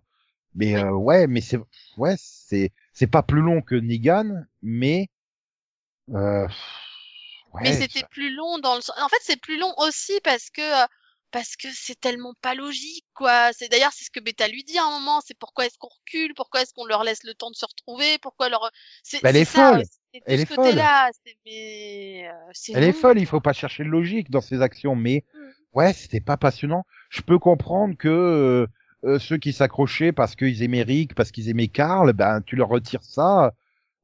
Mais 0.55 0.75
Oui. 0.75 0.81
euh, 0.81 0.91
ouais, 0.91 1.27
mais 1.27 1.41
c'est 1.41 1.59
ouais, 1.97 2.15
c'est 2.17 2.71
c'est 2.93 3.07
pas 3.07 3.23
plus 3.23 3.41
long 3.41 3.61
que 3.61 3.75
Negan, 3.75 4.45
mais 4.61 5.09
euh, 6.13 6.47
ouais, 7.53 7.61
Mais 7.63 7.73
c'était 7.73 8.03
plus 8.11 8.33
long 8.35 8.59
dans 8.59 8.75
le 8.75 8.81
sens- 8.81 8.99
En 9.01 9.09
fait, 9.09 9.17
c'est 9.21 9.39
plus 9.39 9.57
long 9.59 9.73
aussi 9.77 10.13
parce 10.23 10.49
que 10.49 10.61
euh, 10.61 10.85
parce 11.33 11.57
que 11.57 11.67
c'est 11.73 11.99
tellement 11.99 12.33
pas 12.41 12.55
logique 12.55 13.05
quoi. 13.13 13.51
C'est 13.51 13.67
d'ailleurs 13.69 13.91
c'est 13.93 14.05
ce 14.05 14.11
que 14.11 14.21
Beta 14.21 14.47
lui 14.47 14.63
dit 14.63 14.77
à 14.77 14.85
un 14.85 14.91
moment, 14.91 15.19
c'est 15.25 15.37
pourquoi 15.37 15.65
est-ce 15.65 15.77
qu'on 15.77 15.89
recule, 15.89 16.33
pourquoi 16.35 16.61
est-ce 16.61 16.73
qu'on 16.73 16.85
leur 16.85 17.03
laisse 17.03 17.23
le 17.25 17.33
temps 17.33 17.51
de 17.51 17.55
se 17.55 17.65
retrouver, 17.65 18.17
pourquoi 18.19 18.47
leur 18.49 18.71
c'est 19.03 19.21
Bah, 19.21 19.31
elle 19.31 19.37
est 19.37 19.45
ça 19.45 19.73
folle. 19.73 19.83
c'est 20.13 20.19
tout 20.19 20.25
Elle 20.27 20.37
ce 20.37 20.43
est 20.43 20.45
folle. 20.45 20.65
c'est 21.25 21.37
mais 21.45 22.29
euh, 22.29 22.31
c'est 22.53 22.73
elle 22.73 22.83
est 22.85 22.93
folle. 22.93 23.19
Il 23.19 23.25
faut 23.25 23.41
pas 23.41 23.53
chercher 23.53 23.83
de 23.83 23.89
logique 23.89 24.31
dans 24.31 24.41
ses 24.41 24.61
actions, 24.61 24.95
mais 24.95 25.25
Mm. 25.33 25.49
ouais, 25.73 25.93
c'était 25.93 26.21
pas 26.21 26.37
passionnant. 26.37 26.85
Je 27.09 27.21
peux 27.21 27.39
comprendre 27.39 27.97
que 27.97 28.07
euh, 28.07 28.67
euh, 29.05 29.19
ceux 29.19 29.37
qui 29.37 29.51
s'accrochaient 29.53 30.11
parce 30.13 30.35
qu'ils 30.35 30.63
aimaient 30.63 30.83
Rick, 30.83 31.15
parce 31.15 31.31
qu'ils 31.31 31.49
aimaient 31.49 31.67
Carl, 31.67 32.13
ben 32.13 32.41
tu 32.41 32.55
leur 32.55 32.69
retires 32.69 33.03
ça. 33.03 33.53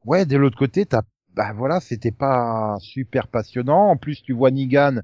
Ouais, 0.05 0.25
de 0.25 0.35
l'autre 0.37 0.57
côté, 0.57 0.85
t'as 0.85 1.03
bah 1.35 1.53
voilà, 1.53 1.79
c'était 1.79 2.11
pas 2.11 2.77
super 2.81 3.27
passionnant. 3.27 3.89
En 3.91 3.97
plus, 3.97 4.21
tu 4.23 4.33
vois 4.33 4.51
Negan, 4.51 5.01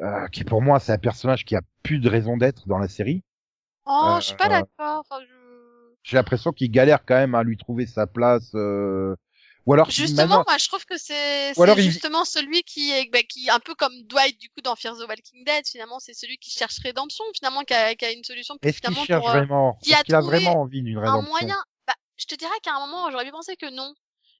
euh, 0.00 0.26
qui 0.28 0.44
pour 0.44 0.62
moi 0.62 0.80
c'est 0.80 0.92
un 0.92 0.98
personnage 0.98 1.44
qui 1.44 1.56
a 1.56 1.62
plus 1.82 1.98
de 1.98 2.08
raison 2.08 2.36
d'être 2.36 2.66
dans 2.68 2.78
la 2.78 2.88
série. 2.88 3.22
Oh, 3.86 4.16
je 4.20 4.26
suis 4.26 4.36
pas 4.36 4.48
Euh, 4.48 4.50
d'accord. 4.50 5.04
Enfin, 5.08 5.20
je... 5.22 5.34
J'ai 6.02 6.16
l'impression 6.16 6.52
qu'il 6.52 6.70
galère 6.70 7.04
quand 7.04 7.16
même 7.16 7.34
à 7.34 7.42
lui 7.42 7.56
trouver 7.56 7.86
sa 7.86 8.06
place. 8.06 8.50
euh, 8.54 9.14
Ou 9.66 9.72
alors 9.74 9.90
Justement, 9.90 10.26
maintenant, 10.28 10.44
moi, 10.46 10.58
je 10.58 10.66
trouve 10.68 10.84
que 10.84 10.96
c'est 10.96 11.52
il- 11.56 11.92
justement 11.92 12.24
celui 12.24 12.62
qui 12.64 12.90
est 12.92 13.08
bah, 13.10 13.22
qui 13.22 13.48
un 13.50 13.60
peu 13.60 13.74
comme 13.74 13.94
Dwight 14.02 14.38
du 14.40 14.48
coup 14.50 14.60
dans 14.60 14.74
Fear 14.76 14.96
the 14.96 15.08
Walking 15.08 15.44
Dead. 15.44 15.66
Finalement, 15.66 15.98
c'est 16.00 16.14
celui 16.14 16.38
qui 16.38 16.50
cherche 16.50 16.78
rédemption. 16.80 17.24
Finalement, 17.34 17.62
qui 17.62 17.74
a, 17.74 17.94
qui 17.94 18.04
a 18.04 18.10
une 18.12 18.24
solution 18.24 18.56
est-ce 18.62 18.80
qu'il 18.82 18.94
cherche 18.96 19.22
pour 19.22 19.28
euh, 19.30 19.32
vraiment? 19.32 19.78
qui 19.82 19.94
a 19.94 20.02
qu'il 20.04 20.14
a 20.14 20.20
vraiment 20.20 20.60
envie 20.62 20.82
d'une 20.82 20.98
un 20.98 21.02
rédemption? 21.12 21.22
moyen? 21.22 21.62
Bah, 21.86 21.94
je 22.16 22.26
te 22.26 22.34
dirais 22.34 22.58
qu'à 22.62 22.74
un 22.74 22.80
moment, 22.86 23.10
j'aurais 23.10 23.24
pu 23.24 23.30
penser 23.30 23.56
que 23.56 23.70
non. 23.70 23.94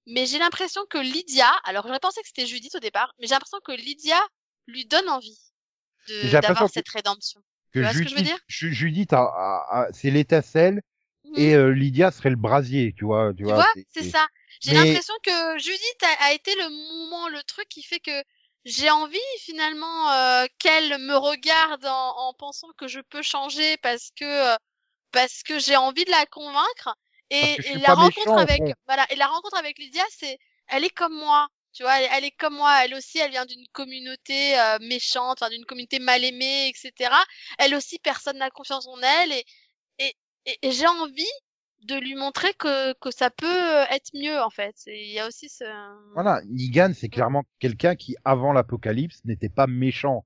Mais 0.06 0.26
j'ai 0.26 0.38
l'impression 0.38 0.82
que 0.88 0.98
Lydia, 0.98 1.48
alors 1.64 1.86
j'aurais 1.86 2.00
pensé 2.00 2.20
que 2.22 2.28
c'était 2.28 2.46
Judith 2.46 2.74
au 2.76 2.80
départ, 2.80 3.12
mais 3.18 3.26
j'ai 3.26 3.34
l'impression 3.34 3.58
que 3.64 3.72
Lydia 3.72 4.20
lui 4.68 4.84
donne 4.86 5.08
envie 5.08 5.38
d'avoir 6.30 6.66
que- 6.66 6.72
cette 6.72 6.88
rédemption. 6.88 7.40
Que 7.72 7.80
vois 7.80 7.92
ce 7.92 7.98
que 7.98 8.04
je 8.04 8.10
veux 8.10 8.16
Judith, 8.18 8.24
dire? 8.26 8.38
Ju- 8.48 8.72
Judith 8.72 9.12
a- 9.12 9.18
a- 9.22 9.66
a- 9.82 9.92
c'est 9.92 10.10
l'étincelle 10.10 10.80
Mhm. 11.24 11.34
et 11.36 11.54
euh, 11.54 11.68
Lydia 11.70 12.10
serait 12.10 12.30
le 12.30 12.36
brasier, 12.36 12.94
tu 12.96 13.04
vois. 13.04 13.30
Tu 13.32 13.38
Tu 13.38 13.44
vois, 13.44 13.66
c'est 13.92 14.08
ça. 14.08 14.26
J'ai 14.62 14.72
Mais- 14.72 14.84
l'impression 14.86 15.14
que 15.22 15.58
Judith 15.58 16.02
a, 16.20 16.32
été 16.32 16.54
le 16.54 16.68
moment, 16.70 17.28
le 17.28 17.42
truc 17.42 17.68
qui 17.68 17.82
fait 17.82 18.00
que 18.00 18.22
j'ai 18.64 18.90
envie 18.90 19.18
finalement 19.40 20.10
euh, 20.12 20.46
qu'elle 20.58 20.98
me 20.98 21.14
regarde 21.16 21.84
en, 21.84 22.14
en 22.28 22.32
pensant 22.34 22.68
que 22.78 22.88
je 22.88 23.00
peux 23.00 23.22
changer 23.22 23.76
parce 23.78 24.10
que 24.18 24.24
euh, 24.24 24.56
parce 25.12 25.42
que 25.42 25.58
j'ai 25.58 25.76
envie 25.76 26.04
de 26.04 26.10
la 26.10 26.24
convaincre 26.26 26.94
et, 27.30 27.56
la 27.86 27.94
rencontre 27.94 28.18
méchant, 28.30 28.36
avec 28.38 28.62
voilà 28.86 29.06
et 29.10 29.16
la 29.16 29.26
rencontre 29.26 29.56
avec 29.56 29.78
Lydia 29.78 30.02
c'est 30.10 30.38
elle 30.68 30.84
est 30.84 30.90
comme 30.90 31.14
moi 31.14 31.48
tu 31.76 31.82
vois 31.84 32.00
elle, 32.00 32.08
elle 32.14 32.24
est 32.24 32.30
comme 32.32 32.56
moi 32.56 32.84
elle 32.84 32.94
aussi 32.94 33.18
elle 33.18 33.30
vient 33.30 33.46
d'une 33.46 33.66
communauté 33.72 34.58
euh, 34.58 34.78
méchante 34.80 35.42
enfin 35.42 35.50
d'une 35.50 35.64
communauté 35.66 35.98
mal 35.98 36.24
aimée 36.24 36.68
etc 36.68 37.10
elle 37.58 37.74
aussi 37.74 37.98
personne 38.00 38.38
n'a 38.38 38.50
confiance 38.50 38.86
en 38.88 38.98
elle 39.02 39.32
et 39.32 39.44
et, 39.98 40.14
et, 40.46 40.58
et 40.62 40.72
j'ai 40.72 40.86
envie 40.86 41.24
de 41.82 41.96
lui 41.96 42.14
montrer 42.14 42.52
que 42.54 42.94
que 42.94 43.10
ça 43.10 43.30
peut 43.30 43.84
être 43.90 44.10
mieux 44.14 44.40
en 44.40 44.50
fait 44.50 44.74
il 44.86 45.12
y 45.12 45.20
a 45.20 45.26
aussi 45.28 45.48
ce 45.48 45.64
Voilà, 46.14 46.40
Negan, 46.46 46.92
c'est 46.94 47.08
clairement 47.08 47.44
quelqu'un 47.58 47.94
qui, 47.94 48.16
avant 48.24 48.52
l'apocalypse, 48.52 49.24
n'était 49.24 49.48
pas 49.50 49.66
méchant. 49.66 50.24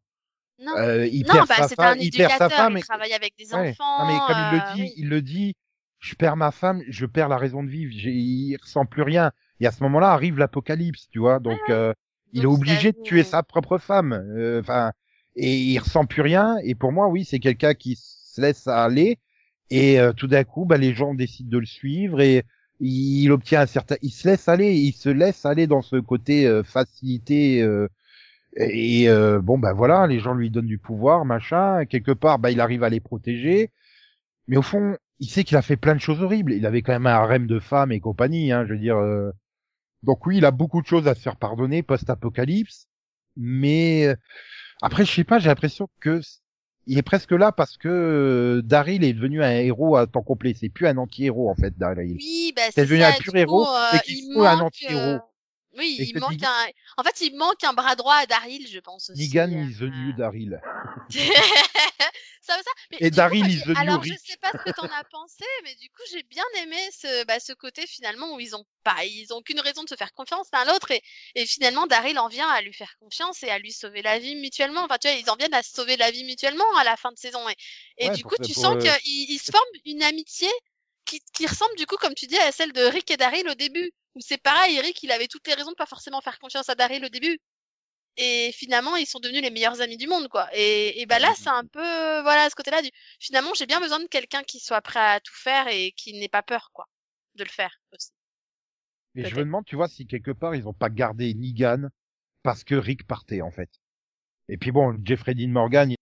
non 0.59 0.77
Euh, 0.77 1.07
il 1.07 1.27
non 1.27 1.35
perd 1.35 1.49
bah 1.49 1.57
sa 1.57 1.69
femme, 1.69 1.99
un 1.99 2.01
il 2.01 2.11
perd 2.13 2.33
sa 2.39 2.49
femme. 2.49 2.77
il 2.79 2.85
travaille 2.85 3.13
avec 3.13 3.37
des 3.37 3.53
Ouais. 3.53 3.71
enfants 3.71 4.05
Non, 4.05 4.13
mais 4.13 4.19
comme 4.27 4.39
il 4.39 4.51
le 4.57 4.63
euh, 4.63 4.75
dit, 4.75 4.83
oui. 4.83 4.93
il 4.97 5.09
le 5.09 5.23
dit, 5.23 5.57
je 5.99 6.15
perds 6.15 6.37
ma 6.37 6.51
femme, 6.51 6.83
je 6.89 7.07
perds 7.07 7.29
la 7.29 7.39
raison 7.39 7.63
de 7.63 7.69
vivre, 7.71 7.93
il 7.93 8.57
ressent 8.63 8.87
plus 8.87 9.03
rien. 9.03 9.33
Et 9.61 9.67
à 9.67 9.73
ce 9.73 9.83
moment-là 9.85 10.13
arrive 10.13 10.39
l'apocalypse, 10.39 11.09
tu 11.11 11.19
vois. 11.21 11.39
Donc, 11.41 11.69
euh, 11.69 11.93
il 12.33 12.43
est 12.45 12.47
obligé 12.47 12.93
de 12.93 12.99
tuer 13.03 13.25
sa 13.25 13.43
propre 13.43 13.79
femme. 13.79 14.13
euh, 14.15 14.61
Enfin, 14.61 14.93
et 15.37 15.57
il 15.59 15.79
ressent 15.79 16.07
plus 16.07 16.23
rien. 16.23 16.57
Et 16.65 16.75
pour 16.75 16.93
moi, 16.93 17.09
oui, 17.09 17.25
c'est 17.25 17.39
quelqu'un 17.41 17.75
qui 17.75 17.97
se 17.97 18.41
laisse 18.41 18.67
aller. 18.69 19.19
Et 19.71 20.01
euh, 20.01 20.13
tout 20.13 20.27
d'un 20.29 20.45
coup, 20.45 20.65
bah, 20.65 20.79
les 20.79 20.95
gens 20.95 21.15
décident 21.15 21.51
de 21.51 21.59
le 21.59 21.67
suivre 21.67 22.21
et 22.21 22.45
il 22.81 23.31
obtient 23.33 23.61
un 23.63 23.67
certain, 23.67 23.97
il 24.03 24.11
se 24.11 24.27
laisse 24.29 24.49
aller, 24.49 24.75
il 24.75 24.93
se 24.93 25.09
laisse 25.11 25.45
aller 25.47 25.67
dans 25.67 25.83
ce 25.83 25.97
côté 25.97 26.47
euh, 26.47 26.63
facilité. 26.65 27.63
euh, 27.63 27.89
et 28.57 29.09
euh, 29.09 29.41
bon, 29.41 29.59
bah 29.59 29.73
voilà, 29.73 30.07
les 30.07 30.19
gens 30.21 30.35
lui 30.35 30.51
donnent 30.51 30.67
du 30.67 30.79
pouvoir, 30.79 31.25
machin. 31.25 31.85
Quelque 31.87 32.13
part, 32.13 32.39
bah, 32.39 32.51
il 32.51 32.61
arrive 32.61 32.83
à 32.85 32.89
les 32.91 33.01
protéger. 33.01 33.71
Mais 34.49 34.57
au 34.57 34.63
fond, 34.63 34.97
il 35.21 35.29
sait 35.31 35.45
qu'il 35.45 35.57
a 35.57 35.63
fait 35.63 35.77
plein 35.77 35.95
de 35.95 36.01
choses 36.01 36.23
horribles. 36.23 36.53
Il 36.53 36.67
avait 36.67 36.83
quand 36.83 36.93
même 36.93 37.07
un 37.07 37.11
harem 37.13 37.47
de 37.47 37.61
femmes 37.61 37.93
et 37.93 38.01
compagnie, 38.01 38.53
hein, 38.53 38.65
je 38.67 38.75
veux 38.75 38.79
dire. 38.81 38.97
euh. 38.99 39.31
Donc 40.03 40.27
oui, 40.27 40.39
il 40.39 40.45
a 40.45 40.51
beaucoup 40.51 40.81
de 40.83 40.87
choses 40.87 41.07
à 41.09 41.15
se 41.15 41.21
faire 41.21 41.37
pardonner 41.37 41.83
post-apocalypse. 41.83 42.87
Mais 43.37 44.07
euh, 44.07 44.17
après, 44.83 45.05
je 45.05 45.13
sais 45.13 45.25
pas, 45.25 45.39
j'ai 45.39 45.49
l'impression 45.49 45.89
que 46.01 46.21
il 46.87 46.99
est 46.99 47.03
presque 47.03 47.33
là 47.33 47.53
parce 47.53 47.77
que 47.77 47.89
euh, 47.89 48.63
Daryl 48.63 49.05
est 49.05 49.13
devenu 49.13 49.43
un 49.45 49.51
héros 49.51 49.97
à 49.97 50.07
temps 50.07 50.23
complet. 50.23 50.55
C'est 50.59 50.71
plus 50.71 50.87
un 50.87 50.97
anti-héros 50.97 51.51
en 51.51 51.55
fait, 51.55 51.77
Daryl. 51.79 52.17
oui 52.17 52.53
bah 52.57 52.63
C'est 52.71 52.83
devenu 52.83 53.01
ça 53.01 53.09
un 53.09 53.13
pur 53.13 53.37
héros 53.37 53.67
euh, 53.67 53.97
et 53.97 54.01
qu'il 54.01 54.17
il 54.19 54.35
faut 54.35 54.45
un 54.45 54.59
anti-héros. 54.61 55.01
euh, 55.01 55.19
Oui, 55.77 55.97
Et 55.99 56.05
il 56.05 56.13
que 56.13 56.19
manque 56.19 56.33
Negan- 56.33 56.49
un. 56.49 56.67
En 56.97 57.05
fait, 57.05 57.21
il 57.21 57.37
manque 57.37 57.63
un 57.65 57.73
bras 57.73 57.95
droit 57.97 58.15
à 58.17 58.27
Daryl, 58.27 58.67
je 58.69 58.79
pense 58.81 59.11
aussi. 59.11 59.21
Negan 59.29 59.53
euh, 59.53 59.65
is 59.71 59.77
the 59.79 59.83
new 59.83 60.13
Daryl. 60.13 60.61
ça 62.41 62.57
veut 62.57 62.63
ça. 62.63 62.71
Mais 62.91 62.99
Et 63.01 63.11
Daryl 63.11 63.49
is 63.49 63.63
the 63.63 63.69
new 63.69 63.77
Alors, 63.77 64.03
je 64.03 64.11
Rick. 64.11 64.19
sais 64.25 64.37
pas 64.39 64.51
ce 64.53 64.63
que 64.71 64.75
t'en 64.75 64.87
as 64.91 65.05
pensé, 65.05 65.45
mais 65.65 65.75
du 65.77 65.89
coup, 65.91 66.03
j'ai 66.11 66.23
bien 66.25 66.45
aimé 66.63 66.77
ce, 66.93 67.25
bah, 67.25 67.39
ce 67.41 67.53
côté 67.53 67.87
finalement 67.87 68.35
où 68.35 68.41
ils 68.41 68.57
ont 68.57 68.65
pas, 68.83 69.05
ils 69.05 69.33
ont 69.33 69.43
qu'une 69.43 69.61
raison 69.61 69.83
de 69.85 69.89
se 69.89 69.95
faire 69.97 70.13
confiance 70.13 70.49
l'un 70.53 70.65
l'autre 70.65 70.91
et, 70.91 71.03
et 71.35 71.47
finalement 71.47 71.87
Daryl 71.87 72.19
en 72.19 72.29
vient 72.29 72.49
à 72.49 72.61
lui 72.63 72.73
faire 72.73 72.95
confiance 72.99 73.43
et 73.43 73.51
à 73.51 73.59
lui 73.59 73.73
sauver 73.73 74.03
la 74.03 74.19
vie 74.19 74.37
mutuellement. 74.37 74.85
Enfin, 74.85 74.99
tu 74.99 75.09
vois, 75.09 75.17
ils 75.19 75.31
en 75.31 75.37
viennent 75.37 75.55
à 75.55 75.63
se 75.63 75.73
sauver 75.73 75.97
la 75.97 76.11
vie 76.11 76.25
mutuellement 76.25 76.77
à 76.77 76.85
la 76.85 76.97
fin 76.97 77.13
de 77.13 77.19
saison 77.19 77.47
et, 77.49 77.55
et 77.99 78.09
Ouais, 78.09 78.15
du 78.17 78.25
coup, 78.25 78.37
tu 78.43 78.55
sens 78.55 78.77
euh, 78.77 78.97
qu'ils 79.05 79.31
ils 79.31 79.39
se 79.39 79.51
forment 79.51 79.65
une 79.85 80.03
amitié 80.03 80.49
qui, 81.11 81.21
qui 81.35 81.47
ressemble 81.47 81.75
du 81.77 81.87
coup, 81.87 81.97
comme 81.97 82.15
tu 82.15 82.27
dis, 82.27 82.39
à 82.39 82.53
celle 82.53 82.73
de 82.73 82.83
Rick 82.83 83.11
et 83.11 83.17
Daryl 83.17 83.49
au 83.49 83.55
début. 83.55 83.91
Où 84.15 84.21
c'est 84.21 84.43
pareil, 84.43 84.81
Rick, 84.81 85.03
il 85.03 85.13
avait 85.13 85.29
toutes 85.29 85.47
les 85.47 85.55
raisons 85.55 85.71
de 85.71 85.77
pas 85.77 85.87
forcément 85.87 86.21
faire 86.21 86.39
confiance 86.39 86.69
à 86.69 86.75
Daryl 86.75 87.05
au 87.05 87.09
début. 87.09 87.39
Et 88.17 88.51
finalement, 88.53 88.97
ils 88.97 89.07
sont 89.07 89.21
devenus 89.21 89.43
les 89.43 89.51
meilleurs 89.51 89.81
amis 89.81 89.97
du 89.97 90.09
monde, 90.09 90.29
quoi. 90.29 90.49
Et, 90.53 91.01
et 91.01 91.07
bah 91.07 91.19
là, 91.21 91.33
c'est 91.37 91.49
un 91.49 91.65
peu, 91.65 92.21
voilà, 92.23 92.51
ce 92.51 92.55
côté-là 92.57 92.83
du, 92.83 92.91
finalement, 93.21 93.55
j'ai 93.55 93.67
bien 93.67 93.81
besoin 93.81 94.01
de 94.01 94.07
quelqu'un 94.07 94.43
qui 94.43 94.59
soit 94.59 94.81
prêt 94.81 95.01
à 95.01 95.21
tout 95.21 95.35
faire 95.35 95.69
et 95.69 95.93
qui 95.93 96.13
n'ait 96.19 96.29
pas 96.29 96.43
peur, 96.43 96.71
quoi, 96.73 96.87
de 97.37 97.45
le 97.45 97.51
faire 97.51 97.73
aussi. 97.93 98.11
Et 99.15 99.25
je 99.25 99.35
me 99.35 99.41
demande, 99.41 99.65
tu 99.65 99.77
vois, 99.77 99.89
si 99.89 100.07
quelque 100.07 100.33
part 100.33 100.55
ils 100.55 100.69
ont 100.69 100.73
pas 100.73 100.89
gardé 100.89 101.35
Negan 101.35 101.89
parce 102.43 102.65
que 102.65 102.75
Rick 102.75 103.07
partait 103.07 103.43
en 103.43 103.51
fait. 103.51 103.71
Et 104.49 104.57
puis 104.57 104.73
bon, 104.73 104.97
Jeffrey 105.05 105.35
Dean 105.35 105.49
Morgan, 105.49 105.95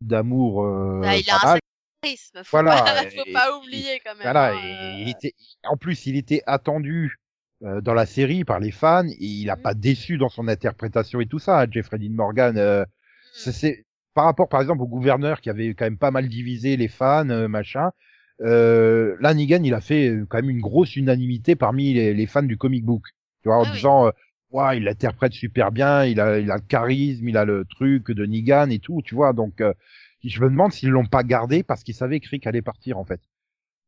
d'amour. 0.00 0.64
Euh, 0.64 1.00
Bah, 1.00 1.16
il 1.16 1.30
a 1.30 1.38
pas 1.38 1.48
un 1.48 1.52
mal. 1.52 1.60
Charisme, 2.02 2.42
faut 2.44 2.50
Voilà, 2.52 2.84
pas, 2.84 3.02
et- 3.16 3.16
faut 3.16 3.32
pas 3.32 3.56
oublier 3.56 4.00
quand 4.04 4.14
même. 4.16 4.26
Voilà, 4.26 4.50
hein, 4.50 4.52
et 4.54 4.72
euh, 4.72 5.02
il 5.02 5.08
était, 5.08 5.34
en 5.64 5.76
plus, 5.76 6.06
il 6.06 6.16
était 6.16 6.42
attendu 6.46 7.18
euh, 7.64 7.80
dans 7.80 7.94
la 7.94 8.06
série 8.06 8.44
par 8.44 8.60
les 8.60 8.70
fans 8.72 9.06
et 9.08 9.16
il 9.18 9.50
a 9.50 9.56
Mhm. 9.56 9.62
pas 9.62 9.74
déçu 9.74 10.18
dans 10.18 10.28
son 10.28 10.48
interprétation 10.48 11.20
et 11.20 11.26
tout 11.26 11.38
ça. 11.38 11.60
hein, 11.62 11.66
Jeffrey 11.70 11.98
Dean 11.98 12.10
Morgan, 12.12 12.56
euh, 12.58 12.84
hmm. 13.34 13.50
c'est- 13.52 13.84
par 14.14 14.24
rapport, 14.26 14.48
par 14.48 14.60
exemple, 14.60 14.82
au 14.82 14.86
gouverneur 14.88 15.40
qui 15.40 15.48
avait 15.50 15.74
quand 15.74 15.84
même 15.86 15.98
pas 15.98 16.10
mal 16.10 16.28
divisé 16.28 16.76
les 16.76 16.88
fans, 16.88 17.28
euh, 17.30 17.48
machin. 17.48 17.90
Euh, 18.42 19.16
là, 19.20 19.34
Negan, 19.34 19.62
il 19.64 19.74
a 19.74 19.80
fait 19.80 20.08
euh, 20.08 20.26
quand 20.28 20.38
même 20.38 20.50
une 20.50 20.60
grosse 20.60 20.96
unanimité 20.96 21.54
parmi 21.56 21.94
les, 21.94 22.14
les 22.14 22.26
fans 22.26 22.42
du 22.42 22.56
comic 22.58 22.84
book. 22.84 23.04
Tu 23.42 23.48
vois, 23.48 23.58
en 23.58 23.66
Ah 23.66 23.70
oui. 23.72 23.76
disant, 23.76 24.06
euh, 24.08 24.10
ouais, 24.50 24.78
il 24.78 24.84
l'interprète 24.84 25.32
super 25.32 25.72
bien, 25.72 26.04
il 26.04 26.20
a, 26.20 26.38
il 26.38 26.50
a 26.50 26.56
le 26.56 26.62
charisme, 26.62 27.28
il 27.28 27.36
a 27.36 27.44
le 27.44 27.64
truc 27.64 28.10
de 28.10 28.26
Negan 28.26 28.70
et 28.70 28.78
tout, 28.80 29.00
tu 29.04 29.14
vois. 29.14 29.32
Donc, 29.32 29.60
euh, 29.60 29.72
je 30.24 30.40
me 30.40 30.48
demande 30.48 30.72
s'ils 30.72 30.90
l'ont 30.90 31.06
pas 31.06 31.22
gardé 31.22 31.62
parce 31.62 31.82
qu'ils 31.82 31.94
savaient 31.94 32.20
que 32.20 32.28
Rick 32.28 32.46
allait 32.46 32.62
partir 32.62 32.98
en 32.98 33.04
fait. 33.04 33.20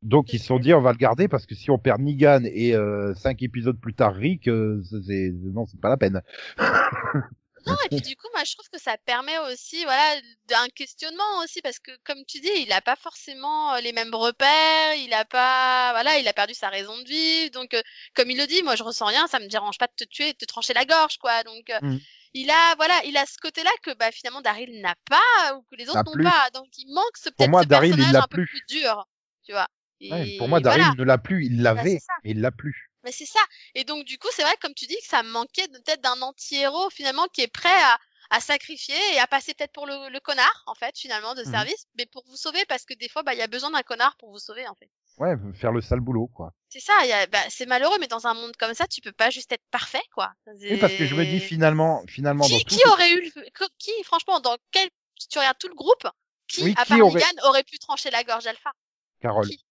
Donc 0.03 0.33
ils 0.33 0.39
se 0.39 0.47
sont 0.47 0.59
dit 0.59 0.75
on 0.75 0.81
va 0.81 0.93
le 0.93 0.99
garder 0.99 1.29
parce 1.29 1.47
que 1.47 1.55
si 1.55 1.71
on 1.71 1.79
perd 1.79 2.01
Negan 2.01 2.43
et 2.45 2.75
euh, 2.75 3.15
cinq 3.15 3.43
épisodes 3.43 3.79
plus 3.81 3.95
tard 3.95 4.15
Rick, 4.15 4.49
euh, 4.49 4.83
c'est 5.07 5.33
non 5.33 5.67
c'est 5.67 5.81
pas 5.81 5.89
la 5.89 5.97
peine. 5.97 6.21
Non, 7.67 7.75
et 7.87 7.89
puis 7.89 8.01
du 8.03 8.17
coup, 8.17 8.27
moi, 8.35 8.45
je 8.45 8.53
trouve 8.55 8.69
que 8.71 8.79
ça 8.81 8.97
permet 8.99 9.39
aussi, 9.39 9.85
voilà, 9.85 10.21
d'un 10.47 10.69
questionnement 10.69 11.39
aussi, 11.43 11.63
parce 11.63 11.79
que 11.79 11.91
comme 12.05 12.25
tu 12.27 12.41
dis, 12.41 12.51
il 12.59 12.73
a 12.73 12.81
pas 12.83 12.97
forcément 12.97 13.75
euh, 13.75 13.81
les 13.81 13.93
mêmes 13.93 14.15
repères, 14.15 14.95
il 14.97 15.13
a 15.15 15.25
pas, 15.25 15.93
voilà, 15.93 16.19
il 16.19 16.29
a 16.29 16.33
perdu 16.33 16.53
sa 16.55 16.69
raison 16.69 16.97
de 16.99 17.09
vivre, 17.09 17.51
donc 17.53 17.73
euh, 17.75 17.83
comme 18.15 18.31
il 18.31 18.37
le 18.39 18.47
dit, 18.47 18.63
moi, 18.63 18.77
je 18.77 18.83
ressens 18.83 19.07
rien, 19.07 19.27
ça 19.29 19.39
me 19.39 19.47
dérange 19.49 19.79
pas 19.79 19.87
de 19.87 19.95
te 19.97 20.05
tuer, 20.05 20.33
de 20.33 20.39
te 20.39 20.45
trancher 20.45 20.75
la 20.75 20.85
gorge, 20.85 21.17
quoi. 21.19 21.43
Donc, 21.45 21.71
euh, 21.71 21.81
Mhm. 21.83 22.01
il 22.35 22.51
a, 22.51 22.75
voilà, 22.77 23.01
il 23.05 23.17
a 23.17 23.25
ce 23.27 23.39
côté-là 23.41 23.71
que, 23.83 23.95
bah, 23.95 24.11
finalement, 24.13 24.43
Daryl 24.43 24.81
n'a 24.81 24.95
pas 25.09 25.55
ou 25.57 25.63
que 25.63 25.77
les 25.77 25.89
autres 25.89 25.97
N'a 25.97 26.03
n'ont 26.17 26.31
pas, 26.31 26.51
donc 26.51 26.67
il 26.77 26.93
manque 26.93 27.17
ce 27.17 27.31
Pour 27.31 27.37
peut-être 27.37 27.51
moi, 27.51 27.63
ce 27.63 27.69
Daryl, 27.69 27.95
il 27.99 28.13
l'a 28.13 28.19
un 28.19 28.23
peu 28.29 28.37
plus. 28.37 28.47
plus 28.47 28.63
dur, 28.81 29.07
tu 29.45 29.53
vois. 29.53 29.69
Ouais, 30.11 30.39
pour 30.39 30.49
moi 30.49 30.61
Daryl 30.61 30.83
voilà. 30.83 30.95
ne 30.99 31.05
l'a 31.05 31.19
plus, 31.19 31.47
il 31.47 31.63
l'avait 31.63 31.93
c'est 31.93 32.01
ça. 32.01 32.13
mais 32.25 32.33
il 32.33 32.41
l'a 32.41 32.51
plus. 32.51 32.91
Mais 33.05 33.13
c'est 33.13 33.27
ça. 33.27 33.41
Et 33.75 33.85
donc, 33.85 34.05
du 34.05 34.19
coup, 34.19 34.29
c'est 34.33 34.43
vrai, 34.43 34.57
comme 34.61 34.75
tu 34.75 34.87
dis, 34.87 34.97
que 34.97 35.07
ça 35.07 35.23
me 35.23 35.29
manquait 35.31 35.69
peut-être 35.69 36.01
d'un 36.01 36.21
anti-héros, 36.23 36.91
finalement, 36.91 37.27
qui 37.29 37.43
est 37.43 37.49
prêt 37.49 37.69
à, 37.83 37.99
à 38.31 38.41
sacrifier 38.41 38.97
et 39.15 39.19
à 39.19 39.27
passer 39.27 39.55
peut-être 39.55 39.73
pour 39.73 39.87
le, 39.87 40.09
le 40.11 40.21
connard, 40.21 40.63
en 40.67 40.75
fait, 40.75 40.99
finalement, 40.99 41.35
de 41.35 41.43
Mhm. 41.45 41.51
service, 41.51 41.87
mais 41.97 42.07
pour 42.07 42.25
vous 42.27 42.37
sauver, 42.37 42.65
parce 42.67 42.85
que 42.85 42.95
des 42.95 43.09
fois, 43.09 43.23
bah, 43.23 43.35
il 43.35 43.39
y 43.39 43.43
a 43.43 43.47
besoin 43.47 43.71
d'un 43.71 43.83
connard 43.83 44.17
pour 44.17 44.31
vous 44.31 44.39
sauver, 44.39 44.67
en 44.69 44.75
fait. 44.75 44.89
Ouais, 45.19 45.35
faire 45.55 45.71
le 45.71 45.81
sale 45.81 46.01
boulot 46.01 46.27
quoi. 46.27 46.53
C'est 46.71 46.81
ça, 46.81 46.93
il 47.05 47.09
y 47.09 47.13
a, 47.13 47.27
bah, 47.29 47.39
c'est 47.49 47.67
malheureux, 47.67 47.97
mais 48.01 48.09
dans 48.09 48.27
un 48.27 48.35
monde 48.35 48.57
comme 48.57 48.75
ça, 48.75 48.89
tu 48.89 49.01
peux 49.01 49.13
pas 49.13 49.31
juste 49.31 49.53
être 49.53 49.63
parfait, 49.71 50.03
quoi. 50.13 50.33
Et 50.63 50.77
parce 50.77 50.93
que 50.95 51.07
je 51.07 51.15
me 51.15 51.25
dis 51.25 51.39
finalement, 51.39 52.03
finalement 52.09 52.49
dans 52.49 52.57
Qui, 52.59 52.65
tout 52.65 52.75
qui 52.75 52.85
aurait 52.89 53.13
eu, 53.13 53.21
le- 53.37 53.69
qui, 53.79 53.93
franchement, 54.03 54.41
dans 54.41 54.57
quel, 54.73 54.89
si 55.17 55.29
tu 55.29 55.39
regardes 55.39 55.59
tout 55.59 55.69
le 55.69 55.75
groupe, 55.77 56.05
qui, 56.49 56.63
Oui, 56.65 56.75
à 56.77 56.85
qui 56.85 56.89
part 56.89 57.01
aurait- 57.07 57.21
Negan, 57.21 57.49
aurait 57.49 57.63
pu 57.63 57.79
trancher 57.79 58.11
la 58.11 58.25
gorge 58.25 58.47
Alpha? 58.49 58.73
Carole. 59.21 59.47
Qui? 59.49 59.65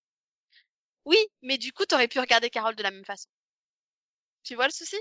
Oui, 1.05 1.17
mais 1.41 1.57
du 1.57 1.71
coup, 1.73 1.85
t'aurais 1.85 2.07
pu 2.07 2.19
regarder 2.19 2.49
Carole 2.49 2.75
de 2.75 2.83
la 2.83 2.91
même 2.91 3.05
façon. 3.05 3.29
Tu 4.43 4.55
vois 4.55 4.65
le 4.67 4.71
souci? 4.71 4.95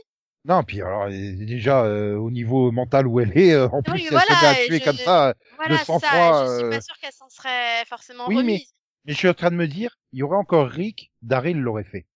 Non, 0.45 0.65
puis 0.65 0.81
alors 0.81 1.05
euh, 1.05 1.11
déjà 1.45 1.85
euh, 1.85 2.17
au 2.17 2.31
niveau 2.31 2.73
mental 2.73 3.07
où 3.07 3.21
elle 3.21 3.37
est, 3.39 3.53
euh, 3.53 3.69
en 3.69 3.83
plus 3.83 4.01
elle 4.07 4.11
voilà, 4.11 4.55
se 4.55 4.67
tuer 4.67 4.79
je- 4.81 4.85
comme 4.85 4.97
ça. 4.97 5.29
euh, 5.29 5.35
Voilà, 5.57 5.79
c'est 5.79 5.85
ça. 5.85 5.85
sang-froid, 5.85 6.47
Je 6.47 6.53
suis 6.55 6.63
euh, 6.65 6.71
pas 6.71 6.81
sûre 6.81 6.97
qu'elle 6.99 7.13
s'en 7.13 7.29
serait 7.29 7.85
forcément 7.87 8.27
Oui, 8.27 8.43
mais- 8.43 8.65
je 9.07 9.15
suis 9.15 9.29
en 9.29 9.35
train 9.35 9.51
de 9.51 9.57
me 9.57 9.69
dire, 9.69 9.97
il 10.13 10.19
y 10.19 10.23
aurait 10.25 10.37
encore 10.37 10.69
Rick, 10.69 11.13
Daryl 11.23 11.59
l'aurait 11.61 11.85
fait. 11.85 12.07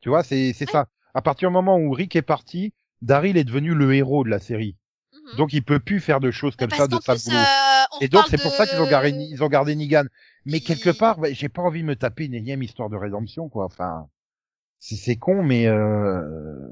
Tu 0.00 0.08
vois, 0.08 0.22
c'est 0.22 0.52
c'est 0.52 0.66
Ouais. 0.66 0.72
ça. 0.72 0.86
À 1.14 1.22
partir 1.22 1.48
du 1.48 1.52
moment 1.52 1.78
où 1.78 1.90
Rick 1.90 2.14
est 2.14 2.22
parti, 2.22 2.72
Daryl 3.02 3.36
est 3.36 3.44
devenu 3.44 3.74
le 3.74 3.92
héros 3.94 4.22
de 4.22 4.30
la 4.30 4.38
série. 4.38 4.76
Mhm. 5.24 5.36
Donc 5.36 5.52
il 5.52 5.62
peut 5.64 5.80
plus 5.80 6.00
faire 6.00 6.20
de 6.20 6.30
choses 6.30 6.54
comme 6.56 6.70
ça 6.70 6.86
de 6.86 6.96
boulot. 6.96 7.36
euh, 7.36 7.98
Et 8.00 8.08
donc 8.08 8.26
c'est 8.28 8.40
pour 8.40 8.52
ça 8.52 8.66
qu'ils 8.66 8.80
ont 8.80 8.86
gardé 8.86 9.10
ils 9.10 9.42
ont 9.42 9.48
gardé 9.48 9.74
Negan. 9.74 10.04
Mais 10.44 10.60
quelque 10.60 10.90
part, 10.90 11.18
bah, 11.18 11.32
j'ai 11.32 11.48
pas 11.48 11.62
envie 11.62 11.80
de 11.80 11.86
me 11.86 11.96
taper 11.96 12.26
une 12.26 12.34
énième 12.34 12.62
histoire 12.62 12.90
de 12.90 12.96
rédemption 12.96 13.48
quoi. 13.48 13.64
Enfin, 13.64 14.08
c'est 14.78 14.96
c'est 14.96 15.16
con 15.16 15.42
mais 15.42 15.66
euh... 15.66 16.68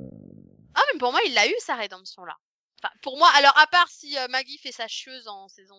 Ah, 0.75 0.81
mais 0.93 0.99
pour 0.99 1.13
moi, 1.13 1.21
il 1.27 1.37
a 1.39 1.47
eu 1.47 1.55
sa 1.59 1.75
rédemption 1.77 2.25
là. 2.25 2.37
Enfin, 2.83 2.93
pour 3.03 3.17
moi, 3.17 3.29
alors 3.37 3.57
à 3.59 3.67
part 3.69 3.89
si 3.89 4.19
euh, 4.19 4.27
Maggie 4.29 4.59
fait 4.59 4.73
sa 4.73 4.89
chieuse 4.89 5.29
en 5.29 5.49
saison 5.49 5.77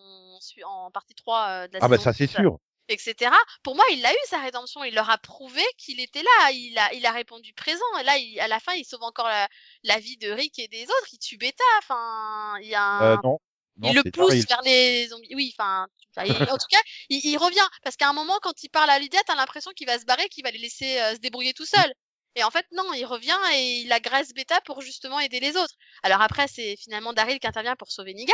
en 0.66 0.90
partie 0.90 1.16
3 1.16 1.48
euh, 1.48 1.68
de 1.68 1.74
la 1.74 1.80
ah 1.82 1.88
bah 1.88 1.98
saison 1.98 2.04
ça 2.04 2.14
c'est 2.14 2.28
10, 2.28 2.34
sûr. 2.34 2.58
Etc. 2.90 3.32
Pour 3.64 3.76
moi, 3.76 3.86
il 3.92 4.06
a 4.06 4.14
eu 4.14 4.18
sa 4.30 4.40
rédemption. 4.40 4.84
Il 4.84 4.94
leur 4.96 5.10
a 5.10 5.18
prouvé 5.18 5.64
qu'il 5.78 6.00
était 6.00 6.24
là. 6.24 6.52
Il 6.52 6.78
a, 6.78 6.94
il 6.94 7.06
a 7.06 7.12
répondu 7.12 7.54
présent. 7.54 7.84
Et 8.00 8.04
là, 8.04 8.18
il- 8.18 8.40
à 8.40 8.48
la 8.48 8.60
fin, 8.60 8.74
il 8.74 8.86
sauve 8.86 9.04
encore 9.04 9.28
la, 9.28 9.48
la 9.84 10.00
vie 10.00 10.18
de 10.18 10.30
Rick 10.32 10.60
et 10.60 10.68
des 10.68 10.84
autres. 10.84 11.08
Il 11.14 11.20
tue 11.20 11.38
Beta. 11.38 11.64
Enfin, 11.80 12.56
il 12.62 12.68
y 12.68 12.76
a 12.76 12.84
un... 12.84 13.14
Euh, 13.14 13.18
non. 13.24 13.40
Non, 13.78 13.90
il 13.90 13.96
le 13.96 14.04
pousse 14.12 14.34
vers 14.48 14.62
les 14.62 15.08
zombies. 15.08 15.34
Oui, 15.36 15.52
enfin, 15.58 15.88
en 16.18 16.58
tout 16.58 16.68
cas, 16.70 16.80
il, 17.10 17.26
il 17.26 17.38
revient 17.38 17.68
parce 17.84 17.96
qu'à 17.96 18.08
un 18.08 18.14
moment, 18.14 18.38
quand 18.44 18.62
il 18.62 18.70
parle 18.70 18.92
à 18.92 19.00
Lydia, 19.00 19.20
t'as 19.26 19.34
l'impression 19.36 19.72
qu'il 19.72 19.88
va 19.88 19.98
se 19.98 20.06
barrer, 20.06 20.30
qu'il 20.30 20.44
va 20.44 20.52
les 20.52 20.60
laisser 20.60 21.00
euh, 21.02 21.16
se 21.16 21.20
débrouiller 21.20 21.54
tout 21.56 21.66
seul. 21.66 21.92
Et 22.36 22.44
en 22.44 22.52
fait, 22.52 22.68
non, 22.72 22.94
il 22.94 23.06
revient 23.06 23.36
et 23.56 23.80
il 23.82 23.92
agresse 23.92 24.32
Beta 24.34 24.62
pour 24.62 24.82
justement 24.82 25.20
aider 25.20 25.40
les 25.40 25.58
autres. 25.58 25.74
Alors 26.04 26.22
après, 26.22 26.48
c'est 26.48 26.76
finalement 26.78 27.14
Daryl 27.14 27.40
qui 27.40 27.48
intervient 27.48 27.76
pour 27.76 27.92
sauver 27.92 28.14
Negan, 28.14 28.34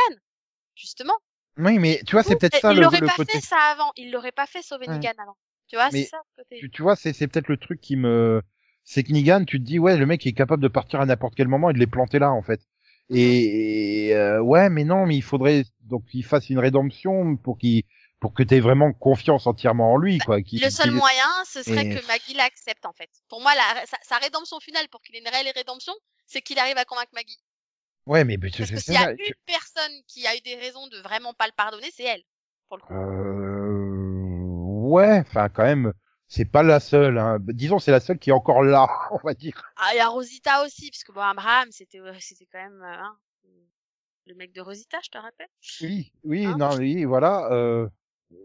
justement. 0.74 1.16
Oui, 1.60 1.78
mais 1.78 2.00
tu 2.06 2.12
vois, 2.12 2.22
c'est 2.22 2.36
peut-être 2.36 2.58
ça 2.60 2.72
il 2.72 2.76
le, 2.76 2.82
l'aurait 2.82 3.00
pas 3.00 3.14
côté. 3.14 3.32
fait 3.32 3.40
ça 3.44 3.56
avant. 3.72 3.92
Il 3.96 4.10
l'aurait 4.10 4.32
pas 4.32 4.46
fait 4.46 4.62
sauver. 4.62 4.86
Negan 4.86 5.12
avant. 5.18 5.36
Tu 5.68 5.76
vois, 5.76 5.90
c'est 5.90 6.04
ça 6.04 6.18
le 6.36 6.42
côté. 6.42 6.56
Tu, 6.58 6.70
tu 6.70 6.82
vois, 6.82 6.96
c'est 6.96 7.12
peut-être 7.28 7.48
le 7.48 7.56
truc 7.56 7.80
qui 7.80 7.96
me, 7.96 8.42
c'est 8.82 9.02
que 9.04 9.12
Negan, 9.12 9.44
tu 9.44 9.58
te 9.60 9.64
dis 9.64 9.78
ouais, 9.78 9.96
le 9.96 10.06
mec 10.06 10.26
est 10.26 10.32
capable 10.32 10.62
de 10.62 10.68
partir 10.68 11.00
à 11.00 11.06
n'importe 11.06 11.34
quel 11.36 11.46
moment 11.48 11.70
et 11.70 11.72
de 11.72 11.78
les 11.78 11.86
planter 11.86 12.18
là 12.18 12.32
en 12.32 12.42
fait. 12.42 12.60
Mhm. 13.10 13.16
Et, 13.16 14.06
et, 14.08 14.14
euh, 14.16 14.40
ouais, 14.40 14.68
mais 14.70 14.84
non, 14.84 15.06
mais 15.06 15.16
il 15.16 15.22
faudrait 15.22 15.64
donc 15.80 16.06
qu'il 16.06 16.24
fasse 16.24 16.48
une 16.50 16.58
rédemption 16.58 17.36
pour 17.36 17.58
qu'il, 17.58 17.84
pour 18.20 18.34
que 18.34 18.42
t'aies 18.42 18.60
vraiment 18.60 18.92
confiance 18.92 19.46
entièrement 19.46 19.92
en 19.92 19.96
lui, 19.96 20.18
quoi. 20.18 20.42
qu'il- 20.42 20.60
Le 20.62 20.70
seul 20.70 20.90
moyen, 20.90 21.24
ce 21.46 21.62
serait 21.62 21.86
Et- 21.86 21.94
que 21.94 22.06
Maggie 22.06 22.34
l'accepte 22.34 22.84
en 22.86 22.92
fait. 22.92 23.10
Pour 23.28 23.40
moi, 23.40 23.52
la, 23.54 23.86
sa, 23.86 23.96
sa 24.02 24.16
rédemption 24.16 24.58
finale 24.60 24.88
pour 24.90 25.00
qu'il 25.02 25.14
ait 25.16 25.20
une 25.20 25.28
réelle 25.28 25.52
rédemption, 25.54 25.92
c'est 26.26 26.40
qu'il 26.42 26.58
arrive 26.58 26.76
à 26.78 26.84
convaincre 26.84 27.10
Maggie. 27.14 27.38
Ouais, 28.06 28.24
mais, 28.24 28.36
mais 28.40 28.50
Parce 28.50 28.64
c'est 28.68 28.74
que 28.74 28.80
s'il 28.80 28.94
y 28.94 28.96
a 28.96 29.10
une 29.10 29.16
tu- 29.16 29.34
personne 29.74 29.92
qui 30.06 30.26
a 30.26 30.36
eu 30.36 30.40
des 30.40 30.56
raisons 30.56 30.86
de 30.88 30.98
vraiment 30.98 31.34
pas 31.34 31.46
le 31.46 31.52
pardonner, 31.56 31.90
c'est 31.92 32.04
elle. 32.04 32.22
Pour 32.68 32.76
le 32.78 32.82
coup. 32.82 32.94
euh, 32.94 34.88
ouais, 34.88 35.20
enfin 35.20 35.48
quand 35.48 35.64
même, 35.64 35.92
c'est 36.28 36.44
pas 36.44 36.62
la 36.62 36.78
seule. 36.80 37.18
Hein. 37.18 37.38
Disons, 37.40 37.78
c'est 37.78 37.90
la 37.90 38.00
seule 38.00 38.18
qui 38.18 38.30
est 38.30 38.34
encore 38.34 38.62
là, 38.62 38.86
on 39.12 39.18
va 39.24 39.34
dire. 39.34 39.60
Ah, 39.76 39.90
il 39.92 39.96
y 39.96 40.00
a 40.00 40.08
Rosita 40.08 40.64
aussi, 40.64 40.90
parce 40.90 41.02
que 41.04 41.12
bon, 41.12 41.20
Abraham, 41.20 41.68
c'était, 41.72 41.98
euh, 42.00 42.12
c'était 42.20 42.46
quand 42.50 42.62
même, 42.62 42.82
euh, 42.82 42.94
hein, 42.96 43.18
le 44.26 44.34
mec 44.34 44.52
de 44.52 44.60
Rosita, 44.60 44.98
je 45.02 45.10
te 45.10 45.18
rappelle. 45.18 45.48
Oui, 45.80 46.12
oui, 46.24 46.46
Hein? 46.46 46.56
non, 46.58 46.76
oui, 46.76 47.04
voilà. 47.04 47.50
Euh, 47.52 47.88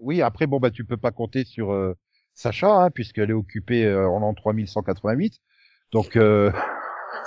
oui, 0.01 0.21
après, 0.23 0.47
bon, 0.47 0.59
bah, 0.59 0.71
tu 0.71 0.83
peux 0.85 0.97
pas 0.97 1.11
compter 1.11 1.45
sur 1.45 1.71
euh, 1.71 1.93
Sacha, 2.33 2.67
hein, 2.71 2.89
puisqu'elle 2.89 3.29
est 3.29 3.33
occupée 3.33 3.85
euh, 3.85 4.07
en 4.09 4.19
l'an 4.19 4.33
3188. 4.33 5.39
Donc, 5.91 6.15
euh, 6.15 6.51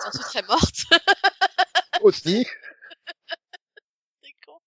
Surtout 0.02 0.18
très 0.18 0.42
morte. 0.42 0.80
aussi. 2.02 2.44
C'est 4.22 4.34
con. 4.44 4.58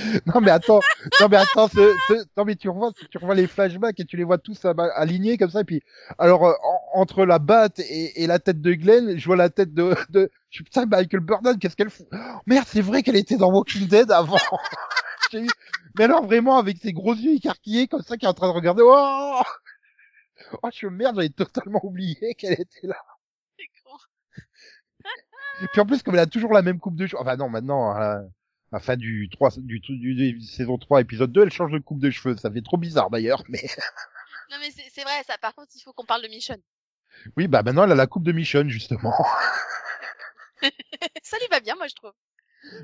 Non, 0.26 0.40
mais 0.40 0.50
attends, 0.50 0.80
non, 1.20 1.28
mais 1.28 1.36
attends, 1.36 1.68
ce, 1.68 1.96
ce- 2.08 2.24
non, 2.36 2.44
mais 2.44 2.56
tu 2.56 2.68
revois, 2.68 2.92
tu 3.10 3.18
revois 3.18 3.34
les 3.34 3.46
flashbacks 3.46 3.98
et 4.00 4.04
tu 4.04 4.16
les 4.16 4.24
vois 4.24 4.38
tous 4.38 4.64
alignés 4.94 5.36
comme 5.38 5.50
ça. 5.50 5.60
Et 5.60 5.64
puis, 5.64 5.82
alors, 6.18 6.46
euh, 6.46 6.52
en- 6.94 7.00
entre 7.00 7.24
la 7.24 7.38
batte 7.38 7.78
et, 7.80 8.22
et 8.22 8.26
la 8.26 8.38
tête 8.38 8.60
de 8.60 8.72
Glenn, 8.74 9.18
je 9.18 9.26
vois 9.26 9.36
la 9.36 9.50
tête 9.50 9.74
de, 9.74 9.94
de, 10.10 10.30
je 10.50 10.56
suis 10.56 10.64
putain, 10.64 10.86
Michael 10.86 11.20
Burnham, 11.20 11.58
qu'est-ce 11.58 11.76
qu'elle 11.76 11.90
fout? 11.90 12.06
Oh, 12.12 12.16
merde, 12.46 12.66
c'est 12.68 12.80
vrai 12.80 13.02
qu'elle 13.02 13.16
était 13.16 13.36
dans 13.36 13.50
Walking 13.52 13.86
Dead 13.88 14.10
avant. 14.10 14.36
Mais 15.98 16.04
alors, 16.04 16.24
vraiment, 16.24 16.58
avec 16.58 16.78
ses 16.78 16.92
gros 16.92 17.14
yeux 17.14 17.34
écarquillés, 17.34 17.88
comme 17.88 18.02
ça, 18.02 18.16
qui 18.16 18.24
est 18.24 18.28
en 18.28 18.34
train 18.34 18.48
de 18.48 18.54
regarder, 18.54 18.82
oh! 18.84 19.40
Oh, 20.62 20.68
je 20.70 20.76
suis 20.76 20.90
merde, 20.90 21.16
j'avais 21.16 21.28
totalement 21.28 21.80
oublié 21.84 22.34
qu'elle 22.34 22.52
était 22.60 22.86
là. 22.86 22.96
Et 25.62 25.66
puis 25.68 25.80
en 25.80 25.86
plus, 25.86 26.02
comme 26.02 26.14
elle 26.14 26.20
a 26.20 26.26
toujours 26.26 26.52
la 26.52 26.62
même 26.62 26.78
coupe 26.78 26.96
de 26.96 27.06
cheveux, 27.06 27.20
enfin 27.20 27.36
non, 27.36 27.48
maintenant, 27.48 27.94
à 28.72 28.76
la 28.76 28.80
fin 28.80 28.96
du 28.96 29.28
3, 29.30 29.50
du, 29.58 29.80
du, 29.80 30.14
du, 30.14 30.40
saison 30.42 30.78
3, 30.78 31.00
épisode 31.00 31.32
2, 31.32 31.42
elle 31.42 31.52
change 31.52 31.72
de 31.72 31.78
coupe 31.78 32.00
de 32.00 32.10
cheveux. 32.10 32.36
Ça 32.36 32.50
fait 32.50 32.62
trop 32.62 32.76
bizarre 32.76 33.10
d'ailleurs, 33.10 33.42
mais... 33.48 33.62
Non 34.50 34.56
mais 34.60 34.70
c'est 34.72 35.02
vrai, 35.02 35.22
ça. 35.28 35.38
Par 35.38 35.54
contre, 35.54 35.70
il 35.76 35.80
faut 35.80 35.92
qu'on 35.92 36.04
parle 36.04 36.22
de 36.22 36.28
Michonne. 36.28 36.60
Oui, 37.36 37.46
bah 37.46 37.62
maintenant 37.62 37.84
elle 37.84 37.92
a 37.92 37.96
la 37.96 38.08
coupe 38.08 38.24
de 38.24 38.32
Michonne 38.32 38.68
justement. 38.68 39.14
ça 41.22 41.38
lui 41.38 41.46
va 41.52 41.60
bien, 41.60 41.76
moi 41.76 41.86
je 41.86 41.94
trouve. 41.94 42.12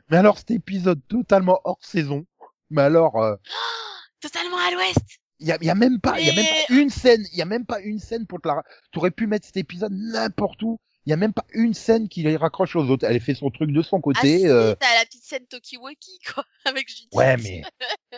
Mais 0.09 0.17
alors 0.17 0.39
cet 0.39 0.53
épisode 0.53 1.01
totalement 1.09 1.61
hors 1.65 1.85
saison. 1.85 2.25
Mais 2.71 2.83
alors. 2.83 3.21
Euh... 3.23 3.35
totalement 4.21 4.59
à 4.59 4.71
l'ouest. 4.71 5.19
Il 5.41 5.49
y 5.49 5.53
a, 5.53 5.59
y 5.61 5.69
a, 5.69 5.75
même 5.75 6.01
pas, 6.01 6.19
il 6.19 6.27
y 6.27 6.31
a 6.31 6.35
même 6.35 6.47
pas 6.47 6.75
une 6.75 6.89
scène, 6.89 7.27
il 7.33 7.39
y 7.39 7.43
a 7.43 7.47
même 7.47 7.67
pas 7.67 7.81
une 7.81 7.99
scène 7.99 8.27
pour 8.27 8.41
te 8.41 8.49
la. 8.49 8.63
T'aurais 8.93 9.11
pu 9.11 9.27
mettre 9.27 9.45
cet 9.45 9.57
épisode 9.57 9.93
n'importe 9.93 10.63
où. 10.63 10.81
Il 11.07 11.11
y 11.11 11.13
a 11.13 11.17
même 11.17 11.33
pas 11.33 11.47
une 11.53 11.73
scène 11.73 12.09
qui 12.09 12.25
les 12.25 12.37
raccroche 12.37 12.75
aux 12.75 12.91
autres. 12.91 13.07
Elle 13.09 13.21
fait 13.21 13.35
son 13.35 13.51
truc 13.51 13.71
de 13.71 13.81
son 13.81 14.01
côté. 14.01 14.47
Ah, 14.47 14.49
euh... 14.49 14.75
T'as 14.75 14.99
la 14.99 15.05
petite 15.05 15.23
scène 15.23 15.47
Tokiwoki 15.49 16.19
quoi, 16.35 16.45
avec 16.65 16.89
Judith. 16.89 17.15
Ouais, 17.15 17.37
mais 17.37 17.63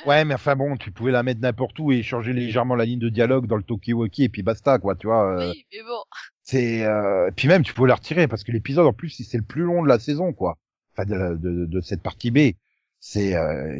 ouais, 0.06 0.24
mais 0.24 0.32
enfin 0.32 0.56
bon, 0.56 0.74
tu 0.78 0.90
pouvais 0.90 1.12
la 1.12 1.22
mettre 1.22 1.40
n'importe 1.42 1.78
où 1.78 1.92
et 1.92 2.02
changer 2.02 2.32
légèrement 2.32 2.74
la 2.76 2.86
ligne 2.86 2.98
de 2.98 3.10
dialogue 3.10 3.46
dans 3.46 3.56
le 3.56 3.62
Tokiwoki 3.62 4.24
et 4.24 4.28
puis 4.30 4.42
basta 4.42 4.78
quoi, 4.78 4.94
tu 4.94 5.06
vois. 5.06 5.38
Euh... 5.38 5.50
Oui, 5.50 5.66
mais 5.70 5.82
bon. 5.82 6.02
C'est 6.42 6.82
euh... 6.82 7.30
puis 7.36 7.46
même 7.46 7.62
tu 7.62 7.74
pouvais 7.74 7.88
la 7.88 7.96
retirer 7.96 8.26
parce 8.26 8.42
que 8.42 8.52
l'épisode 8.52 8.86
en 8.86 8.94
plus 8.94 9.10
c'est 9.10 9.36
le 9.36 9.44
plus 9.44 9.64
long 9.64 9.82
de 9.82 9.88
la 9.88 9.98
saison 9.98 10.32
quoi. 10.32 10.56
Enfin 10.92 11.04
de, 11.04 11.36
de, 11.36 11.66
de 11.66 11.80
cette 11.82 12.02
partie 12.02 12.30
B. 12.30 12.54
C'est 13.00 13.36
euh... 13.36 13.78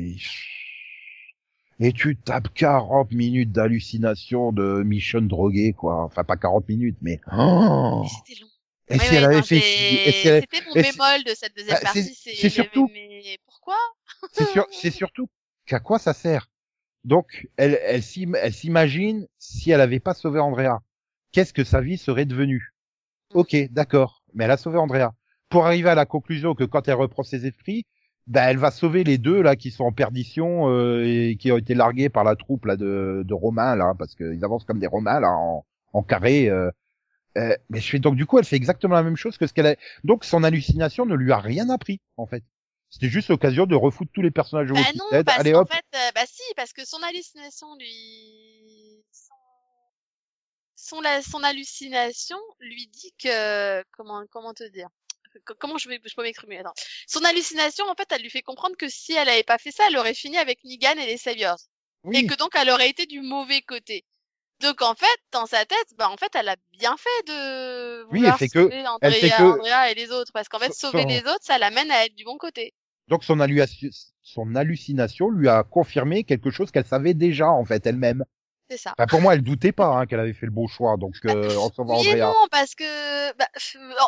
et 1.81 1.93
tu 1.93 2.15
tapes 2.17 2.53
40 2.53 3.11
minutes 3.13 3.53
d'hallucination 3.53 4.53
de 4.53 4.83
Michonne 4.83 5.29
droguée 5.29 5.73
quoi. 5.73 6.05
Enfin 6.05 6.25
pas 6.25 6.37
40 6.37 6.69
minutes 6.69 6.99
mais. 7.01 7.23
Oh 7.33 8.03
mais 8.03 8.09
c'était 8.09 8.43
long. 8.43 8.47
Et 8.91 8.99
si 8.99 9.14
elle 9.14 9.24
avait 9.24 9.43
fait, 9.43 9.61
c'était 9.61 10.61
mon 10.66 10.72
bémol 10.74 11.24
de 11.24 11.34
cette 11.34 11.55
deuxième 11.57 11.76
bah, 11.76 11.80
partie. 11.82 12.14
C'est 12.14 12.49
surtout, 12.49 12.91
mais 12.93 13.39
pourquoi? 13.45 13.76
C'est 14.32 14.47
sur, 14.47 14.66
c'est 14.72 14.91
surtout 14.91 15.28
qu'à 15.66 15.80
quoi 15.80 15.99
ça 15.99 16.14
sert? 16.14 16.49
Donc, 17.05 17.47
elle, 17.57 17.78
elle 17.84 18.03
s'imagine 18.03 19.26
si 19.39 19.70
elle 19.70 19.80
avait 19.80 20.01
pas 20.01 20.14
sauvé 20.14 20.41
Andrea, 20.41 20.78
qu'est-ce 21.32 21.53
que 21.53 21.64
sa 21.64 21.80
vie 21.80 21.99
serait 21.99 22.24
devenue? 22.24 22.74
Ok, 23.34 23.55
d'accord, 23.70 24.22
mais 24.34 24.45
elle 24.45 24.51
a 24.51 24.57
sauvé 24.57 24.78
Andrea. 24.78 25.11
Pour 25.49 25.66
arriver 25.66 25.91
à 25.91 25.95
la 25.95 26.07
conclusion 26.07 26.55
que 26.55 26.64
quand 26.64 26.89
elle 26.89 26.95
reprend 26.95 27.22
ses 27.22 27.47
esprits, 27.47 27.86
ben 28.26 28.47
elle 28.49 28.59
va 28.59 28.70
sauver 28.70 29.05
les 29.05 29.16
deux 29.16 29.41
là 29.41 29.57
qui 29.57 29.70
sont 29.70 29.84
en 29.84 29.93
perdition 29.93 30.68
euh, 30.68 31.03
et 31.07 31.36
qui 31.36 31.51
ont 31.53 31.57
été 31.57 31.74
largués 31.74 32.11
par 32.11 32.24
la 32.24 32.36
troupe 32.36 32.66
là 32.66 32.76
de, 32.76 33.22
de 33.24 33.34
Romains 33.34 33.76
là, 33.76 33.95
parce 33.99 34.14
qu'ils 34.14 34.45
avancent 34.45 34.64
comme 34.64 34.80
des 34.80 34.86
Romains 34.86 35.20
là 35.20 35.30
en, 35.30 35.64
en 35.93 36.03
carré. 36.03 36.51
Euh, 36.51 36.70
euh, 37.39 37.57
mais 37.70 37.80
je 37.80 37.89
fais 37.89 37.99
donc 37.99 38.16
du 38.16 38.26
coup 38.26 38.39
elle 38.39 38.45
fait 38.45 38.57
exactement 38.57 38.95
la 38.95 39.03
même 39.03 39.16
chose 39.16 39.39
que 39.39 39.47
ce 39.47 39.53
qu'elle 39.53 39.66
a 39.66 39.76
donc 40.05 40.24
son 40.24 40.43
hallucination 40.45 41.07
ne 41.07 41.14
lui 41.14 41.32
a 41.32 41.39
rien 41.39 41.70
appris 41.70 42.01
en 42.16 42.26
fait. 42.26 42.43
C'était 42.91 43.09
juste 43.09 43.28
l'occasion 43.28 43.66
de 43.66 43.74
refoutre 43.74 44.11
tous 44.14 44.22
les 44.22 44.30
personnages 44.30 44.68
bah 44.68 44.80
non, 44.97 45.05
Dead 45.12 45.26
parce 45.26 45.41
allez 45.41 45.55
hop. 45.55 45.70
fait 45.70 45.84
euh, 45.95 46.11
bah 46.14 46.24
si 46.26 46.43
parce 46.57 46.72
que 46.72 46.84
son 46.86 47.03
hallucination 47.03 47.66
lui 47.78 49.05
son 49.12 49.34
son, 50.74 51.01
la- 51.01 51.22
son 51.22 51.43
hallucination 51.43 52.39
lui 52.61 52.86
dit 52.89 53.12
que 53.22 53.82
comment 53.93 54.24
comment 54.30 54.55
te 54.55 54.64
dire 54.64 54.89
Co- 55.47 55.55
comment 55.59 55.76
je 55.76 55.89
vais 55.89 56.01
je 56.05 56.14
peux 56.14 56.22
m'exprimer 56.22 56.59
attends. 56.59 56.72
Son 57.07 57.22
hallucination 57.24 57.84
en 57.86 57.95
fait 57.95 58.09
elle 58.11 58.22
lui 58.22 58.30
fait 58.30 58.43
comprendre 58.43 58.76
que 58.76 58.89
si 58.89 59.12
elle 59.12 59.28
avait 59.28 59.43
pas 59.45 59.59
fait 59.59 59.70
ça 59.70 59.84
elle 59.89 59.97
aurait 59.99 60.14
fini 60.14 60.39
avec 60.39 60.64
Negan 60.64 60.97
et 60.99 61.07
les 61.07 61.18
Saviors. 61.18 61.59
Et 62.12 62.18
oui. 62.20 62.26
que 62.26 62.34
donc 62.36 62.53
elle 62.55 62.70
aurait 62.70 62.89
été 62.89 63.05
du 63.07 63.20
mauvais 63.20 63.61
côté 63.61 64.05
donc 64.61 64.83
en 64.83 64.95
fait, 64.95 65.07
dans 65.33 65.47
sa 65.47 65.65
tête, 65.65 65.87
bah 65.99 66.09
en 66.11 66.17
fait, 66.17 66.31
elle 66.35 66.49
a 66.49 66.57
bien 66.73 66.97
fait 66.97 67.27
de 67.33 68.05
Oui, 68.11 68.19
vouloir 68.19 68.35
elle 68.35 68.39
fait 68.39 68.49
que- 68.49 68.63
sauver 68.63 68.87
Andrea, 68.87 68.99
elle 69.03 69.13
fait 69.15 69.31
que- 69.31 69.43
Andrea 69.43 69.91
et 69.91 69.95
les 69.95 70.11
autres, 70.11 70.33
parce 70.33 70.49
qu'en 70.49 70.59
fait, 70.59 70.73
Son- 70.75 70.91
sauver 70.91 71.05
les 71.05 71.21
autres, 71.21 71.43
ça 71.43 71.59
l'amène 71.59 71.91
à 71.91 72.05
être 72.07 72.15
du 72.15 72.25
bon 72.25 72.37
côté. 72.39 72.75
donc 73.09 73.25
son, 73.25 73.39
halluci- 73.41 74.13
son 74.23 74.55
hallucination 74.55 75.31
lui 75.31 75.49
a 75.49 75.63
confirmé 75.65 76.25
quelque 76.25 76.51
chose 76.51 76.71
qu'elle 76.71 76.85
savait 76.87 77.15
déjà 77.15 77.49
en 77.49 77.65
fait 77.65 77.87
elle-même 77.87 78.23
C'est 78.69 78.77
ça. 78.77 78.93
enfin, 78.99 79.07
pour 79.07 79.23
moi 79.23 79.33
elle 79.33 79.41
doutait 79.43 79.73
pas 79.73 79.87
hein, 79.87 80.05
qu'elle 80.07 80.21
avait 80.21 80.35
fait 80.35 80.45
le 80.45 80.53
bon 80.53 80.67
choix 80.69 80.99
donc 80.99 81.15
euh, 81.25 81.57
en 81.57 81.73
sauvant 81.73 81.99
Oui 82.01 82.09
Andrea 82.09 82.19
non, 82.27 82.35
parce 82.51 82.75
que 82.75 83.33
bah, 83.39 83.49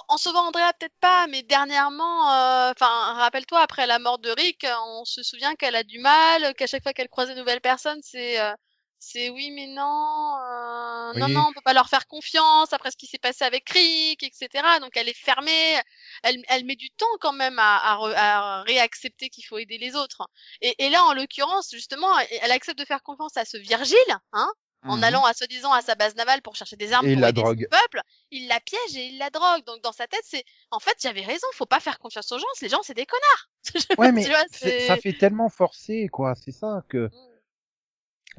en- 0.08 0.18
sauvant 0.18 0.48
Andrea 0.48 0.70
peut-être 0.78 0.98
pas, 1.00 1.26
mais 1.28 1.42
dernièrement, 1.42 2.30
euh, 2.30 2.72
enfin 2.72 3.14
rappelle-toi 3.14 3.60
après 3.60 3.86
la 3.86 3.98
mort 3.98 4.18
de 4.18 4.28
Rick, 4.30 4.66
on 4.86 5.06
se 5.06 5.22
souvient 5.22 5.54
qu'elle 5.54 5.76
a 5.76 5.82
du 5.82 5.98
mal, 5.98 6.54
qu'à 6.54 6.66
chaque 6.66 6.82
fois 6.82 6.92
qu'elle 6.92 7.08
croise 7.08 7.30
de 7.30 7.34
nouvelles 7.34 7.62
personnes, 7.62 8.00
c'est 8.02 8.38
euh, 8.38 8.52
c'est 9.00 9.30
oui 9.30 9.50
mais 9.50 9.66
non, 9.66 10.36
euh, 10.38 11.12
non 11.18 11.26
Oui. 11.26 11.32
non, 11.32 11.46
on 11.48 11.52
peut 11.52 11.60
pas 11.64 11.72
leur 11.72 11.88
faire 11.88 12.06
confiance 12.06 12.72
après 12.72 12.90
ce 12.90 12.96
qui 12.96 13.06
s'est 13.06 13.18
passé 13.18 13.44
avec 13.44 13.68
Rick, 13.70 14.22
etc. 14.22 14.78
Donc 14.80 14.96
elle 14.96 15.08
est 15.08 15.16
fermée, 15.18 15.80
elle, 16.22 16.42
elle 16.48 16.64
met 16.64 16.76
du 16.76 16.90
temps 16.90 17.06
quand 17.20 17.32
même 17.32 17.58
à, 17.58 17.78
à, 17.78 17.96
re- 17.96 18.14
à 18.16 18.62
réaccepter 18.62 19.28
qu'il 19.30 19.44
faut 19.46 19.58
aider 19.58 19.78
les 19.78 19.96
autres. 19.96 20.28
Et, 20.60 20.74
et 20.84 20.90
là 20.90 21.02
en 21.04 21.14
l'occurrence 21.14 21.70
justement, 21.72 22.16
elle 22.42 22.52
accepte 22.52 22.78
de 22.78 22.84
faire 22.84 23.02
confiance 23.02 23.36
à 23.36 23.44
ce 23.44 23.56
Virgile, 23.56 23.96
hein, 24.32 24.48
en 24.86 24.96
Mhm. 24.98 25.04
allant 25.04 25.24
à 25.24 25.34
soi-disant 25.34 25.72
à 25.72 25.82
sa 25.82 25.94
base 25.94 26.14
navale 26.14 26.40
pour 26.42 26.56
chercher 26.56 26.76
des 26.76 26.92
armes 26.92 27.06
Et 27.06 27.12
pour 27.14 27.20
la 27.22 27.28
aider 27.30 27.40
drogue. 27.42 27.66
son 27.70 27.78
peuple, 27.78 28.00
il 28.30 28.48
la 28.48 28.60
piège 28.60 28.96
et 28.96 29.06
il 29.06 29.18
la 29.18 29.30
drogue. 29.30 29.64
Donc 29.64 29.82
dans 29.82 29.92
sa 29.92 30.06
tête, 30.06 30.24
c'est 30.24 30.44
en 30.70 30.78
fait 30.80 30.96
j'avais 31.02 31.22
raison, 31.24 31.46
faut 31.54 31.66
pas 31.66 31.80
faire 31.80 31.98
confiance 31.98 32.30
aux 32.32 32.38
gens, 32.38 32.46
les 32.62 32.68
gens 32.68 32.82
c'est 32.82 32.94
des 32.94 33.06
connards. 33.06 33.48
ouais 33.98 34.12
mais 34.12 34.24
vois, 34.26 34.44
ça 34.86 34.96
fait 34.96 35.12
tellement 35.12 35.48
forcé 35.48 36.08
quoi 36.08 36.34
c'est 36.34 36.52
ça 36.52 36.82
que 36.88 37.08
Mm. 37.12 37.29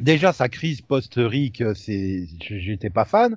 Déjà 0.01 0.33
sa 0.33 0.49
crise 0.49 0.81
post-Rick, 0.81 1.61
euh, 1.61 1.73
c'est, 1.73 2.27
j'étais 2.41 2.89
pas 2.89 3.05
fan. 3.05 3.35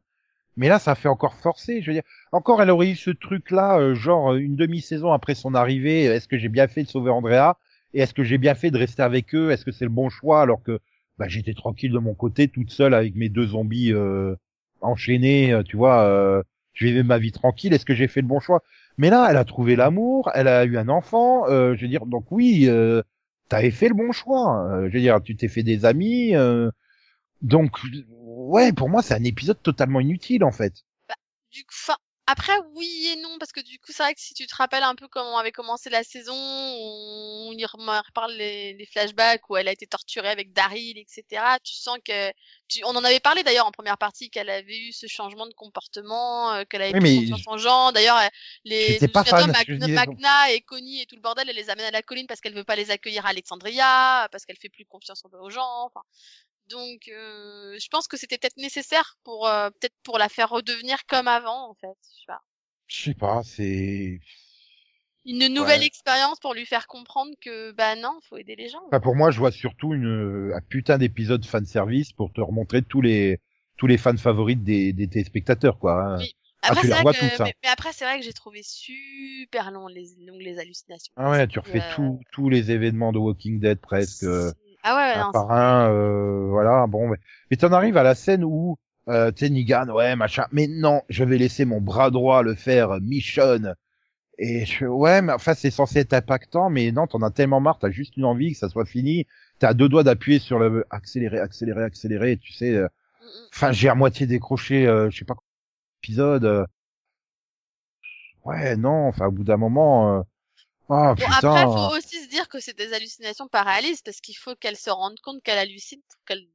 Mais 0.57 0.69
là, 0.69 0.79
ça 0.79 0.95
fait 0.95 1.09
encore 1.09 1.35
forcer. 1.35 1.83
Je 1.83 1.89
veux 1.89 1.95
dire, 1.95 2.05
encore, 2.33 2.63
elle 2.63 2.71
aurait 2.71 2.91
eu 2.91 2.97
ce 2.97 3.11
truc-là, 3.11 3.79
euh, 3.79 3.95
genre 3.95 4.33
euh, 4.33 4.37
une 4.37 4.57
demi-saison 4.57 5.13
après 5.13 5.35
son 5.35 5.55
arrivée. 5.55 6.05
Est-ce 6.05 6.29
que 6.29 6.39
j'ai 6.39 6.49
bien 6.49 6.69
fait 6.69 6.85
de 6.85 6.89
sauver 6.89 7.11
Andrea? 7.11 7.57
Et 7.93 8.01
est-ce 8.01 8.15
que 8.15 8.25
j'ai 8.25 8.39
bien 8.39 8.55
fait 8.55 8.71
de 8.71 8.79
rester 8.79 9.03
avec 9.03 9.35
eux? 9.35 9.51
Est-ce 9.51 9.65
que 9.65 9.73
c'est 9.73 9.85
le 9.85 9.91
bon 9.91 10.09
choix? 10.11 10.43
Alors 10.43 10.63
que 10.63 10.81
bah, 11.19 11.27
j'étais 11.29 11.55
tranquille 11.55 11.93
de 11.93 11.99
mon 11.99 12.15
côté, 12.15 12.49
toute 12.49 12.71
seule 12.71 12.95
avec 12.95 13.15
mes 13.17 13.29
deux 13.29 13.49
zombies 13.49 13.93
euh, 13.93 14.35
enchaînés. 14.81 15.61
tu 15.67 15.77
vois, 15.77 16.03
euh, 16.05 16.43
je 16.73 16.87
vivais 16.87 17.03
ma 17.03 17.19
vie 17.19 17.33
tranquille. 17.33 17.73
Est-ce 17.73 17.85
que 17.85 17.95
j'ai 17.95 18.09
fait 18.09 18.21
le 18.21 18.27
bon 18.29 18.41
choix? 18.41 18.63
Mais 18.99 19.11
là, 19.11 19.27
elle 19.31 19.37
a 19.37 19.45
trouvé 19.45 19.77
l'amour. 19.77 20.31
Elle 20.35 20.49
a 20.49 20.65
eu 20.65 20.77
un 20.77 20.89
enfant. 20.89 21.47
je 21.49 21.81
veux 21.81 21.89
dire, 21.89 22.07
donc 22.07 22.27
oui. 22.31 22.69
T'avais 23.55 23.71
fait 23.71 23.87
le 23.87 23.95
bon 23.95 24.11
choix. 24.11 24.67
euh, 24.69 24.89
je 24.89 24.95
veux 24.95 25.01
dire, 25.01 25.23
tu 25.23 25.37
t'es 25.37 25.47
fait 25.47 25.63
des 25.63 25.85
amis. 25.85 26.35
euh, 26.35 26.73
donc, 27.41 27.79
ouais, 28.11 28.73
pour 28.73 28.89
moi, 28.89 29.01
c'est 29.01 29.15
un 29.15 29.23
épisode 29.23 29.63
totalement 29.63 30.01
inutile, 30.01 30.43
en 30.43 30.51
fait. 30.51 30.75
du 31.53 31.65
coup, 31.65 31.75
après, 32.27 32.55
oui 32.73 33.11
et 33.13 33.17
non, 33.17 33.37
parce 33.39 33.53
que 33.53 33.61
du 33.61 33.79
coup, 33.79 33.93
c'est 33.93 34.03
vrai 34.03 34.15
que 34.15 34.21
si 34.21 34.33
tu 34.33 34.47
te 34.47 34.57
rappelles 34.57 34.83
un 34.83 34.95
peu 34.95 35.09
comment 35.09 35.37
avait 35.37 35.53
commencé 35.53 35.91
la 35.91 36.03
saison, 36.03 36.35
on 36.35 37.53
y 37.53 37.65
reparle 37.67 38.33
les, 38.33 38.73
les 38.73 38.87
flashbacks 38.87 39.51
où 39.51 39.57
elle 39.59 39.69
a 39.69 39.73
été 39.73 39.87
torturée 39.87 40.31
avec 40.31 40.55
Daryl, 40.55 40.97
etc. 40.97 41.43
Tu 41.63 41.75
sens 41.75 41.99
que, 42.03 42.31
tu, 42.69 42.83
on 42.85 42.97
en 42.97 43.05
avait 43.05 43.21
parlé 43.21 43.43
d'ailleurs 43.43 43.67
en 43.67 43.73
première 43.73 43.99
partie 43.99 44.31
qu'elle 44.31 44.49
avait 44.49 44.79
eu 44.79 44.93
ce 44.93 45.07
changement 45.07 45.47
de 45.47 45.53
comportement, 45.53 46.53
euh, 46.53 46.65
qu'elle 46.65 46.83
avait 46.83 46.99
Oui, 46.99 47.31
plus 47.31 47.43
en 47.47 47.59
gens. 47.59 47.93
D'ailleurs, 47.93 48.19
elle- 48.19 48.31
les, 48.65 49.09
pas 49.09 49.25
fan, 49.25 49.51
Mac-. 49.51 49.69
Magna 49.69 50.51
et 50.51 50.63
Connie 50.63 51.03
et 51.03 51.07
tout 51.07 51.17
le 51.17 51.21
bordel, 51.23 51.51
elle 51.51 51.57
les 51.57 51.69
amène 51.69 51.87
à 51.87 51.91
la 51.91 52.03
colline 52.03 52.27
parce 52.27 52.41
qu'elle 52.41 52.55
veut 52.55 52.65
pas 52.65 52.77
les 52.77 52.91
accueillir 52.91 53.27
à 53.27 53.31
Alexandria, 53.31 54.29
parce 54.33 54.47
qu'elle 54.47 54.59
fait 54.59 54.71
plus 54.71 54.87
confiance 54.87 55.23
aux 55.31 55.51
gens. 55.51 55.85
Enfin, 55.85 56.03
donc, 56.71 57.09
euh, 57.09 57.77
je 57.79 57.89
pense 57.89 58.09
que 58.09 58.17
c'était 58.17 58.39
peut-être 58.39 58.57
nécessaire 58.57 59.17
pour 59.25 59.47
euh, 59.49 59.71
peut-être 59.71 59.95
pour 60.03 60.19
la 60.19 60.29
faire 60.29 60.49
redevenir 60.51 61.05
comme 61.07 61.29
avant, 61.29 61.71
en 61.71 61.75
fait. 61.75 61.97
Je 62.03 62.21
sais 62.21 62.27
pas. 62.27 62.41
Je 62.87 63.03
sais 63.03 63.15
pas, 63.15 63.43
c'est... 63.43 64.21
Une 65.27 65.49
nouvelle 65.49 65.81
Ouais. 65.81 65.87
expérience 65.87 66.39
pour 66.39 66.53
lui 66.55 66.67
faire 66.67 66.87
comprendre 66.87 67.33
que 67.41 67.73
bah 67.73 67.97
non, 67.97 68.19
faut 68.29 68.37
aider 68.37 68.57
les 68.57 68.69
gens. 68.69 68.83
Enfin, 68.89 69.01
pour 69.01 69.17
moi, 69.17 69.31
je 69.31 69.39
vois 69.39 69.51
surtout 69.53 69.95
une, 69.95 70.53
un 70.55 70.61
putain 70.61 70.99
d'épisode 70.99 71.45
fan 71.47 71.65
service 71.65 72.13
pour 72.13 72.33
te 72.33 72.41
remontrer 72.43 72.83
tous 72.83 73.01
les, 73.01 73.41
tous 73.79 73.87
les 73.87 73.97
fans 73.97 74.17
favoris 74.19 74.59
des, 74.59 74.93
des 74.93 75.09
téléspectateurs, 75.09 75.79
quoi. 75.79 76.03
hein. 76.03 76.19
Oui. 76.19 76.35
Ah, 76.63 76.69
Après, 76.71 76.83
les 76.83 76.89
c'est 76.89 76.95
revois 76.95 77.13
vrai 77.13 77.19
que, 77.31 77.37
tous, 77.37 77.43
mais, 77.45 77.55
mais 77.63 77.69
après, 77.71 77.93
c'est 77.93 78.05
vrai 78.05 78.19
que 78.19 78.25
j'ai 78.25 78.33
trouvé 78.33 78.63
super 78.63 79.71
long 79.71 79.87
les 79.87 80.07
les 80.39 80.59
hallucinations. 80.59 81.13
Ah 81.17 81.31
ouais, 81.31 81.47
tu 81.47 81.59
refais 81.59 81.81
Euh, 81.81 81.95
tout, 81.95 82.21
tous 82.33 82.49
les 82.51 82.71
événements 82.71 83.13
de 83.13 83.19
Walking 83.19 83.61
Dead 83.61 83.79
presque, 83.81 84.25
euh, 84.25 84.51
Ah 84.85 84.97
ouais, 84.97 85.03
ouais, 85.15 85.15
un 85.15 85.27
non, 85.27 85.33
par 85.33 85.51
un, 85.53 85.91
euh, 85.91 86.49
voilà, 86.51 86.87
bon. 86.87 87.09
Mais, 87.09 87.19
mais 87.51 87.57
t'en 87.57 87.73
arrives 87.73 87.97
à 87.97 88.03
la 88.03 88.15
scène 88.15 88.45
où, 88.45 88.79
euh, 89.09 89.33
Negan, 89.43 89.89
ouais, 89.91 90.17
machin, 90.17 90.47
mais 90.53 90.67
non, 90.69 91.03
je 91.09 91.25
vais 91.25 91.39
laisser 91.39 91.65
mon 91.67 91.81
bras 91.81 92.11
droit 92.11 92.43
le 92.43 92.55
faire, 92.55 92.93
euh, 92.93 93.01
Michonne. 93.01 93.75
Et 94.39 94.67
je, 94.67 94.87
ouais, 94.87 95.23
mais 95.23 95.33
enfin, 95.35 95.55
c'est 95.55 95.71
censé 95.71 96.01
être 96.01 96.15
impactant, 96.15 96.71
mais 96.71 96.93
non, 96.93 97.07
t'en 97.09 97.23
as 97.23 97.31
tellement 97.33 97.61
marre, 97.61 97.79
t'as 97.81 97.91
juste 97.93 98.17
une 98.19 98.27
envie 98.27 98.53
que 98.55 98.59
ça 98.59 98.71
soit 98.71 98.87
fini. 98.87 99.27
T'as 99.61 99.75
deux 99.75 99.89
doigts 99.91 100.05
d'appuyer 100.05 100.41
sur 100.41 100.59
le 100.61 100.87
accélérer, 100.91 101.41
accélérer, 101.41 101.85
accélérer, 101.85 102.33
et 102.35 102.39
tu 102.39 102.53
sais, 102.55 102.75
euh, 102.77 102.89
Mm, 103.23 103.27
mm. 103.27 103.49
enfin, 103.55 103.73
j'ai 103.73 103.89
à 103.91 103.97
moitié 103.97 104.27
décroché, 104.29 104.87
euh, 104.89 105.11
je 105.11 105.19
sais 105.19 105.27
pas 105.27 105.37
d'épisodes. 106.03 106.45
euh. 106.47 106.67
Ouais, 108.45 108.77
non, 108.77 109.09
enfin, 109.09 109.27
au 109.27 109.33
bout 109.33 109.45
d'un 109.45 109.57
moment, 109.57 110.19
euh... 110.19 110.23
ah, 110.89 111.15
Bon, 111.17 111.25
putain. 111.27 111.49
après, 111.51 111.65
faut 111.65 111.97
aussi 111.97 112.23
se 112.25 112.29
dire 112.29 112.49
que 112.49 112.61
c'est 112.61 112.77
des 112.77 112.93
hallucinations 112.93 113.49
pas 113.49 113.63
réalistes 113.63 114.05
parce 114.05 114.21
qu'il 114.21 114.37
faut 114.37 114.55
qu'elle 114.57 114.77
se 114.77 114.91
rende 114.91 115.19
compte 115.21 115.43
qu'elle 115.43 115.59
hallucine 115.59 116.01
pour 116.09 116.25
qu'elle 116.27 116.47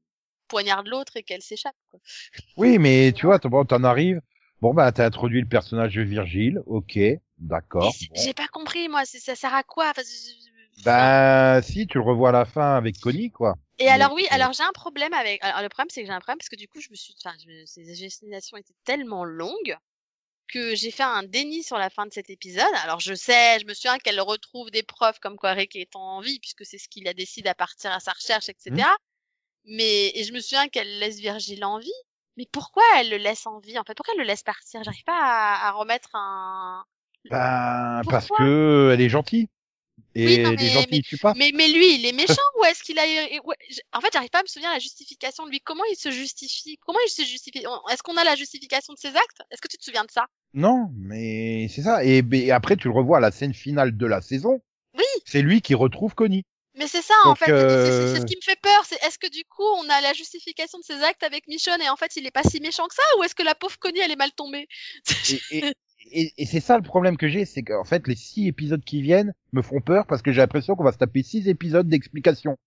poignarde 0.47 0.87
l'autre 0.87 1.17
et 1.17 1.23
qu'elle 1.23 1.41
s'échappe. 1.41 1.75
quoi. 1.91 1.99
Oui, 2.57 2.77
mais 2.77 3.11
tu 3.15 3.25
vois, 3.25 3.39
t'en- 3.39 3.49
bon, 3.49 3.65
t'en 3.65 3.83
arrives. 3.83 4.21
Bon, 4.61 4.73
bah, 4.73 4.91
t'as 4.91 5.05
introduit 5.05 5.41
le 5.41 5.47
personnage 5.47 5.95
de 5.95 6.01
Virgile, 6.01 6.61
ok, 6.65 6.99
D'accord. 7.39 7.93
Bon. 8.09 8.21
J'ai 8.21 8.33
pas 8.33 8.47
compris, 8.47 8.89
moi, 8.89 9.05
ça 9.05 9.35
sert 9.35 9.53
à 9.53 9.63
quoi? 9.63 9.89
Enfin, 9.91 10.01
Bah 10.83 11.61
si, 11.61 11.87
tu 11.87 11.97
le 11.97 12.03
revois 12.03 12.29
à 12.29 12.31
la 12.33 12.45
fin 12.45 12.75
avec 12.75 12.99
Connie, 12.99 13.31
quoi. 13.31 13.55
Et 13.77 13.85
Mais- 13.85 13.91
alors 13.91 14.13
oui, 14.13 14.27
alors 14.31 14.51
j'ai 14.53 14.63
un 14.63 14.73
problème 14.73 15.13
avec. 15.13 15.43
Alors 15.43 15.61
le 15.61 15.69
problème 15.69 15.87
c'est 15.89 16.01
que 16.01 16.07
j'ai 16.07 16.13
un 16.13 16.19
problème 16.19 16.37
parce 16.37 16.49
que 16.49 16.57
du 16.57 16.67
coup 16.67 16.81
je 16.81 16.89
me 16.91 16.95
suis, 16.95 17.15
enfin, 17.23 17.35
je 17.41 17.47
me- 17.49 17.65
ces 17.65 17.95
gestations 17.95 18.57
étaient 18.57 18.73
tellement 18.83 19.23
longues 19.23 19.77
que 20.49 20.75
j'ai 20.75 20.91
fait 20.91 21.03
un 21.03 21.23
déni 21.23 21.63
sur 21.63 21.77
la 21.77 21.89
fin 21.89 22.05
de 22.05 22.13
cet 22.13 22.29
épisode. 22.29 22.73
Alors 22.83 22.99
je 22.99 23.13
sais, 23.13 23.59
je 23.59 23.65
me 23.65 23.73
souviens 23.73 23.97
qu'elle 23.99 24.19
retrouve 24.19 24.71
des 24.71 24.83
preuves 24.83 25.19
comme 25.19 25.37
quoi 25.37 25.51
Rick 25.51 25.75
est 25.75 25.95
en 25.95 26.19
vie 26.21 26.39
puisque 26.39 26.65
c'est 26.65 26.77
ce 26.77 26.89
qu'il 26.89 27.07
a 27.07 27.13
décidé 27.13 27.49
à 27.49 27.55
partir 27.55 27.91
à 27.91 27.99
sa 27.99 28.11
recherche, 28.11 28.49
etc. 28.49 28.71
Mmh. 28.71 28.83
Mais 29.65 30.11
et 30.15 30.23
je 30.23 30.33
me 30.33 30.39
souviens 30.39 30.67
qu'elle 30.67 30.99
laisse 30.99 31.19
Virgile 31.19 31.63
en 31.63 31.79
vie. 31.79 31.91
Mais 32.37 32.47
pourquoi 32.51 32.83
elle 32.97 33.09
le 33.09 33.17
laisse 33.17 33.45
en 33.47 33.59
vie 33.59 33.77
en 33.77 33.83
fait? 33.83 33.93
Pourquoi 33.95 34.13
elle 34.13 34.21
le 34.21 34.27
laisse 34.27 34.43
partir? 34.43 34.83
J'arrive 34.83 35.03
pas 35.03 35.19
à, 35.19 35.67
à 35.67 35.71
remettre 35.71 36.09
un. 36.13 36.83
Bah, 37.29 38.01
parce 38.09 38.27
Pourquoi? 38.27 38.45
que 38.45 38.91
elle 38.93 39.01
est 39.01 39.09
gentille. 39.09 39.47
Et 40.15 40.25
Oui, 40.25 40.39
non, 40.39 40.49
les 40.51 40.57
mais- 40.57 40.69
gentils, 40.69 40.87
ils 40.97 41.03
tuent 41.03 41.17
pas. 41.17 41.33
Mais, 41.37 41.51
mais 41.53 41.67
lui, 41.67 41.95
il 41.95 42.05
est 42.05 42.11
méchant 42.13 42.41
ou 42.59 42.65
est-ce 42.65 42.81
qu'il 42.83 42.97
a... 42.97 43.03
En 43.93 44.01
fait, 44.01 44.09
j'arrive 44.11 44.29
pas 44.29 44.39
à 44.39 44.43
me 44.43 44.47
souvenir 44.47 44.71
la 44.71 44.79
justification 44.79 45.45
de 45.45 45.51
lui. 45.51 45.61
Comment 45.61 45.83
il 45.91 45.95
se 45.95 46.09
justifie? 46.11 46.77
Comment 46.85 46.99
il 47.05 47.09
se 47.11 47.21
justifie? 47.23 47.63
Est-ce 47.91 48.01
qu'on 48.03 48.17
a 48.17 48.23
la 48.23 48.35
justification 48.35 48.93
de 48.93 48.97
ses 48.99 49.09
actes? 49.09 49.41
Est-ce 49.51 49.61
que 49.61 49.67
tu 49.67 49.77
te 49.77 49.83
souviens 49.83 50.03
de 50.05 50.11
ça? 50.11 50.25
Non, 50.55 50.89
mais 50.95 51.67
c'est 51.69 51.83
ça. 51.83 52.03
Et, 52.03 52.23
et 52.33 52.51
après, 52.51 52.75
tu 52.75 52.87
le 52.87 52.93
revois 52.93 53.17
à 53.17 53.21
la 53.21 53.31
scène 53.31 53.53
finale 53.53 53.95
de 53.97 54.05
la 54.07 54.21
saison. 54.21 54.61
Oui. 54.97 55.03
C'est 55.25 55.41
lui 55.43 55.61
qui 55.61 55.75
retrouve 55.75 56.15
Connie. 56.15 56.43
Mais 56.75 56.87
c'est 56.87 57.01
ça, 57.01 57.13
en 57.25 57.35
fait. 57.35 57.45
c'est- 57.45 57.51
c'est- 57.51 57.57
C'est 57.59 58.17
euh, 58.17 58.21
ce 58.21 58.25
qui 58.25 58.35
me 58.35 58.41
fait 58.41 58.59
peur. 58.61 58.83
C'est 58.87 58.95
est-ce 59.03 59.19
que 59.19 59.27
du 59.29 59.43
coup, 59.45 59.65
on 59.77 59.89
a 59.89 60.01
la 60.01 60.13
justification 60.13 60.79
de 60.79 60.83
ses 60.83 61.01
actes 61.03 61.23
avec 61.23 61.47
Michonne 61.47 61.81
et 61.81 61.89
en 61.89 61.97
fait, 61.97 62.15
il 62.15 62.25
est 62.25 62.31
pas 62.31 62.43
si 62.43 62.59
méchant 62.61 62.87
que 62.87 62.95
ça 62.95 63.01
Ou 63.19 63.23
est-ce 63.23 63.35
que 63.35 63.43
la 63.43 63.53
pauvre 63.55 63.77
Connie, 63.79 63.99
elle 63.99 64.11
est 64.11 64.15
mal 64.15 64.31
tombée? 64.31 64.67
Et, 65.51 65.57
et, 65.57 65.61
et, 66.11 66.33
et 66.37 66.45
c'est 66.45 66.59
ça 66.59 66.77
le 66.77 66.83
problème 66.83 67.17
que 67.17 67.27
j'ai, 67.27 67.45
c'est 67.45 67.63
qu'en 67.63 67.83
fait, 67.85 68.07
les 68.07 68.15
six 68.15 68.47
épisodes 68.47 68.83
qui 68.83 69.01
viennent 69.01 69.33
me 69.53 69.61
font 69.61 69.81
peur 69.81 70.05
parce 70.07 70.21
que 70.21 70.31
j'ai 70.31 70.41
l'impression 70.41 70.75
qu'on 70.75 70.83
va 70.83 70.91
se 70.91 70.97
taper 70.97 71.23
six 71.23 71.47
épisodes 71.47 71.87
d'explication. 71.87 72.57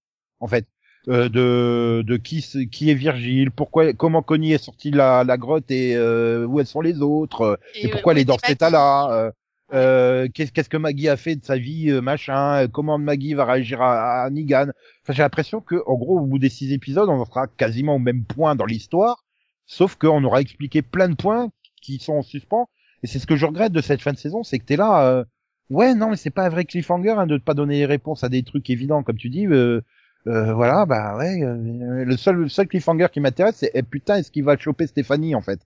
En 0.41 0.49
fait. 0.49 0.67
Euh, 1.09 1.29
de 1.29 2.05
de 2.07 2.17
qui 2.17 2.47
qui 2.71 2.89
est 2.89 2.95
Virgile, 2.95 3.51
pourquoi 3.51 3.93
comment 3.93 4.23
Connie 4.23 4.53
est 4.53 4.63
sortie 4.63 4.93
de 4.93 4.97
la, 4.97 5.25
la 5.25 5.37
grotte 5.37 5.69
et 5.73 5.97
euh, 5.97 6.47
où 6.47 6.61
elles 6.61 6.67
sont 6.67 6.81
les 6.81 7.03
autres, 7.03 7.59
et, 7.75 7.87
euh, 7.87 7.91
pourquoi 7.91 8.13
elle 8.13 8.21
est 8.21 8.25
dans 8.25 8.39
cet 8.39 8.51
état-là. 8.51 9.09
euh, 9.11 9.31
euh, 9.75 10.29
qu'est-ce 10.33 10.69
que 10.69 10.77
Maggie 10.77 11.09
a 11.09 11.17
fait 11.17 11.35
de 11.35 11.45
sa 11.45 11.57
vie, 11.57 11.91
euh, 11.91 12.01
machin, 12.01 12.69
comment 12.69 12.99
Maggie 12.99 13.35
va 13.35 13.47
réagir 13.47 13.83
à, 13.83 14.23
à 14.23 14.31
Negan. 14.31 14.69
Enfin, 15.03 15.13
j'ai 15.13 15.23
l'impression 15.25 15.61
que, 15.61 15.83
en 15.87 15.95
gros, 15.95 16.21
au 16.21 16.27
bout 16.27 16.39
des 16.39 16.49
six 16.51 16.73
épisodes, 16.73 17.09
on 17.09 17.21
en 17.21 17.25
sera 17.25 17.49
quasiment 17.49 17.97
au 17.97 17.99
même 17.99 18.25
point 18.25 18.55
dans 18.55 18.67
l'histoire, 18.67 19.25
sauf 19.67 19.97
qu'on 19.97 20.23
aura 20.23 20.41
expliqué 20.41 20.83
plein 20.83 21.09
de 21.09 21.17
points 21.17 21.51
qui 21.81 21.99
sont 21.99 22.13
en 22.13 22.23
suspens. 22.23 22.69
Et 23.03 23.07
c'est 23.07 23.19
ce 23.19 23.27
que 23.27 23.37
je 23.37 23.47
regrette 23.47 23.73
de 23.73 23.81
cette 23.81 24.01
fin 24.01 24.13
de 24.13 24.19
saison, 24.19 24.43
c'est 24.43 24.59
que 24.59 24.65
t'es 24.65 24.77
là, 24.77 25.07
euh, 25.07 25.25
ouais, 25.71 25.95
non, 25.95 26.11
mais 26.11 26.17
c'est 26.17 26.31
pas 26.31 26.45
un 26.45 26.49
vrai 26.49 26.65
cliffhanger 26.65 27.11
hein, 27.11 27.27
de 27.27 27.35
ne 27.35 27.39
pas 27.39 27.55
donner 27.55 27.79
les 27.79 27.87
réponses 27.87 28.25
à 28.25 28.29
des 28.29 28.43
trucs 28.43 28.71
évidents, 28.71 29.03
comme 29.03 29.17
tu 29.17 29.29
dis. 29.31 29.47
Euh, 29.47 29.81
euh, 30.29 30.55
voilà, 30.55 30.87
bah 30.87 31.17
ouais. 31.17 31.43
euh, 31.43 32.05
le 32.05 32.17
seul, 32.17 32.49
seul 32.49 32.69
cliffhanger 32.69 33.09
qui 33.13 33.21
m'intéresse, 33.21 33.57
c'est 33.57 33.73
eh, 33.75 33.83
putain, 33.83 34.17
est-ce 34.17 34.31
qu'il 34.31 34.45
va 34.45 34.57
choper 34.57 34.87
Stéphanie 34.87 35.35
en 35.35 35.41
fait? 35.41 35.61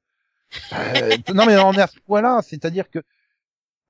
Euh, 0.72 1.16
Non, 1.34 1.44
mais 1.46 1.58
on 1.58 1.72
est 1.72 1.80
à 1.80 1.86
ce 1.88 1.98
point-là, 2.06 2.40
c'est-à-dire 2.42 2.88
que 2.90 3.00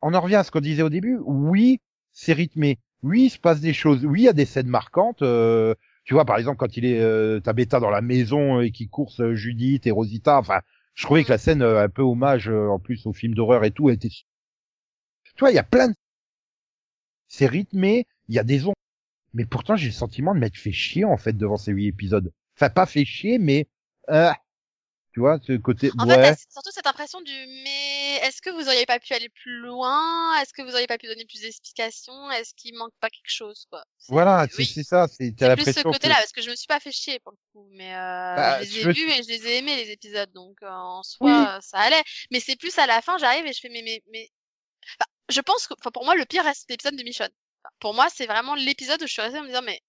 on 0.03 0.15
en 0.15 0.21
revient 0.21 0.37
à 0.37 0.45
ce 0.45 0.51
qu'on 0.51 0.61
disait 0.61 0.83
au 0.83 0.89
début. 0.91 1.19
Oui, 1.25 1.81
c'est 2.13 2.33
rythmé. 2.33 2.79
Oui, 3.03 3.25
il 3.25 3.31
se 3.31 3.39
passe 3.39 3.61
des 3.61 3.73
choses. 3.73 4.05
Oui, 4.05 4.23
il 4.23 4.25
y 4.25 4.29
a 4.29 4.33
des 4.33 4.45
scènes 4.47 4.69
marquantes. 4.69 5.23
euh, 5.23 5.75
tu 6.05 6.15
vois, 6.15 6.25
par 6.25 6.39
exemple, 6.39 6.59
quand 6.59 6.77
il 6.77 6.85
est 6.85 7.01
euh, 7.01 7.41
Tabitha 7.41 7.81
dans 7.81 7.91
la 7.91 8.01
maison 8.01 8.61
et 8.61 8.71
qui 8.71 8.89
course 8.89 9.33
Judith 9.33 9.87
et 9.87 9.91
Rosita. 9.91 10.39
Enfin, 10.39 10.61
je 10.97 11.05
trouvais 11.05 11.25
que 11.25 11.31
la 11.31 11.39
scène, 11.39 11.63
euh, 11.63 11.85
un 11.85 11.89
peu 11.89 12.03
hommage 12.03 12.49
euh, 12.49 12.69
en 12.69 12.79
plus 12.81 13.07
au 13.07 13.13
film 13.13 13.35
d'horreur 13.35 13.65
et 13.65 13.71
tout, 13.71 13.91
était. 13.91 14.09
Tu 14.09 14.25
vois, 15.39 15.51
il 15.51 15.55
y 15.55 15.59
a 15.59 15.63
plein 15.63 15.89
de. 15.89 15.95
C'est 17.29 17.47
rythmé. 17.47 18.07
Il 18.29 18.35
y 18.35 18.39
a 18.39 18.45
des 18.45 18.67
ondes. 18.67 18.75
Mais 19.35 19.45
pourtant, 19.45 19.77
j'ai 19.77 19.87
le 19.87 19.93
sentiment 19.93 20.35
de 20.35 20.41
m'être 20.41 20.57
fait 20.57 20.73
chier 20.73 21.05
en 21.05 21.19
fait 21.19 21.35
devant 21.35 21.59
ces 21.59 21.71
huit 21.73 21.89
épisodes. 21.89 22.33
Enfin, 22.57 22.71
pas 22.71 22.87
fait 22.87 23.05
chier, 23.05 23.39
mais 23.39 23.69
euh, 24.09 24.31
tu 25.17 25.21
vois, 25.21 25.39
ce 25.47 25.57
côté. 25.57 25.91
En 25.99 26.07
ouais. 26.07 26.35
fait, 26.35 26.39
surtout 26.53 26.71
cette 26.73 26.87
impression 26.87 27.23
du 27.23 27.33
mais 27.64 28.17
est-ce 28.17 28.43
que 28.43 28.51
vous 28.51 28.69
auriez 28.69 28.85
pas 28.85 28.99
pu 29.01 29.14
aller 29.14 29.31
plus 29.31 29.61
loin? 29.61 30.39
Est-ce 30.43 30.53
que 30.53 30.61
vous 30.61 30.73
auriez 30.73 30.87
pas 30.87 30.99
pu 30.99 31.07
donner 31.07 31.25
plus 31.25 31.41
d'explications? 31.41 32.31
Est-ce 32.33 32.53
qu'il 32.53 32.77
manque 32.77 32.93
pas 33.01 33.09
quelque 33.09 33.33
chose 33.33 33.67
quoi? 33.71 33.83
Voilà, 34.11 34.47
c'est 34.51 34.59
oui. 34.59 34.85
ça. 34.85 35.07
C'est 35.09 35.33
plus 35.35 35.64
ce 35.64 35.71
que- 35.81 35.89
côté-là, 35.89 36.17
parce 36.17 36.33
que 36.33 36.43
je 36.43 36.51
me 36.51 36.55
suis 36.55 36.67
pas 36.67 36.81
fait 36.81 36.93
chier 36.93 37.19
pour 37.21 37.33
le 37.33 37.39
coup, 37.55 37.67
mais 37.73 37.95
euh, 37.95 38.37
Bah, 38.37 38.62
je 38.62 38.75
les 38.75 38.81
ai 38.81 38.93
vus 38.93 39.11
et 39.11 39.23
je 39.23 39.29
les 39.29 39.47
ai 39.47 39.57
aimés 39.57 39.77
les 39.83 39.91
épisodes, 39.91 40.31
donc 40.35 40.59
euh, 40.62 40.69
en 40.69 41.03
soi 41.03 41.59
ça 41.62 41.79
allait. 41.79 42.03
Mais 42.31 42.41
c'est 42.41 42.57
plus 42.57 42.79
à 42.79 42.87
la 42.87 43.01
fin, 43.01 43.17
j'arrive 43.17 43.47
et 43.47 43.55
je 43.55 43.61
fais 43.61 43.71
mais 43.71 43.81
mais 43.81 44.03
mais, 44.12 44.29
Enfin, 45.01 45.11
je 45.31 45.41
pense 45.41 45.67
que, 45.67 45.73
enfin 45.81 45.91
pour 45.93 46.05
moi 46.05 46.14
le 46.14 46.27
pire 46.27 46.45
reste 46.45 46.67
l'épisode 46.69 46.97
de 46.97 47.03
Michonne. 47.05 47.33
Enfin, 47.64 47.75
pour 47.81 47.95
moi 47.95 48.09
c'est 48.14 48.27
vraiment 48.27 48.55
l'épisode 48.55 49.03
où 49.03 49.07
je 49.07 49.12
suis 49.14 49.23
restée 49.23 49.39
en 49.39 49.45
me 49.45 49.49
disant 49.49 49.62
mais 49.62 49.81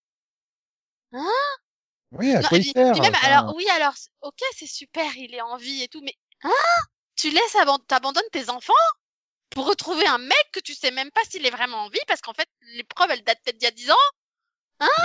Oui, 2.14 2.34
à 2.34 2.42
non, 2.42 2.48
quoi 2.48 2.58
il 2.58 2.64
sert 2.66 3.02
même 3.02 3.14
enfin, 3.14 3.28
alors 3.28 3.54
oui 3.56 3.66
alors 3.76 3.94
ok 4.22 4.40
c'est 4.56 4.68
super 4.68 5.06
il 5.18 5.34
est 5.36 5.42
en 5.42 5.58
vie 5.58 5.84
et 5.84 5.88
tout 5.88 6.02
mais 6.04 6.14
hein? 6.44 6.50
Tu 7.16 7.30
laisses 7.32 7.56
aban- 7.56 7.80
t'abandonnes 7.88 8.24
tes 8.32 8.50
enfants 8.50 8.74
pour 9.50 9.68
retrouver 9.68 10.06
un 10.08 10.18
mec 10.20 10.46
que 10.54 10.60
tu 10.60 10.74
sais 10.74 10.92
même 10.92 11.12
pas 11.12 11.22
s'il 11.30 11.46
est 11.46 11.50
vraiment 11.52 11.78
en 11.86 11.90
vie 11.90 12.00
parce 12.08 12.22
qu'en 12.22 12.34
fait 12.34 12.48
les 12.76 12.84
preuves 12.84 13.10
elles 13.12 13.24
datent 13.24 13.40
peut-être 13.44 13.58
d'il 13.58 13.66
y 13.66 13.68
a 13.68 13.72
10 13.72 13.92
ans? 13.92 13.96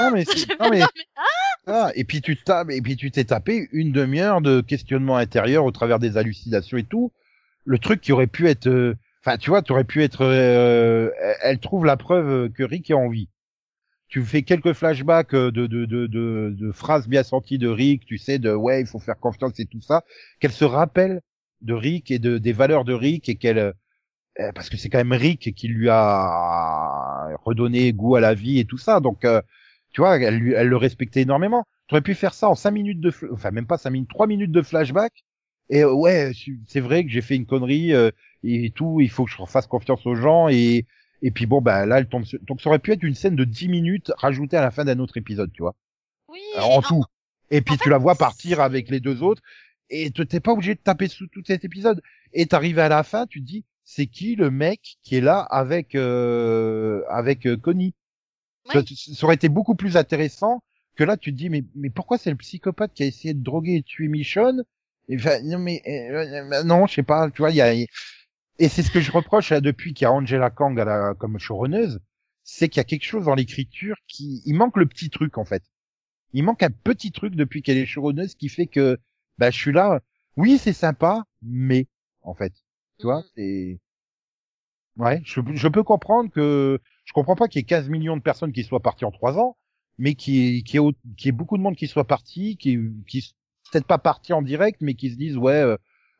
Non 0.00 0.10
mais, 0.12 0.24
fais, 0.24 0.54
non, 0.60 0.68
mais 0.70 0.80
non, 0.80 0.86
mais- 0.94 1.06
hein? 1.16 1.24
Ah, 1.66 1.90
et 1.94 2.04
puis 2.04 2.20
tu 2.20 2.36
tapes, 2.36 2.70
et 2.70 2.82
puis 2.82 2.96
tu 2.96 3.10
t'es 3.10 3.24
tapé 3.24 3.68
une 3.72 3.92
demi-heure 3.92 4.40
de 4.40 4.60
questionnement 4.60 5.16
intérieur 5.16 5.64
au 5.64 5.70
travers 5.70 5.98
des 5.98 6.16
hallucinations 6.16 6.76
et 6.76 6.84
tout. 6.84 7.12
Le 7.64 7.78
truc 7.78 8.00
qui 8.00 8.12
aurait 8.12 8.26
pu 8.26 8.48
être, 8.48 8.66
euh, 8.68 8.96
enfin, 9.20 9.38
tu 9.38 9.50
vois, 9.50 9.62
tu 9.62 9.72
aurais 9.72 9.84
pu 9.84 10.02
être, 10.02 10.22
euh, 10.24 11.10
elle- 11.20 11.36
elle 11.42 11.58
trouve 11.60 11.84
la 11.86 11.96
preuve 11.96 12.50
que 12.50 12.64
Rick 12.64 12.90
est 12.90 12.94
en 12.94 13.08
vie. 13.08 13.28
Tu 14.12 14.22
fais 14.26 14.42
quelques 14.42 14.74
flashbacks 14.74 15.32
euh, 15.32 15.50
de, 15.50 15.66
de, 15.66 15.86
de, 15.86 16.06
de, 16.06 16.54
de 16.54 16.70
phrases 16.70 17.08
bien 17.08 17.22
senties 17.22 17.56
de 17.56 17.68
Rick, 17.68 18.04
tu 18.04 18.18
sais, 18.18 18.38
de 18.38 18.52
ouais, 18.52 18.82
il 18.82 18.86
faut 18.86 18.98
faire 18.98 19.18
confiance 19.18 19.58
et 19.58 19.64
tout 19.64 19.80
ça, 19.80 20.02
qu'elle 20.38 20.52
se 20.52 20.66
rappelle 20.66 21.22
de 21.62 21.72
Rick 21.72 22.10
et 22.10 22.18
de, 22.18 22.36
des 22.36 22.52
valeurs 22.52 22.84
de 22.84 22.92
Rick 22.92 23.30
et 23.30 23.36
qu'elle, 23.36 23.56
euh, 23.58 24.52
parce 24.54 24.68
que 24.68 24.76
c'est 24.76 24.90
quand 24.90 24.98
même 24.98 25.14
Rick 25.14 25.54
qui 25.54 25.66
lui 25.66 25.88
a 25.88 27.28
redonné 27.46 27.90
goût 27.94 28.16
à 28.16 28.20
la 28.20 28.34
vie 28.34 28.58
et 28.58 28.66
tout 28.66 28.76
ça, 28.76 29.00
donc, 29.00 29.24
euh, 29.24 29.40
tu 29.92 30.02
vois, 30.02 30.18
elle, 30.18 30.54
elle 30.56 30.68
le 30.68 30.76
respectait 30.76 31.22
énormément. 31.22 31.64
Tu 31.88 31.94
aurais 31.94 32.02
pu 32.02 32.14
faire 32.14 32.34
ça 32.34 32.50
en 32.50 32.54
cinq 32.54 32.72
minutes 32.72 33.00
de, 33.00 33.12
enfin 33.32 33.50
même 33.50 33.66
pas 33.66 33.78
cinq 33.78 33.90
minutes, 33.92 34.10
trois 34.10 34.26
minutes 34.26 34.52
de 34.52 34.60
flashback. 34.60 35.24
Et 35.70 35.84
euh, 35.84 35.92
ouais, 35.92 36.32
c'est 36.66 36.80
vrai 36.80 37.04
que 37.04 37.10
j'ai 37.10 37.22
fait 37.22 37.36
une 37.36 37.46
connerie 37.46 37.94
euh, 37.94 38.10
et 38.44 38.70
tout. 38.74 39.00
Il 39.00 39.10
faut 39.10 39.24
que 39.24 39.30
je 39.30 39.36
fasse 39.46 39.66
confiance 39.66 40.06
aux 40.06 40.14
gens 40.16 40.48
et 40.48 40.86
et 41.22 41.30
puis 41.30 41.46
bon 41.46 41.60
bah 41.60 41.86
là 41.86 41.98
elle 41.98 42.08
tombe. 42.08 42.24
sur- 42.24 42.38
Donc 42.42 42.60
ça 42.60 42.68
aurait 42.68 42.78
pu 42.78 42.92
être 42.92 43.02
une 43.02 43.14
scène 43.14 43.36
de 43.36 43.44
dix 43.44 43.68
minutes 43.68 44.12
rajoutée 44.16 44.56
à 44.56 44.60
la 44.60 44.70
fin 44.70 44.84
d'un 44.84 44.98
autre 44.98 45.16
épisode, 45.16 45.50
tu 45.52 45.62
vois, 45.62 45.74
Oui. 46.28 46.40
En 46.60 46.82
tout. 46.82 47.04
Et 47.50 47.60
puis 47.62 47.74
en 47.74 47.78
tu 47.78 47.84
fait, 47.84 47.90
la 47.90 47.98
vois 47.98 48.14
partir 48.14 48.60
avec 48.60 48.90
les 48.90 49.00
deux 49.00 49.22
autres 49.22 49.42
et 49.90 50.10
tu 50.10 50.26
t'es 50.26 50.40
pas 50.40 50.52
obligé 50.52 50.74
de 50.74 50.80
taper 50.80 51.08
sous 51.08 51.26
tout 51.28 51.42
cet 51.46 51.64
épisode. 51.64 52.02
Et 52.32 52.46
t'arrives 52.46 52.78
à 52.78 52.88
la 52.88 53.02
fin, 53.02 53.26
tu 53.26 53.40
te 53.40 53.46
dis 53.46 53.64
c'est 53.84 54.06
qui 54.06 54.36
le 54.36 54.50
mec 54.50 54.96
qui 55.02 55.16
est 55.16 55.20
là 55.20 55.40
avec 55.40 55.94
euh, 55.94 57.02
avec 57.10 57.46
euh, 57.46 57.56
Connie? 57.56 57.94
Oui. 58.74 58.74
Ça, 58.96 59.12
ça 59.14 59.26
aurait 59.26 59.34
été 59.34 59.48
beaucoup 59.48 59.74
plus 59.74 59.96
intéressant 59.96 60.62
que 60.94 61.04
là, 61.04 61.16
tu 61.16 61.32
te 61.32 61.36
dis, 61.36 61.48
mais, 61.48 61.64
mais 61.74 61.90
pourquoi 61.90 62.18
c'est 62.18 62.30
le 62.30 62.36
psychopathe 62.36 62.92
qui 62.94 63.02
a 63.02 63.06
essayé 63.06 63.34
de 63.34 63.42
droguer 63.42 63.76
et 63.76 63.82
tuer 63.82 64.08
Michonne? 64.08 64.62
Et, 65.08 65.16
enfin, 65.16 65.40
non, 65.42 65.58
mais, 65.58 65.82
euh, 65.86 66.52
euh, 66.52 66.62
non, 66.64 66.86
je 66.86 66.94
sais 66.94 67.02
pas, 67.02 67.30
tu 67.30 67.38
vois, 67.42 67.50
il 67.50 67.56
y 67.56 67.60
a, 67.60 67.72
et 68.58 68.68
c'est 68.68 68.82
ce 68.82 68.90
que 68.90 69.00
je 69.00 69.12
reproche 69.12 69.50
là, 69.50 69.60
depuis 69.60 69.94
qu'il 69.94 70.04
y 70.04 70.08
a 70.08 70.12
Angela 70.12 70.50
Kang 70.50 70.78
à 70.80 70.84
la, 70.84 71.14
comme 71.14 71.38
showrunneuse, 71.38 72.00
c'est 72.44 72.68
qu'il 72.68 72.78
y 72.78 72.80
a 72.80 72.84
quelque 72.84 73.04
chose 73.04 73.26
dans 73.26 73.34
l'écriture 73.34 73.96
qui, 74.08 74.42
il 74.46 74.54
manque 74.54 74.76
le 74.76 74.86
petit 74.86 75.10
truc, 75.10 75.38
en 75.38 75.44
fait. 75.44 75.62
Il 76.32 76.44
manque 76.44 76.62
un 76.62 76.70
petit 76.70 77.12
truc 77.12 77.34
depuis 77.36 77.62
qu'elle 77.62 77.78
est 77.78 77.86
showrunneuse 77.86 78.34
qui 78.36 78.48
fait 78.48 78.66
que, 78.66 78.98
bah, 79.38 79.50
je 79.50 79.58
suis 79.58 79.72
là, 79.72 80.00
oui, 80.36 80.58
c'est 80.58 80.72
sympa, 80.74 81.24
mais, 81.42 81.86
en 82.22 82.34
fait, 82.34 82.52
tu 82.98 83.06
vois, 83.06 83.18
Mhm. 83.20 83.24
c'est, 83.36 83.80
ouais, 84.96 85.20
je, 85.24 85.40
je 85.54 85.68
peux 85.68 85.82
comprendre 85.82 86.30
que, 86.30 86.80
je 87.04 87.12
comprends 87.12 87.36
pas 87.36 87.48
qu'il 87.48 87.60
y 87.60 87.62
ait 87.62 87.66
15 87.66 87.88
millions 87.88 88.16
de 88.16 88.22
personnes 88.22 88.52
qui 88.52 88.64
soient 88.64 88.80
parties 88.82 89.04
en 89.04 89.10
trois 89.10 89.38
ans, 89.38 89.56
mais 89.98 90.14
qui 90.14 90.62
qui 90.64 90.76
est 90.78 90.80
qui 91.16 91.28
est 91.28 91.32
beaucoup 91.32 91.56
de 91.56 91.62
monde 91.62 91.76
qui 91.76 91.86
soit 91.88 92.06
parti, 92.06 92.56
qui 92.56 92.78
qui 93.08 93.34
peut-être 93.70 93.86
pas 93.86 93.98
parti 93.98 94.32
en 94.32 94.42
direct, 94.42 94.80
mais 94.80 94.94
qui 94.94 95.10
se 95.10 95.16
disent 95.16 95.36
ouais, 95.36 95.52
euh, 95.54 95.76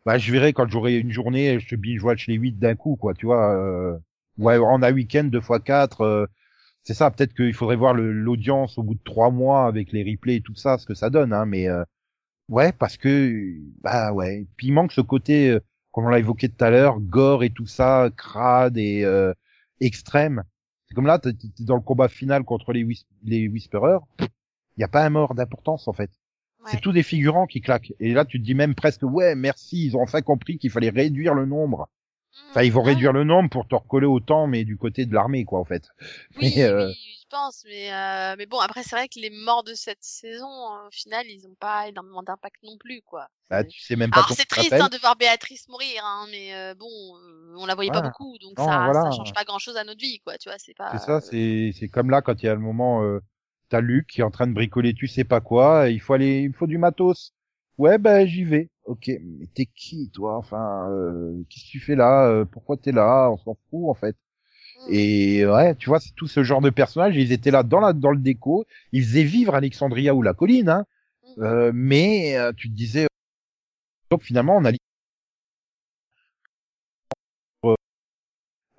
bah 0.06 0.18
je 0.18 0.32
verrai 0.32 0.52
quand 0.52 0.68
j'aurai 0.68 0.98
une 0.98 1.10
journée, 1.12 1.60
je 1.60 1.68
te 1.68 1.74
binge 1.76 2.02
watch 2.02 2.26
les 2.28 2.34
huit 2.36 2.58
d'un 2.58 2.74
coup 2.76 2.96
quoi, 2.96 3.14
tu 3.14 3.26
vois. 3.26 3.54
euh, 3.56 3.98
ouais, 4.38 4.58
on 4.58 4.82
a 4.82 4.92
week-end 4.92 5.24
deux 5.24 5.40
fois 5.40 5.60
quatre. 5.60 6.02
euh, 6.02 6.26
c'est 6.84 6.94
ça, 6.94 7.10
peut-être 7.10 7.34
qu'il 7.34 7.54
faudrait 7.54 7.76
voir 7.76 7.94
l'audience 7.94 8.78
au 8.78 8.82
bout 8.84 8.94
de 8.94 9.02
trois 9.04 9.30
mois 9.30 9.66
avec 9.66 9.92
les 9.92 10.04
replays 10.04 10.36
et 10.36 10.42
tout 10.42 10.56
ça, 10.56 10.78
ce 10.78 10.86
que 10.86 10.94
ça 10.94 11.10
donne, 11.10 11.32
hein, 11.32 11.46
mais 11.46 11.68
euh, 11.68 11.84
ouais, 12.48 12.72
parce 12.72 12.96
que 12.96 13.56
bah 13.82 14.12
ouais, 14.12 14.46
puis 14.56 14.68
il 14.68 14.72
manque 14.72 14.92
ce 14.92 15.00
côté, 15.00 15.50
euh, 15.50 15.60
comme 15.92 16.06
on 16.06 16.08
l'a 16.08 16.18
évoqué 16.20 16.48
tout 16.48 16.64
à 16.64 16.70
l'heure, 16.70 17.00
gore 17.00 17.44
et 17.44 17.50
tout 17.50 17.66
ça, 17.66 18.10
crade 18.16 18.78
et 18.78 19.04
euh, 19.04 19.32
extrême. 19.80 20.44
C'est 20.88 20.94
comme 20.94 21.06
là, 21.06 21.18
t'es 21.18 21.32
dans 21.60 21.76
le 21.76 21.82
combat 21.82 22.08
final 22.08 22.44
contre 22.44 22.72
les, 22.72 22.84
whis 22.84 23.06
les 23.24 23.48
Whisperers, 23.48 24.00
il 24.76 24.80
n'y 24.80 24.84
a 24.84 24.88
pas 24.88 25.04
un 25.04 25.10
mort 25.10 25.34
d'importance 25.34 25.88
en 25.88 25.94
fait. 25.94 26.10
Ouais. 26.64 26.70
C'est 26.70 26.80
tout 26.80 26.92
des 26.92 27.02
figurants 27.02 27.46
qui 27.46 27.60
claquent. 27.60 27.92
Et 27.98 28.12
là, 28.12 28.24
tu 28.24 28.38
te 28.38 28.44
dis 28.44 28.54
même 28.54 28.74
presque, 28.74 29.02
ouais, 29.02 29.34
merci, 29.34 29.86
ils 29.86 29.96
ont 29.96 30.02
enfin 30.02 30.22
compris 30.22 30.58
qu'il 30.58 30.70
fallait 30.70 30.90
réduire 30.90 31.34
le 31.34 31.44
nombre. 31.46 31.88
Enfin, 32.50 32.62
ils 32.62 32.72
vont 32.72 32.82
Ouais. 32.82 32.92
réduire 32.92 33.12
le 33.12 33.24
nombre 33.24 33.50
pour 33.50 33.66
te 33.68 33.74
recoller 33.74 34.06
autant, 34.06 34.46
mais 34.46 34.64
du 34.64 34.76
côté 34.78 35.04
de 35.04 35.12
l'armée, 35.12 35.44
quoi, 35.44 35.58
en 35.60 35.64
fait. 35.64 35.88
Oui, 36.40 36.52
Mais, 36.56 36.62
euh, 36.62 36.86
oui, 36.88 36.94
je 37.20 37.26
pense, 37.28 37.62
mais 37.66 37.92
euh, 37.92 38.36
mais 38.38 38.46
bon, 38.46 38.58
après 38.58 38.82
c'est 38.82 38.96
vrai 38.96 39.08
que 39.08 39.18
les 39.20 39.28
morts 39.28 39.64
de 39.64 39.74
cette 39.74 40.02
saison, 40.02 40.46
euh, 40.46 40.86
au 40.88 40.90
final, 40.90 41.26
ils 41.28 41.46
ont 41.46 41.54
pas 41.60 41.88
énormément 41.88 42.22
d'impact 42.22 42.56
non 42.62 42.78
plus, 42.78 43.02
quoi. 43.02 43.28
Bah, 43.50 43.64
tu 43.64 43.80
sais 43.82 43.96
même 43.96 44.10
pas 44.10 44.18
Alors 44.18 44.32
c'est 44.32 44.46
triste 44.46 44.72
hein, 44.72 44.88
de 44.88 44.96
voir 44.98 45.16
Béatrice 45.16 45.68
mourir, 45.68 46.02
hein, 46.06 46.26
mais 46.30 46.54
euh, 46.54 46.74
bon, 46.74 46.86
euh, 46.86 47.54
on 47.58 47.66
la 47.66 47.74
voyait 47.74 47.90
pas 47.90 48.00
beaucoup, 48.00 48.38
donc 48.38 48.56
Non, 48.56 48.64
ça, 48.64 48.84
voilà. 48.84 49.02
ça 49.02 49.10
change 49.10 49.34
pas 49.34 49.44
grand-chose 49.44 49.76
à 49.76 49.84
notre 49.84 50.00
vie, 50.00 50.20
quoi. 50.20 50.38
Tu 50.38 50.48
vois, 50.48 50.56
c'est 50.58 50.74
pas. 50.74 50.90
C'est 50.92 51.04
ça, 51.04 51.20
c'est 51.20 51.72
c'est 51.78 51.88
comme 51.88 52.08
là 52.08 52.22
quand 52.22 52.42
il 52.42 52.46
y 52.46 52.48
a 52.48 52.54
le 52.54 52.60
moment, 52.60 53.02
euh, 53.02 53.20
t'as 53.72 53.80
Luc 53.80 54.06
qui 54.08 54.20
est 54.20 54.24
en 54.24 54.30
train 54.30 54.46
de 54.46 54.52
bricoler, 54.52 54.92
tu 54.94 55.06
sais 55.08 55.24
pas 55.24 55.40
quoi, 55.40 55.88
il 55.88 55.98
faut 56.00 56.12
aller, 56.14 56.42
il 56.42 56.52
faut 56.52 56.66
du 56.66 56.76
matos. 56.78 57.32
Ouais, 57.78 57.96
ben 57.98 58.26
j'y 58.26 58.44
vais. 58.44 58.68
Ok, 58.84 59.08
mais 59.08 59.46
t'es 59.54 59.66
qui 59.66 60.10
toi? 60.12 60.36
Enfin, 60.36 60.90
euh, 60.90 61.42
qu'est-ce 61.48 61.64
que 61.66 61.70
tu 61.70 61.80
fais 61.80 61.94
là? 61.96 62.28
Euh, 62.28 62.44
Pourquoi 62.44 62.76
t'es 62.76 62.92
là? 62.92 63.30
On 63.32 63.38
s'en 63.38 63.56
fout 63.70 63.88
en 63.88 63.94
fait. 63.94 64.14
Mm. 64.88 64.94
Et 64.94 65.46
ouais, 65.46 65.74
tu 65.76 65.88
vois, 65.90 66.00
c'est 66.00 66.14
tout 66.16 66.28
ce 66.28 66.44
genre 66.44 66.60
de 66.60 66.70
personnages. 66.70 67.16
Ils 67.16 67.32
étaient 67.32 67.50
là 67.50 67.62
dans 67.62 67.80
la 67.80 67.92
dans 67.94 68.10
le 68.12 68.18
déco, 68.18 68.66
ils 68.92 69.02
faisaient 69.04 69.24
vivre 69.24 69.54
Alexandria 69.54 70.14
ou 70.14 70.22
la 70.22 70.34
colline, 70.34 70.68
hein. 70.68 70.86
Mm. 71.38 71.42
Euh, 71.44 71.72
mais 71.74 72.36
euh, 72.38 72.52
tu 72.56 72.70
te 72.70 72.74
disais 72.76 73.06
donc 74.10 74.22
finalement 74.22 74.56
on 74.56 74.64
a 74.64 74.72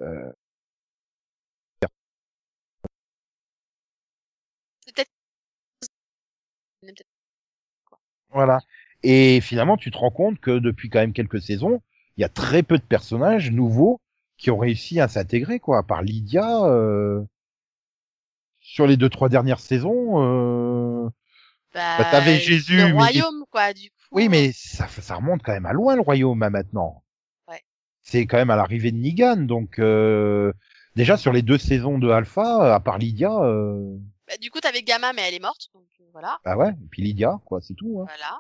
euh, 0.02 0.32
C'est 4.86 4.94
peut-être. 4.94 5.12
peut-être- 6.82 7.08
Voilà. 8.34 8.60
Et 9.04 9.42
finalement, 9.42 9.78
tu 9.78 9.92
te 9.92 9.98
rends 9.98 10.12
compte 10.12 10.40
que 10.40 10.60
depuis 10.60 10.90
quand 10.90 11.00
même 11.00 11.14
quelques 11.14 11.42
saisons, 11.42 11.82
il 12.18 12.22
y 12.22 12.24
a 12.24 12.30
très 12.30 12.64
peu 12.64 12.78
de 12.78 12.84
personnages 12.84 13.52
nouveaux 13.52 14.00
qui 14.38 14.50
ont 14.52 14.58
réussi 14.58 15.00
à 15.00 15.08
s'intégrer, 15.08 15.60
quoi. 15.60 15.80
À 15.80 15.84
part 15.84 16.02
Lydia, 16.02 16.64
euh, 16.66 17.22
sur 18.60 18.88
les 18.88 18.98
deux 18.98 19.10
trois 19.10 19.30
dernières 19.30 19.60
saisons, 19.60 20.22
euh... 20.24 21.10
Bah, 21.74 21.98
Bah, 21.98 22.06
t'avais 22.12 22.38
Jésus, 22.40 22.78
Le 22.78 22.86
mais- 22.86 22.92
royaume, 22.92 23.44
quoi, 23.52 23.74
du 23.74 23.90
coup. 23.90 23.96
oui, 24.12 24.30
mais 24.30 24.50
euh, 24.50 24.52
ça, 24.56 24.88
ça 24.88 25.16
remonte 25.16 25.42
quand 25.44 25.54
même 25.54 25.66
à 25.66 25.74
loin 25.74 25.96
le 25.96 26.02
royaume 26.02 26.42
hein, 26.44 26.50
maintenant. 26.50 27.04
Ouais. 27.48 27.62
C'est 28.04 28.26
quand 28.28 28.38
même 28.38 28.52
à 28.52 28.56
l'arrivée 28.56 28.92
de 28.92 28.98
Negan, 28.98 29.38
donc 29.48 29.80
euh... 29.80 30.54
déjà 30.96 31.18
sur 31.18 31.34
les 31.34 31.42
deux 31.42 31.58
saisons 31.58 31.98
de 31.98 32.10
Alpha, 32.10 32.74
à 32.76 32.80
part 32.80 33.00
Lydia, 33.00 33.32
euh... 33.32 33.98
bah, 34.28 34.36
du 34.40 34.50
coup, 34.52 34.60
t'avais 34.60 34.84
Gamma, 34.84 35.14
mais 35.14 35.24
elle 35.28 35.34
est 35.34 35.40
morte, 35.40 35.70
donc 35.74 35.84
euh, 35.84 35.93
voilà, 36.14 36.40
bah 36.46 36.56
ouais, 36.56 36.70
et 36.70 36.88
puis 36.90 37.02
Lydia, 37.02 37.40
quoi, 37.46 37.60
c'est 37.62 37.74
tout. 37.74 38.00
Hein. 38.02 38.06
voilà. 38.08 38.40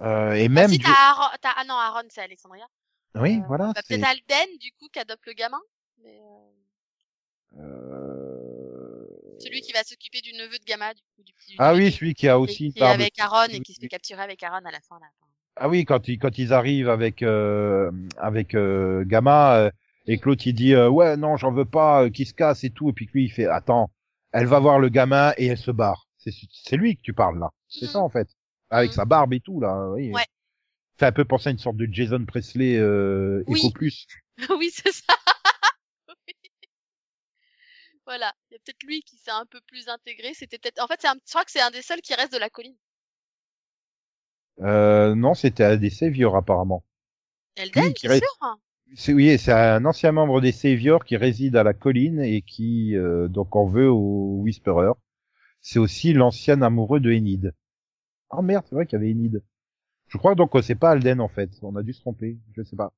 Euh, 0.00 0.32
et 0.32 0.46
Ah, 0.46 0.48
même, 0.48 0.70
si 0.70 0.78
du- 0.78 0.84
t'as 0.84 0.90
Aaron, 1.10 1.36
t'as- 1.42 1.52
ah 1.56 1.64
non, 1.64 1.74
Aaron, 1.74 2.06
c'est 2.08 2.22
Alexandria. 2.22 2.66
oui, 3.16 3.38
Euh, 3.38 3.42
voilà. 3.46 3.66
Bah, 3.74 3.80
c'est- 3.84 3.96
peut-être 3.98 4.08
Alden, 4.08 4.48
du 4.58 4.72
coup, 4.72 4.88
qui 4.92 4.98
adopte 4.98 5.24
le 5.26 5.34
gamin. 5.34 5.60
Mais, 6.02 6.18
euh, 7.56 7.60
euh, 7.60 9.06
celui 9.40 9.60
qui 9.60 9.72
va 9.72 9.82
s'occuper 9.84 10.20
du 10.20 10.32
neveu 10.32 10.58
de 10.58 10.64
Gamma, 10.64 10.94
du 10.94 11.02
coup, 11.14 11.22
du 11.22 11.32
petit. 11.34 11.54
Ah 11.58 11.74
du 11.74 11.80
oui, 11.80 11.92
celui 11.92 12.14
qui 12.14 12.28
a 12.28 12.38
aussi 12.38 12.72
qui 12.72 12.80
est 12.80 12.82
avec 12.82 13.18
Aaron 13.18 13.46
et 13.50 13.60
qui 13.60 13.74
se 13.74 13.80
fait 13.80 13.88
capturer 13.88 14.22
avec 14.22 14.42
Aaron 14.42 14.64
à 14.64 14.70
la 14.70 14.80
fin, 14.80 14.98
là. 15.00 15.06
Ah 15.56 15.68
oui, 15.68 15.84
quand 15.84 16.08
ils 16.08 16.18
quand 16.18 16.36
ils 16.38 16.52
arrivent 16.52 16.88
avec 16.88 17.22
euh, 17.22 17.92
avec 18.16 18.54
euh, 18.56 19.04
Gamma 19.06 19.56
euh, 19.58 19.70
et 20.06 20.16
l'autre 20.24 20.42
il 20.46 20.52
dit 20.54 20.74
ouais 20.74 21.16
non 21.16 21.36
j'en 21.36 21.52
veux 21.52 21.64
pas, 21.64 22.04
euh, 22.04 22.10
qu'il 22.10 22.26
se 22.26 22.34
casse 22.34 22.64
et 22.64 22.70
tout 22.70 22.90
et 22.90 22.92
puis 22.92 23.08
lui 23.14 23.24
il 23.26 23.28
fait 23.30 23.46
attends, 23.46 23.90
elle 24.32 24.46
va 24.46 24.58
voir 24.58 24.80
le 24.80 24.88
gamin 24.88 25.32
et 25.36 25.46
elle 25.46 25.56
se 25.58 25.70
barre. 25.70 26.03
C'est 26.24 26.32
c'est 26.50 26.76
lui 26.76 26.96
que 26.96 27.02
tu 27.02 27.12
parles 27.12 27.38
là. 27.38 27.50
C'est 27.68 27.86
ça 27.86 27.98
en 28.00 28.08
fait. 28.08 28.28
Avec 28.70 28.90
Mhm. 28.90 28.96
sa 28.96 29.04
barbe 29.04 29.32
et 29.34 29.40
tout 29.40 29.60
là. 29.60 29.90
Oui. 29.90 30.10
Ouais. 30.10 30.26
Fait 30.96 31.06
un 31.06 31.12
peu 31.12 31.24
penser 31.24 31.48
à 31.48 31.52
une 31.52 31.58
sorte 31.58 31.76
de 31.76 31.88
Jason 31.90 32.24
Presley 32.24 32.76
euh, 32.78 33.42
Oui. 33.46 33.58
Eco 33.60 33.70
Plus. 33.70 34.06
oui, 34.58 34.70
c'est 34.72 34.92
ça. 34.92 35.14
Oui. 36.08 36.34
Voilà. 38.06 38.32
Il 38.50 38.54
y 38.54 38.56
a 38.56 38.58
peut-être 38.64 38.82
lui 38.84 39.02
qui 39.02 39.16
s'est 39.16 39.30
un 39.30 39.46
peu 39.46 39.60
plus 39.66 39.88
intégré. 39.88 40.32
C'était 40.34 40.58
peut-être, 40.58 40.82
en 40.82 40.86
fait, 40.86 41.00
c'est 41.00 41.08
un... 41.08 41.14
je 41.26 41.30
crois 41.32 41.44
que 41.44 41.50
c'est 41.50 41.60
un 41.60 41.70
des 41.70 41.82
seuls 41.82 42.00
qui 42.00 42.14
reste 42.14 42.32
de 42.32 42.38
la 42.38 42.50
colline. 42.50 42.76
Euh, 44.60 45.14
non, 45.14 45.34
c'était 45.34 45.64
un 45.64 45.76
des 45.76 45.90
Saviors 45.90 46.36
apparemment. 46.36 46.84
Elden, 47.56 47.92
qui 47.92 48.06
sûr. 48.08 48.20
C'est 48.96 49.12
oui, 49.12 49.36
c'est 49.38 49.52
un 49.52 49.84
ancien 49.84 50.12
membre 50.12 50.40
des 50.40 50.52
Saviors 50.52 51.04
qui 51.04 51.16
réside 51.16 51.56
à 51.56 51.62
la 51.62 51.72
colline 51.72 52.20
et 52.20 52.42
qui 52.42 52.94
euh, 52.96 53.26
donc 53.28 53.56
en 53.56 53.66
veut 53.66 53.90
au 53.90 54.40
Whisperer. 54.42 54.92
C'est 55.64 55.78
aussi 55.78 56.12
l'ancien 56.12 56.60
amoureux 56.60 57.00
de 57.00 57.10
Enid. 57.10 57.54
Ah 58.28 58.42
merde, 58.42 58.66
c'est 58.68 58.74
vrai 58.74 58.84
qu'il 58.84 58.98
y 58.98 59.02
avait 59.02 59.10
Enid. 59.10 59.42
Je 60.08 60.18
crois 60.18 60.34
donc 60.34 60.52
que 60.52 60.60
c'est 60.60 60.74
pas 60.74 60.90
Alden 60.90 61.22
en 61.22 61.28
fait. 61.28 61.50
On 61.62 61.74
a 61.74 61.82
dû 61.82 61.94
se 61.94 62.00
tromper, 62.00 62.36
je 62.54 62.62
sais 62.62 62.76
pas. 62.76 62.92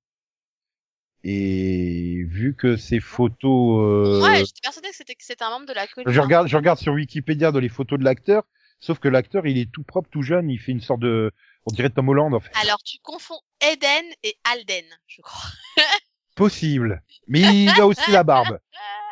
Et 1.22 2.24
vu 2.24 2.56
que 2.56 2.76
ces 2.76 2.98
photos, 2.98 3.84
euh, 3.84 4.20
Ouais, 4.20 4.44
j'étais 4.44 4.60
persuadée 4.60 4.88
que 4.88 4.96
c'était 4.96 5.14
que 5.14 5.24
c'était 5.24 5.44
un 5.44 5.50
membre 5.50 5.66
de 5.66 5.74
la 5.74 5.86
je 6.06 6.20
regarde, 6.20 6.48
je 6.48 6.56
regarde 6.56 6.78
sur 6.80 6.92
Wikipédia 6.92 7.52
dans 7.52 7.60
les 7.60 7.68
photos 7.68 8.00
de 8.00 8.04
l'acteur, 8.04 8.42
sauf 8.80 8.98
que 8.98 9.06
l'acteur 9.06 9.46
il 9.46 9.58
est 9.58 9.70
tout 9.70 9.84
propre, 9.84 10.08
tout 10.10 10.22
jeune, 10.22 10.50
il 10.50 10.58
fait 10.58 10.72
une 10.72 10.80
sorte 10.80 11.00
de, 11.00 11.30
on 11.66 11.72
dirait 11.72 11.90
Tom 11.90 12.08
Holland 12.08 12.34
en 12.34 12.40
fait. 12.40 12.50
Alors, 12.60 12.82
tu 12.82 12.98
confonds 13.00 13.40
Eden 13.60 14.04
et 14.24 14.34
Alden, 14.42 14.86
je 15.06 15.22
crois. 15.22 15.50
Possible, 16.34 17.00
mais 17.28 17.42
il 17.42 17.80
a 17.80 17.86
aussi 17.86 18.10
la 18.10 18.24
barbe. 18.24 18.58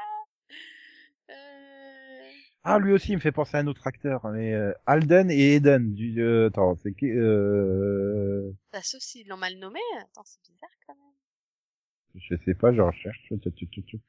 Ah, 2.66 2.78
lui 2.78 2.92
aussi, 2.92 3.12
il 3.12 3.16
me 3.16 3.20
fait 3.20 3.32
penser 3.32 3.56
à 3.56 3.60
un 3.60 3.66
autre 3.66 3.86
acteur, 3.86 4.26
mais 4.28 4.54
euh, 4.54 4.72
Alden 4.86 5.30
et 5.30 5.54
Eden. 5.56 5.92
Du, 5.94 6.18
euh, 6.22 6.46
attends, 6.48 6.76
c'est 6.82 6.94
qui 6.94 7.10
euh, 7.10 8.50
Bah, 8.72 8.80
sauf 8.82 9.00
s'ils 9.02 9.28
l'ont 9.28 9.36
mal 9.36 9.56
nommé. 9.58 9.80
Attends, 10.00 10.24
c'est 10.24 10.40
bizarre 10.50 10.70
quand 10.86 10.94
même. 10.94 12.20
Je 12.22 12.36
sais 12.44 12.54
pas, 12.54 12.72
je 12.72 12.80
recherche. 12.80 13.18
Tu, 13.28 13.38
tu, 13.52 13.68
tu, 13.68 13.82
tu. 13.84 14.00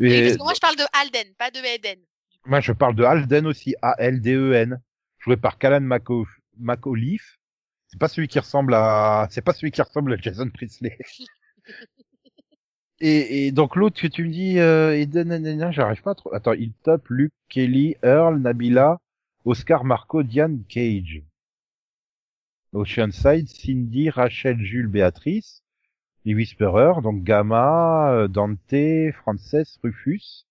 Oui, 0.00 0.12
Et- 0.12 0.24
parce 0.24 0.36
que 0.38 0.42
moi, 0.42 0.54
je 0.54 0.60
parle 0.60 0.76
de 0.76 0.84
Alden, 0.92 1.34
pas 1.36 1.50
de 1.52 1.58
Eden. 1.58 2.00
moi, 2.46 2.60
je 2.60 2.72
parle 2.72 2.96
de 2.96 3.04
Alden 3.04 3.46
aussi, 3.46 3.76
A-L-D-E-N, 3.80 4.80
joué 5.20 5.36
par 5.36 5.58
Callan 5.58 5.80
McAu- 5.86 6.26
McAuliffe. 6.58 7.38
C'est 7.86 7.98
pas 8.00 8.08
celui 8.08 8.26
qui 8.26 8.40
ressemble 8.40 8.74
à, 8.74 9.28
c'est 9.30 9.42
pas 9.42 9.52
celui 9.52 9.70
qui 9.70 9.82
ressemble 9.82 10.14
à 10.14 10.16
Jason 10.16 10.50
Priestley. 10.50 10.98
et, 13.06 13.46
et 13.46 13.52
donc 13.52 13.76
l'autre 13.76 14.00
que 14.00 14.06
tu 14.06 14.24
me 14.24 14.30
dis, 14.30 14.58
euh, 14.58 14.96
Eden, 14.98 15.70
j'arrive 15.72 16.02
pas 16.02 16.14
trop. 16.14 16.32
Attends, 16.34 16.52
il 16.52 16.72
top 16.82 17.06
Luke, 17.08 17.32
Kelly, 17.48 17.96
Earl, 18.02 18.38
Nabila, 18.40 18.98
Oscar, 19.44 19.84
Marco, 19.84 20.22
Diane, 20.22 20.64
Cage. 20.68 21.22
Oceanside, 22.72 23.48
Cindy, 23.48 24.10
Rachel, 24.10 24.58
Jules, 24.60 24.88
Béatrice, 24.88 25.62
les 26.24 26.34
Whisperers, 26.34 27.02
donc 27.02 27.22
Gamma, 27.22 28.12
euh, 28.12 28.28
Dante, 28.28 29.12
Frances, 29.22 29.78
Rufus, 29.82 30.46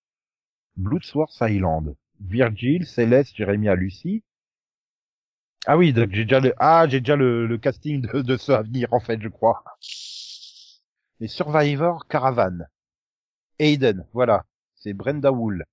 Bloodsworth 0.78 1.38
Island, 1.42 1.96
Virgil, 2.22 2.86
Céleste, 2.86 3.36
Jérémia, 3.36 3.76
Lucie. 3.76 4.24
Ah 5.66 5.78
oui, 5.78 5.94
donc 5.94 6.12
j'ai 6.14 6.24
déjà 6.24 6.40
le, 6.40 6.54
ah, 6.58 6.88
j'ai 6.90 7.00
déjà 7.00 7.16
le, 7.16 7.48
le 7.48 7.58
casting 7.58 8.02
de, 8.02 8.22
de 8.22 8.38
ceux 8.38 8.54
à 8.56 8.62
venir, 8.62 8.94
en 8.94 9.00
fait, 9.00 9.22
je 9.22 9.30
crois. 9.30 9.64
Les 11.24 11.30
Survivor 11.30 12.06
Caravan. 12.10 12.68
Aiden, 13.58 14.06
voilà. 14.12 14.44
C'est 14.76 14.91
Brenda 14.91 15.32
Wool. 15.32 15.64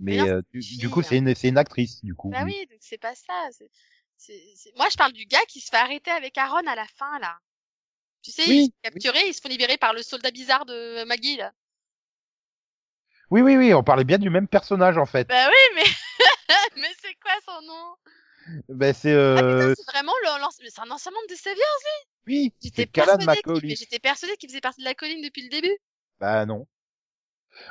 Mais, 0.00 0.16
Mais 0.16 0.18
non, 0.18 0.26
euh, 0.26 0.42
du, 0.52 0.90
coup, 0.90 1.02
fille, 1.02 1.08
c'est 1.08 1.18
une, 1.18 1.34
c'est 1.36 1.48
une 1.50 1.56
actrice, 1.56 2.04
du 2.04 2.16
coup. 2.16 2.30
Bah 2.30 2.42
oui. 2.44 2.56
oui, 2.58 2.66
donc 2.66 2.78
c'est 2.80 2.98
pas 2.98 3.14
ça. 3.14 3.48
Moi, 4.76 4.88
je 4.90 4.96
parle 4.96 5.12
du 5.12 5.24
gars 5.26 5.44
qui 5.46 5.60
se 5.60 5.68
fait 5.70 5.76
arrêter 5.76 6.10
avec 6.10 6.36
Aaron 6.36 6.66
à 6.66 6.74
la 6.74 6.84
fin, 6.96 7.16
là. 7.20 7.38
Tu 8.22 8.32
sais, 8.32 8.42
Oui, 8.48 8.62
ils 8.62 8.64
sont 8.64 8.90
capturés, 8.90 9.28
ils 9.28 9.34
se 9.34 9.40
font 9.40 9.48
libérer 9.48 9.76
par 9.76 9.92
le 9.92 10.02
soldat 10.02 10.32
bizarre 10.32 10.66
de 10.66 11.04
Maggie, 11.04 11.36
là. 11.36 11.52
Oui, 13.30 13.40
oui, 13.40 13.56
oui, 13.56 13.72
on 13.72 13.84
parlait 13.84 14.02
bien 14.02 14.18
du 14.18 14.30
même 14.30 14.48
personnage, 14.48 14.98
en 14.98 15.06
fait. 15.06 15.28
Bah 15.28 15.46
oui, 15.48 15.76
mais... 15.76 15.84
mais 16.80 16.92
c'est 17.00 17.14
quoi 17.22 17.34
son 17.46 17.62
nom? 17.64 17.94
Ben, 18.68 18.92
c'est, 18.92 19.12
Ah 19.12 19.14
euh, 19.14 19.74
c'est 19.76 19.90
vraiment 19.92 20.12
le... 20.22 20.28
c'est 20.70 20.80
un 20.80 20.90
ancien 20.90 21.10
membre 21.12 21.26
des 21.28 21.36
Saviors 21.36 21.64
oui, 22.26 22.52
J'étais 22.62 22.86
persuadée 22.86 23.42
qu'il- 23.42 23.76
j'étais 23.76 24.00
faisait 24.46 24.60
partie 24.60 24.80
de 24.80 24.84
la 24.84 24.94
colline 24.94 25.22
depuis 25.22 25.42
le 25.42 25.48
début. 25.50 25.76
Bah, 26.20 26.46
non. 26.46 26.66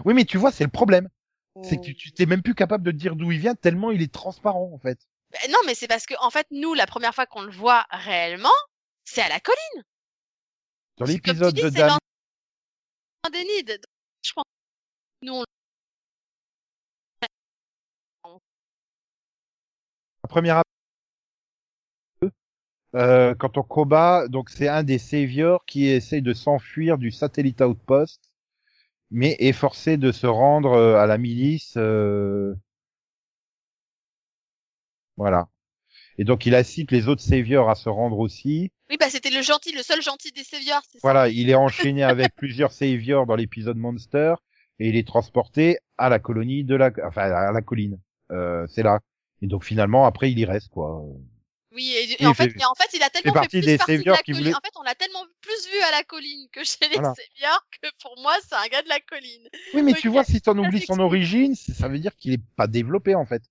Oui, 0.06 0.14
mais 0.14 0.26
tu 0.26 0.38
vois, 0.38 0.52
c'est 0.52 0.64
le 0.64 0.70
problème. 0.70 1.10
C'est 1.64 1.76
Oh. 1.76 1.82
que 1.82 1.86
tu, 1.86 1.96
tu 1.96 2.12
t'es 2.12 2.26
même 2.26 2.42
plus 2.42 2.56
capable 2.56 2.84
de 2.84 2.92
dire 2.92 3.16
d'où 3.16 3.32
il 3.32 3.40
vient 3.40 3.56
tellement 3.56 3.92
il 3.92 4.02
est 4.02 4.12
transparent, 4.14 4.72
en 4.74 4.80
fait. 4.80 5.00
Bah 5.32 5.40
non, 5.50 5.60
mais 5.66 5.76
c'est 5.76 5.88
parce 5.88 6.06
que, 6.06 6.14
en 6.20 6.30
fait, 6.30 6.48
nous, 6.52 6.74
la 6.74 6.86
première 6.88 7.14
fois 7.14 7.26
qu'on 7.26 7.42
le 7.42 7.52
voit 7.52 7.86
réellement, 7.90 8.54
c'est 9.04 9.22
à 9.22 9.30
la 9.30 9.40
colline. 9.40 9.84
Dans 10.98 11.06
l'épisode 11.06 11.54
de 11.54 11.62
l'ancien 11.62 11.98
d'Enid. 13.32 13.68
Donc, 13.68 13.80
Je 14.24 14.34
pense 14.34 14.46
nous, 15.24 15.34
on... 15.34 15.44
première 20.34 20.64
euh, 22.96 23.36
quand 23.36 23.56
on 23.60 23.62
combat, 23.64 24.28
donc 24.28 24.50
c'est 24.50 24.68
un 24.68 24.82
des 24.84 24.98
saviors 24.98 25.64
qui 25.66 25.86
essaye 25.86 26.24
de 26.24 26.34
s'enfuir 26.34 26.98
du 26.98 27.12
satellite 27.12 27.62
outpost, 27.62 28.34
mais 29.12 29.36
est 29.40 29.54
forcé 29.54 29.98
de 29.98 30.12
se 30.12 30.26
rendre 30.26 30.74
euh, 30.74 30.98
à 30.98 31.06
la 31.06 31.20
milice. 31.20 31.76
euh, 31.78 32.56
Voilà. 35.18 35.50
Et 36.18 36.24
donc 36.24 36.48
il 36.48 36.56
incite 36.56 36.92
les 36.92 37.08
autres 37.08 37.22
saviors 37.22 37.70
à 37.70 37.76
se 37.76 37.90
rendre 37.90 38.18
aussi. 38.18 38.72
Oui, 38.90 38.98
bah 39.00 39.10
c'était 39.12 39.30
le 39.30 39.44
gentil, 39.44 39.72
le 39.72 39.84
seul 39.84 40.02
gentil 40.02 40.32
des 40.32 40.44
saviors, 40.44 40.82
ça 40.92 40.98
Voilà, 41.04 41.30
il 41.30 41.52
est 41.52 41.56
enchaîné 41.56 42.02
avec 42.04 42.36
plusieurs 42.36 42.72
saviors 42.72 43.28
dans 43.28 43.36
l'épisode 43.36 43.78
Monster 43.78 44.34
et 44.80 44.90
il 44.90 44.96
est 44.96 45.08
transporté 45.08 45.78
à 46.00 46.10
la 46.10 46.18
colonie 46.18 46.64
de 46.64 46.76
la, 46.76 46.92
enfin 47.06 47.32
à 47.32 47.52
la 47.52 47.62
colline. 47.62 48.00
Euh, 48.32 48.66
c'est 48.68 48.82
là. 48.82 49.00
Et 49.44 49.48
donc 49.48 49.64
finalement 49.66 50.06
après 50.06 50.32
il 50.32 50.40
y 50.40 50.46
reste 50.46 50.70
quoi. 50.70 51.04
Oui, 51.76 51.92
et, 52.20 52.26
en 52.28 52.34
fait, 52.36 52.52
fait- 52.52 52.60
et 52.62 52.66
en 52.66 52.76
fait, 52.76 52.90
il 52.96 53.02
a 53.02 53.10
tellement 53.10 53.34
fait 53.42 53.48
plus 53.48 53.62
des 53.66 53.78
partie 53.80 53.98
de 53.98 54.12
la 54.12 54.18
qui 54.18 54.32
colline. 54.32 54.44
voulaient- 54.44 54.56
En 54.56 54.60
fait, 54.64 54.72
on 54.80 54.84
l'a 54.84 54.94
tellement 54.94 55.24
plus 55.42 55.70
vu 55.74 55.80
à 55.82 55.90
la 55.92 56.04
colline 56.04 56.48
que 56.52 56.64
chez 56.64 56.78
les 56.84 56.94
Voilà. 57.00 57.16
que 57.82 57.88
pour 58.00 58.14
moi, 58.22 58.36
c'est 58.48 58.54
un 58.54 58.68
gars 58.68 58.84
de 58.84 58.90
la 58.90 59.00
colline. 59.00 59.50
Oui 59.74 59.82
mais 59.82 59.94
tu 59.94 60.08
vois 60.08 60.24
si 60.24 60.40
t'en 60.40 60.56
oublies 60.80 60.86
son 60.86 61.00
origine, 61.00 61.56
ça 61.56 61.88
veut 61.88 61.98
dire 62.00 62.16
qu'il 62.16 62.32
est 62.34 62.42
pas 62.56 62.68
développé 62.68 63.16
en 63.16 63.26
fait. 63.26 63.42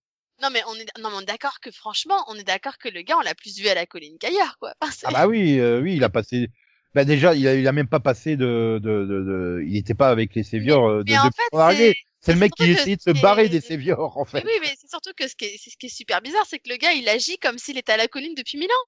Non, 0.41 0.51
mais 0.53 0.63
on 0.69 0.75
est, 0.77 0.87
non, 1.01 1.11
mais 1.11 1.17
on 1.17 1.21
est 1.21 1.27
d'accord 1.27 1.59
que 1.61 1.71
franchement, 1.73 2.25
on 2.29 2.37
est 2.37 2.45
d'accord 2.45 2.79
que 2.79 2.89
le 2.89 3.03
gars, 3.03 3.17
on 3.19 3.23
l'a 3.23 3.35
plus 3.35 3.59
vu 3.59 3.67
à 3.69 3.75
la 3.75 3.87
colline 3.87 4.17
qu'ailleurs, 4.19 4.57
quoi. 4.59 4.73
Enfin, 4.81 4.93
Ah 5.09 5.11
bah 5.13 5.27
oui, 5.27 5.59
euh, 5.59 5.81
oui, 5.81 5.97
il 5.97 6.05
a 6.05 6.09
passé. 6.09 6.49
Bah 6.95 7.05
déjà, 7.05 7.35
il 7.35 7.47
a, 7.49 7.55
il 7.55 7.67
a 7.67 7.73
même 7.73 7.89
pas 7.89 8.01
passé 8.01 8.37
de, 8.37 8.79
de, 8.83 9.05
de, 9.05 9.23
de- 9.25 9.65
il 9.67 9.77
était 9.77 9.95
pas 9.95 10.11
avec 10.11 10.35
les 10.35 10.43
Séviors 10.45 10.89
euh, 10.89 11.03
de, 11.05 11.11
mais 11.11 11.19
en 11.19 11.31
fait. 11.31 11.93
C'est- 12.23 12.33
le 12.33 12.39
mec 12.39 12.55
qui 12.55 12.71
essayait 12.71 12.97
de 12.97 13.03
se 13.03 13.11
barrer 13.11 13.49
des 13.51 13.61
Séviors 13.61 14.17
en 14.19 14.25
Mais 14.35 14.43
fait. 14.43 14.47
oui, 14.47 14.53
mais 14.61 14.75
c'est 14.79 14.91
surtout 14.91 15.13
que 15.17 15.27
ce 15.29 15.35
qui 15.37 15.47
est, 15.47 15.57
c'est 15.59 15.71
ce 15.71 15.77
qui 15.79 15.87
est 15.87 15.89
super 15.89 16.21
bizarre, 16.21 16.45
c'est 16.47 16.59
que 16.59 16.69
le 16.69 16.77
gars, 16.77 16.93
il 16.93 17.09
agit 17.09 17.39
comme 17.39 17.59
s'il 17.59 17.79
était 17.79 17.93
à 17.93 17.97
la 17.97 18.09
colline 18.09 18.35
depuis 18.35 18.59
mille 18.59 18.71
ans. 18.71 18.87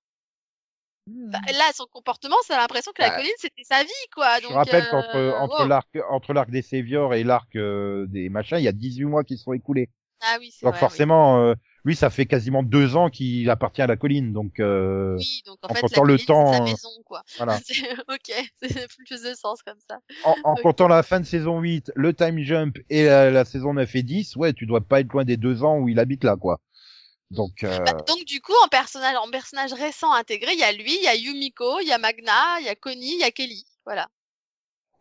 Bah, 1.33 1.41
là, 1.53 1.71
son 1.75 1.87
comportement, 1.87 2.37
ça 2.47 2.57
a 2.57 2.61
l'impression 2.61 2.93
que 2.93 3.03
la 3.03 3.11
Bah, 3.11 3.11
colline, 3.11 3.33
c'était 3.39 3.65
sa 3.65 3.83
vie, 3.83 3.91
quoi. 4.15 4.41
Je 4.49 4.53
Donc, 4.53 4.53
rappelle 4.53 4.87
euh, 4.87 4.87
qu'entre 4.87 5.33
entre 5.39 5.65
wow. 5.65 5.65
l'arc 5.65 5.89
entre 6.11 6.33
l'arc 6.35 6.51
des 6.51 6.63
Séviors 6.63 7.15
et 7.15 7.25
l'arc 7.25 7.55
euh, 7.57 8.07
des 8.09 8.29
machins, 8.29 8.59
il 8.59 8.65
y 8.65 8.69
a 8.69 8.73
18 8.73 9.05
mois 9.05 9.25
qui 9.25 9.37
se 9.39 9.45
sont 9.45 9.53
écoulés. 9.55 9.91
Ah 10.21 10.39
oui, 10.41 10.51
c'est 10.53 10.67
Donc 10.67 10.75
vrai. 10.75 10.81
forcément, 10.81 11.41
euh, 11.43 11.55
lui, 11.85 11.95
ça 11.95 12.09
fait 12.11 12.25
quasiment 12.27 12.63
deux 12.63 12.97
ans 12.97 13.11
qu'il 13.11 13.49
appartient 13.51 13.83
à 13.83 13.87
la 13.87 13.97
colline. 13.97 14.33
Donc 14.33 14.59
euh, 14.61 15.17
Oui. 15.19 15.43
donc 15.45 15.59
en, 15.63 15.67
en 15.71 15.75
fait, 15.75 15.81
comptant 15.83 16.05
la 16.05 16.13
le 16.15 16.19
temps, 16.19 16.53
sa 16.53 16.61
maison, 16.63 16.89
quoi. 17.05 17.23
voilà. 17.37 17.59
Ok, 18.09 18.33
c'est 18.63 18.89
plus 19.07 19.23
de 19.23 19.35
sens 19.35 19.63
comme 19.63 19.79
ça. 19.89 19.99
En, 20.25 20.35
en 20.45 20.55
comptant 20.57 20.89
la 20.89 21.03
fin 21.03 21.21
de 21.21 21.27
saison 21.27 21.61
8, 21.61 21.93
le 21.95 22.15
time 22.15 22.41
jump 22.43 22.79
et 22.91 23.05
la, 23.05 23.31
la 23.31 23.45
saison 23.45 23.75
9 23.75 23.95
et 23.97 24.03
10, 24.03 24.37
ouais, 24.37 24.53
tu 24.55 24.67
dois 24.67 24.81
pas 24.81 25.01
être 25.01 25.13
loin 25.13 25.25
des 25.25 25.37
deux 25.37 25.63
ans 25.63 25.79
où 25.79 25.89
il 25.89 25.99
habite 25.99 26.25
là, 26.25 26.37
quoi. 26.37 26.61
Donc, 27.31 27.65
euh, 27.65 27.79
Bah, 27.85 27.93
donc 28.07 28.25
du 28.27 28.41
coup, 28.41 28.53
en 28.65 28.69
personnage, 28.69 29.17
en 29.17 29.29
personnage 29.31 29.73
récent 29.73 30.13
intégré, 30.13 30.53
il 30.53 30.59
y 30.59 30.63
a 30.63 30.73
lui, 30.73 30.95
il 30.97 31.03
y 31.03 31.09
a 31.09 31.15
Yumiko, 31.17 31.81
il 31.81 31.89
y 31.89 31.93
a 31.93 31.99
Magna, 31.99 32.61
il 32.61 32.67
y 32.67 32.69
a 32.69 32.75
Connie, 32.77 33.15
il 33.15 33.21
y 33.21 33.25
a 33.25 33.31
Kelly. 33.31 33.67
Voilà. 33.85 34.09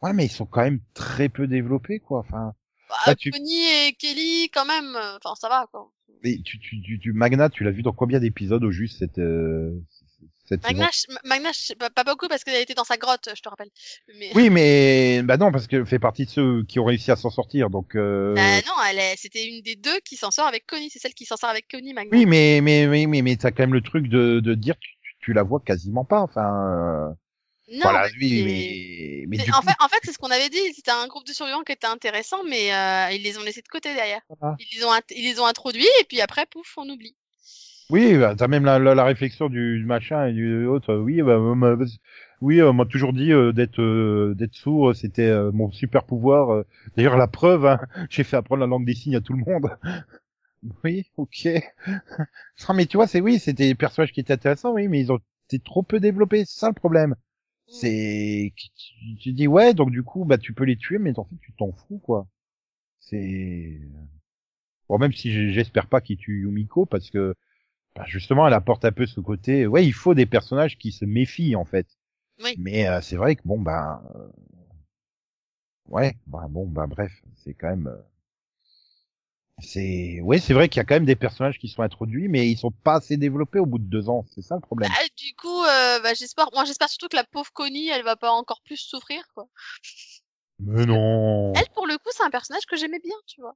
ouais, 0.02 0.14
mais 0.14 0.26
ils 0.26 0.32
sont 0.32 0.46
quand 0.46 0.62
même 0.64 0.80
très 0.94 1.30
peu 1.30 1.48
développés, 1.48 2.00
quoi. 2.00 2.20
Enfin, 2.20 2.54
Bah, 2.90 2.96
Là, 3.08 3.16
tu- 3.16 3.30
Connie 3.32 3.66
et 3.88 3.94
Kelly, 3.94 4.50
quand 4.54 4.66
même, 4.66 4.96
euh, 4.96 5.18
enfin, 5.24 5.36
ça 5.36 5.48
va, 5.50 5.68
quoi. 5.72 5.90
Mais 6.24 6.40
tu, 6.44 6.60
tu, 6.60 6.82
tu, 6.82 7.00
tu- 7.00 7.14
Magna, 7.14 7.50
tu 7.50 7.64
l'as 7.64 7.72
vu 7.72 7.82
dans 7.84 7.92
combien 7.94 8.20
d'épisodes 8.20 8.64
au 8.64 8.72
juste 8.72 9.00
cette, 9.00 9.20
euh, 9.20 9.72
cette 10.46 10.64
Magna, 10.64 10.90
Magna, 11.26 11.52
pas, 11.80 11.90
pas 11.90 12.04
beaucoup 12.04 12.28
parce 12.28 12.44
qu'elle 12.44 12.62
était 12.62 12.74
dans 12.74 12.84
sa 12.84 12.98
grotte, 12.98 13.30
je 13.36 13.42
te 13.42 13.50
rappelle. 13.50 13.70
Mais 14.20 14.32
Oui, 14.36 14.50
mais 14.50 15.22
bah 15.24 15.38
non, 15.38 15.52
parce 15.52 15.68
qu'elle 15.68 15.86
fait 15.86 16.00
partie 16.00 16.26
de 16.26 16.30
ceux 16.30 16.64
qui 16.64 16.80
ont 16.80 16.86
réussi 16.86 17.12
à 17.12 17.16
s'en 17.16 17.30
sortir. 17.30 17.70
Donc, 17.70 17.96
euh... 17.96 18.34
Bah, 18.36 18.62
non, 18.68 18.74
elle 18.90 19.00
est, 19.00 19.16
c'était 19.18 19.46
une 19.48 19.62
des 19.62 19.76
deux 19.76 20.00
qui 20.06 20.16
s'en 20.18 20.32
sort 20.32 20.48
avec 20.48 20.66
Connie. 20.66 20.90
C'est 20.90 21.00
celle 21.00 21.14
qui 21.14 21.26
s'en 21.26 21.38
sort 21.38 21.50
avec 21.50 21.68
Connie, 21.70 21.94
Magna. 21.94 22.16
oui, 22.16 22.26
mais 22.26 22.60
mais 22.62 22.88
mais 22.88 23.06
mais, 23.08 23.22
mais 23.22 23.36
t'as 23.36 23.52
quand 23.52 23.64
même 23.64 23.74
le 23.74 23.82
truc 23.82 24.08
de, 24.08 24.40
de 24.40 24.54
dire 24.54 24.76
tu, 24.80 24.90
tu- 25.02 25.16
tu 25.20 25.34
la 25.34 25.44
vois 25.44 25.60
quasiment 25.60 26.06
pas. 26.06 26.20
Enfin, 26.22 27.10
euh, 27.10 27.14
non, 27.74 27.88
voilà, 27.92 28.08
mais 28.08 28.10
c'est- 28.20 29.28
mais 29.36 29.38
mais 29.38 29.46
du 29.46 29.54
en 29.54 29.62
coup, 29.62 29.68
fait, 29.68 29.76
en 29.80 29.90
fait, 29.90 30.00
c'est 30.04 30.14
ce 30.14 30.18
qu'on 30.20 30.32
avait 30.32 30.50
dit. 30.50 30.74
C'était 30.76 30.92
un 30.92 31.08
groupe 31.08 31.26
de 31.28 31.34
survivants 31.34 31.64
qui 31.64 31.72
était 31.74 31.88
intéressant, 31.88 32.44
mais 32.44 32.74
euh, 32.74 33.12
ils 33.12 33.24
les 33.24 33.38
ont 33.38 33.44
laissés 33.44 33.62
de 33.62 33.68
côté 33.68 33.94
derrière. 33.96 34.22
Voilà. 34.30 34.60
Ils 34.60 34.68
les 34.78 34.86
ont, 34.86 34.92
ils 35.12 35.24
les 35.24 35.40
ont 35.40 35.46
introduits 35.46 35.88
et 36.02 36.06
puis 36.06 36.22
après, 36.22 36.46
pouf, 36.46 36.74
on 36.78 36.90
oublie. 36.90 37.16
oui, 37.90 38.18
bah, 38.18 38.34
t'as 38.36 38.48
même 38.48 38.66
la, 38.66 38.80
la, 38.80 38.96
la 38.96 39.04
réflexion 39.04 39.50
du 39.50 39.84
machin 39.86 40.26
et 40.28 40.34
du 40.34 40.66
autre. 40.66 40.96
Oui, 40.96 41.22
bah, 41.22 41.34
euh, 41.34 41.54
m'a- 41.56 41.76
oui, 42.42 42.60
euh, 42.60 42.70
on 42.72 42.74
m'a 42.74 42.86
toujours 42.86 43.14
dit 43.14 43.32
euh, 43.32 43.52
d'être 43.54 43.80
euh, 43.82 44.34
d'être 44.36 44.56
sourd, 44.56 44.96
c'était 44.96 45.28
euh, 45.30 45.52
mon 45.52 45.72
super 45.72 46.04
pouvoir. 46.06 46.52
euh. 46.54 46.64
D'ailleurs, 46.96 47.18
la 47.18 47.28
preuve, 47.28 47.66
hein, 47.66 47.80
j'ai 48.10 48.24
fait 48.24 48.38
apprendre 48.38 48.62
la 48.62 48.68
langue 48.68 48.86
des 48.86 48.96
signes 48.96 49.16
à 49.16 49.22
tout 49.22 49.34
le 49.34 49.40
monde. 49.52 49.70
Oui, 50.84 51.06
ok. 51.18 51.48
non, 52.70 52.76
mais 52.76 52.86
tu 52.86 52.98
vois, 52.98 53.08
c'est 53.08 53.22
oui, 53.22 53.40
c'était 53.40 53.68
des 53.68 53.76
personnages 53.76 54.12
qui 54.14 54.20
étaient 54.22 54.34
intéressants, 54.34 54.74
oui, 54.74 54.88
mais 54.88 55.00
ils 55.02 55.12
ont 55.12 55.20
été 55.50 55.60
trop 55.60 55.84
peu 55.84 56.00
développés, 56.00 56.46
c'est 56.46 56.60
ça 56.60 56.68
le 56.70 56.74
problème. 56.74 57.16
C'est, 57.68 58.54
tu, 58.56 59.16
tu 59.20 59.34
dis 59.34 59.48
ouais, 59.48 59.74
donc 59.74 59.92
du 59.92 60.04
coup, 60.04 60.26
bah 60.26 60.38
tu 60.38 60.54
peux 60.54 60.64
les 60.66 60.78
tuer, 60.78 61.00
mais 61.00 61.18
en 61.20 61.26
fait 61.26 61.36
tu 61.42 61.54
t'en 61.54 61.72
fous 61.72 62.00
quoi. 62.00 62.28
C'est 63.00 63.80
bon, 64.90 64.98
même 64.98 65.14
si 65.14 65.52
j'espère 65.54 65.88
pas 65.88 66.02
qu'ils 66.02 66.18
tuent 66.18 66.42
Yumiko 66.44 66.86
parce 66.86 67.10
que 67.10 67.36
bah, 67.96 68.06
justement, 68.08 68.48
elle 68.48 68.54
apporte 68.54 68.86
un 68.86 68.92
peu 68.92 69.06
ce 69.06 69.20
côté. 69.20 69.68
Ouais, 69.68 69.86
il 69.86 69.94
faut 69.94 70.14
des 70.16 70.26
personnages 70.26 70.78
qui 70.78 70.92
se 70.92 71.06
méfient 71.06 71.56
en 71.56 71.66
fait. 71.66 71.88
Oui. 72.44 72.56
Mais 72.58 72.88
euh, 72.88 73.02
c'est 73.02 73.18
vrai 73.18 73.36
que 73.36 73.42
bon 73.46 73.60
bah 73.60 74.04
euh, 74.16 74.28
ouais, 75.88 76.18
bah 76.28 76.48
bon 76.50 76.68
bah 76.68 76.88
bref, 76.88 77.12
c'est 77.38 77.54
quand 77.54 77.70
même. 77.70 77.96
C'est 79.60 80.20
ouais, 80.22 80.40
c'est 80.40 80.54
vrai 80.54 80.68
qu'il 80.68 80.80
y 80.80 80.82
a 80.82 80.84
quand 80.84 80.96
même 80.96 81.06
des 81.06 81.16
personnages 81.16 81.60
qui 81.60 81.68
sont 81.70 81.84
introduits, 81.84 82.28
mais 82.28 82.50
ils 82.50 82.58
sont 82.58 82.72
pas 82.72 82.96
assez 82.96 83.18
développés 83.18 83.60
au 83.60 83.66
bout 83.66 83.78
de 83.78 83.86
deux 83.86 84.10
ans. 84.10 84.26
C'est 84.34 84.42
ça 84.42 84.56
le 84.56 84.62
problème. 84.62 84.90
Ah, 84.94 85.04
du 85.16 85.34
coup, 85.36 85.64
euh, 85.64 86.00
bah, 86.02 86.14
j'espère, 86.16 86.50
moi, 86.54 86.66
j'espère 86.66 86.90
surtout 86.90 87.08
que 87.08 87.16
la 87.16 87.24
pauvre 87.24 87.52
Connie, 87.54 87.88
elle 87.90 88.04
va 88.04 88.16
pas 88.16 88.32
encore 88.32 88.62
plus 88.64 88.78
souffrir, 88.78 89.24
quoi. 89.36 89.48
Mais 90.60 90.86
non. 90.86 91.54
Elle, 91.54 91.70
pour 91.76 91.86
le 91.88 91.98
coup, 91.98 92.10
c'est 92.12 92.24
un 92.24 92.30
personnage 92.32 92.66
que 92.66 92.76
j'aimais 92.76 93.00
bien, 93.00 93.16
tu 93.28 93.42
vois. 93.42 93.56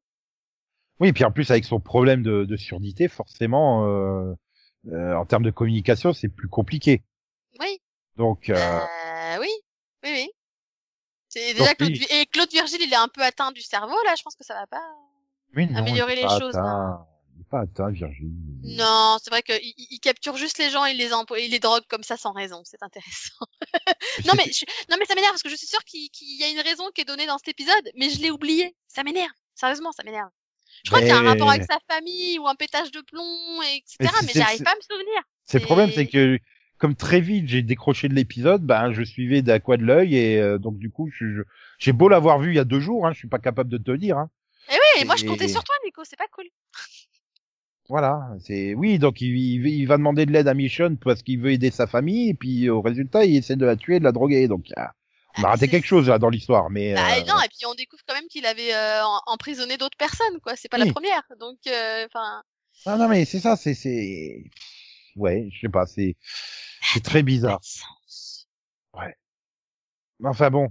Oui, 1.00 1.14
puis 1.14 1.24
en 1.24 1.32
plus 1.32 1.50
avec 1.52 1.66
son 1.66 1.80
problème 1.80 2.24
de, 2.24 2.46
de 2.46 2.58
surdité, 2.58 3.08
forcément, 3.08 3.86
euh, 3.86 4.34
euh, 4.92 5.16
en 5.16 5.26
termes 5.26 5.44
de 5.44 5.52
communication, 5.52 6.14
c'est 6.14 6.30
plus 6.30 6.48
compliqué. 6.48 7.04
Oui. 7.60 7.80
Donc, 8.16 8.50
euh, 8.50 8.56
Euh, 8.56 9.38
oui. 9.40 9.50
Oui, 10.04 10.10
oui. 10.12 10.30
C'est 11.30 11.54
déjà 11.54 11.76
Claude, 11.76 11.92
et 12.10 12.26
Claude 12.28 12.52
Virgile, 12.52 12.82
il 12.82 12.94
est 12.94 12.98
un 12.98 13.10
peu 13.10 13.22
atteint 13.22 13.52
du 13.52 13.62
cerveau, 13.62 13.98
là. 14.06 14.14
Je 14.18 14.24
pense 14.24 14.36
que 14.36 14.46
ça 14.46 14.54
va 14.54 14.68
pas. 14.68 14.82
Non, 15.56 15.76
améliorer 15.78 16.16
les 16.16 16.22
choses, 16.40 16.56
atteint. 16.56 17.06
Il 17.36 17.42
est 17.42 17.50
pas 17.50 17.62
atteint, 17.62 17.90
Virginie. 17.92 18.32
Non, 18.64 19.18
c'est 19.24 19.30
vrai 19.30 19.42
qu'il 19.42 19.60
il, 19.62 19.88
il 19.92 20.00
capture 20.00 20.36
juste 20.38 20.58
les 20.58 20.70
gens, 20.70 20.86
il 20.86 20.98
les 20.98 21.10
il 21.44 21.52
les 21.52 21.60
drogue 21.60 21.84
comme 21.88 22.04
ça 22.04 22.18
sans 22.18 22.32
raison. 22.34 22.62
C'est 22.66 22.82
intéressant. 22.84 23.46
non 24.26 24.34
mais 24.36 24.46
je- 24.52 24.66
non 24.90 24.98
mais 25.00 25.06
ça 25.06 25.16
m'énerve 25.16 25.32
parce 25.34 25.44
que 25.44 25.50
je 25.50 25.56
suis 25.56 25.68
sûre 25.68 25.84
qu'il 25.86 26.10
y 26.22 26.44
a 26.44 26.50
une 26.50 26.60
raison 26.60 26.86
qui 26.94 27.02
est 27.02 27.06
donnée 27.06 27.26
dans 27.28 27.38
cet 27.38 27.48
épisode, 27.50 27.92
mais 27.96 28.10
je 28.10 28.22
l'ai 28.22 28.32
oublié. 28.32 28.76
Ça 28.88 29.04
m'énerve. 29.04 29.32
Sérieusement, 29.56 29.92
ça 29.92 30.04
m'énerve. 30.04 30.30
Je 30.84 30.90
crois 30.92 31.00
qu'il 31.00 31.08
y 31.10 31.12
a 31.12 31.18
un 31.18 31.24
rapport 31.24 31.50
avec 31.50 31.64
sa 31.64 31.80
famille 31.92 32.38
ou 32.40 32.48
un 32.48 32.54
pétage 32.56 32.92
de 32.92 33.02
plomb, 33.02 33.62
et 33.64 33.78
etc. 33.78 33.96
Mais 34.00 34.10
Mais, 34.28 34.34
j'arrive 34.36 34.64
pas 34.64 34.72
à 34.72 34.76
me 34.76 34.82
souvenir. 34.82 35.22
C'est 35.46 35.60
le 35.60 35.66
problème, 35.66 35.90
c'est- 35.92 36.06
que 36.08 36.40
comme 36.78 36.94
très 36.96 37.22
vite 37.22 37.48
j'ai 37.48 37.64
décroché 37.64 38.08
de 38.10 38.14
l'épisode, 38.14 38.62
ben 38.64 38.92
je 38.92 39.02
suivais 39.02 39.42
d'un 39.42 39.60
coin 39.60 39.78
de 39.78 39.84
l'œil 39.84 40.16
et 40.16 40.40
euh, 40.40 40.60
donc 40.60 40.78
du 40.78 40.92
coup, 40.92 41.10
je- 41.12 41.26
je- 41.38 41.42
j'ai 41.80 41.94
beau 41.94 42.10
l'avoir 42.10 42.38
vu 42.38 42.52
il 42.52 42.56
y 42.56 42.60
a 42.60 42.66
deux 42.66 42.80
jours, 42.80 43.08
hein, 43.08 43.14
je 43.14 43.18
suis 43.18 43.28
pas 43.30 43.40
capable 43.40 43.70
de 43.72 43.78
te 43.80 43.90
le 43.90 43.98
dire. 43.98 44.18
Hein. 44.20 44.30
Et 45.00 45.06
moi 45.06 45.16
je 45.16 45.26
comptais 45.26 45.48
sur 45.48 45.64
toi, 45.64 45.76
Nico. 45.86 46.04
C'est 46.04 46.18
pas 46.18 46.28
cool. 46.34 46.46
Voilà, 47.90 48.20
c'est 48.44 48.74
oui, 48.74 49.00
donc 49.00 49.22
il, 49.22 49.86
va 49.86 49.96
demander 49.98 50.26
de 50.26 50.32
l'aide 50.32 50.50
à 50.50 50.54
Michonne 50.54 50.98
parce 50.98 51.24
qu'il 51.24 51.40
veut 51.40 51.54
aider 51.54 51.72
sa 51.72 51.88
famille 51.88 52.30
et 52.30 52.34
puis 52.34 52.70
au 52.70 52.82
résultat 52.82 53.24
il 53.24 53.38
essaie 53.38 53.56
de 53.56 53.66
la 53.66 53.78
tuer, 53.78 54.00
de 54.00 54.04
la 54.04 54.12
droguer. 54.12 54.50
Donc 54.50 54.66
ah, 54.76 54.92
on 55.38 55.44
a 55.44 55.48
Ah, 55.48 55.50
raté 55.52 55.70
quelque 55.70 55.88
chose 55.88 56.10
là 56.10 56.20
dans 56.20 56.30
l'histoire, 56.30 56.70
mais 56.70 56.94
Bah, 56.94 57.18
euh, 57.18 57.24
non, 57.24 57.40
et 57.42 57.48
puis 57.48 57.66
on 57.66 57.74
découvre 57.76 58.04
quand 58.06 58.16
même 58.16 58.28
qu'il 58.28 58.46
avait 58.46 58.74
euh, 58.74 59.04
emprisonné 59.28 59.78
d'autres 59.78 59.98
personnes, 59.98 60.40
quoi. 60.42 60.58
C'est 60.58 60.68
pas 60.68 60.78
la 60.78 60.92
première. 60.92 61.24
Donc, 61.40 61.60
euh, 61.68 62.06
enfin. 62.08 62.44
non, 62.86 62.98
non 62.98 63.08
mais 63.08 63.24
c'est 63.24 63.40
ça, 63.40 63.56
c'est 63.56 63.74
c'est 63.74 64.44
ouais, 65.16 65.48
je 65.54 65.60
sais 65.62 65.70
pas, 65.70 65.86
c'est 65.86 66.18
c'est 66.82 67.04
très 67.04 67.24
bizarre. 67.24 67.60
sens. 67.64 68.50
Mais 68.96 69.16
Enfin 70.30 70.50
bon, 70.50 70.70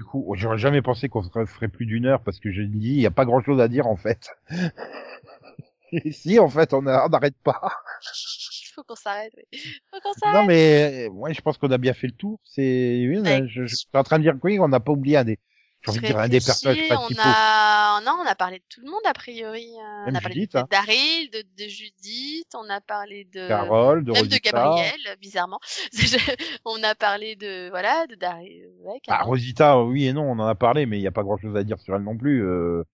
du 0.00 0.04
coup, 0.04 0.34
j'aurais 0.34 0.56
jamais 0.56 0.80
pensé 0.80 1.10
qu'on 1.10 1.22
ferait 1.22 1.68
plus 1.68 1.84
d'une 1.84 2.06
heure 2.06 2.22
parce 2.22 2.40
que 2.40 2.50
je 2.50 2.62
me 2.62 2.68
dis, 2.68 2.88
il 2.88 3.00
y 3.02 3.06
a 3.06 3.10
pas 3.10 3.26
grand 3.26 3.42
chose 3.42 3.60
à 3.60 3.68
dire 3.68 3.86
en 3.86 3.96
fait. 3.96 4.30
Et 5.92 6.10
si, 6.10 6.38
en 6.38 6.48
fait, 6.48 6.72
on 6.72 6.80
n'arrête 6.80 7.34
pas. 7.44 7.60
Faut 8.74 8.82
qu'on 8.82 8.94
s'arrête. 8.94 9.34
Oui. 9.36 9.60
Faut 9.92 10.00
qu'on 10.00 10.14
s'arrête. 10.14 10.40
Non, 10.40 10.46
mais 10.46 11.06
euh, 11.06 11.10
ouais, 11.10 11.34
je 11.34 11.42
pense 11.42 11.58
qu'on 11.58 11.70
a 11.70 11.76
bien 11.76 11.92
fait 11.92 12.06
le 12.06 12.14
tour. 12.14 12.40
C'est, 12.44 13.04
oui, 13.10 13.18
Ouais. 13.18 13.42
je, 13.46 13.66
je 13.66 13.76
suis 13.76 13.86
en 13.92 14.02
train 14.02 14.16
de 14.16 14.22
dire 14.22 14.32
que 14.32 14.40
oui, 14.44 14.58
on 14.58 14.68
n'a 14.68 14.80
pas 14.80 14.92
oublié 14.92 15.18
un 15.18 15.24
des, 15.24 15.38
j'ai 15.82 15.90
envie 15.90 16.00
de 16.00 16.06
dire 16.06 16.18
un 16.18 16.28
des 16.28 16.40
personnages 16.40 16.78
on 16.90 17.14
a, 17.18 18.00
non, 18.04 18.18
on 18.22 18.26
a 18.26 18.34
parlé 18.34 18.58
de 18.58 18.64
tout 18.68 18.80
le 18.82 18.90
monde 18.90 19.00
a 19.06 19.12
priori. 19.14 19.66
Euh, 19.78 20.04
on 20.08 20.14
a 20.14 20.20
parlé 20.20 20.34
Judith, 20.34 20.52
de 20.52 20.58
hein. 20.58 20.66
Daryl, 20.70 21.30
de, 21.30 21.42
de 21.64 21.68
Judith, 21.68 22.48
on 22.54 22.68
a 22.68 22.80
parlé 22.80 23.24
de 23.32 23.48
Carole, 23.48 24.04
de 24.04 24.12
même 24.12 24.26
de. 24.26 24.36
Gabriel, 24.36 25.00
bizarrement. 25.20 25.58
on 26.64 26.82
a 26.82 26.94
parlé 26.94 27.36
de 27.36 27.68
voilà 27.70 28.06
de 28.06 28.14
Daryl. 28.14 28.68
Ouais, 28.80 29.00
Ah. 29.08 29.22
Rosita, 29.22 29.80
oui 29.82 30.06
et 30.06 30.12
non, 30.12 30.22
on 30.30 30.38
en 30.38 30.46
a 30.46 30.54
parlé, 30.54 30.86
mais 30.86 30.98
il 30.98 31.00
n'y 31.00 31.06
a 31.08 31.12
pas 31.12 31.22
grand 31.22 31.38
chose 31.38 31.56
à 31.56 31.62
dire 31.64 31.78
sur 31.80 31.94
elle 31.96 32.02
non 32.02 32.16
plus. 32.16 32.42
Euh, 32.44 32.84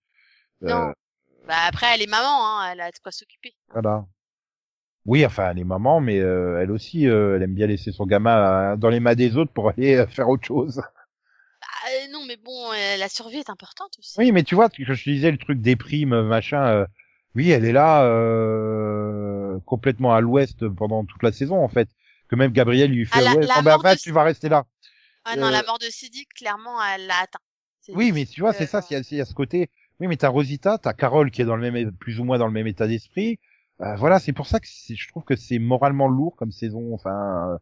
Non. 0.61 0.89
euh, 0.89 0.93
Bah 1.47 1.55
après, 1.67 1.87
elle 1.93 2.01
est 2.01 2.09
maman, 2.09 2.59
hein, 2.59 2.69
elle 2.71 2.81
a 2.81 2.91
de 2.91 2.97
quoi 2.99 3.11
s'occuper. 3.11 3.53
voilà. 3.73 4.05
Oui, 5.05 5.25
enfin, 5.25 5.51
elle 5.51 5.59
est 5.59 5.63
maman, 5.63 6.01
mais 6.01 6.19
euh, 6.19 6.59
elle 6.61 6.69
aussi, 6.69 7.07
euh, 7.07 7.37
elle 7.37 7.43
aime 7.43 7.53
bien 7.53 7.67
laisser 7.67 7.93
son 7.93 8.05
gamin 8.05 8.75
dans 8.75 8.89
les 8.89 8.99
mains 8.99 9.15
des 9.15 9.37
autres 9.37 9.53
pour 9.53 9.69
aller 9.77 10.05
faire 10.07 10.27
autre 10.27 10.45
chose. 10.45 10.81
Euh, 11.87 12.07
non, 12.11 12.25
mais 12.25 12.37
bon, 12.37 12.71
euh, 12.73 12.97
la 12.97 13.09
survie 13.09 13.37
est 13.37 13.49
importante 13.49 13.91
aussi. 13.99 14.15
Oui, 14.17 14.31
mais 14.31 14.43
tu 14.43 14.55
vois, 14.55 14.69
je 14.77 14.83
te 14.83 15.09
disais 15.09 15.31
le 15.31 15.37
truc 15.37 15.61
déprime, 15.61 16.21
machin. 16.23 16.65
euh, 16.67 16.85
oui, 17.35 17.51
elle 17.51 17.65
est 17.65 17.71
là 17.71 18.03
euh, 18.03 19.59
complètement 19.65 20.13
à 20.13 20.21
l'ouest 20.21 20.67
pendant 20.69 21.05
toute 21.05 21.23
la 21.23 21.31
saison 21.31 21.63
en 21.63 21.67
fait. 21.69 21.89
que 22.29 22.35
même 22.35 22.51
Gabriel 22.51 22.91
lui 22.91 23.05
fait 23.05 23.19
Ah, 23.19 23.21
la- 23.21 23.35
ouais, 23.35 23.45
la 23.45 23.61
non, 23.61 23.77
de- 23.77 23.99
tu 23.99 24.11
vas 24.11 24.23
rester 24.23 24.49
là. 24.49 24.65
Ah 25.23 25.35
non, 25.37 25.49
la 25.49 25.63
mort 25.63 25.79
de 25.79 25.85
Siddiq, 25.85 26.27
clairement, 26.35 26.77
elle 26.93 27.07
l'a 27.07 27.19
atteint. 27.23 27.39
Oui, 27.93 28.11
mais 28.11 28.25
tu 28.25 28.41
vois, 28.41 28.51
c'est 28.51 28.65
ça, 28.65 28.81
il 28.91 28.97
y, 29.11 29.15
y 29.15 29.21
a 29.21 29.25
ce 29.25 29.33
côté. 29.33 29.69
Oui, 29.99 30.07
mais 30.07 30.17
t'as 30.17 30.27
Rosita, 30.27 30.77
t'as 30.77 30.91
Carole 30.93 31.31
qui 31.31 31.41
est 31.41 31.45
dans 31.45 31.55
le 31.55 31.71
même, 31.71 31.91
plus 31.93 32.19
ou 32.19 32.25
moins 32.25 32.37
dans 32.37 32.47
le 32.47 32.51
même 32.53 32.67
état 32.67 32.85
d'esprit. 32.85 33.39
Euh, 33.81 33.95
voilà, 33.95 34.19
c'est 34.19 34.33
pour 34.33 34.47
ça 34.47 34.59
que 34.59 34.67
je 34.67 35.07
trouve 35.07 35.23
que 35.23 35.35
c'est 35.37 35.57
moralement 35.59 36.07
lourd 36.09 36.35
comme 36.35 36.51
saison. 36.51 36.93
Enfin, 36.93 37.53
euh, 37.53 37.57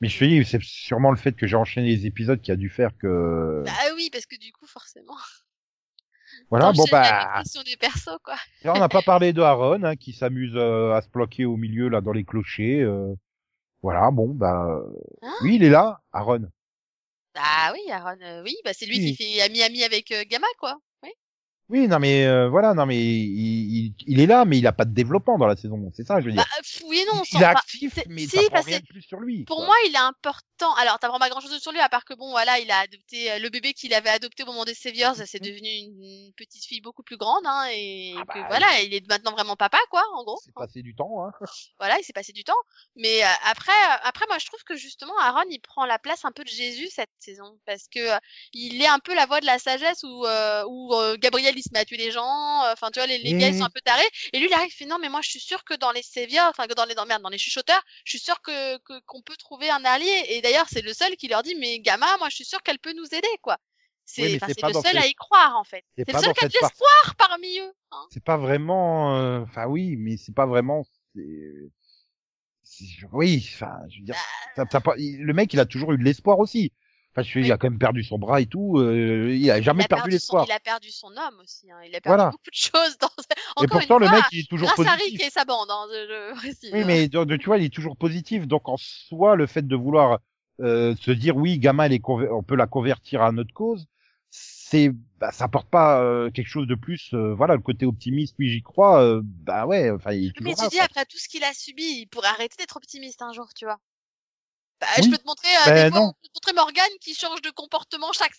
mais 0.00 0.08
je 0.08 0.18
te 0.18 0.24
dis, 0.24 0.44
c'est 0.44 0.62
sûrement 0.62 1.10
le 1.10 1.16
fait 1.16 1.32
que 1.32 1.46
j'ai 1.46 1.56
enchaîné 1.56 1.88
les 1.88 2.06
épisodes 2.06 2.40
qui 2.40 2.50
a 2.52 2.56
dû 2.56 2.68
faire 2.70 2.90
que. 2.98 3.62
Bah 3.66 3.72
oui, 3.96 4.08
parce 4.12 4.26
que 4.26 4.36
du 4.36 4.52
coup, 4.52 4.66
forcément. 4.66 5.16
voilà, 6.50 6.72
bon 6.72 6.84
bah, 6.90 7.42
des 7.64 7.76
persos, 7.76 8.18
quoi. 8.24 8.36
là, 8.64 8.72
on 8.74 8.78
n'a 8.78 8.88
pas 8.88 9.02
parlé 9.02 9.32
de 9.32 9.42
Aaron 9.42 9.82
hein, 9.84 9.96
qui 9.96 10.12
s'amuse 10.12 10.54
euh, 10.56 10.92
à 10.92 11.02
se 11.02 11.08
bloquer 11.08 11.44
au 11.44 11.56
milieu 11.56 11.88
là 11.88 12.00
dans 12.00 12.12
les 12.12 12.24
clochers. 12.24 12.80
euh. 12.80 13.14
Voilà, 13.82 14.10
bon 14.10 14.28
bah, 14.28 14.80
Hein 15.22 15.34
oui, 15.42 15.56
il 15.56 15.64
est 15.64 15.70
là, 15.70 16.00
Aaron. 16.12 16.48
Ah 17.34 17.72
oui, 17.72 17.90
Aaron, 17.90 18.18
euh, 18.22 18.42
oui, 18.42 18.56
bah 18.64 18.72
c'est 18.74 18.86
lui 18.86 18.98
Oui. 18.98 19.14
qui 19.16 19.16
fait 19.16 19.40
ami-ami 19.42 19.84
avec 19.84 20.10
euh, 20.12 20.24
Gamma, 20.28 20.46
quoi. 20.58 20.76
Oui. 21.70 21.88
Non 21.88 21.98
mais 21.98 22.26
euh, 22.26 22.48
voilà, 22.48 22.74
non 22.74 22.86
mais 22.86 22.98
il, 22.98 23.86
il, 23.86 23.94
il 24.06 24.20
est 24.20 24.26
là, 24.26 24.44
mais 24.44 24.58
il 24.58 24.66
a 24.66 24.72
pas 24.72 24.84
de 24.84 24.92
développement 24.92 25.38
dans 25.38 25.46
la 25.46 25.56
saison. 25.56 25.90
C'est 25.94 26.06
ça, 26.06 26.20
je 26.20 26.26
veux 26.26 26.32
dire. 26.32 26.42
Bah, 26.42 26.68
oui 26.88 27.04
non, 27.12 27.22
il 27.32 27.40
est 27.40 27.44
actif, 27.44 27.94
c'est- 27.94 28.06
mais 28.08 28.26
si, 28.26 28.36
t'apprends 28.36 28.62
rien 28.62 28.80
de 28.80 28.86
plus 28.86 29.02
sur 29.02 29.20
lui. 29.20 29.44
Pour 29.44 29.56
quoi. 29.56 29.66
moi, 29.66 29.74
il 29.86 29.94
est 29.94 29.98
important. 29.98 30.74
Alors, 30.78 30.98
t'apprends 30.98 31.18
pas 31.18 31.30
grand 31.30 31.40
chose 31.40 31.56
sur 31.58 31.72
lui, 31.72 31.80
à 31.80 31.88
part 31.88 32.04
que 32.04 32.14
bon, 32.14 32.30
voilà, 32.30 32.58
il 32.58 32.70
a 32.70 32.80
adopté 32.80 33.30
euh, 33.30 33.38
le 33.38 33.48
bébé 33.48 33.72
qu'il 33.72 33.94
avait 33.94 34.10
adopté 34.10 34.42
au 34.42 34.46
moment 34.46 34.64
des 34.64 34.74
Saviors, 34.74 35.14
c'est 35.14 35.42
devenu 35.42 35.68
une, 35.68 36.32
petite 36.36 36.64
fille 36.64 36.80
beaucoup 36.80 37.02
plus 37.02 37.16
grande, 37.16 37.44
hein, 37.46 37.66
et 37.72 38.14
Ah 38.18 38.22
que 38.26 38.38
bah, 38.38 38.46
voilà, 38.48 38.80
il 38.82 38.94
est 38.94 39.06
maintenant 39.08 39.32
vraiment 39.32 39.56
papa, 39.56 39.78
quoi, 39.90 40.02
en 40.14 40.24
gros. 40.24 40.38
C'est 40.44 40.54
passé 40.54 40.82
du 40.82 40.94
temps, 40.94 41.24
hein. 41.24 41.32
Voilà, 41.78 41.98
il 41.98 42.04
s'est 42.04 42.12
passé 42.12 42.32
du 42.32 42.44
temps. 42.44 42.52
Mais 42.96 43.22
euh, 43.22 43.28
après, 43.50 43.72
euh, 43.72 43.96
après, 44.02 44.26
moi, 44.28 44.38
je 44.38 44.46
trouve 44.46 44.62
que 44.64 44.76
justement, 44.76 45.16
Aaron, 45.18 45.48
il 45.50 45.60
prend 45.60 45.86
la 45.86 45.98
place 45.98 46.24
un 46.24 46.32
peu 46.32 46.44
de 46.44 46.48
Jésus 46.48 46.88
cette 46.90 47.10
saison, 47.18 47.58
parce 47.66 47.88
que 47.88 48.16
euh, 48.16 48.18
il 48.52 48.82
est 48.82 48.88
un 48.88 48.98
peu 48.98 49.14
la 49.14 49.26
voix 49.26 49.40
de 49.40 49.46
la 49.46 49.58
sagesse 49.58 50.02
où, 50.02 50.26
où 50.66 50.94
Gabriel 51.18 51.56
il 51.60 51.62
se 51.62 51.68
met 51.72 51.78
à 51.78 51.84
tuer 51.84 51.96
les 51.96 52.10
gens. 52.10 52.64
euh, 52.64 52.72
Enfin, 52.72 52.90
tu 52.90 52.98
vois, 52.98 53.06
les, 53.06 53.18
les 53.18 53.32
gars 53.38 53.48
ils 53.48 53.58
sont 53.58 53.64
un 53.64 53.70
peu 53.70 53.80
tarés. 53.84 54.02
Et 54.32 54.38
lui, 54.40 54.48
il 54.48 54.52
arrive, 54.52 54.68
il 54.68 54.74
fait 54.74 54.86
non, 54.86 54.98
mais 55.00 55.08
moi, 55.08 55.20
je 55.22 55.30
suis 55.30 55.40
sûr 55.40 55.62
que 55.64 55.74
dans 55.74 55.92
les 55.92 56.02
Saviors, 56.02 56.48
enfin 56.50 56.66
que 56.66 56.74
dans 56.74 56.84
les 56.84 56.94
dans, 56.94 57.06
merde, 57.06 57.22
dans 57.22 57.28
les 57.28 57.38
chuchoteurs, 57.38 57.82
je 58.04 58.10
suis 58.10 58.18
sûr 58.18 58.40
que 58.42 58.78
qu'on 59.06 59.22
peut 59.22 59.36
trouver 59.36 59.70
un 59.70 59.84
allié. 59.84 60.24
Et 60.30 60.40
d'ailleurs, 60.42 60.66
c'est 60.70 60.82
le 60.82 60.92
seul 60.92 61.16
qui 61.16 61.28
leur 61.28 61.42
dit, 61.42 61.54
mais 61.54 61.78
Gamma, 61.80 62.16
moi, 62.18 62.28
je 62.28 62.34
suis 62.36 62.44
sûr 62.44 62.62
qu'elle 62.62 62.78
peut 62.78 62.92
nous 62.94 63.06
aider, 63.14 63.28
quoi. 63.42 63.56
C'est 64.04 64.22
Oui, 64.22 64.32
le 64.32 64.38
seul 64.40 64.82
cette- 64.82 64.96
à 64.96 65.06
y 65.06 65.14
croire, 65.14 65.56
en 65.56 65.62
fait. 65.64 65.84
c'est 65.96 66.12
le 66.12 66.18
seul 66.18 66.32
qui 66.34 66.44
a 66.44 66.48
de 66.48 66.52
l'espoir 66.60 67.14
parmi 67.16 67.58
eux. 67.60 67.72
Hein. 67.92 68.06
C'est 68.10 68.24
pas 68.24 68.36
vraiment, 68.36 69.16
euh, 69.16 69.40
enfin 69.42 69.66
oui, 69.66 69.94
mais 69.96 70.16
c'est 70.16 70.34
pas 70.34 70.46
vraiment, 70.46 70.84
oui, 73.12 73.48
enfin, 73.54 73.78
je 73.88 73.98
veux 73.98 74.04
dire, 74.04 74.16
il- 74.96 75.22
le 75.22 75.32
mec, 75.32 75.52
il 75.52 75.60
a 75.60 75.66
toujours 75.66 75.92
eu 75.92 75.98
de 75.98 76.02
l'espoir 76.04 76.38
aussi. 76.38 76.72
Enfin, 77.12 77.22
je 77.22 77.40
il 77.40 77.50
a 77.50 77.58
quand 77.58 77.68
même 77.68 77.78
perdu 77.78 78.04
son 78.04 78.18
bras 78.18 78.40
et 78.40 78.46
tout, 78.46 78.78
euh, 78.78 79.34
il 79.34 79.50
a 79.50 79.60
jamais 79.60 79.82
il 79.82 79.84
a 79.86 79.88
perdu 79.88 80.10
son, 80.10 80.14
l'espoir. 80.14 80.44
il 80.48 80.52
a 80.52 80.60
perdu 80.60 80.90
son 80.92 81.08
homme 81.08 81.40
aussi. 81.42 81.70
Hein. 81.70 81.78
Il 81.84 81.94
a 81.96 82.00
perdu 82.00 82.16
Voilà. 82.16 82.30
beaucoup 82.30 82.50
de 82.50 82.54
choses. 82.54 82.96
Dans... 82.98 83.08
Et 83.08 83.64
Encore 83.64 83.78
pourtant, 83.80 83.98
une 83.98 84.04
le 84.04 84.10
mec, 84.12 84.24
il 84.32 84.40
est 84.40 84.48
toujours 84.48 84.68
grâce 84.68 84.78
à 84.86 84.96
positif. 84.96 85.20
Rick 85.20 85.26
et 85.26 85.30
sa 85.30 85.44
bande, 85.44 85.68
hein, 85.70 85.86
je, 85.90 86.06
je 86.06 86.34
précise. 86.36 86.70
Oui, 86.72 86.84
mais 86.86 87.08
de, 87.08 87.24
de- 87.24 87.36
tu 87.36 87.46
vois, 87.46 87.58
il 87.58 87.64
est 87.64 87.74
toujours 87.74 87.96
positif. 87.96 88.46
Donc 88.46 88.68
en 88.68 88.76
soi, 88.76 89.34
le 89.34 89.46
fait 89.48 89.66
de 89.66 89.74
vouloir 89.74 90.20
euh, 90.60 90.94
se 91.00 91.10
dire 91.10 91.36
oui, 91.36 91.58
gamin, 91.58 91.84
elle 91.84 91.94
est 91.94 91.98
conver- 91.98 92.30
on 92.30 92.44
peut 92.44 92.54
la 92.54 92.68
convertir 92.68 93.22
à 93.22 93.32
notre 93.32 93.52
cause, 93.52 93.86
c'est, 94.30 94.92
bah, 95.18 95.32
ça 95.32 95.44
apporte 95.46 95.68
pas 95.68 96.00
euh, 96.02 96.30
quelque 96.30 96.46
chose 96.48 96.68
de 96.68 96.76
plus. 96.76 97.10
euh, 97.14 97.34
voilà, 97.34 97.56
le 97.56 97.60
côté 97.62 97.86
optimiste, 97.86 98.36
oui, 98.38 98.50
j'y 98.50 98.62
crois. 98.62 99.02
euh, 99.02 99.20
bah 99.24 99.66
ouais, 99.66 99.90
enfin, 99.90 100.12
il 100.12 100.28
est 100.28 100.32
toujours 100.32 100.52
Mais 100.52 100.54
tu 100.54 100.62
là, 100.62 100.68
dis, 100.68 100.78
après 100.78 101.04
tout 101.06 101.18
ce 101.18 101.28
qu'il 101.28 101.42
a 101.42 101.52
subi, 101.52 101.82
il 102.02 102.06
pourrait 102.06 102.28
arrêter 102.28 102.54
d'être 102.58 102.76
optimiste 102.76 103.20
un 103.22 103.32
jour, 103.32 103.48
tu 103.54 103.64
vois. 103.64 103.78
Bah, 104.80 104.86
Oui. 104.96 105.04
Je 105.04 105.10
peux 105.10 105.18
te 105.18 105.26
montrer, 105.26 105.48
euh, 105.48 105.64
Ben 105.66 105.92
fois, 105.92 106.12
peut 106.22 106.28
te 106.28 106.34
montrer 106.34 106.52
Morgan 106.54 106.88
qui 107.00 107.14
change 107.14 107.42
de 107.42 107.50
comportement 107.50 108.12
chaque, 108.12 108.32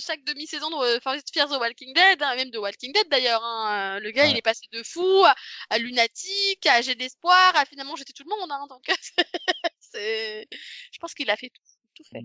chaque 0.00 0.22
demi-saison 0.24 0.70
de 0.70 0.76
euh, 0.96 1.00
First 1.00 1.32
Fear 1.34 1.48
the 1.48 1.58
Walking 1.58 1.92
Dead, 1.94 2.22
hein, 2.22 2.36
même 2.36 2.50
de 2.50 2.58
Walking 2.58 2.92
Dead 2.92 3.08
d'ailleurs. 3.10 3.42
Hein. 3.44 3.96
Euh, 3.96 4.00
Le 4.00 4.10
gars, 4.12 4.24
Ouais. 4.24 4.30
il 4.30 4.36
est 4.38 4.42
passé 4.42 4.66
de 4.72 4.82
fou 4.84 5.24
à, 5.24 5.34
à 5.70 5.78
lunatique, 5.78 6.64
à 6.66 6.80
j'ai 6.82 6.94
de 6.94 7.00
l'espoir, 7.00 7.52
à 7.56 7.64
finalement 7.64 7.96
jeter 7.96 8.12
tout 8.12 8.22
le 8.24 8.30
monde. 8.38 8.50
Hein, 8.52 8.66
donc, 8.68 8.82
c'est, 9.80 10.46
je 10.92 10.98
pense 11.00 11.14
qu'il 11.14 11.30
a 11.30 11.36
fait 11.36 11.48
tout, 11.50 11.62
tout 11.96 12.04
fait. 12.10 12.24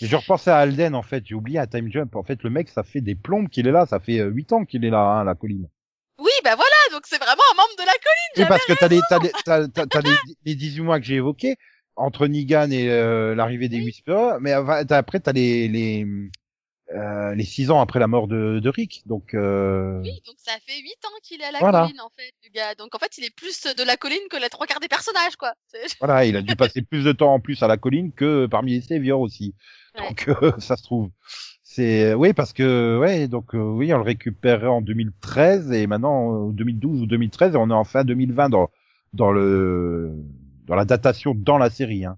Et 0.00 0.06
je 0.06 0.16
repensais 0.16 0.50
à 0.50 0.58
Alden, 0.58 0.94
en 0.94 1.02
fait, 1.02 1.24
j'ai 1.26 1.34
oublié 1.34 1.58
à 1.58 1.66
Time 1.66 1.90
Jump. 1.92 2.14
En 2.16 2.22
fait, 2.24 2.42
le 2.42 2.50
mec, 2.50 2.68
ça 2.68 2.82
fait 2.84 3.00
des 3.00 3.14
plombes 3.14 3.48
qu'il 3.48 3.66
est 3.66 3.72
là, 3.72 3.86
ça 3.86 4.00
fait 4.00 4.20
euh, 4.20 4.30
huit 4.30 4.52
ans 4.52 4.64
qu'il 4.64 4.84
est 4.84 4.90
là, 4.90 4.98
hein, 5.00 5.24
la 5.24 5.34
colline. 5.34 5.68
Oui, 6.18 6.30
bah 6.44 6.54
voilà, 6.54 6.76
donc 6.92 7.02
c'est 7.06 7.18
vraiment 7.18 7.42
un 7.52 7.54
membre 7.56 7.74
de 7.76 7.84
la 7.86 7.92
colline. 7.92 8.32
Oui, 8.36 8.44
parce 8.48 8.64
que 8.66 8.72
t'as 8.74 8.88
les, 8.88 9.00
t'as 9.08 9.18
les, 9.18 9.32
t'as, 9.44 9.68
t'as, 9.68 9.86
t'as 9.86 10.00
les, 10.00 10.14
les 10.44 10.54
18 10.54 10.80
mois 10.82 11.00
que 11.00 11.06
j'ai 11.06 11.14
évoqués, 11.16 11.56
entre 12.00 12.26
Negan 12.26 12.70
et 12.70 12.90
euh, 12.90 13.34
l'arrivée 13.34 13.68
des. 13.68 13.80
Whisperers, 13.80 14.38
mais 14.40 14.52
après, 14.52 15.20
t'as 15.20 15.32
les, 15.32 15.68
les, 15.68 16.06
euh, 16.94 17.34
les 17.34 17.44
6 17.44 17.70
ans 17.70 17.80
après 17.80 18.00
la 18.00 18.08
mort 18.08 18.26
de, 18.26 18.58
de 18.58 18.68
Rick, 18.68 19.02
donc, 19.06 19.34
euh, 19.34 20.00
Oui, 20.02 20.20
donc 20.26 20.34
ça 20.38 20.52
fait 20.66 20.80
8 20.80 20.88
ans 21.04 21.18
qu'il 21.22 21.40
est 21.40 21.44
à 21.44 21.52
la 21.52 21.60
Voilà. 21.60 21.82
colline, 21.82 22.00
en 22.00 22.10
fait, 22.16 22.32
le 22.44 22.50
gars. 22.52 22.74
Donc 22.74 22.94
en 22.94 22.98
fait, 22.98 23.16
il 23.18 23.24
est 23.24 23.34
plus 23.34 23.62
de 23.62 23.84
la 23.84 23.96
colline 23.96 24.18
que 24.28 24.36
la 24.36 24.48
trois 24.48 24.66
quarts 24.66 24.80
des 24.80 24.88
personnages, 24.88 25.36
quoi. 25.36 25.54
Voilà, 26.00 26.24
il 26.24 26.36
a 26.36 26.42
dû 26.42 26.56
passer 26.56 26.82
plus 26.82 27.04
de 27.04 27.12
temps 27.12 27.34
en 27.34 27.40
plus 27.40 27.62
à 27.62 27.68
la 27.68 27.76
colline 27.76 28.12
que 28.12 28.46
parmi 28.46 28.72
les 28.72 28.80
Saviors 28.80 29.20
aussi. 29.20 29.54
Ouais. 29.94 30.08
Donc, 30.08 30.28
euh, 30.28 30.52
ça 30.58 30.76
se 30.76 30.82
trouve. 30.82 31.10
C'est, 31.62 32.14
oui, 32.14 32.32
parce 32.32 32.52
que, 32.52 32.98
ouais, 32.98 33.28
donc, 33.28 33.54
euh, 33.54 33.58
oui, 33.58 33.94
on 33.94 33.98
le 33.98 34.02
récupérait 34.02 34.66
en 34.66 34.80
2013 34.80 35.70
et 35.70 35.86
maintenant, 35.86 36.46
en 36.46 36.48
2012 36.48 37.02
ou 37.02 37.06
2013 37.06 37.54
et 37.54 37.56
on 37.56 37.70
est 37.70 37.74
en 37.74 37.84
fin 37.84 38.02
2020 38.02 38.48
dans, 38.48 38.68
dans 39.12 39.30
le, 39.30 40.12
dans 40.70 40.76
la 40.76 40.84
datation 40.84 41.34
dans 41.34 41.58
la 41.58 41.68
série, 41.68 42.04
hein. 42.04 42.16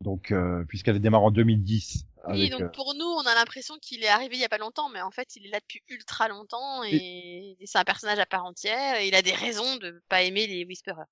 Donc, 0.00 0.32
euh, 0.32 0.64
puisqu'elle 0.64 0.98
démarre 1.00 1.22
en 1.22 1.30
2010. 1.30 2.06
Oui, 2.28 2.48
donc 2.48 2.62
euh, 2.62 2.68
pour 2.68 2.94
nous, 2.94 3.04
on 3.04 3.26
a 3.26 3.34
l'impression 3.34 3.74
qu'il 3.80 4.02
est 4.02 4.08
arrivé 4.08 4.36
il 4.36 4.40
y 4.40 4.44
a 4.44 4.48
pas 4.48 4.58
longtemps, 4.58 4.88
mais 4.88 5.02
en 5.02 5.10
fait, 5.10 5.36
il 5.36 5.46
est 5.46 5.50
là 5.50 5.60
depuis 5.60 5.82
ultra 5.88 6.28
longtemps 6.28 6.82
et, 6.84 7.56
et 7.60 7.66
c'est 7.66 7.78
un 7.78 7.84
personnage 7.84 8.18
à 8.18 8.24
part 8.24 8.46
entière 8.46 8.98
et 8.98 9.08
il 9.08 9.14
a 9.14 9.20
des 9.20 9.34
raisons 9.34 9.76
de 9.76 10.02
pas 10.08 10.22
aimer 10.22 10.46
les 10.46 10.64
Whisperers. 10.64 11.04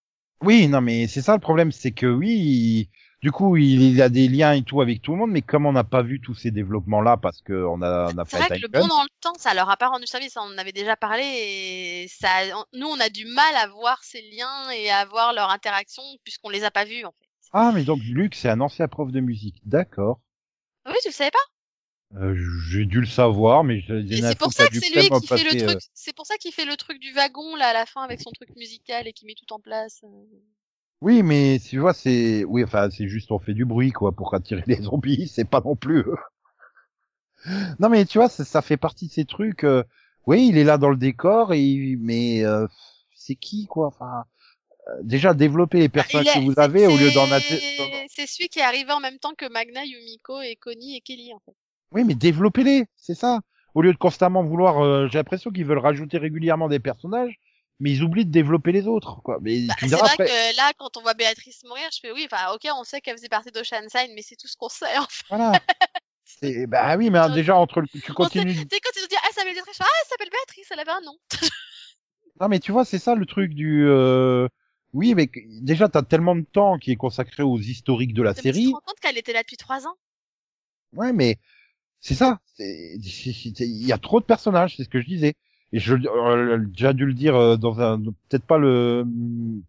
Oui, 0.42 0.66
non, 0.66 0.80
mais 0.80 1.06
c'est 1.08 1.20
ça 1.20 1.34
le 1.34 1.40
problème, 1.40 1.72
c'est 1.72 1.92
que 1.92 2.06
oui, 2.06 2.88
du 3.22 3.30
coup, 3.30 3.56
il, 3.56 3.82
il 3.82 4.02
a 4.02 4.08
des 4.08 4.28
liens 4.28 4.52
et 4.52 4.62
tout 4.62 4.80
avec 4.80 5.00
tout 5.02 5.12
le 5.12 5.18
monde, 5.18 5.30
mais 5.30 5.42
comme 5.42 5.66
on 5.66 5.72
n'a 5.72 5.84
pas 5.84 6.02
vu 6.02 6.20
tous 6.20 6.34
ces 6.34 6.50
développements-là, 6.50 7.16
parce 7.16 7.40
que 7.42 7.52
on 7.52 7.80
a, 7.82 8.10
on 8.12 8.18
a 8.18 8.24
C'est 8.24 8.30
pas 8.32 8.38
vrai 8.38 8.50
été 8.50 8.60
que 8.60 8.66
le 8.66 8.72
bon 8.72 8.88
dans 8.88 9.02
le 9.02 9.08
temps, 9.20 9.34
ça 9.38 9.54
leur 9.54 9.70
a 9.70 9.76
pas 9.76 9.88
rendu 9.88 10.06
service, 10.06 10.36
on 10.36 10.40
en 10.40 10.58
avait 10.58 10.72
déjà 10.72 10.96
parlé 10.96 11.22
et 11.24 12.08
ça, 12.08 12.28
on- 12.56 12.64
nous, 12.78 12.86
on 12.88 12.98
a 13.00 13.08
du 13.08 13.24
mal 13.26 13.54
à 13.56 13.68
voir 13.68 14.02
ces 14.02 14.22
liens 14.22 14.70
et 14.70 14.90
à 14.90 15.04
voir 15.04 15.32
leur 15.32 15.50
interaction 15.50 16.02
puisqu'on 16.24 16.48
les 16.50 16.64
a 16.64 16.70
pas 16.70 16.84
vus, 16.84 17.04
en 17.04 17.12
fait. 17.12 17.28
Ah, 17.52 17.70
mais 17.72 17.84
donc 17.84 18.00
Luc, 18.02 18.34
c'est 18.34 18.48
un 18.48 18.60
ancien 18.60 18.88
prof 18.88 19.12
de 19.12 19.20
musique. 19.20 19.60
D'accord. 19.64 20.20
Oui, 20.86 20.94
tu 21.02 21.08
le 21.08 21.12
savais 21.12 21.30
pas? 21.30 22.18
Euh, 22.20 22.34
j'ai 22.68 22.84
dû 22.84 23.00
le 23.00 23.06
savoir, 23.06 23.64
mais 23.64 23.82
c'est 23.86 24.38
pour 24.38 24.52
ça 24.52 24.66
que 24.68 24.74
c'est 24.74 24.90
lui 24.90 25.10
qui 25.10 25.26
fait 25.26 25.44
le 25.44 25.54
passer, 25.54 25.56
truc, 25.56 25.76
euh, 25.76 25.78
c'est 25.94 26.14
pour 26.14 26.26
ça 26.26 26.36
qu'il 26.36 26.52
fait 26.52 26.64
le 26.66 26.76
truc 26.76 26.98
du 26.98 27.12
wagon, 27.12 27.56
là, 27.56 27.68
à 27.68 27.72
la 27.72 27.86
fin, 27.86 28.02
avec 28.02 28.20
son 28.20 28.30
truc 28.32 28.50
musical 28.56 29.06
et 29.08 29.12
qui 29.12 29.24
met 29.24 29.34
tout 29.34 29.50
en 29.54 29.60
place. 29.60 30.00
euh. 30.04 30.08
Oui, 31.02 31.24
mais 31.24 31.58
tu 31.58 31.80
vois, 31.80 31.92
c'est, 31.94 32.44
oui, 32.44 32.62
enfin, 32.62 32.88
c'est 32.88 33.08
juste 33.08 33.32
on 33.32 33.40
fait 33.40 33.54
du 33.54 33.64
bruit, 33.64 33.90
quoi, 33.90 34.12
pour 34.12 34.32
attirer 34.34 34.62
les 34.68 34.76
zombies. 34.82 35.26
C'est 35.26 35.44
pas 35.48 35.60
non 35.60 35.74
plus. 35.74 35.98
euh. 36.06 36.14
non, 37.80 37.88
mais 37.88 38.04
tu 38.04 38.18
vois, 38.18 38.28
ça, 38.28 38.44
ça 38.44 38.62
fait 38.62 38.76
partie 38.76 39.08
de 39.08 39.12
ces 39.12 39.24
trucs. 39.24 39.64
euh, 39.64 39.82
Oui, 40.28 40.46
il 40.48 40.56
est 40.56 40.62
là 40.62 40.78
dans 40.78 40.90
le 40.90 40.96
décor, 40.96 41.52
et 41.54 41.96
mais 41.98 42.44
euh, 42.44 42.68
c'est 43.16 43.34
qui, 43.34 43.66
quoi 43.66 43.88
Enfin, 43.88 44.24
euh, 44.88 44.92
déjà 45.02 45.34
développer 45.34 45.80
les 45.80 45.88
personnages 45.88 46.26
Bah, 46.26 46.32
Il 46.36 46.46
que 46.46 46.52
vous 46.52 46.60
avez 46.60 46.86
au 46.86 46.96
lieu 46.96 47.10
d'en 47.10 47.26
C'est 48.08 48.26
celui 48.28 48.48
qui 48.48 48.60
est 48.60 48.62
arrivé 48.62 48.92
en 48.92 49.00
même 49.00 49.18
temps 49.18 49.34
que 49.36 49.50
Magna, 49.52 49.84
Yumiko 49.84 50.40
et 50.40 50.54
Connie 50.54 50.96
et 50.96 51.00
Kelly, 51.00 51.32
en 51.34 51.40
fait. 51.40 51.56
Oui, 51.90 52.04
mais 52.04 52.14
développez-les, 52.14 52.86
c'est 52.96 53.14
ça. 53.14 53.40
Au 53.74 53.82
lieu 53.82 53.92
de 53.92 53.98
constamment 53.98 54.44
vouloir, 54.44 54.84
euh, 54.84 55.08
j'ai 55.08 55.18
l'impression 55.18 55.50
qu'ils 55.50 55.64
veulent 55.64 55.78
rajouter 55.78 56.18
régulièrement 56.18 56.68
des 56.68 56.78
personnages, 56.78 57.40
mais 57.82 57.90
ils 57.90 58.02
oublient 58.02 58.24
de 58.24 58.30
développer 58.30 58.72
les 58.72 58.86
autres, 58.86 59.20
quoi. 59.22 59.38
Mais 59.42 59.66
Bah, 59.66 59.74
c'est 59.80 59.88
vrai 59.88 60.10
après. 60.12 60.26
que 60.26 60.56
là, 60.56 60.72
quand 60.78 60.96
on 60.96 61.02
voit 61.02 61.14
Béatrice 61.14 61.64
mourir, 61.64 61.84
je 61.92 61.98
fais 62.00 62.12
oui, 62.12 62.26
enfin, 62.30 62.52
ok, 62.54 62.62
on 62.78 62.84
sait 62.84 63.00
qu'elle 63.00 63.16
faisait 63.16 63.28
partie 63.28 63.50
d'Ocean 63.50 63.88
Sign, 63.88 64.12
mais 64.14 64.22
c'est 64.22 64.36
tout 64.36 64.46
ce 64.48 64.56
qu'on 64.56 64.68
sait, 64.68 64.96
en 64.98 65.06
fait. 65.08 65.24
Voilà. 65.28 65.52
C'est, 66.24 66.66
bah 66.66 66.96
oui, 66.96 67.10
mais 67.10 67.18
hein, 67.18 67.28
déjà 67.34 67.56
entre 67.56 67.80
le, 67.82 67.88
tu 67.88 68.12
continues. 68.14 68.54
Tu 68.54 68.60
sais, 68.60 68.80
quand 68.80 68.90
ils 68.96 69.04
ont 69.04 69.08
dit, 69.08 69.16
ah, 69.18 69.26
ça 69.28 69.40
s'appelle 69.40 69.52
Béatrice, 69.54 69.76
ah, 69.80 69.84
elle 70.02 70.08
s'appelle 70.08 70.30
Béatrice, 70.30 70.66
elle 70.70 70.80
avait 70.80 70.90
un 70.92 71.00
nom. 71.02 71.16
Non, 72.40 72.48
mais 72.48 72.58
tu 72.58 72.72
vois, 72.72 72.84
c'est 72.84 72.98
ça 72.98 73.14
le 73.14 73.26
truc 73.26 73.52
du. 73.54 73.84
euh, 73.86 74.48
Oui, 74.92 75.14
mais 75.14 75.30
déjà 75.60 75.88
t'as 75.88 76.02
tellement 76.02 76.34
de 76.34 76.42
temps 76.42 76.78
qui 76.78 76.90
est 76.90 76.96
consacré 76.96 77.42
aux 77.42 77.58
historiques 77.58 78.14
de 78.14 78.22
la 78.22 78.30
Mais 78.30 78.34
tu 78.36 78.40
te 78.40 78.54
série. 78.54 78.72
rends 78.72 78.80
compte 78.84 78.98
qu'elle 79.00 79.18
était 79.18 79.32
là 79.34 79.42
depuis 79.42 79.56
trois 79.58 79.86
ans? 79.86 79.94
Ouais, 80.94 81.12
mais 81.12 81.38
c'est 82.00 82.14
ça. 82.14 82.40
Il 82.58 83.86
y 83.86 83.92
a 83.92 83.98
trop 83.98 84.18
de 84.20 84.24
personnages, 84.24 84.76
c'est 84.76 84.84
ce 84.84 84.88
que 84.88 85.00
je 85.00 85.06
disais. 85.06 85.34
Et 85.72 85.78
je 85.78 85.94
euh, 85.94 86.58
déjà 86.58 86.92
dû 86.92 87.06
le 87.06 87.14
dire 87.14 87.34
euh, 87.34 87.56
dans 87.56 87.80
un 87.80 87.98
peut-être 88.00 88.44
pas 88.44 88.58
le 88.58 89.06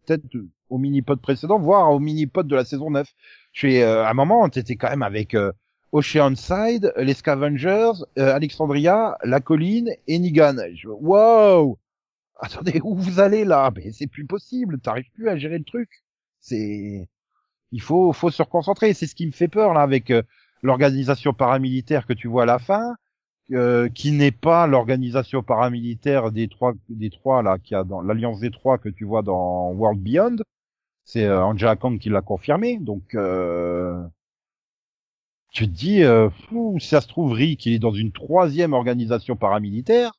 peut-être 0.06 0.24
au 0.70 0.78
mini-pod 0.78 1.22
précédent, 1.22 1.60
voire 1.60 1.92
au 1.92 2.00
mini-pod 2.00 2.48
de 2.48 2.56
la 2.56 2.66
saison 2.66 2.92
9. 2.92 3.08
Je 3.54 3.68
euh, 3.68 4.04
à 4.04 4.10
un 4.10 4.14
moment, 4.14 4.48
t'étais 4.50 4.76
quand 4.76 4.90
même 4.90 5.04
avec 5.04 5.36
euh, 5.36 5.52
Oceanside, 5.94 6.92
les 6.98 7.14
Scavengers, 7.14 7.92
euh, 8.18 8.34
Alexandria, 8.34 9.16
la 9.24 9.40
colline 9.40 9.92
et 10.08 10.18
Negan. 10.18 10.58
Je 10.74 10.88
wow. 10.88 11.78
Attendez, 12.40 12.82
où 12.84 12.96
vous 12.96 13.20
allez 13.20 13.46
là? 13.46 13.72
Mais 13.76 13.92
c'est 13.92 14.08
plus 14.08 14.26
possible, 14.26 14.80
t'arrives 14.80 15.12
plus 15.14 15.30
à 15.30 15.38
gérer 15.38 15.60
le 15.60 15.64
truc. 15.64 16.04
C'est 16.40 17.08
Il 17.72 17.82
faut, 17.82 18.12
faut 18.12 18.32
se 18.32 18.42
reconcentrer. 18.42 18.94
C'est 18.96 19.08
ce 19.08 19.16
qui 19.16 19.28
me 19.28 19.32
fait 19.32 19.48
peur 19.48 19.74
là 19.74 19.82
avec 19.82 20.10
euh, 20.10 20.24
l'organisation 20.64 21.34
paramilitaire 21.34 22.08
que 22.08 22.14
tu 22.14 22.28
vois 22.28 22.44
à 22.44 22.48
la 22.48 22.60
fin, 22.60 22.96
euh, 23.54 23.90
qui 23.90 24.12
n'est 24.12 24.32
pas 24.32 24.68
l'organisation 24.68 25.44
paramilitaire 25.44 26.32
des 26.32 26.48
trois, 26.48 26.74
des 26.90 27.10
trois 27.10 27.42
là, 27.44 27.58
qui 27.60 27.76
a 27.76 27.84
dans 27.84 28.02
l'alliance 28.02 28.40
des 28.40 28.52
trois 28.52 28.78
que 28.78 28.90
tu 28.90 29.06
vois 29.06 29.22
dans 29.22 29.72
World 29.72 30.02
Beyond. 30.02 30.38
C'est 31.06 31.26
euh, 31.26 31.44
Angela 31.44 31.76
Kang 31.76 32.00
qui 32.00 32.10
l'a 32.10 32.22
confirmé. 32.22 32.78
Donc, 32.80 33.16
euh, 33.16 34.04
tu 35.52 35.68
te 35.68 35.72
dis, 35.72 36.04
euh, 36.04 36.30
fou, 36.30 36.78
si 36.80 36.88
ça 36.88 37.02
se 37.02 37.08
trouve, 37.08 37.34
Rick 37.34 37.66
il 37.66 37.74
est 37.74 37.80
dans 37.80 37.94
une 37.94 38.12
troisième 38.12 38.74
organisation 38.74 39.36
paramilitaire. 39.36 40.12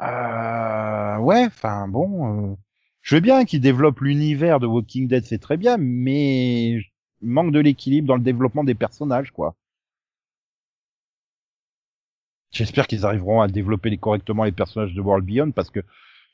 Euh, 0.00 1.16
ouais, 1.18 1.44
enfin 1.46 1.88
bon, 1.88 2.56
je 3.02 3.16
veux 3.16 3.20
bien 3.20 3.44
qu'il 3.44 3.60
développe 3.60 4.00
l'univers 4.00 4.60
de 4.60 4.66
Walking 4.66 5.08
Dead, 5.08 5.24
c'est 5.24 5.38
très 5.38 5.56
bien, 5.56 5.76
mais 5.78 6.78
manque 7.20 7.52
de 7.52 7.58
l'équilibre 7.60 8.06
dans 8.08 8.16
le 8.16 8.22
développement 8.22 8.64
des 8.64 8.74
personnages, 8.74 9.32
quoi. 9.32 9.56
J'espère 12.50 12.86
qu'ils 12.86 13.04
arriveront 13.04 13.40
à 13.40 13.48
développer 13.48 13.96
correctement 13.98 14.44
les 14.44 14.52
personnages 14.52 14.94
de 14.94 15.00
World 15.00 15.24
Beyond 15.26 15.52
parce 15.52 15.70
que 15.70 15.80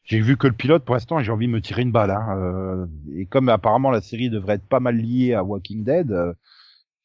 j'ai 0.05 0.21
vu 0.21 0.37
que 0.37 0.47
le 0.47 0.53
pilote 0.53 0.85
pour 0.85 0.95
l'instant 0.95 1.19
et 1.19 1.25
j'ai 1.25 1.33
envie 1.33 1.47
de 1.47 1.53
me 1.53 1.61
tirer 1.61 1.83
une 1.83 1.93
balle. 1.93 2.11
Hein. 2.11 2.37
Euh, 2.39 2.87
et 3.17 3.27
comme 3.27 3.49
apparemment 3.49 3.91
la 3.91 4.01
série 4.01 4.31
devrait 4.31 4.55
être 4.57 4.69
pas 4.69 4.81
mal 4.81 4.97
liée 4.97 5.35
à 5.35 5.43
Walking 5.43 5.83
Dead, 5.85 6.13
euh, 6.13 6.33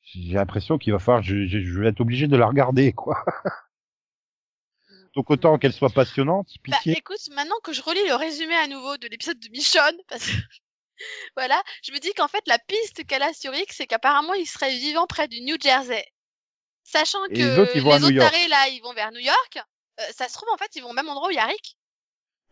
j'ai 0.03 0.33
l'impression 0.33 0.77
qu'il 0.77 0.91
va 0.93 0.99
falloir, 0.99 1.23
je, 1.23 1.45
je, 1.47 1.59
je 1.59 1.79
vais 1.79 1.87
être 1.89 2.01
obligé 2.01 2.27
de 2.27 2.35
la 2.37 2.47
regarder, 2.47 2.93
quoi. 2.93 3.23
Donc 5.15 5.29
autant 5.31 5.57
qu'elle 5.57 5.73
soit 5.73 5.89
passionnante, 5.89 6.47
Bah, 6.67 6.77
pitié. 6.77 6.97
écoute, 6.97 7.17
maintenant 7.35 7.55
que 7.63 7.73
je 7.73 7.81
relis 7.81 8.07
le 8.07 8.15
résumé 8.15 8.53
à 8.55 8.67
nouveau 8.67 8.95
de 8.97 9.07
l'épisode 9.07 9.39
de 9.39 9.49
Michonne, 9.49 9.97
parce 10.09 10.27
que 10.29 10.37
voilà, 11.35 11.61
je 11.83 11.91
me 11.91 11.99
dis 11.99 12.11
qu'en 12.15 12.27
fait 12.27 12.43
la 12.47 12.59
piste 12.59 13.05
qu'elle 13.07 13.23
a 13.23 13.33
sur 13.33 13.51
Rick, 13.51 13.71
c'est 13.73 13.87
qu'apparemment 13.87 14.33
il 14.33 14.45
serait 14.45 14.75
vivant 14.77 15.07
près 15.07 15.27
du 15.27 15.41
New 15.41 15.55
Jersey. 15.59 16.05
Sachant 16.91 17.23
Et 17.25 17.33
que 17.33 17.37
les 17.37 17.59
autres, 17.59 17.71
ils 17.75 17.81
vont 17.83 17.91
à 17.91 17.99
New 17.99 18.05
autres 18.05 18.13
York. 18.15 18.31
tarés, 18.31 18.47
là, 18.47 18.67
ils 18.69 18.81
vont 18.81 18.93
vers 18.93 19.11
New 19.11 19.19
York. 19.19 19.59
euh, 19.99 20.03
ça 20.15 20.27
se 20.27 20.33
trouve 20.33 20.49
en 20.53 20.57
fait 20.57 20.75
ils 20.75 20.81
vont 20.81 20.89
au 20.89 20.93
même 20.93 21.07
endroit 21.09 21.27
où 21.27 21.31
il 21.31 21.35
y 21.35 21.39
a 21.39 21.45
Rick. 21.45 21.77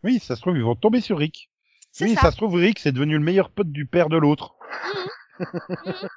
Oui, 0.04 0.20
ça 0.20 0.36
se 0.36 0.40
trouve 0.40 0.56
ils 0.56 0.62
vont 0.62 0.76
tomber 0.76 1.00
sur 1.00 1.18
Rick. 1.18 1.50
C'est 1.90 2.04
Oui, 2.04 2.14
ça. 2.14 2.20
ça 2.20 2.30
se 2.30 2.36
trouve 2.36 2.54
Rick 2.54 2.78
c'est 2.78 2.92
devenu 2.92 3.14
le 3.18 3.24
meilleur 3.24 3.50
pote 3.50 3.72
du 3.72 3.86
père 3.86 4.08
de 4.08 4.16
l'autre. 4.16 4.54
Mhm. 5.40 5.46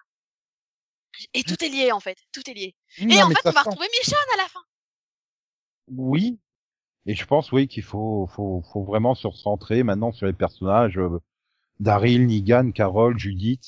Et 1.33 1.43
tout 1.43 1.61
est 1.63 1.69
lié 1.69 1.91
en 1.91 1.99
fait, 1.99 2.17
tout 2.31 2.41
est 2.49 2.53
lié. 2.53 2.75
Et 2.97 3.05
Non, 3.05 3.21
en 3.23 3.29
mais 3.29 3.35
fait 3.35 3.41
ça 3.43 3.49
on 3.49 3.51
va 3.53 3.63
sent- 3.63 3.69
retrouver 3.69 3.87
Michonne 3.99 4.33
à 4.33 4.37
la 4.37 4.47
fin. 4.47 4.61
Oui. 5.89 6.39
Et 7.07 7.15
je 7.15 7.25
pense, 7.25 7.51
oui, 7.51 7.67
qu'il 7.67 7.83
faut, 7.83 8.27
faut, 8.35 8.63
faut 8.71 8.83
vraiment 8.83 9.15
se 9.15 9.25
recentrer 9.27 9.81
maintenant 9.83 10.11
sur 10.11 10.27
les 10.27 10.33
personnages 10.33 10.97
euh, 10.99 11.19
Daryl, 11.79 12.27
Negan, 12.27 12.71
Carol, 12.71 13.17
Judith, 13.17 13.63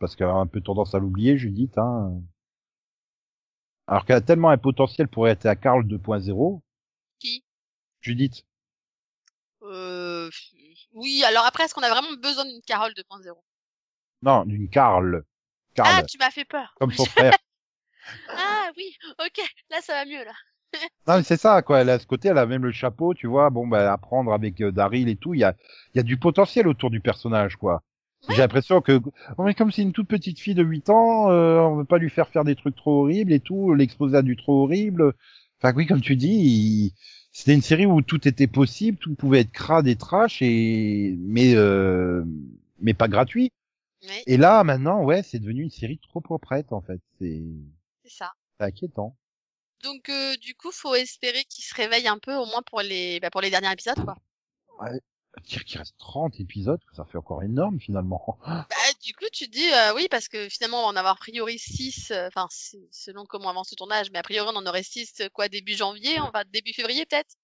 parce 0.00 0.14
qu'elle 0.16 0.26
a 0.28 0.34
un 0.34 0.46
peu 0.46 0.60
tendance 0.60 0.94
à 0.94 0.98
l'oublier, 0.98 1.38
Judith. 1.38 1.76
Hein. 1.78 2.12
Alors 3.86 4.04
qu'elle 4.04 4.16
a 4.16 4.20
tellement 4.20 4.50
un 4.50 4.58
potentiel 4.58 5.08
pour 5.08 5.28
être 5.28 5.46
à 5.46 5.56
Carl 5.56 5.84
2.0. 5.84 6.60
Qui? 7.20 7.44
Judith. 8.00 8.44
Euh... 9.62 10.30
Oui, 10.92 11.22
alors 11.24 11.44
après 11.44 11.64
est-ce 11.64 11.74
qu'on 11.74 11.82
a 11.82 11.90
vraiment 11.90 12.12
besoin 12.22 12.44
d'une 12.44 12.62
Carole 12.62 12.92
2.0 12.92 13.32
Non, 14.22 14.44
d'une 14.44 14.68
Carl. 14.68 15.24
Carl, 15.74 15.90
Ah, 15.98 16.02
tu 16.04 16.18
m'as 16.18 16.30
fait 16.30 16.44
peur. 16.44 16.74
comme 16.78 16.92
son 16.92 17.04
frère. 17.06 17.34
Ah 18.28 18.70
oui, 18.76 18.96
ok, 19.18 19.40
là 19.70 19.80
ça 19.80 19.94
va 19.94 20.04
mieux 20.04 20.24
là. 20.24 20.32
Non, 21.06 21.16
mais 21.18 21.22
c'est 21.22 21.36
ça, 21.36 21.62
quoi. 21.62 21.80
Elle 21.80 21.90
a 21.90 21.98
ce 21.98 22.06
côté, 22.06 22.28
elle 22.28 22.38
a 22.38 22.46
même 22.46 22.64
le 22.64 22.72
chapeau, 22.72 23.14
tu 23.14 23.26
vois. 23.26 23.48
Bon, 23.50 23.66
bah, 23.66 23.92
apprendre 23.92 24.32
avec 24.32 24.60
euh, 24.60 24.72
Daryl 24.72 25.08
et 25.08 25.16
tout. 25.16 25.32
Il 25.34 25.40
y 25.40 25.44
a, 25.44 25.54
il 25.94 25.98
y 25.98 26.00
a 26.00 26.02
du 26.02 26.18
potentiel 26.18 26.66
autour 26.66 26.90
du 26.90 27.00
personnage, 27.00 27.56
quoi. 27.56 27.82
Ouais. 28.28 28.34
J'ai 28.36 28.42
l'impression 28.42 28.80
que, 28.80 29.00
oh, 29.38 29.42
mais 29.44 29.54
comme 29.54 29.70
c'est 29.72 29.82
une 29.82 29.92
toute 29.92 30.08
petite 30.08 30.38
fille 30.40 30.54
de 30.54 30.62
8 30.62 30.88
ans, 30.90 31.30
euh, 31.30 31.58
on 31.60 31.76
veut 31.76 31.84
pas 31.84 31.98
lui 31.98 32.10
faire 32.10 32.28
faire 32.28 32.44
des 32.44 32.54
trucs 32.56 32.76
trop 32.76 33.02
horribles 33.02 33.32
et 33.32 33.40
tout, 33.40 33.74
l'exposer 33.74 34.16
à 34.16 34.22
du 34.22 34.36
trop 34.36 34.62
horrible. 34.64 35.12
Enfin, 35.60 35.74
oui, 35.76 35.86
comme 35.86 36.00
tu 36.00 36.16
dis, 36.16 36.28
il- 36.28 36.92
c'était 37.32 37.54
une 37.54 37.62
série 37.62 37.86
où 37.86 38.00
tout 38.02 38.26
était 38.28 38.46
possible, 38.46 38.96
tout 38.98 39.14
pouvait 39.14 39.40
être 39.40 39.52
crade 39.52 39.86
et 39.88 39.96
trash 39.96 40.40
et, 40.40 41.16
mais, 41.18 41.54
euh, 41.54 42.24
mais 42.80 42.94
pas 42.94 43.08
gratuit. 43.08 43.50
Oui, 44.02 44.22
Et 44.26 44.36
là, 44.36 44.62
maintenant, 44.64 45.02
ouais, 45.02 45.22
c'est 45.22 45.38
devenu 45.38 45.62
une 45.62 45.70
série 45.70 45.98
trop 45.98 46.20
proprette, 46.20 46.72
en 46.72 46.80
fait. 46.80 47.00
C'est 47.18 47.42
c'est 48.04 48.10
ça. 48.12 48.32
c'est 48.58 48.66
inquiétant. 48.66 49.16
Donc 49.82 50.08
euh, 50.08 50.34
du 50.36 50.54
coup, 50.54 50.70
faut 50.72 50.94
espérer 50.94 51.44
qu'il 51.44 51.64
se 51.64 51.74
réveille 51.74 52.08
un 52.08 52.18
peu, 52.18 52.34
au 52.34 52.46
moins 52.46 52.62
pour 52.66 52.80
les, 52.80 53.20
bah, 53.20 53.30
pour 53.30 53.40
les 53.40 53.50
derniers 53.50 53.72
épisodes, 53.72 54.02
quoi. 54.04 54.16
Dire 55.42 55.64
qu'il 55.64 55.78
reste 55.78 55.96
30 55.98 56.38
épisodes, 56.40 56.80
ça 56.92 57.04
fait 57.04 57.18
encore 57.18 57.42
énorme, 57.42 57.80
finalement. 57.80 58.38
Bah, 58.46 58.64
du 59.02 59.12
coup, 59.14 59.24
tu 59.32 59.46
te 59.46 59.50
dis, 59.50 59.70
euh, 59.72 59.94
oui, 59.94 60.06
parce 60.10 60.28
que 60.28 60.48
finalement, 60.48 60.80
on 60.80 60.82
va 60.84 60.88
en 60.88 60.96
avoir 60.96 61.14
a 61.14 61.16
priori 61.16 61.58
6, 61.58 62.12
enfin, 62.28 62.46
c'est- 62.50 62.88
selon 62.92 63.26
comment 63.26 63.50
avance 63.50 63.70
le 63.70 63.76
tournage, 63.76 64.10
mais 64.12 64.18
a 64.18 64.22
priori, 64.22 64.48
on 64.52 64.56
en 64.56 64.66
aurait 64.66 64.82
6, 64.82 65.22
quoi, 65.32 65.48
début 65.48 65.74
janvier, 65.74 66.20
on 66.20 66.30
va 66.30 66.44
début 66.44 66.72
février, 66.72 67.04
peut-être? 67.04 67.34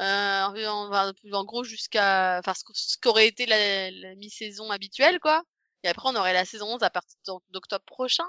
Euh, 0.00 0.66
on 0.68 0.88
va, 0.88 1.12
en 1.32 1.44
gros, 1.44 1.64
jusqu'à, 1.64 2.38
enfin, 2.40 2.54
ce 2.54 2.64
qu- 2.64 2.72
ce 2.74 2.96
qu'aurait 2.98 3.28
été 3.28 3.46
la, 3.46 3.90
la 3.92 4.14
mi-saison 4.16 4.70
habituelle, 4.70 5.20
quoi. 5.20 5.42
Et 5.84 5.88
après, 5.88 6.08
on 6.08 6.16
aurait 6.16 6.32
la 6.32 6.44
saison 6.44 6.74
11 6.74 6.82
à 6.82 6.90
partir 6.90 7.16
d'oc- 7.26 7.44
d'octobre 7.50 7.84
prochain. 7.84 8.24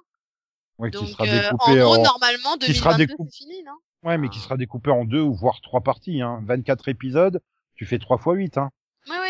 Ouais, 0.78 0.92
qui 0.92 0.98
Donc, 0.98 1.10
sera 1.10 1.26
euh, 1.26 1.50
en 1.60 1.68
découpé 1.68 1.82
gros, 1.82 1.98
en... 1.98 2.04
normalement, 2.04 2.58
qui 2.58 2.74
sera 2.74 2.94
2022, 2.94 3.06
découpé- 3.16 3.30
c'est 3.32 3.38
fini, 3.38 3.64
non? 3.64 3.74
Ouais, 4.04 4.18
mais 4.20 4.30
qui 4.30 4.40
sera 4.40 4.58
découpé 4.58 4.92
en 4.92 5.06
deux 5.06 5.22
ou 5.22 5.34
voire 5.34 5.62
trois 5.62 5.82
parties, 5.82 6.22
hein. 6.22 6.42
24 6.46 6.88
épisodes, 6.90 7.42
tu 7.76 7.86
fais 7.86 7.98
trois 7.98 8.18
fois 8.20 8.36
8, 8.36 8.58
hein. 8.58 8.70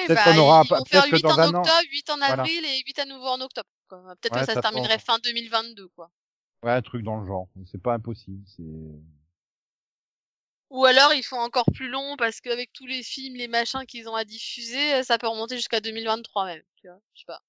Oui, 0.07 0.13
Peut-être 0.13 0.23
bah, 0.25 0.33
qu'on 0.33 0.37
aura 0.37 0.63
peut-être 0.65 1.09
que 1.09 1.15
8 1.15 1.23
dans 1.23 1.31
en 1.31 1.39
un 1.39 1.53
an- 1.55 1.59
octobre, 1.59 1.83
8 1.91 2.09
en 2.09 2.21
Voilà. 2.25 2.43
avril 2.43 2.65
et 2.65 2.79
8 2.85 2.99
à 2.99 3.05
nouveau 3.05 3.27
en 3.27 3.41
octobre. 3.41 3.69
Peut-être 3.89 4.33
Ouais, 4.33 4.39
que 4.39 4.45
ça, 4.45 4.53
ça 4.53 4.55
se 4.55 4.61
terminerait 4.61 4.99
fin 4.99 5.19
2022, 5.19 5.87
quoi. 5.89 6.11
Ouais, 6.63 6.71
un 6.71 6.81
truc 6.81 7.03
dans 7.03 7.21
le 7.21 7.25
genre. 7.25 7.47
C'est 7.71 7.81
pas 7.81 7.93
impossible, 7.93 8.43
c'est... 8.45 8.63
Ou 10.69 10.85
alors 10.85 11.11
ils 11.15 11.23
font 11.23 11.39
encore 11.39 11.65
plus 11.73 11.89
long 11.89 12.17
parce 12.17 12.39
qu'avec 12.39 12.71
tous 12.71 12.85
les 12.85 13.01
films, 13.01 13.35
les 13.35 13.47
machins 13.47 13.83
qu'ils 13.87 14.07
ont 14.07 14.13
à 14.15 14.25
diffuser, 14.25 15.01
ça 15.03 15.17
peut 15.17 15.27
remonter 15.27 15.55
jusqu'à 15.55 15.79
2023 15.79 16.45
même. 16.45 16.61
Tu 16.75 16.87
vois, 16.87 16.99
je 17.15 17.21
sais 17.21 17.25
pas. 17.25 17.41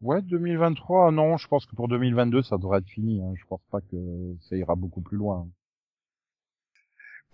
Ouais, 0.00 0.20
2023, 0.20 1.12
non, 1.12 1.36
je 1.36 1.46
pense 1.46 1.64
que 1.64 1.76
pour 1.76 1.86
2022, 1.86 2.42
ça 2.42 2.58
devrait 2.58 2.80
être 2.80 2.88
fini, 2.88 3.22
hein. 3.22 3.32
Je 3.36 3.44
pense 3.46 3.62
pas 3.70 3.80
que 3.80 3.96
ça 4.40 4.56
ira 4.56 4.74
beaucoup 4.74 5.00
plus 5.00 5.16
loin. 5.16 5.48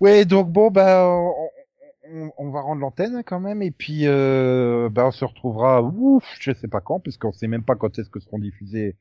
Ouais, 0.01 0.25
donc 0.25 0.51
bon, 0.53 0.71
bah, 0.71 1.07
on, 1.09 1.49
on- 2.12 2.33
on 2.39 2.51
va 2.51 2.61
rendre 2.61 2.81
l'antenne 2.81 3.23
quand 3.24 3.41
même, 3.41 3.62
et 3.62 3.70
puis, 3.70 4.07
euh, 4.07 4.89
bah, 4.91 5.07
on 5.07 5.11
se 5.11 5.24
retrouvera, 5.24 5.83
ouf, 5.83 6.24
je 6.41 6.53
sais 6.53 6.69
pas 6.69 6.81
quand, 6.81 7.01
parce 7.01 7.16
qu'on 7.19 7.33
sait 7.33 7.47
même 7.49 7.65
pas 7.65 7.77
quand 7.77 7.99
est-ce 7.99 8.11
que 8.11 8.20
seront 8.20 8.39
diffusés 8.39 8.97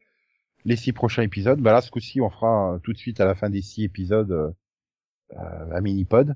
les 0.65 0.76
six 0.76 0.94
prochains 0.94 1.22
épisodes. 1.23 1.60
Bah 1.61 1.72
là, 1.73 1.82
ce 1.82 1.91
coup-ci, 1.91 2.22
on 2.22 2.30
fera 2.30 2.73
euh, 2.76 2.80
tout 2.80 2.91
de 2.94 2.98
suite 2.98 3.19
à 3.19 3.26
la 3.26 3.36
fin 3.36 3.49
des 3.49 3.61
six 3.61 3.84
épisodes 3.84 4.32
euh, 4.32 4.49
euh, 5.34 5.76
un 5.77 5.82
mini-pod. 5.82 6.36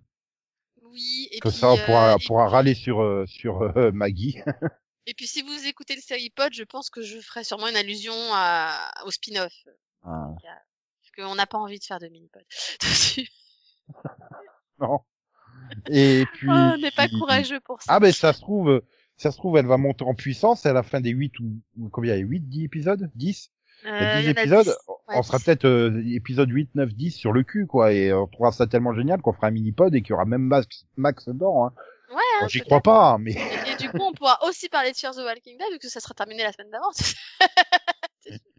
Oui, 0.84 1.28
et 1.32 1.40
Comme 1.40 1.52
puis, 1.52 1.60
ça, 1.60 1.72
on 1.72 1.78
pourra, 1.78 2.12
euh, 2.12 2.16
on 2.16 2.28
pourra 2.28 2.48
râler 2.48 2.74
sur, 2.76 3.24
sur 3.28 3.62
euh, 3.78 3.92
Maggie. 3.94 4.38
et 5.06 5.14
puis 5.16 5.28
si 5.28 5.42
vous 5.42 5.68
écoutez 5.68 5.96
le 5.96 6.02
série 6.02 6.30
pod, 6.30 6.54
je 6.54 6.64
pense 6.64 6.90
que 6.90 7.02
je 7.02 7.20
ferai 7.20 7.44
sûrement 7.44 7.68
une 7.68 7.76
allusion 7.76 8.14
à, 8.34 8.92
au 9.06 9.12
spin-off. 9.12 9.54
Ah, 10.04 10.28
Parce 10.44 11.12
qu'on 11.30 11.36
n'a 11.36 11.46
pas 11.48 11.58
envie 11.58 11.80
de 11.80 11.84
faire 11.84 12.00
de 12.00 12.08
mini-pod 12.08 12.44
dessus. 12.82 13.28
non. 14.80 15.00
Et 15.90 16.26
puis... 16.34 16.48
Oh, 16.50 16.54
on 16.54 16.78
n'est 16.78 16.92
pas 16.92 17.08
courageux 17.08 17.60
pour 17.62 17.82
ça. 17.82 17.94
Ah 17.94 18.00
ben 18.00 18.12
ça 18.12 18.34
se 18.34 18.42
trouve, 18.42 18.70
euh, 18.70 18.86
ça 19.18 19.32
se 19.32 19.38
trouve, 19.38 19.58
elle 19.58 19.66
va 19.68 19.78
monter 19.78 20.04
en 20.06 20.14
puissance 20.14 20.66
à 20.66 20.74
la 20.74 20.84
fin 20.84 21.02
des 21.02 21.12
8 21.12 21.40
ou, 21.40 21.90
combien 21.92 22.16
il 22.16 22.20
y 22.20 22.22
a 22.22 22.26
8, 22.26 22.40
10 22.50 22.64
épisodes? 22.66 23.12
10 23.16 23.52
Il 23.84 23.88
y 23.88 23.92
a 23.92 23.94
Euh, 23.94 24.22
10 24.22 24.22
il 24.22 24.26
y 24.26 24.26
en 24.26 24.28
a 24.28 24.42
épisodes, 24.42 24.66
10. 24.66 24.76
on 24.88 25.18
Ouais, 25.18 25.24
sera 25.24 25.38
10. 25.38 25.44
peut-être 25.46 25.66
euh, 25.66 26.04
épisode 26.14 26.50
8, 26.50 26.76
9, 26.76 26.94
10 26.94 27.12
sur 27.12 27.32
le 27.34 27.44
cul, 27.44 27.66
quoi, 27.68 27.94
et 27.94 28.14
on 28.14 28.28
trouvera 28.28 28.52
ça 28.52 28.68
tellement 28.68 28.94
génial 28.94 29.22
qu'on 29.22 29.34
fera 29.34 29.48
un 29.48 29.52
mini-pod 29.52 29.94
et 29.96 30.02
qu'il 30.02 30.12
y 30.12 30.14
aura 30.14 30.26
même 30.26 30.42
Max, 30.44 30.86
Max 30.98 31.26
dedans, 31.28 31.66
hein. 31.68 31.74
Ouais, 32.10 32.16
Bon, 32.40 32.46
hein, 32.46 32.48
J'y 32.48 32.62
crois 32.62 32.82
pas, 32.82 33.18
mais... 33.20 33.34
Et, 33.34 33.72
et 33.72 33.76
du 33.76 33.90
coup, 33.90 34.02
on 34.02 34.14
pourra 34.14 34.40
aussi 34.48 34.68
parler 34.68 34.92
de 34.92 34.98
Fear 34.98 35.14
the 35.14 35.20
Walking 35.20 35.58
Dead 35.60 35.68
vu 35.72 35.78
que 35.78 35.90
ça 35.90 36.00
sera 36.00 36.16
terminé 36.16 36.42
la 36.42 36.52
semaine 36.52 36.72
d'avant. 36.72 36.90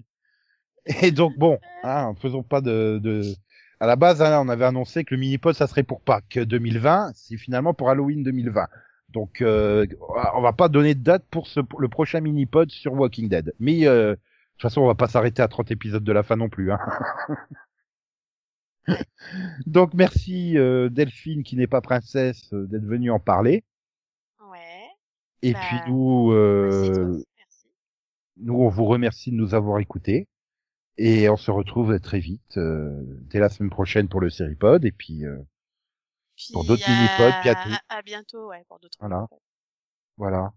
Et 1.03 1.11
donc 1.11 1.37
bon, 1.37 1.59
hein, 1.83 2.15
faisons 2.21 2.43
pas 2.43 2.61
de... 2.61 2.99
de... 3.03 3.23
À 3.81 3.87
la 3.87 3.97
base, 3.97 4.21
hein, 4.23 4.41
on 4.45 4.49
avait 4.49 4.67
annoncé 4.67 5.05
que 5.05 5.15
le 5.15 5.21
mini-pod, 5.21 5.55
ça 5.55 5.67
serait 5.67 5.83
pour 5.83 6.03
Pâques 6.03 6.39
2020, 6.39 7.13
c'est 7.15 7.37
finalement 7.39 7.73
pour 7.75 7.89
Halloween 7.91 8.23
2020. 8.23 8.67
Donc, 9.09 9.41
euh, 9.41 9.87
on 10.35 10.41
va 10.43 10.53
pas 10.53 10.69
donner 10.69 10.95
de 10.95 11.03
date 11.03 11.25
pour 11.31 11.47
ce, 11.47 11.61
pour 11.61 11.81
le 11.81 11.89
prochain 11.89 12.21
mini-pod 12.21 12.71
sur 12.71 12.93
Walking 12.95 13.29
Dead. 13.29 13.55
Mais 13.59 13.87
euh, 13.87 14.11
de 14.13 14.17
toute 14.53 14.63
façon, 14.63 14.83
on 14.83 14.87
va 14.87 14.95
pas 14.95 15.09
s'arrêter 15.09 15.43
à 15.43 15.49
30 15.49 15.71
épisodes 15.71 16.05
de 16.05 16.13
la 16.13 16.23
fin 16.23 16.37
non 16.37 16.49
plus. 16.49 16.71
Hein. 16.73 16.79
Donc, 19.67 19.95
merci 19.95 20.59
euh, 20.59 20.89
Delphine, 20.89 21.43
qui 21.43 21.57
n'est 21.57 21.67
pas 21.67 21.81
princesse, 21.81 22.53
euh, 22.53 22.67
d'être 22.67 22.85
venue 22.85 23.11
en 23.11 23.21
parler. 23.21 23.65
ouais. 24.51 24.89
Et 25.43 25.53
Bah, 25.53 25.61
puis 25.63 25.77
nous, 25.89 26.31
Merci, 26.33 26.91
euh, 26.91 27.23
merci. 27.37 27.69
nous, 28.39 28.55
on 28.55 28.69
vous 28.69 28.85
remercie 28.85 29.31
de 29.31 29.37
nous 29.37 29.55
avoir 29.55 29.79
écoutés. 29.79 30.29
Et 31.03 31.31
on 31.31 31.39
se 31.39 31.51
retrouve 31.51 31.99
très 31.99 32.19
vite, 32.19 32.59
euh, 32.59 33.03
dès 33.31 33.39
la 33.39 33.49
semaine 33.49 33.71
prochaine 33.71 34.07
pour 34.07 34.21
le 34.21 34.29
Seripod. 34.29 34.85
Et 34.85 34.93
puis, 34.93 35.25
euh, 35.25 35.39
pour 36.53 36.67
d'autres 36.67 36.87
mini-pods 36.87 37.43
bientôt. 37.43 37.71
À, 37.89 37.97
à 37.97 38.03
bientôt, 38.03 38.49
ouais, 38.49 38.63
pour 38.69 38.79
d'autres. 38.81 38.99
Voilà. 39.01 39.27
voilà. 40.19 40.53